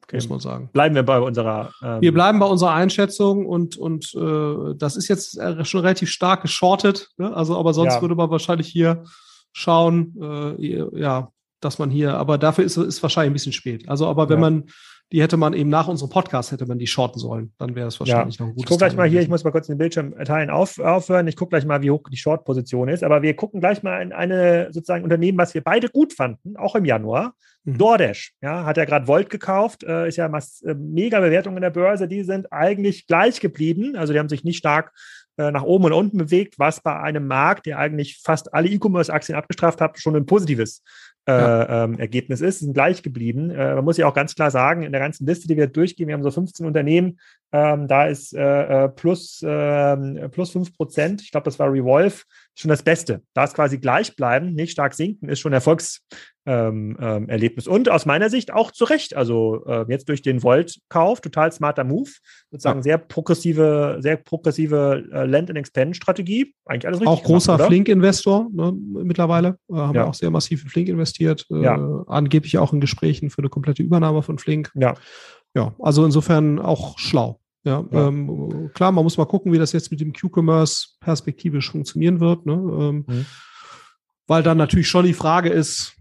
Okay. 0.08 0.16
Muss 0.16 0.30
man 0.30 0.40
sagen. 0.40 0.70
Bleiben 0.72 0.96
wir 0.96 1.04
bei 1.04 1.20
unserer. 1.20 1.74
Ähm 1.84 2.00
wir 2.00 2.14
bleiben 2.14 2.40
bei 2.40 2.46
unserer 2.46 2.74
Einschätzung 2.74 3.46
und, 3.46 3.76
und 3.76 4.16
äh, 4.16 4.74
das 4.78 4.96
ist 4.96 5.10
jetzt 5.10 5.38
äh, 5.38 5.66
schon 5.66 5.82
relativ 5.82 6.10
stark 6.10 6.44
geschortet. 6.44 7.10
Ne? 7.18 7.36
Also, 7.36 7.58
aber 7.58 7.74
sonst 7.74 7.96
ja. 7.96 8.02
würde 8.02 8.16
man 8.16 8.30
wahrscheinlich 8.30 8.68
hier 8.68 9.04
schauen, 9.52 10.16
äh, 10.22 11.00
ja, 11.00 11.30
dass 11.60 11.78
man 11.78 11.90
hier, 11.90 12.16
aber 12.16 12.38
dafür 12.38 12.64
ist 12.64 12.78
es 12.78 13.04
wahrscheinlich 13.04 13.32
ein 13.32 13.34
bisschen 13.34 13.52
spät. 13.52 13.90
Also, 13.90 14.08
aber 14.08 14.30
wenn 14.30 14.38
ja. 14.38 14.50
man, 14.50 14.64
die 15.12 15.22
hätte 15.22 15.38
man 15.38 15.54
eben 15.54 15.70
nach 15.70 15.88
unserem 15.88 16.10
Podcast 16.10 16.52
hätte 16.52 16.66
man 16.66 16.80
die 16.80 16.88
shorten 16.88 17.20
sollen, 17.20 17.54
dann 17.58 17.76
wäre 17.76 17.88
es 17.88 18.00
wahrscheinlich 18.00 18.38
ja. 18.38 18.46
noch 18.46 18.52
ein 18.52 18.56
gutes. 18.56 18.64
Ich 18.64 18.68
gucke 18.68 18.80
gleich 18.80 18.96
mal 18.96 19.08
hier, 19.08 19.22
ich 19.22 19.30
muss 19.30 19.44
mal 19.44 19.52
kurz 19.52 19.68
den 19.68 19.78
Bildschirm 19.78 20.14
teilen 20.26 20.50
auf, 20.50 20.80
aufhören. 20.80 21.28
Ich 21.28 21.38
gucke 21.38 21.52
gleich 21.52 21.66
mal, 21.66 21.82
wie 21.82 21.92
hoch 21.92 22.04
die 22.12 22.18
Short-Position 22.18 22.90
ist. 22.90 23.04
Aber 23.04 23.22
wir 23.22 23.34
gucken 23.36 23.62
gleich 23.62 23.84
mal 23.84 24.02
in 24.02 24.12
eine 24.12 24.68
sozusagen 24.72 25.04
Unternehmen, 25.04 25.38
was 25.38 25.54
wir 25.54 25.64
beide 25.64 25.88
gut 25.88 26.14
fanden, 26.14 26.58
auch 26.58 26.76
im 26.76 26.84
Januar. 26.84 27.34
Mhm. 27.64 27.78
DoorDash, 27.78 28.34
ja, 28.42 28.66
hat 28.66 28.78
ja 28.78 28.86
gerade 28.86 29.08
Volt 29.08 29.30
gekauft, 29.30 29.84
äh, 29.84 30.08
ist 30.10 30.18
ja 30.18 30.28
mass, 30.28 30.62
äh, 30.64 30.74
mega 30.74 31.20
Bewertung 31.20 31.56
in 31.56 31.62
der 31.62 31.70
Börse. 31.70 32.08
Die 32.08 32.24
sind 32.24 32.52
eigentlich 32.52 33.08
gleich 33.08 33.40
geblieben. 33.40 33.96
Also 33.96 34.12
die 34.12 34.20
haben 34.20 34.30
sich 34.30 34.44
nicht 34.44 34.58
stark 34.58 34.92
äh, 35.38 35.52
nach 35.52 35.64
oben 35.64 35.86
und 35.86 35.94
unten 35.94 36.18
bewegt, 36.18 36.58
was 36.58 36.82
bei 36.82 37.00
einem 37.00 37.28
Markt, 37.28 37.66
der 37.66 37.78
eigentlich 37.78 38.20
fast 38.24 38.54
alle 38.54 38.70
E-Commerce-Aktien 38.70 39.38
abgestraft 39.38 39.80
hat, 39.80 40.00
schon 40.00 40.16
ein 40.16 40.26
positives 40.26 40.84
ja. 41.32 41.84
ähm, 41.84 42.00
Ergebnis 42.00 42.42
ist, 42.42 42.60
sind 42.60 42.74
gleich 42.74 43.04
geblieben. 43.04 43.50
Äh, 43.52 43.76
man 43.76 43.86
muss 43.86 43.98
ja 43.98 44.08
auch 44.08 44.14
ganz 44.14 44.36
klar 44.36 44.52
sagen, 44.52 44.84
in 44.84 44.92
der 44.92 45.02
ganzen 45.02 45.26
Liste, 45.26 45.48
die 45.48 45.58
wir 45.58 45.68
durchgehen, 45.68 46.08
wir 46.08 46.16
haben 46.16 46.24
so 46.24 46.32
15 46.32 46.66
Unternehmen, 46.66 47.20
ähm, 47.52 47.88
da 47.88 48.08
ist 48.08 48.34
äh, 48.34 48.86
äh 48.86 48.90
plus, 48.90 49.42
äh, 49.44 50.30
plus 50.30 50.52
5 50.52 50.76
Prozent, 50.76 51.22
ich 51.22 51.32
glaube, 51.32 51.46
das 51.46 51.60
war 51.60 51.72
Revolve, 51.72 52.24
schon 52.56 52.70
das 52.70 52.84
Beste. 52.84 53.22
Da 53.34 53.44
ist 53.44 53.54
quasi 53.56 53.78
gleich 53.78 54.16
bleiben, 54.16 54.54
nicht 54.54 54.72
stark 54.72 54.94
sinken, 54.94 55.30
ist 55.30 55.40
schon 55.40 55.54
Erfolgs, 55.54 56.02
ähm, 56.48 56.98
ähm, 57.00 57.28
Erlebnis. 57.28 57.68
Und 57.68 57.90
aus 57.92 58.06
meiner 58.06 58.30
Sicht 58.30 58.54
auch 58.54 58.72
zu 58.72 58.86
Recht. 58.86 59.16
Also 59.16 59.66
äh, 59.66 59.86
jetzt 59.90 60.08
durch 60.08 60.22
den 60.22 60.42
Volt-Kauf, 60.42 61.20
total 61.20 61.52
smarter 61.52 61.84
Move, 61.84 62.10
sozusagen 62.50 62.80
ja. 62.80 62.84
sehr 62.84 62.98
progressive, 62.98 63.98
sehr 64.00 64.16
progressive 64.16 65.04
äh, 65.12 65.26
Land 65.26 65.50
and 65.50 65.60
Expand 65.60 65.98
Strategie. 65.98 66.56
Eigentlich 66.66 66.88
alles 66.88 67.02
richtig. 67.02 67.18
Auch 67.18 67.24
großer 67.24 67.60
Flink-Investor 67.60 68.48
ne, 68.52 68.74
mittlerweile. 68.74 69.58
Äh, 69.70 69.76
haben 69.76 69.96
ja. 69.96 70.04
wir 70.04 70.08
auch 70.08 70.14
sehr 70.14 70.32
massiv 70.32 70.64
in 70.64 70.70
Flink 70.70 70.88
investiert. 70.88 71.46
Äh, 71.52 71.64
ja. 71.64 72.04
Angeblich 72.08 72.58
auch 72.58 72.72
in 72.72 72.80
Gesprächen 72.80 73.30
für 73.30 73.40
eine 73.40 73.50
komplette 73.50 73.84
Übernahme 73.84 74.24
von 74.24 74.40
Flink. 74.40 74.72
Ja. 74.74 74.96
Ja, 75.54 75.76
also 75.80 76.06
insofern 76.06 76.60
auch 76.60 76.98
schlau. 76.98 77.42
Ja, 77.66 77.84
ja. 77.92 78.08
Ähm, 78.08 78.70
klar, 78.74 78.94
man 78.94 79.04
muss 79.04 79.18
mal 79.18 79.26
gucken, 79.26 79.52
wie 79.52 79.58
das 79.58 79.74
jetzt 79.74 79.92
mit 79.92 80.00
dem 80.00 80.14
Q-Commerce 80.14 80.96
perspektivisch 81.02 81.72
funktionieren 81.72 82.22
wird. 82.22 82.46
Ne? 82.46 82.54
Ähm, 82.54 83.06
mhm 83.06 83.26
weil 84.28 84.44
dann 84.44 84.58
natürlich 84.58 84.88
schon 84.88 85.06
die 85.06 85.14
Frage 85.14 85.50
ist, 85.50 85.98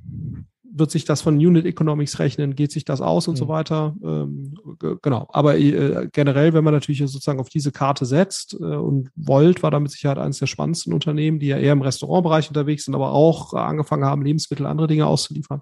wird 0.79 0.91
sich 0.91 1.05
das 1.07 1.22
von 1.22 1.37
Unit 1.37 1.64
Economics 1.64 2.18
rechnen, 2.18 2.55
geht 2.55 2.70
sich 2.70 2.85
das 2.85 3.01
aus 3.01 3.29
und 3.29 3.35
mhm. 3.35 3.39
so 3.39 3.49
weiter. 3.49 3.97
Ähm, 4.05 4.55
genau. 5.01 5.27
Aber 5.33 5.57
äh, 5.57 6.09
generell, 6.12 6.53
wenn 6.53 6.64
man 6.64 6.74
natürlich 6.74 6.99
sozusagen 6.99 7.41
auf 7.41 7.49
diese 7.49 7.72
Karte 7.72 8.05
setzt 8.05 8.55
äh, 8.55 8.64
und 8.64 9.11
Volt 9.16 9.62
war 9.62 9.70
da 9.70 9.81
mit 9.81 9.91
Sicherheit 9.91 10.18
eines 10.18 10.39
der 10.39 10.47
spannendsten 10.47 10.93
Unternehmen, 10.93 11.39
die 11.39 11.47
ja 11.47 11.57
eher 11.57 11.72
im 11.72 11.81
Restaurantbereich 11.81 12.49
unterwegs 12.49 12.85
sind, 12.85 12.95
aber 12.95 13.12
auch 13.12 13.55
äh, 13.55 13.57
angefangen 13.57 14.05
haben, 14.05 14.22
Lebensmittel, 14.22 14.66
andere 14.66 14.87
Dinge 14.87 15.07
auszuliefern. 15.07 15.61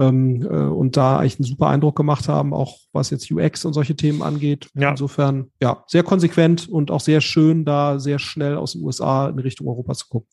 Ähm, 0.00 0.42
äh, 0.42 0.46
und 0.46 0.96
da 0.96 1.18
eigentlich 1.18 1.38
einen 1.38 1.44
super 1.44 1.68
Eindruck 1.68 1.94
gemacht 1.94 2.28
haben, 2.28 2.52
auch 2.52 2.78
was 2.92 3.10
jetzt 3.10 3.30
UX 3.30 3.64
und 3.64 3.74
solche 3.74 3.94
Themen 3.94 4.22
angeht. 4.22 4.68
Ja. 4.74 4.90
Insofern, 4.90 5.52
ja, 5.60 5.84
sehr 5.86 6.02
konsequent 6.02 6.68
und 6.68 6.90
auch 6.90 7.00
sehr 7.00 7.20
schön, 7.20 7.64
da 7.64 8.00
sehr 8.00 8.18
schnell 8.18 8.56
aus 8.56 8.72
den 8.72 8.82
USA 8.82 9.28
in 9.28 9.38
Richtung 9.38 9.68
Europa 9.68 9.94
zu 9.94 10.08
gucken. 10.08 10.28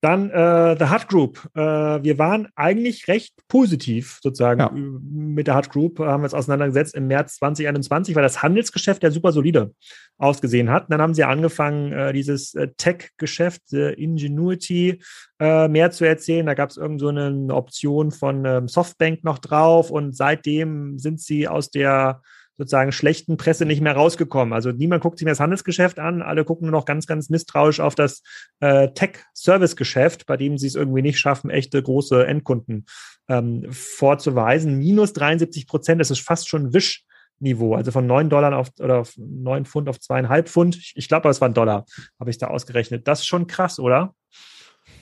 Dann 0.00 0.30
äh, 0.30 0.76
The 0.78 0.90
Hut 0.90 1.08
Group. 1.08 1.48
Äh, 1.54 1.60
wir 1.60 2.18
waren 2.18 2.48
eigentlich 2.54 3.08
recht 3.08 3.34
positiv 3.48 4.20
sozusagen 4.22 4.60
ja. 4.60 4.70
mit 4.72 5.48
der 5.48 5.56
Hut 5.56 5.70
Group, 5.70 5.98
haben 5.98 6.22
wir 6.22 6.26
uns 6.26 6.34
auseinandergesetzt 6.34 6.94
im 6.94 7.08
März 7.08 7.36
2021, 7.36 8.14
weil 8.14 8.22
das 8.22 8.42
Handelsgeschäft 8.42 9.02
ja 9.02 9.10
super 9.10 9.32
solide 9.32 9.72
ausgesehen 10.16 10.70
hat. 10.70 10.84
Und 10.84 10.92
dann 10.92 11.02
haben 11.02 11.14
sie 11.14 11.24
angefangen, 11.24 11.92
äh, 11.92 12.12
dieses 12.12 12.54
äh, 12.54 12.68
Tech-Geschäft, 12.76 13.72
äh, 13.72 13.92
Ingenuity, 13.94 15.00
äh, 15.40 15.66
mehr 15.66 15.90
zu 15.90 16.04
erzählen. 16.04 16.46
Da 16.46 16.54
gab 16.54 16.70
es 16.70 16.76
irgend 16.76 17.00
so 17.00 17.08
eine 17.08 17.52
Option 17.52 18.12
von 18.12 18.44
ähm, 18.44 18.68
Softbank 18.68 19.24
noch 19.24 19.38
drauf 19.38 19.90
und 19.90 20.16
seitdem 20.16 20.98
sind 20.98 21.20
sie 21.20 21.48
aus 21.48 21.70
der 21.70 22.22
sozusagen 22.58 22.92
schlechten 22.92 23.36
Presse 23.36 23.64
nicht 23.64 23.80
mehr 23.80 23.94
rausgekommen. 23.94 24.52
Also 24.52 24.72
niemand 24.72 25.02
guckt 25.02 25.18
sich 25.18 25.24
mehr 25.24 25.32
das 25.32 25.40
Handelsgeschäft 25.40 25.98
an, 25.98 26.22
alle 26.22 26.44
gucken 26.44 26.66
nur 26.66 26.78
noch 26.78 26.84
ganz, 26.84 27.06
ganz 27.06 27.30
misstrauisch 27.30 27.80
auf 27.80 27.94
das 27.94 28.22
äh, 28.60 28.88
Tech-Service-Geschäft, 28.92 30.26
bei 30.26 30.36
dem 30.36 30.58
sie 30.58 30.66
es 30.66 30.74
irgendwie 30.74 31.02
nicht 31.02 31.18
schaffen, 31.18 31.50
echte 31.50 31.82
große 31.82 32.26
Endkunden 32.26 32.84
ähm, 33.28 33.66
vorzuweisen. 33.70 34.76
Minus 34.76 35.12
73 35.12 35.66
Prozent, 35.66 36.00
das 36.00 36.10
ist 36.10 36.20
fast 36.20 36.48
schon 36.48 36.74
Wisch. 36.74 37.04
Niveau, 37.40 37.76
also 37.76 37.92
von 37.92 38.04
9 38.04 38.30
Dollar 38.30 38.56
auf 38.56 38.70
oder 38.80 38.98
auf 38.98 39.14
9 39.16 39.64
Pfund 39.64 39.88
auf 39.88 40.00
zweieinhalb 40.00 40.48
Pfund. 40.48 40.74
Ich, 40.74 40.94
ich 40.96 41.06
glaube, 41.06 41.28
es 41.28 41.40
war 41.40 41.48
ein 41.48 41.54
Dollar, 41.54 41.84
habe 42.18 42.30
ich 42.30 42.38
da 42.38 42.48
ausgerechnet. 42.48 43.06
Das 43.06 43.20
ist 43.20 43.26
schon 43.26 43.46
krass, 43.46 43.78
oder? 43.78 44.16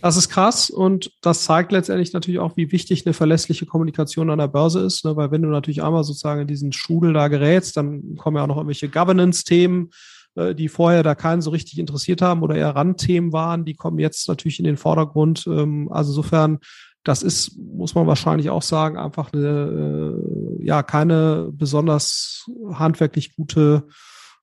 Das 0.02 0.16
ist 0.16 0.28
krass 0.28 0.70
und 0.70 1.10
das 1.22 1.44
zeigt 1.44 1.72
letztendlich 1.72 2.12
natürlich 2.12 2.38
auch, 2.38 2.56
wie 2.56 2.70
wichtig 2.70 3.06
eine 3.06 3.14
verlässliche 3.14 3.66
Kommunikation 3.66 4.30
an 4.30 4.38
der 4.38 4.48
Börse 4.48 4.80
ist, 4.80 5.04
ne? 5.04 5.16
weil 5.16 5.30
wenn 5.30 5.42
du 5.42 5.48
natürlich 5.48 5.82
einmal 5.82 6.04
sozusagen 6.04 6.42
in 6.42 6.46
diesen 6.46 6.72
Strudel 6.72 7.12
da 7.12 7.28
gerätst, 7.28 7.76
dann 7.76 8.16
kommen 8.16 8.36
ja 8.36 8.44
auch 8.44 8.46
noch 8.46 8.56
irgendwelche 8.56 8.88
Governance-Themen, 8.88 9.90
äh, 10.36 10.54
die 10.54 10.68
vorher 10.68 11.02
da 11.02 11.14
keinen 11.14 11.42
so 11.42 11.50
richtig 11.50 11.78
interessiert 11.78 12.22
haben 12.22 12.42
oder 12.42 12.54
eher 12.54 12.76
Randthemen 12.76 13.32
waren, 13.32 13.64
die 13.64 13.74
kommen 13.74 13.98
jetzt 13.98 14.28
natürlich 14.28 14.58
in 14.58 14.64
den 14.64 14.76
Vordergrund. 14.76 15.46
Ähm, 15.46 15.88
also 15.90 16.12
insofern, 16.12 16.58
das 17.02 17.22
ist, 17.22 17.56
muss 17.58 17.94
man 17.94 18.06
wahrscheinlich 18.06 18.50
auch 18.50 18.62
sagen, 18.62 18.98
einfach 18.98 19.32
eine, 19.32 20.18
äh, 20.60 20.64
ja, 20.64 20.82
keine 20.82 21.48
besonders 21.52 22.44
handwerklich 22.72 23.34
gute 23.34 23.88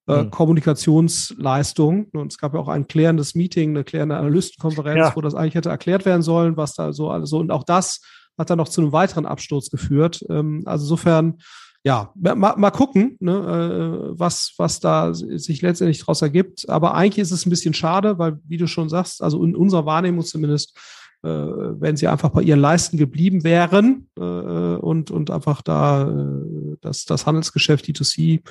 äh, 0.08 0.24
mhm. 0.24 0.32
Kommunikationsleistung. 0.32 2.08
Und 2.14 2.32
es 2.32 2.38
gab 2.38 2.54
ja 2.54 2.60
auch 2.60 2.68
ein 2.68 2.88
klärendes 2.88 3.36
Meeting, 3.36 3.72
eine 3.72 3.84
klärende 3.84 4.18
Analystenkonferenz, 4.18 4.98
ja. 4.98 5.16
wo 5.16 5.22
das 5.22 5.36
eigentlich 5.36 5.56
hätte 5.56 5.70
erklärt 5.70 6.06
werden 6.06 6.22
sollen, 6.22 6.58
was 6.58 6.74
da 6.76 6.94
so 6.94 7.10
alles 7.10 7.30
so. 7.30 7.40
Und 7.40 7.52
auch 7.52 7.64
das 7.64 8.02
hat 8.38 8.50
dann 8.50 8.58
noch 8.58 8.70
zu 8.70 8.82
einem 8.82 8.92
weiteren 8.92 9.26
Absturz 9.26 9.70
geführt. 9.70 10.24
Ähm, 10.30 10.64
also 10.66 10.86
insofern, 10.86 11.40
ja, 11.84 12.12
mal, 12.16 12.56
mal 12.58 12.72
gucken, 12.72 13.18
ne, 13.20 13.34
äh, 13.34 14.20
was, 14.20 14.54
was 14.58 14.80
da 14.80 15.14
sich 15.14 15.62
letztendlich 15.62 16.00
daraus 16.00 16.22
ergibt. 16.22 16.68
Aber 16.70 16.96
eigentlich 16.96 17.22
ist 17.22 17.32
es 17.32 17.46
ein 17.46 17.50
bisschen 17.50 17.74
schade, 17.74 18.18
weil, 18.18 18.40
wie 18.48 18.58
du 18.58 18.68
schon 18.68 18.90
sagst, 18.90 19.22
also 19.22 19.44
in 19.44 19.56
unserer 19.56 19.86
Wahrnehmung 19.86 20.24
zumindest, 20.24 20.78
äh, 21.24 21.30
wenn 21.30 21.96
sie 21.96 22.08
einfach 22.08 22.30
bei 22.30 22.42
ihren 22.42 22.60
Leisten 22.60 22.98
geblieben 22.98 23.44
wären 23.44 24.10
äh, 24.18 24.22
und, 24.22 25.12
und 25.12 25.32
einfach 25.32 25.62
da 25.62 26.10
äh, 26.10 26.76
das, 26.82 27.06
das 27.06 27.26
Handelsgeschäft 27.26 27.86
D2C 27.86 28.42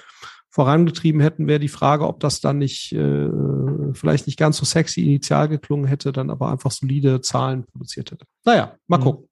vorangetrieben 0.53 1.23
hätten, 1.23 1.47
wäre 1.47 1.59
die 1.59 1.69
Frage, 1.69 2.07
ob 2.07 2.21
das 2.21 2.41
dann 2.43 2.59
nicht 2.59 2.93
äh, 2.93 3.29
vielleicht 3.95 4.27
nicht 4.27 4.39
ganz 4.39 4.59
so 4.59 4.67
sexy 4.67 5.03
initial 5.03 5.49
geklungen 5.49 5.87
hätte, 5.87 6.13
dann 6.13 6.29
aber 6.29 6.53
einfach 6.53 6.71
solide 6.71 7.23
Zahlen 7.23 7.65
produziert 7.65 8.11
hätte. 8.11 8.27
Naja, 8.45 8.77
mal 8.87 8.99
mhm. 8.99 9.29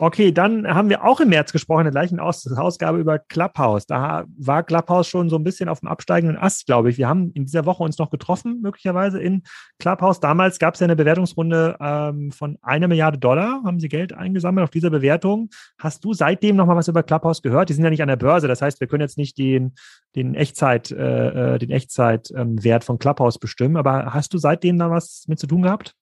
Okay, 0.00 0.32
dann 0.32 0.66
haben 0.66 0.88
wir 0.88 1.04
auch 1.04 1.20
im 1.20 1.28
März 1.28 1.52
gesprochen, 1.52 1.80
in 1.80 1.84
der 1.84 1.92
gleichen 1.92 2.18
Aus 2.18 2.50
Ausgabe 2.50 2.98
über 2.98 3.20
Clubhouse. 3.20 3.86
Da 3.86 4.24
war 4.36 4.64
Clubhouse 4.64 5.06
schon 5.06 5.28
so 5.28 5.36
ein 5.36 5.44
bisschen 5.44 5.68
auf 5.68 5.80
dem 5.80 5.88
absteigenden 5.88 6.36
Ast, 6.36 6.66
glaube 6.66 6.90
ich. 6.90 6.98
Wir 6.98 7.08
haben 7.08 7.30
in 7.34 7.44
dieser 7.44 7.64
Woche 7.64 7.84
uns 7.84 7.96
noch 7.98 8.10
getroffen, 8.10 8.60
möglicherweise 8.60 9.20
in 9.20 9.42
Clubhouse. 9.78 10.18
Damals 10.18 10.58
gab 10.58 10.74
es 10.74 10.80
ja 10.80 10.86
eine 10.86 10.96
Bewertungsrunde 10.96 11.76
ähm, 11.80 12.32
von 12.32 12.58
einer 12.62 12.88
Milliarde 12.88 13.18
Dollar, 13.18 13.62
haben 13.64 13.78
sie 13.78 13.88
Geld 13.88 14.12
eingesammelt 14.12 14.64
auf 14.64 14.70
dieser 14.70 14.90
Bewertung. 14.90 15.50
Hast 15.78 16.04
du 16.04 16.12
seitdem 16.12 16.56
noch 16.56 16.66
mal 16.66 16.76
was 16.76 16.88
über 16.88 17.04
Clubhouse 17.04 17.40
gehört? 17.40 17.68
Die 17.68 17.74
sind 17.74 17.84
ja 17.84 17.90
nicht 17.90 18.02
an 18.02 18.08
der 18.08 18.16
Börse, 18.16 18.48
das 18.48 18.62
heißt, 18.62 18.80
wir 18.80 18.88
können 18.88 19.02
jetzt 19.02 19.18
nicht 19.18 19.38
den, 19.38 19.74
den 20.16 20.34
Echtzeit, 20.34 20.90
äh, 20.90 21.54
äh 21.54 21.58
den 21.58 21.70
Echtzeitwert 21.70 22.82
ähm, 22.82 22.86
von 22.86 22.98
Clubhouse 22.98 23.38
bestimmen. 23.38 23.76
Aber 23.76 24.12
hast 24.12 24.34
du 24.34 24.38
seitdem 24.38 24.76
da 24.76 24.90
was 24.90 25.24
mit 25.28 25.38
zu 25.38 25.46
tun 25.46 25.62
gehabt? 25.62 25.94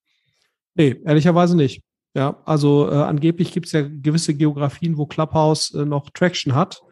Nee, 0.74 0.96
ehrlicherweise 1.04 1.56
nicht. 1.56 1.82
Ja, 2.14 2.42
also 2.44 2.90
äh, 2.90 2.94
angeblich 2.94 3.52
gibt 3.52 3.66
es 3.66 3.72
ja 3.72 3.82
gewisse 3.82 4.34
Geografien, 4.34 4.98
wo 4.98 5.06
Clubhouse 5.06 5.72
äh, 5.74 5.84
noch 5.84 6.10
Traction 6.10 6.54
hat. 6.54 6.82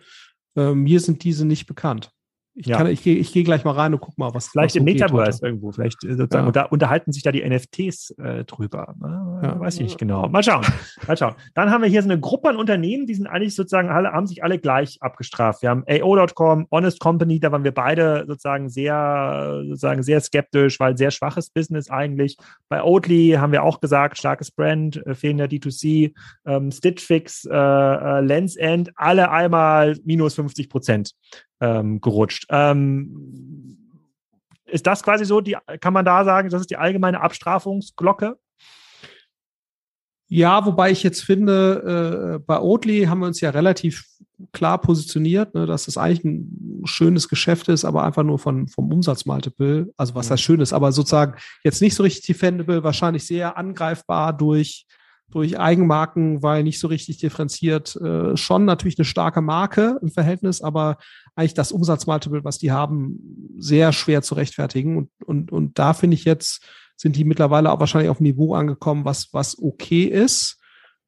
Äh, 0.57 0.73
mir 0.75 1.01
sind 1.01 1.25
diese 1.25 1.45
nicht 1.45 1.67
bekannt. 1.67 2.11
Ich, 2.55 2.67
ja. 2.67 2.85
ich 2.89 3.03
gehe 3.03 3.17
ich 3.17 3.33
geh 3.33 3.45
gleich 3.45 3.65
mal 3.65 3.73
rein 3.73 3.95
und 3.95 4.01
guck 4.01 4.19
mal, 4.19 4.35
was 4.35 4.49
Vielleicht 4.49 4.75
was 4.75 4.81
im 4.81 4.85
Metaverse 4.85 5.47
irgendwo, 5.47 5.71
vielleicht 5.71 6.03
äh, 6.05 6.15
sozusagen, 6.15 6.47
ja. 6.47 6.53
da 6.53 6.63
unterhalten 6.65 7.13
sich 7.13 7.23
da 7.23 7.31
die 7.31 7.49
NFTs 7.49 8.11
äh, 8.19 8.45
drüber. 8.45 8.95
Ne? 9.01 9.41
Ja. 9.43 9.61
Weiß 9.61 9.77
ich 9.77 9.83
nicht 9.83 9.99
genau. 9.99 10.29
Mal 10.29 10.43
schauen. 10.43 10.67
mal 11.07 11.17
schauen. 11.17 11.35
Dann 11.55 11.71
haben 11.71 11.83
wir 11.83 11.89
hier 11.89 12.03
so 12.03 12.09
eine 12.09 12.19
Gruppe 12.19 12.49
an 12.49 12.57
Unternehmen, 12.57 13.07
die 13.07 13.15
sind 13.15 13.29
eigentlich 13.29 13.55
sozusagen 13.55 13.89
alle, 13.89 14.11
haben 14.13 14.27
sich 14.27 14.43
alle 14.43 14.59
gleich 14.59 14.99
abgestraft. 15.01 15.63
Wir 15.63 15.71
haben 15.71 15.85
AO.com, 15.89 16.67
Honest 16.73 16.99
Company, 16.99 17.39
da 17.39 17.53
waren 17.53 17.65
wir 17.65 17.73
beide 17.73 18.25
sozusagen 18.27 18.69
sehr, 18.69 19.63
sozusagen 19.69 20.03
sehr 20.03 20.21
skeptisch, 20.21 20.81
weil 20.81 20.97
sehr 20.97 21.13
schwaches 21.13 21.51
Business 21.51 21.89
eigentlich. 21.89 22.37
Bei 22.69 22.83
Oatly 22.83 23.37
haben 23.39 23.53
wir 23.53 23.63
auch 23.63 23.81
gesagt, 23.81 24.19
starkes 24.19 24.51
Brand, 24.51 25.05
äh, 25.07 25.15
fehlender 25.15 25.45
D2C, 25.45 26.15
ähm, 26.47 26.73
Stitch 26.73 27.05
Fix, 27.05 27.45
äh, 27.45 27.55
äh, 27.55 28.21
Lens 28.21 28.57
End, 28.57 28.91
alle 28.97 29.31
einmal 29.31 29.97
minus 30.05 30.35
50 30.35 30.69
Prozent 30.69 31.15
ähm, 31.61 32.01
gerutscht. 32.01 32.47
Ähm, 32.51 33.77
ist 34.67 34.87
das 34.87 35.03
quasi 35.03 35.25
so, 35.25 35.41
die, 35.41 35.57
kann 35.81 35.93
man 35.93 36.05
da 36.05 36.25
sagen, 36.25 36.49
das 36.49 36.63
ist 36.63 36.71
die 36.71 36.77
allgemeine 36.77 37.21
Abstrafungsglocke? 37.21 38.39
Ja, 40.29 40.65
wobei 40.65 40.93
ich 40.93 41.03
jetzt 41.03 41.25
finde, 41.25 42.37
äh, 42.37 42.39
bei 42.39 42.61
Oatly 42.61 43.05
haben 43.05 43.19
wir 43.19 43.27
uns 43.27 43.41
ja 43.41 43.51
relativ 43.51 44.05
klar 44.53 44.81
positioniert, 44.81 45.55
ne, 45.55 45.67
dass 45.67 45.87
das 45.87 45.99
eigentlich 45.99 46.25
ein 46.25 46.83
schönes 46.85 47.29
Geschäft 47.29 47.69
ist, 47.69 47.85
aber 47.85 48.05
einfach 48.05 48.23
nur 48.23 48.39
von, 48.39 48.69
vom 48.69 48.93
Umsatzmultiple, 48.93 49.93
also 49.97 50.15
was 50.15 50.29
mhm. 50.29 50.33
heißt 50.33 50.43
schön 50.43 50.61
ist, 50.61 50.73
aber 50.73 50.93
sozusagen 50.93 51.35
jetzt 51.65 51.83
nicht 51.83 51.97
so 51.97 52.05
richtig 52.05 52.27
defendable, 52.27 52.85
wahrscheinlich 52.85 53.27
sehr 53.27 53.59
angreifbar 53.59 54.33
durch 54.33 54.87
durch 55.31 55.59
Eigenmarken, 55.59 56.43
weil 56.43 56.63
nicht 56.63 56.81
so 56.81 56.89
richtig 56.89 57.19
differenziert. 57.19 57.97
Äh, 57.97 58.37
schon 58.37 58.65
natürlich 58.65 58.99
eine 58.99 59.05
starke 59.05 59.41
Marke 59.41 59.99
im 60.03 60.11
Verhältnis, 60.11 60.61
aber 60.61 60.97
eigentlich 61.41 61.55
das 61.55 61.73
Umsatzmultiple, 61.73 62.45
was 62.45 62.59
die 62.59 62.71
haben, 62.71 63.19
sehr 63.59 63.93
schwer 63.93 64.23
zu 64.23 64.35
rechtfertigen. 64.35 64.97
Und, 64.97 65.11
und, 65.25 65.53
und 65.53 65.79
da 65.79 65.95
finde 65.95 66.15
ich 66.15 66.25
jetzt, 66.25 66.63
sind 66.97 67.17
die 67.17 67.25
mittlerweile 67.25 67.73
auch 67.73 67.81
wahrscheinlich 67.81 68.11
auf 68.11 68.21
ein 68.21 68.25
Niveau 68.25 68.55
angekommen, 68.55 69.05
was, 69.05 69.29
was 69.33 69.59
okay 69.61 70.05
ist. 70.05 70.59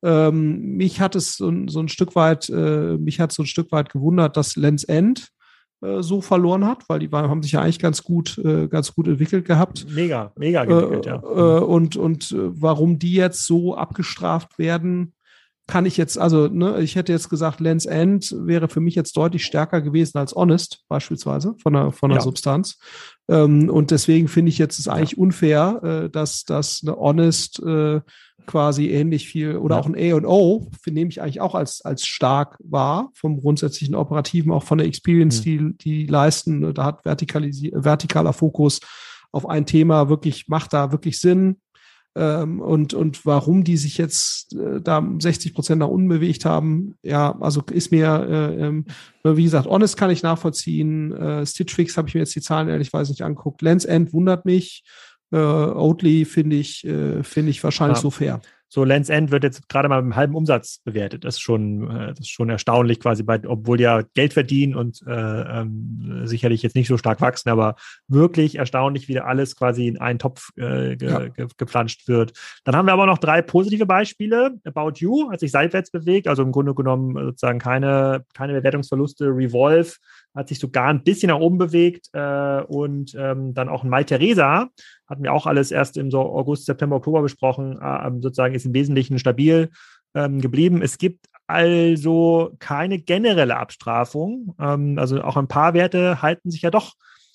Ähm, 0.03 0.77
mich 0.77 1.01
hat 1.01 1.15
es 1.15 1.37
so, 1.37 1.53
so 1.69 1.81
ein 1.81 1.89
Stück 1.89 2.17
weit, 2.17 2.49
äh, 2.49 2.97
mich 2.99 3.21
hat 3.21 3.33
so 3.33 3.43
ein 3.43 3.47
Stück 3.47 3.71
weit 3.71 3.91
gewundert, 3.91 4.37
dass 4.37 4.57
Lens 4.57 4.85
End 4.85 5.29
äh, 5.83 6.03
so 6.03 6.21
verloren 6.21 6.67
hat, 6.67 6.89
weil 6.89 6.99
die 6.99 7.13
waren, 7.13 7.31
haben 7.31 7.43
sich 7.43 7.53
ja 7.53 7.61
eigentlich 7.61 7.79
ganz 7.79 8.03
gut, 8.03 8.39
äh, 8.39 8.69
ganz 8.69 8.95
gut 8.95 9.07
entwickelt 9.07 9.45
gehabt. 9.45 9.87
Mega, 9.91 10.33
mega 10.37 10.65
entwickelt, 10.65 11.07
äh, 11.07 11.11
ja. 11.11 11.23
Äh, 11.23 11.61
und 11.63 11.97
und 11.97 12.35
warum 12.39 12.99
die 12.99 13.13
jetzt 13.13 13.47
so 13.47 13.77
abgestraft 13.77 14.59
werden, 14.59 15.15
kann 15.73 15.87
ich 15.87 15.97
jetzt, 15.97 16.19
also 16.19 16.49
ne, 16.49 16.83
ich 16.83 16.97
hätte 16.97 17.13
jetzt 17.13 17.31
gesagt, 17.31 17.59
Lens 17.59 17.87
End 17.87 18.37
wäre 18.39 18.69
für 18.69 18.81
mich 18.81 18.95
jetzt 18.95 19.17
deutlich 19.17 19.43
stärker 19.43 19.81
gewesen 19.81 20.19
als 20.19 20.35
Honest, 20.35 20.85
beispielsweise, 20.87 21.55
von 21.63 21.73
der, 21.73 21.93
von 21.93 22.11
der 22.11 22.19
ja. 22.19 22.23
Substanz. 22.23 22.79
Ähm, 23.27 23.71
und 23.71 23.91
deswegen 23.91 24.29
finde 24.29 24.51
ich 24.51 24.59
jetzt 24.59 24.79
es 24.79 24.87
eigentlich 24.87 25.13
ja. 25.13 25.17
unfair, 25.17 25.81
äh, 25.83 26.11
dass, 26.11 26.45
dass 26.45 26.83
eine 26.83 26.95
Honest 26.95 27.63
äh, 27.63 28.03
quasi 28.45 28.91
ähnlich 28.91 29.29
viel 29.29 29.57
oder 29.57 29.77
ja. 29.77 29.81
auch 29.81 29.87
ein 29.87 29.97
A 29.97 30.15
und 30.15 30.27
O 30.27 30.71
nehme 30.85 31.09
ich 31.09 31.23
eigentlich 31.23 31.41
auch 31.41 31.55
als, 31.55 31.81
als 31.81 32.05
stark 32.05 32.59
wahr 32.63 33.11
vom 33.15 33.41
grundsätzlichen 33.41 33.95
Operativen, 33.95 34.53
auch 34.53 34.65
von 34.65 34.77
der 34.77 34.87
Experience, 34.87 35.39
mhm. 35.39 35.79
die, 35.79 35.79
die 35.79 36.07
leisten. 36.07 36.75
Da 36.75 36.85
hat 36.85 37.01
vertikaler 37.03 38.35
Fokus 38.35 38.81
auf 39.31 39.49
ein 39.49 39.65
Thema 39.65 40.11
wirklich, 40.11 40.49
macht 40.49 40.75
da 40.75 40.93
wirklich 40.93 41.19
Sinn 41.19 41.57
ähm, 42.15 42.61
und, 42.61 42.93
und 42.93 43.25
warum 43.25 43.65
die 43.65 43.77
sich 43.77 43.97
jetzt 43.97 44.55
äh, 44.55 44.81
da 44.81 45.07
60 45.19 45.55
Prozent 45.55 45.81
nach 45.81 45.89
unten 45.89 46.09
bewegt 46.09 46.45
haben, 46.45 46.95
ja, 47.03 47.37
also 47.41 47.63
ist 47.71 47.91
mir, 47.91 48.27
äh, 48.29 48.67
ähm, 48.67 48.85
wie 49.25 49.45
gesagt, 49.45 49.67
Honest 49.67 49.97
kann 49.97 50.11
ich 50.11 50.23
nachvollziehen. 50.23 51.13
Äh, 51.13 51.47
Stitch 51.47 51.75
Fix 51.75 51.97
habe 51.97 52.09
ich 52.09 52.15
mir 52.15 52.21
jetzt 52.21 52.35
die 52.35 52.43
Zahlen 52.43 52.69
ehrlichweise 52.69 53.13
nicht 53.13 53.23
angeguckt. 53.23 53.63
Lens 53.63 53.85
End 53.85 54.13
wundert 54.13 54.45
mich. 54.45 54.85
Äh, 55.33 55.37
Oatly 55.39 56.27
finde 56.27 56.57
ich, 56.57 56.85
äh, 56.85 57.23
finde 57.23 57.51
ich 57.51 57.65
wahrscheinlich 57.65 57.99
ja. 57.99 58.03
so 58.03 58.11
fair. 58.11 58.41
So, 58.75 58.85
Lens 58.85 59.11
End 59.11 59.31
wird 59.31 59.45
jetzt 59.45 59.69
gerade 59.69 59.87
mal 59.87 59.97
mit 59.97 60.05
einem 60.05 60.17
halben 60.17 60.35
Umsatz 60.35 60.79
bewertet. 60.83 61.25
Das 61.25 61.35
ist 61.35 61.43
schon, 61.43 61.91
äh, 61.91 62.07
das 62.09 62.21
ist 62.21 62.31
schon 62.31 62.49
erstaunlich 62.49 63.01
quasi, 63.01 63.23
bei, 63.23 63.39
obwohl 63.47 63.77
die 63.77 63.83
ja 63.83 64.01
Geld 64.15 64.33
verdienen 64.33 64.75
und 64.75 65.03
äh, 65.07 65.11
ähm, 65.13 66.23
sicherlich 66.25 66.63
jetzt 66.63 66.75
nicht 66.75 66.89
so 66.89 66.97
stark 66.97 67.21
wachsen, 67.21 67.51
aber 67.51 67.75
wirklich 68.09 68.55
erstaunlich, 68.55 69.09
wie 69.09 69.13
da 69.13 69.25
alles 69.25 69.57
quasi 69.57 69.89
in 69.89 70.01
einen 70.01 70.19
Topf 70.19 70.53
äh, 70.57 70.97
ge, 70.97 71.11
ja. 71.11 71.29
ge, 71.29 71.49
geplanscht 71.59 72.09
wird. 72.09 72.33
Dann 72.65 72.75
haben 72.75 72.87
wir 72.87 72.95
aber 72.95 73.05
noch 73.05 73.19
drei 73.19 73.43
positive 73.43 73.85
Beispiele. 73.85 74.55
About 74.65 74.93
You 74.97 75.31
hat 75.31 75.41
sich 75.41 75.51
seitwärts 75.51 75.91
bewegt, 75.91 76.27
also 76.27 76.43
im 76.43 76.51
Grunde 76.51 76.75
genommen 76.75 77.23
sozusagen 77.27 77.59
keine, 77.59 78.25
keine 78.33 78.55
Bewertungsverluste. 78.55 79.27
Revolve 79.27 79.97
hat 80.35 80.49
sich 80.49 80.59
sogar 80.59 80.89
ein 80.89 81.05
bisschen 81.05 81.29
nach 81.29 81.41
oben 81.41 81.59
bewegt 81.59 82.09
äh, 82.13 82.63
und 82.63 83.15
ähm, 83.19 83.55
dann 83.55 83.69
auch 83.69 83.85
ein 83.85 83.91
Mai 83.91 84.05
Theresa 84.05 84.69
hatten 85.07 85.23
wir 85.23 85.33
auch 85.33 85.47
alles 85.47 85.71
erst 85.71 85.97
im 85.97 86.11
so 86.11 86.21
August, 86.21 86.67
September, 86.67 86.97
Oktober 86.97 87.23
besprochen, 87.23 87.79
äh, 87.81 88.07
ähm, 88.07 88.23
sozusagen 88.23 88.55
ist 88.55 88.65
im 88.65 88.75
Wesentlichen 88.75 89.19
stabil 89.19 89.71
ähm, 90.15 90.41
geblieben. 90.41 90.83
Es 90.83 90.99
gibt 90.99 91.27
also 91.47 92.55
keine 92.59 92.99
generelle 92.99 93.57
Abstrafung. 93.57 94.55
Ähm, 94.59 94.99
also 94.99 95.23
auch 95.23 95.37
ein 95.37 95.49
paar 95.49 95.75
Werte 95.75 96.23
halten 96.23 96.51
sich 96.51 96.63
ja 96.63 96.71
doch 96.71 96.95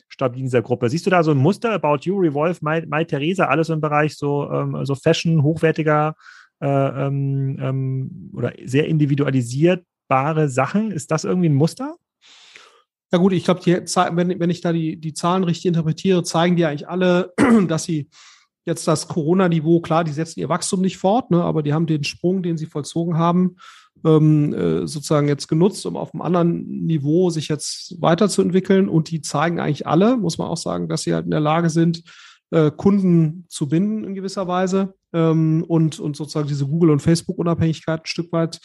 stabil 0.09 0.39
in 0.39 0.45
dieser 0.45 0.61
Gruppe. 0.61 0.89
Siehst 0.89 1.05
du 1.05 1.09
da 1.09 1.21
so 1.21 1.31
ein 1.31 1.37
Muster? 1.37 1.73
About 1.73 1.99
You, 2.01 2.17
Revolve, 2.17 2.57
My, 2.61 2.83
My 2.87 3.05
Theresa, 3.05 3.45
alles 3.45 3.69
im 3.69 3.81
Bereich 3.81 4.15
so, 4.17 4.49
ähm, 4.51 4.85
so 4.85 4.95
Fashion, 4.95 5.43
hochwertiger 5.43 6.15
äh, 6.61 6.67
ähm, 6.67 7.57
ähm, 7.61 8.31
oder 8.33 8.53
sehr 8.65 8.87
individualisierbare 8.87 10.49
Sachen. 10.49 10.91
Ist 10.91 11.11
das 11.11 11.23
irgendwie 11.23 11.49
ein 11.49 11.55
Muster? 11.55 11.95
Ja 13.11 13.19
gut, 13.19 13.31
ich 13.31 13.45
glaube, 13.45 13.61
wenn, 13.65 14.39
wenn 14.39 14.49
ich 14.49 14.61
da 14.61 14.73
die, 14.73 14.99
die 14.99 15.13
Zahlen 15.13 15.45
richtig 15.45 15.65
interpretiere, 15.65 16.23
zeigen 16.23 16.55
die 16.57 16.65
eigentlich 16.65 16.89
alle, 16.89 17.33
dass 17.67 17.85
sie 17.85 18.09
jetzt 18.65 18.87
das 18.87 19.07
Corona-Niveau, 19.07 19.79
klar, 19.79 20.03
die 20.03 20.11
setzen 20.11 20.41
ihr 20.41 20.49
Wachstum 20.49 20.81
nicht 20.81 20.97
fort, 20.97 21.31
ne, 21.31 21.41
aber 21.41 21.63
die 21.63 21.73
haben 21.73 21.87
den 21.87 22.03
Sprung, 22.03 22.43
den 22.43 22.57
sie 22.57 22.65
vollzogen 22.65 23.17
haben, 23.17 23.55
ähm, 24.05 24.53
äh, 24.53 24.87
sozusagen 24.87 25.29
jetzt 25.29 25.47
genutzt, 25.47 25.85
um 25.85 25.95
auf 25.95 26.13
einem 26.13 26.21
anderen 26.21 26.85
Niveau 26.85 27.29
sich 27.29 27.47
jetzt 27.47 27.95
weiterzuentwickeln. 28.01 28.89
Und 28.89 29.09
die 29.09 29.21
zeigen 29.21 29.59
eigentlich 29.59 29.87
alle, 29.87 30.17
muss 30.17 30.37
man 30.37 30.49
auch 30.49 30.57
sagen, 30.57 30.89
dass 30.89 31.03
sie 31.03 31.13
halt 31.13 31.25
in 31.25 31.31
der 31.31 31.39
Lage 31.39 31.69
sind, 31.69 32.03
äh, 32.51 32.71
Kunden 32.71 33.45
zu 33.47 33.67
binden 33.67 34.03
in 34.03 34.15
gewisser 34.15 34.47
Weise 34.47 34.95
ähm, 35.13 35.63
und, 35.67 35.99
und 35.99 36.15
sozusagen 36.15 36.47
diese 36.47 36.67
Google- 36.67 36.91
und 36.91 37.01
Facebook-Unabhängigkeit 37.01 38.01
ein 38.01 38.05
Stück 38.05 38.31
weit 38.31 38.59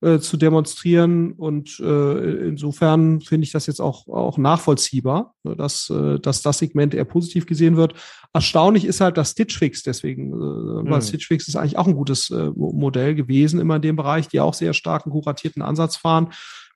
äh, 0.00 0.20
zu 0.20 0.36
demonstrieren. 0.36 1.32
Und 1.32 1.80
äh, 1.80 2.46
insofern 2.46 3.20
finde 3.20 3.44
ich 3.44 3.52
das 3.52 3.66
jetzt 3.66 3.80
auch, 3.80 4.06
auch 4.06 4.38
nachvollziehbar, 4.38 5.34
ne, 5.42 5.56
dass, 5.56 5.90
äh, 5.90 6.20
dass 6.20 6.42
das 6.42 6.58
Segment 6.58 6.94
eher 6.94 7.04
positiv 7.04 7.46
gesehen 7.46 7.76
wird. 7.76 7.94
Erstaunlich 8.32 8.84
ist 8.84 9.00
halt 9.00 9.16
das 9.16 9.32
Stitch 9.32 9.58
Fix 9.58 9.82
deswegen, 9.82 10.32
äh, 10.32 10.90
weil 10.90 10.98
mhm. 10.98 11.02
Stitch 11.02 11.26
Fix 11.26 11.48
ist 11.48 11.56
eigentlich 11.56 11.78
auch 11.78 11.88
ein 11.88 11.96
gutes 11.96 12.30
äh, 12.30 12.50
Modell 12.54 13.16
gewesen 13.16 13.58
immer 13.58 13.76
in 13.76 13.82
dem 13.82 13.96
Bereich, 13.96 14.28
die 14.28 14.38
auch 14.38 14.54
sehr 14.54 14.72
starken 14.72 15.10
kuratierten 15.10 15.62
Ansatz 15.62 15.96
fahren. 15.96 16.28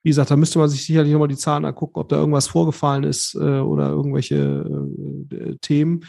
Wie 0.03 0.11
gesagt, 0.11 0.33
da 0.33 0.37
müsste 0.37 0.59
man 0.59 0.69
sich 0.69 0.85
sicherlich 0.85 1.13
nochmal 1.13 1.29
die 1.29 1.37
Zahlen 1.37 1.65
angucken, 1.65 2.01
ob 2.01 2.09
da 2.09 2.17
irgendwas 2.17 2.49
vorgefallen 2.49 3.05
ist 3.05 3.37
äh, 3.37 3.61
oder 3.61 3.91
irgendwelche 3.91 4.89
Themen. 5.61 6.01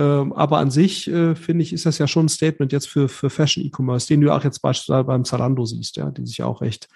Ähm, 0.00 0.32
aber 0.32 0.58
an 0.58 0.70
sich, 0.70 1.10
äh, 1.10 1.34
finde 1.34 1.62
ich, 1.62 1.74
ist 1.74 1.84
das 1.84 1.98
ja 1.98 2.08
schon 2.08 2.26
ein 2.26 2.30
Statement 2.30 2.72
jetzt 2.72 2.88
für, 2.88 3.06
für 3.06 3.28
Fashion 3.28 3.62
E-Commerce, 3.62 4.08
den 4.08 4.22
du 4.22 4.34
auch 4.34 4.44
jetzt 4.44 4.60
beispielsweise 4.60 5.04
beim 5.04 5.26
Zalando 5.26 5.66
siehst, 5.66 5.96
ja, 5.96 6.10
die 6.10 6.24
sich 6.24 6.42
auch 6.42 6.62
recht, 6.62 6.88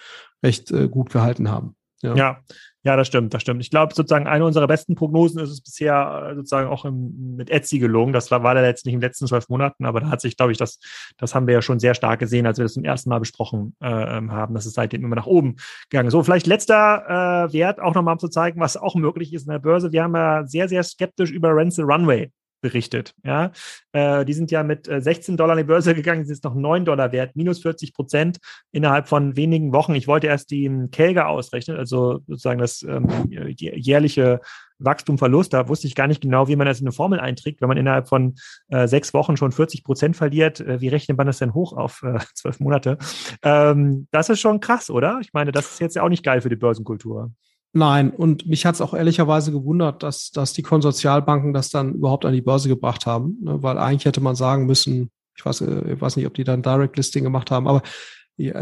recht 0.43 0.71
äh, 0.71 0.89
gut 0.89 1.11
gehalten 1.11 1.51
haben. 1.51 1.77
Ja. 2.01 2.15
ja. 2.15 2.39
ja, 2.83 2.97
das 2.97 3.07
stimmt, 3.07 3.35
das 3.35 3.43
stimmt. 3.43 3.61
Ich 3.61 3.69
glaube, 3.69 3.95
sozusagen 3.95 4.27
eine 4.27 4.47
unserer 4.47 4.67
besten 4.67 4.95
Prognosen 4.95 5.39
ist 5.41 5.51
es 5.51 5.61
bisher 5.61 6.31
äh, 6.31 6.35
sozusagen 6.35 6.69
auch 6.69 6.87
im, 6.87 7.37
mit 7.37 7.51
Etsy 7.51 7.79
gelungen. 7.79 8.15
Das 8.15 8.31
war, 8.31 8.43
war 8.43 8.57
jetzt 8.65 8.87
nicht 8.87 8.95
in 8.95 9.01
den 9.01 9.07
letzten 9.07 9.27
zwölf 9.27 9.51
Monaten, 9.51 9.85
aber 9.85 10.01
da 10.01 10.09
hat 10.09 10.23
sich, 10.23 10.39
glaube 10.39 10.53
ich, 10.53 10.59
das, 10.59 10.79
das 11.19 11.35
haben 11.35 11.47
wir 11.47 11.53
ja 11.53 11.63
schon 11.63 11.81
sehr 11.81 11.95
stark 11.95 12.21
gesehen, 12.21 12.47
als 12.47 12.57
wir 12.57 12.65
das 12.65 12.73
zum 12.73 12.85
ersten 12.85 13.11
Mal 13.11 13.21
besprochen 13.21 13.77
äh, 13.81 13.87
haben, 13.87 14.55
dass 14.55 14.65
es 14.65 14.73
seitdem 14.73 15.05
immer 15.05 15.17
nach 15.17 15.27
oben 15.27 15.57
gegangen 15.91 16.07
ist. 16.07 16.13
So, 16.13 16.23
vielleicht 16.23 16.47
letzter 16.47 17.49
äh, 17.49 17.53
Wert 17.53 17.81
auch 17.81 17.95
nochmal 17.95 18.15
um 18.15 18.19
zu 18.19 18.29
zeigen, 18.29 18.61
was 18.61 18.79
auch 18.79 18.95
möglich 18.95 19.35
ist 19.35 19.47
in 19.47 19.53
der 19.53 19.59
Börse. 19.59 19.93
Wir 19.93 20.05
haben 20.05 20.15
ja 20.15 20.47
sehr, 20.47 20.71
sehr 20.71 20.83
skeptisch 20.83 21.33
über 21.33 21.55
Renzel 21.55 21.85
Runway 21.85 22.31
berichtet. 22.65 23.15
Ja, 23.23 23.53
äh, 23.93 24.25
die 24.25 24.33
sind 24.33 24.51
ja 24.51 24.63
mit 24.63 24.87
16 24.87 25.35
äh, 25.35 25.37
Dollar 25.37 25.53
an 25.53 25.59
die 25.59 25.65
Börse 25.65 25.95
gegangen, 25.95 26.25
sind 26.25 26.35
jetzt 26.35 26.45
noch 26.45 26.55
9 26.55 26.87
Dollar 26.87 27.13
wert, 27.13 27.37
minus 27.37 27.61
40 27.61 27.93
Prozent 27.93 28.39
innerhalb 28.73 29.07
von 29.07 29.37
wenigen 29.37 29.75
Wochen. 29.75 29.95
Ich 29.95 30.09
wollte 30.09 30.29
erst 30.29 30.51
die 30.51 30.89
Kelge 30.91 31.27
ausrechnen, 31.27 31.77
also 31.77 32.21
sozusagen 32.27 32.59
das 32.59 32.83
ähm, 32.83 33.07
jährliche 33.29 34.41
Wachstumverlust. 34.79 35.53
Da 35.53 35.69
wusste 35.69 35.87
ich 35.87 35.95
gar 35.95 36.07
nicht 36.07 36.23
genau, 36.23 36.49
wie 36.49 36.57
man 36.57 36.67
das 36.67 36.81
in 36.81 36.87
eine 36.87 36.93
Formel 36.93 37.21
einträgt. 37.21 37.61
Wenn 37.61 37.69
man 37.69 37.77
innerhalb 37.77 38.09
von 38.09 38.35
äh, 38.69 38.89
sechs 38.89 39.13
Wochen 39.13 39.37
schon 39.37 39.53
40 39.53 39.85
Prozent 39.85 40.17
verliert, 40.17 40.61
äh, 40.61 40.81
wie 40.81 40.89
rechnet 40.89 41.19
man 41.19 41.27
das 41.27 41.39
denn 41.39 41.53
hoch 41.53 41.75
auf 41.75 42.03
äh, 42.03 42.19
zwölf 42.35 42.61
Monate? 42.61 42.97
Ähm, 43.43 44.09
das 44.11 44.31
ist 44.31 44.41
schon 44.41 44.61
krass, 44.61 44.89
oder? 44.89 45.19
Ich 45.21 45.35
meine, 45.35 45.53
das 45.53 45.73
ist 45.73 45.81
jetzt 45.81 45.97
ja 45.97 46.03
auch 46.03 46.09
nicht 46.09 46.25
geil 46.25 46.41
für 46.41 46.49
die 46.49 46.57
Börsenkultur. 46.57 47.31
Nein, 47.77 48.11
und 48.11 48.47
mich 48.47 48.65
hat 48.67 48.77
es 48.77 48.81
auch 48.81 48.95
ehrlicherweise 48.95 49.51
gewundert, 49.51 50.05
dass, 50.05 50.31
dass 50.31 50.53
die 50.53 50.63
Konsortialbanken 50.63 51.53
das 51.53 51.71
dann 51.71 51.95
überhaupt 51.95 52.25
an 52.25 52.33
die 52.33 52.41
Börse 52.41 52.69
gebracht 52.69 53.05
haben, 53.05 53.37
ne? 53.43 53.63
weil 53.65 53.79
eigentlich 53.79 54.05
hätte 54.05 54.21
man 54.21 54.37
sagen 54.37 54.67
müssen, 54.67 55.11
Ich 55.37 55.45
weiß, 55.45 55.63
äh, 55.63 55.95
ich 55.95 56.01
weiß 56.01 56.15
nicht, 56.15 56.27
ob 56.27 56.35
die 56.35 56.45
dann 56.45 56.63
Direct 56.63 56.97
Listing 56.97 57.25
gemacht 57.25 57.51
haben, 57.51 57.67
aber, 57.67 57.83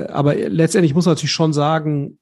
aber 0.09 0.35
letztendlich 0.35 0.95
muss 0.95 1.05
man 1.05 1.13
natürlich 1.13 1.31
schon 1.31 1.53
sagen, 1.53 2.19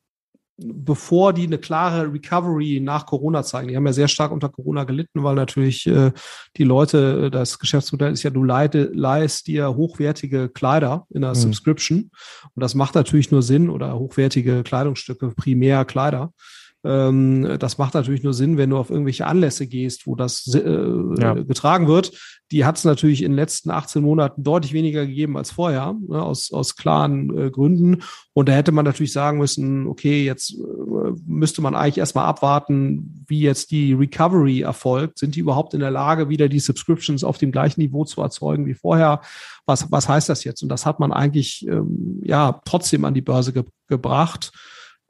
bevor 0.57 1.33
die 1.33 1.47
eine 1.47 1.59
klare 1.59 2.13
Recovery 2.13 2.81
nach 2.81 3.07
Corona 3.07 3.45
zeigen. 3.45 3.69
Die 3.69 3.77
haben 3.77 3.87
ja 3.87 3.93
sehr 3.93 4.09
stark 4.09 4.33
unter 4.33 4.49
Corona 4.49 4.83
gelitten, 4.83 5.23
weil 5.23 5.37
natürlich 5.37 5.87
äh, 5.87 6.11
die 6.57 6.65
Leute, 6.65 7.27
äh, 7.27 7.31
das 7.31 7.61
Geschäftsmodell 7.61 8.13
ist 8.13 8.25
ja, 8.25 8.31
du 8.31 8.43
leide, 8.43 8.91
leist 8.93 9.47
dir 9.47 9.77
hochwertige 9.77 10.49
Kleider 10.49 11.07
in 11.11 11.23
der 11.23 11.31
mhm. 11.31 11.37
Subscription. 11.37 12.11
Und 12.55 12.61
das 12.61 12.75
macht 12.75 12.97
natürlich 12.97 13.31
nur 13.31 13.43
Sinn 13.43 13.71
oder 13.71 13.99
hochwertige 13.99 14.65
Kleidungsstücke, 14.65 15.29
primär 15.37 15.85
Kleider. 15.85 16.33
Ähm, 16.83 17.57
das 17.59 17.79
macht 17.79 17.95
natürlich 17.95 18.23
nur 18.23 18.33
Sinn, 18.33 18.57
wenn 18.57 18.71
du 18.71 18.79
auf 18.79 18.91
irgendwelche 18.91 19.27
Anlässe 19.27 19.67
gehst, 19.67 20.07
wo 20.07 20.15
das 20.15 20.47
äh, 20.55 21.21
ja. 21.21 21.35
getragen 21.35 21.89
wird. 21.89 22.13
Die 22.53 22.65
hat 22.65 22.79
es 22.79 22.85
natürlich 22.85 23.23
in 23.23 23.33
den 23.33 23.37
letzten 23.37 23.71
18 23.71 24.03
Monaten 24.03 24.43
deutlich 24.43 24.73
weniger 24.73 25.07
gegeben 25.07 25.37
als 25.37 25.53
vorher, 25.53 25.95
ne, 26.09 26.23
aus, 26.23 26.53
aus 26.53 26.77
klaren 26.77 27.37
äh, 27.39 27.51
Gründen. 27.51 28.03
Und 28.33 28.49
da 28.49 28.53
hätte 28.53 28.73
man 28.73 28.85
natürlich 28.85 29.13
sagen 29.13 29.39
müssen, 29.39 29.87
okay, 29.87 30.25
jetzt 30.25 30.55
äh, 30.55 31.13
müsste 31.27 31.61
man 31.61 31.75
eigentlich 31.75 31.99
erstmal 31.99 32.25
abwarten, 32.25 33.25
wie 33.29 33.41
jetzt 33.41 33.71
die 33.71 33.93
Recovery 33.93 34.63
erfolgt. 34.63 35.19
Sind 35.19 35.37
die 35.37 35.41
überhaupt 35.41 35.75
in 35.75 35.81
der 35.81 35.91
Lage, 35.91 36.31
wieder 36.31 36.49
die 36.49 36.61
Subscriptions 36.61 37.25
auf 37.25 37.37
dem 37.37 37.53
gleichen 37.53 37.81
Niveau 37.83 38.05
zu 38.05 38.23
erzeugen 38.23 38.67
wie 38.67 38.75
vorher? 38.75 39.21
Was, 39.67 39.93
was 39.93 40.09
heißt 40.09 40.31
das 40.31 40.45
jetzt? 40.45 40.63
Und 40.63 40.71
das 40.71 40.87
hat 40.87 40.99
man 40.99 41.13
eigentlich 41.13 41.67
ähm, 41.69 42.21
ja 42.25 42.61
trotzdem 42.65 43.05
an 43.05 43.15
die 43.15 43.21
Börse 43.21 43.53
ge 43.53 43.65
gebracht 43.87 44.53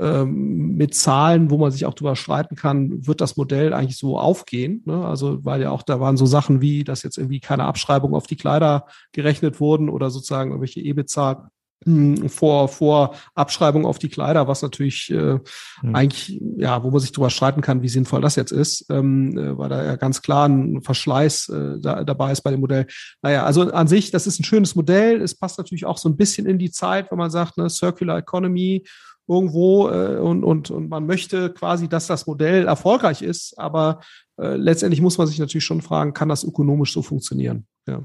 ähm, 0.00 0.76
mit 0.76 0.94
Zahlen, 0.94 1.50
wo 1.50 1.58
man 1.58 1.70
sich 1.70 1.86
auch 1.86 1.94
drüber 1.94 2.16
streiten 2.16 2.56
kann, 2.56 3.06
wird 3.06 3.20
das 3.20 3.36
Modell 3.36 3.72
eigentlich 3.72 3.98
so 3.98 4.18
aufgehen. 4.18 4.82
Ne? 4.86 5.04
Also, 5.04 5.44
weil 5.44 5.62
ja 5.62 5.70
auch 5.70 5.82
da 5.82 6.00
waren 6.00 6.16
so 6.16 6.26
Sachen 6.26 6.60
wie, 6.60 6.84
dass 6.84 7.02
jetzt 7.02 7.18
irgendwie 7.18 7.40
keine 7.40 7.64
Abschreibung 7.64 8.14
auf 8.14 8.26
die 8.26 8.36
Kleider 8.36 8.86
gerechnet 9.12 9.60
wurden 9.60 9.88
oder 9.88 10.10
sozusagen 10.10 10.50
irgendwelche 10.50 10.80
EBIT-Zahlen 10.80 11.48
hm, 11.84 12.28
vor, 12.28 12.68
vor 12.68 13.14
Abschreibung 13.34 13.86
auf 13.86 13.98
die 13.98 14.10
Kleider, 14.10 14.46
was 14.46 14.60
natürlich 14.60 15.10
äh, 15.10 15.38
mhm. 15.82 15.94
eigentlich, 15.94 16.38
ja, 16.58 16.82
wo 16.82 16.90
man 16.90 17.00
sich 17.00 17.12
drüber 17.12 17.30
streiten 17.30 17.62
kann, 17.62 17.80
wie 17.80 17.88
sinnvoll 17.88 18.20
das 18.20 18.36
jetzt 18.36 18.52
ist, 18.52 18.84
ähm, 18.90 19.36
äh, 19.38 19.56
weil 19.56 19.70
da 19.70 19.82
ja 19.82 19.96
ganz 19.96 20.20
klar 20.20 20.46
ein 20.46 20.82
Verschleiß 20.82 21.48
äh, 21.48 21.80
da, 21.80 22.04
dabei 22.04 22.32
ist 22.32 22.42
bei 22.42 22.50
dem 22.50 22.60
Modell. 22.60 22.86
Naja, 23.22 23.44
also 23.44 23.62
an 23.72 23.88
sich, 23.88 24.10
das 24.10 24.26
ist 24.26 24.40
ein 24.40 24.44
schönes 24.44 24.74
Modell. 24.74 25.22
Es 25.22 25.34
passt 25.34 25.56
natürlich 25.56 25.86
auch 25.86 25.96
so 25.96 26.10
ein 26.10 26.18
bisschen 26.18 26.46
in 26.46 26.58
die 26.58 26.70
Zeit, 26.70 27.10
wenn 27.10 27.18
man 27.18 27.30
sagt, 27.30 27.56
ne, 27.56 27.70
Circular 27.70 28.18
Economy, 28.18 28.84
irgendwo 29.30 29.88
äh, 29.88 30.18
und, 30.18 30.42
und, 30.42 30.70
und 30.70 30.88
man 30.88 31.06
möchte 31.06 31.50
quasi, 31.52 31.88
dass 31.88 32.08
das 32.08 32.26
Modell 32.26 32.66
erfolgreich 32.66 33.22
ist, 33.22 33.56
aber 33.58 34.00
äh, 34.38 34.56
letztendlich 34.56 35.00
muss 35.00 35.18
man 35.18 35.28
sich 35.28 35.38
natürlich 35.38 35.64
schon 35.64 35.82
fragen, 35.82 36.14
kann 36.14 36.28
das 36.28 36.42
ökonomisch 36.42 36.92
so 36.92 37.02
funktionieren? 37.02 37.66
Ja, 37.86 38.04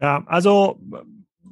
ja 0.00 0.24
also 0.26 0.80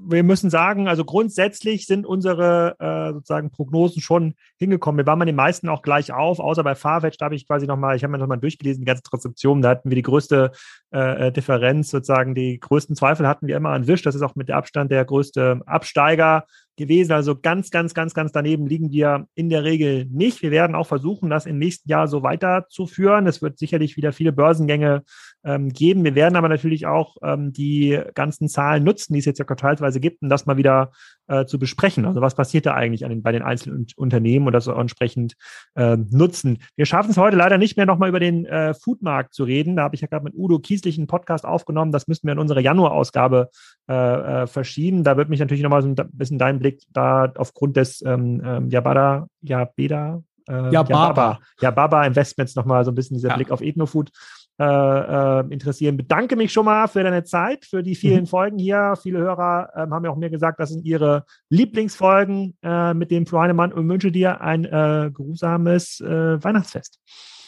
wir 0.08 0.22
müssen 0.22 0.50
sagen, 0.50 0.88
also 0.88 1.04
grundsätzlich 1.04 1.86
sind 1.86 2.06
unsere 2.06 2.76
äh, 2.78 3.12
sozusagen 3.12 3.50
Prognosen 3.50 4.02
schon 4.02 4.34
hingekommen. 4.58 4.98
Wir 4.98 5.06
waren 5.06 5.18
bei 5.18 5.24
den 5.24 5.36
meisten 5.36 5.68
auch 5.68 5.82
gleich 5.82 6.12
auf, 6.12 6.38
außer 6.38 6.62
bei 6.62 6.74
Farfetch, 6.74 7.18
da 7.18 7.26
habe 7.26 7.34
ich 7.34 7.46
quasi 7.46 7.66
nochmal, 7.66 7.96
ich 7.96 8.04
habe 8.04 8.12
mir 8.12 8.18
nochmal 8.18 8.38
durchgelesen, 8.38 8.82
die 8.82 8.86
ganze 8.86 9.02
Transkription, 9.02 9.62
da 9.62 9.70
hatten 9.70 9.90
wir 9.90 9.96
die 9.96 10.02
größte 10.02 10.52
äh, 10.90 11.32
Differenz, 11.32 11.90
sozusagen 11.90 12.34
die 12.34 12.58
größten 12.58 12.96
Zweifel 12.96 13.26
hatten 13.26 13.46
wir 13.46 13.56
immer 13.56 13.70
an 13.70 13.86
Wisch. 13.86 14.02
Das 14.02 14.14
ist 14.14 14.22
auch 14.22 14.36
mit 14.36 14.48
der 14.48 14.56
Abstand 14.56 14.90
der 14.90 15.04
größte 15.04 15.60
Absteiger 15.66 16.44
gewesen. 16.76 17.12
Also 17.12 17.36
ganz, 17.38 17.70
ganz, 17.70 17.94
ganz, 17.94 18.14
ganz 18.14 18.32
daneben 18.32 18.66
liegen 18.66 18.90
wir 18.90 19.26
in 19.34 19.48
der 19.48 19.64
Regel 19.64 20.06
nicht. 20.06 20.42
Wir 20.42 20.50
werden 20.50 20.76
auch 20.76 20.86
versuchen, 20.86 21.30
das 21.30 21.46
im 21.46 21.58
nächsten 21.58 21.88
Jahr 21.88 22.08
so 22.08 22.22
weiterzuführen. 22.22 23.26
Es 23.26 23.42
wird 23.42 23.58
sicherlich 23.58 23.96
wieder 23.96 24.12
viele 24.12 24.32
Börsengänge 24.32 25.02
ähm, 25.44 25.70
geben. 25.70 26.04
Wir 26.04 26.14
werden 26.14 26.36
aber 26.36 26.48
natürlich 26.48 26.86
auch 26.86 27.16
ähm, 27.22 27.52
die 27.52 28.00
ganzen 28.14 28.48
Zahlen 28.48 28.84
nutzen, 28.84 29.14
die 29.14 29.20
es 29.20 29.24
jetzt 29.24 29.38
ja 29.38 29.44
quartalsweise 29.44 30.00
gibt, 30.00 30.22
um 30.22 30.28
das 30.28 30.46
mal 30.46 30.56
wieder 30.56 30.90
äh, 31.28 31.46
zu 31.46 31.58
besprechen. 31.58 32.04
Also 32.04 32.20
was 32.20 32.34
passiert 32.34 32.66
da 32.66 32.74
eigentlich 32.74 33.04
an 33.04 33.10
den, 33.10 33.22
bei 33.22 33.32
den 33.32 33.42
einzelnen 33.42 33.86
Unternehmen 33.96 34.46
und 34.46 34.52
das 34.52 34.68
auch 34.68 34.78
entsprechend 34.78 35.34
äh, 35.74 35.96
nutzen. 35.96 36.58
Wir 36.76 36.86
schaffen 36.86 37.10
es 37.10 37.16
heute 37.16 37.36
leider 37.36 37.58
nicht 37.58 37.76
mehr, 37.76 37.86
nochmal 37.86 38.08
über 38.08 38.20
den 38.20 38.46
äh, 38.46 38.74
Foodmarkt 38.74 39.34
zu 39.34 39.44
reden. 39.44 39.76
Da 39.76 39.84
habe 39.84 39.94
ich 39.94 40.00
ja 40.00 40.08
gerade 40.08 40.24
mit 40.24 40.34
Udo 40.34 40.58
Kieslich 40.58 40.98
einen 40.98 41.06
Podcast 41.06 41.44
aufgenommen. 41.44 41.92
Das 41.92 42.08
müssen 42.08 42.26
wir 42.26 42.32
in 42.32 42.38
unsere 42.38 42.60
Januar-Ausgabe 42.60 43.50
äh, 43.88 43.94
äh, 43.94 44.46
verschieben. 44.46 45.04
Da 45.04 45.16
wird 45.16 45.28
mich 45.28 45.40
natürlich 45.40 45.62
nochmal 45.62 45.82
so 45.82 45.88
ein 45.88 45.96
bisschen 46.12 46.38
dein 46.38 46.58
Blick 46.58 46.82
da 46.92 47.32
aufgrund 47.36 47.76
des 47.76 48.02
ähm, 48.02 48.42
ähm, 48.44 48.70
Yabada, 48.70 49.28
Yabeda, 49.42 50.22
äh, 50.48 50.72
ja, 50.72 50.82
Baba. 50.82 51.40
Ja, 51.60 51.70
Baba 51.70 52.06
Investments 52.06 52.54
nochmal 52.54 52.84
so 52.84 52.90
ein 52.90 52.94
bisschen 52.94 53.16
dieser 53.16 53.30
ja. 53.30 53.36
Blick 53.36 53.50
auf 53.50 53.60
Ethnofood 53.60 54.10
äh, 54.58 54.64
äh, 54.64 55.44
interessieren. 55.50 55.96
Bedanke 55.96 56.36
mich 56.36 56.52
schon 56.52 56.64
mal 56.64 56.88
für 56.88 57.02
deine 57.02 57.24
Zeit, 57.24 57.64
für 57.64 57.82
die 57.82 57.94
vielen 57.94 58.22
mhm. 58.22 58.26
Folgen 58.26 58.58
hier. 58.58 58.94
Viele 59.02 59.18
Hörer 59.18 59.70
äh, 59.74 59.80
haben 59.90 60.04
ja 60.04 60.10
auch 60.10 60.16
mir 60.16 60.30
gesagt, 60.30 60.60
das 60.60 60.70
sind 60.70 60.84
ihre 60.84 61.24
Lieblingsfolgen 61.50 62.56
äh, 62.62 62.94
mit 62.94 63.10
dem 63.10 63.26
Flo 63.26 63.40
Heinemann 63.40 63.72
und 63.72 63.88
wünsche 63.88 64.10
dir 64.10 64.40
ein 64.40 64.64
äh, 64.64 65.10
geruhsames 65.12 66.00
äh, 66.00 66.42
Weihnachtsfest. 66.42 67.00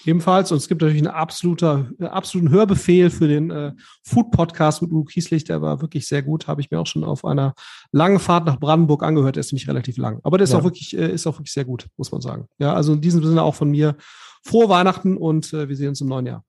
Ebenfalls. 0.05 0.53
Und 0.53 0.59
es 0.59 0.69
gibt 0.69 0.81
natürlich 0.81 1.03
einen 1.03 1.15
absoluter, 1.15 1.91
absoluten 2.01 2.51
Hörbefehl 2.51 3.11
für 3.11 3.29
den 3.29 3.51
äh, 3.51 3.73
Food-Podcast 4.05 4.83
mit 4.83 4.91
Udo 4.91 5.05
Kieslich. 5.05 5.45
Der 5.45 5.61
war 5.61 5.81
wirklich 5.81 6.07
sehr 6.07 6.23
gut. 6.23 6.47
Habe 6.47 6.61
ich 6.61 6.71
mir 6.71 6.81
auch 6.81 6.87
schon 6.87 7.05
auf 7.05 7.25
einer 7.25 7.55
langen 7.93 8.19
Fahrt 8.19 8.47
nach 8.47 8.61
Brandenburg 8.61 9.03
angehört. 9.03 9.37
Der 9.37 9.41
ist 9.41 9.53
nämlich 9.53 9.69
relativ 9.69 9.97
lang. 9.97 10.21
Aber 10.23 10.39
der 10.39 10.45
ist 10.45 10.53
ja. 10.53 10.59
auch 10.59 10.65
wirklich, 10.65 10.97
äh, 10.97 11.13
ist 11.13 11.27
auch 11.27 11.35
wirklich 11.35 11.53
sehr 11.53 11.65
gut, 11.65 11.89
muss 11.97 12.13
man 12.13 12.21
sagen. 12.21 12.47
Ja, 12.59 12.75
also 12.75 12.93
in 12.93 13.01
diesem 13.01 13.25
Sinne 13.25 13.43
auch 13.43 13.55
von 13.55 13.71
mir 13.71 13.97
frohe 14.45 14.69
Weihnachten 14.69 15.17
und 15.17 15.53
äh, 15.53 15.69
wir 15.69 15.77
sehen 15.77 15.91
uns 15.91 16.01
im 16.01 16.09
neuen 16.09 16.27
Jahr. 16.27 16.45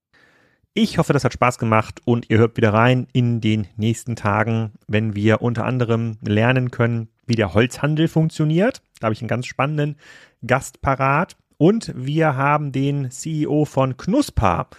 Ich 0.76 1.00
hoffe, 1.00 1.14
das 1.14 1.24
hat 1.24 1.34
Spaß 1.34 1.58
gemacht 1.58 2.00
und 2.06 2.30
ihr 2.30 2.38
hört 2.38 2.56
wieder 2.56 2.74
rein 2.74 3.08
in 3.12 3.42
den 3.42 3.68
nächsten 3.76 4.16
Tagen, 4.16 4.74
wenn 4.88 5.16
wir 5.16 5.42
unter 5.42 5.66
anderem 5.66 6.18
lernen 6.22 6.70
können, 6.70 7.10
wie 7.26 7.36
der 7.36 7.56
Holzhandel 7.56 8.08
funktioniert. 8.08 8.84
Da 9.00 9.06
habe 9.06 9.14
ich 9.14 9.22
einen 9.22 9.28
ganz 9.30 9.48
spannenden 9.48 9.98
Gast 10.46 10.82
parat. 10.82 11.36
Und 11.58 11.92
wir 11.96 12.38
haben 12.38 12.72
den 12.72 13.12
CEO 13.12 13.66
von 13.66 13.98
Knuspa 13.98 14.70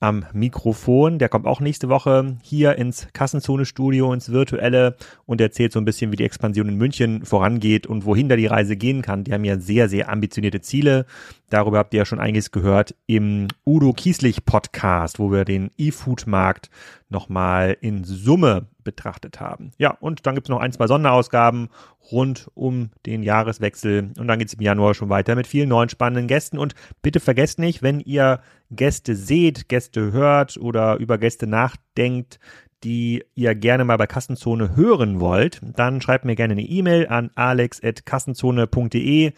am 0.00 0.24
Mikrofon. 0.32 1.18
Der 1.18 1.28
kommt 1.28 1.46
auch 1.46 1.60
nächste 1.60 1.88
Woche 1.88 2.36
hier 2.42 2.76
ins 2.76 3.08
Kassenzone-Studio, 3.12 4.12
ins 4.12 4.30
virtuelle 4.30 4.96
und 5.26 5.40
erzählt 5.40 5.72
so 5.72 5.80
ein 5.80 5.84
bisschen, 5.84 6.12
wie 6.12 6.16
die 6.16 6.24
Expansion 6.24 6.68
in 6.68 6.76
München 6.76 7.24
vorangeht 7.24 7.86
und 7.86 8.04
wohin 8.04 8.28
da 8.28 8.36
die 8.36 8.46
Reise 8.46 8.76
gehen 8.76 9.02
kann. 9.02 9.24
Die 9.24 9.32
haben 9.32 9.44
ja 9.44 9.58
sehr, 9.58 9.88
sehr 9.88 10.08
ambitionierte 10.08 10.60
Ziele. 10.60 11.06
Darüber 11.50 11.78
habt 11.78 11.94
ihr 11.94 11.98
ja 11.98 12.04
schon 12.04 12.20
einiges 12.20 12.50
gehört 12.50 12.94
im 13.06 13.48
Udo 13.64 13.92
Kieslich 13.92 14.44
Podcast, 14.44 15.18
wo 15.18 15.32
wir 15.32 15.44
den 15.44 15.70
E-Food-Markt 15.78 16.70
nochmal 17.08 17.76
in 17.80 18.04
Summe 18.04 18.68
betrachtet 18.84 19.40
haben. 19.40 19.72
Ja, 19.78 19.96
und 20.00 20.26
dann 20.26 20.34
gibt 20.34 20.46
es 20.46 20.50
noch 20.50 20.60
ein, 20.60 20.72
zwei 20.72 20.86
Sonderausgaben 20.86 21.68
rund 22.10 22.50
um 22.54 22.90
den 23.06 23.22
Jahreswechsel. 23.22 24.12
Und 24.18 24.28
dann 24.28 24.38
geht 24.38 24.48
es 24.48 24.54
im 24.54 24.62
Januar 24.62 24.94
schon 24.94 25.10
weiter 25.10 25.34
mit 25.34 25.46
vielen 25.46 25.68
neuen 25.68 25.88
spannenden 25.88 26.26
Gästen. 26.26 26.58
Und 26.58 26.74
bitte 27.02 27.20
vergesst 27.20 27.58
nicht, 27.58 27.82
wenn 27.82 28.00
ihr 28.00 28.40
Gäste 28.70 29.14
seht, 29.16 29.68
Gäste 29.68 30.12
hört 30.12 30.56
oder 30.56 30.96
über 30.96 31.18
Gäste 31.18 31.46
nachdenkt, 31.46 32.38
die 32.84 33.24
ihr 33.34 33.54
gerne 33.54 33.84
mal 33.84 33.96
bei 33.96 34.06
Kassenzone 34.06 34.76
hören 34.76 35.20
wollt, 35.20 35.60
dann 35.62 36.00
schreibt 36.00 36.24
mir 36.24 36.36
gerne 36.36 36.52
eine 36.52 36.62
E-Mail 36.62 37.08
an 37.08 37.30
alex.kassenzone.de. 37.34 39.32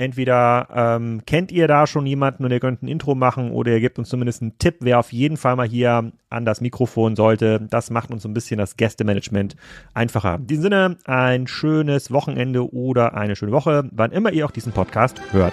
Entweder 0.00 0.66
ähm, 0.74 1.20
kennt 1.26 1.52
ihr 1.52 1.68
da 1.68 1.86
schon 1.86 2.06
jemanden 2.06 2.42
und 2.46 2.50
ihr 2.50 2.58
könnt 2.58 2.82
ein 2.82 2.88
Intro 2.88 3.14
machen 3.14 3.50
oder 3.50 3.72
ihr 3.72 3.80
gebt 3.80 3.98
uns 3.98 4.08
zumindest 4.08 4.40
einen 4.40 4.56
Tipp, 4.56 4.76
wer 4.80 4.98
auf 4.98 5.12
jeden 5.12 5.36
Fall 5.36 5.56
mal 5.56 5.68
hier 5.68 6.10
an 6.30 6.44
das 6.46 6.62
Mikrofon 6.62 7.16
sollte. 7.16 7.60
Das 7.68 7.90
macht 7.90 8.10
uns 8.10 8.22
so 8.22 8.28
ein 8.30 8.32
bisschen 8.32 8.56
das 8.56 8.78
Gästemanagement 8.78 9.56
einfacher. 9.92 10.36
In 10.36 10.46
diesem 10.46 10.62
Sinne, 10.62 10.96
ein 11.04 11.46
schönes 11.46 12.10
Wochenende 12.10 12.72
oder 12.72 13.12
eine 13.12 13.36
schöne 13.36 13.52
Woche, 13.52 13.90
wann 13.92 14.10
immer 14.10 14.32
ihr 14.32 14.46
auch 14.46 14.52
diesen 14.52 14.72
Podcast 14.72 15.20
hört. 15.32 15.52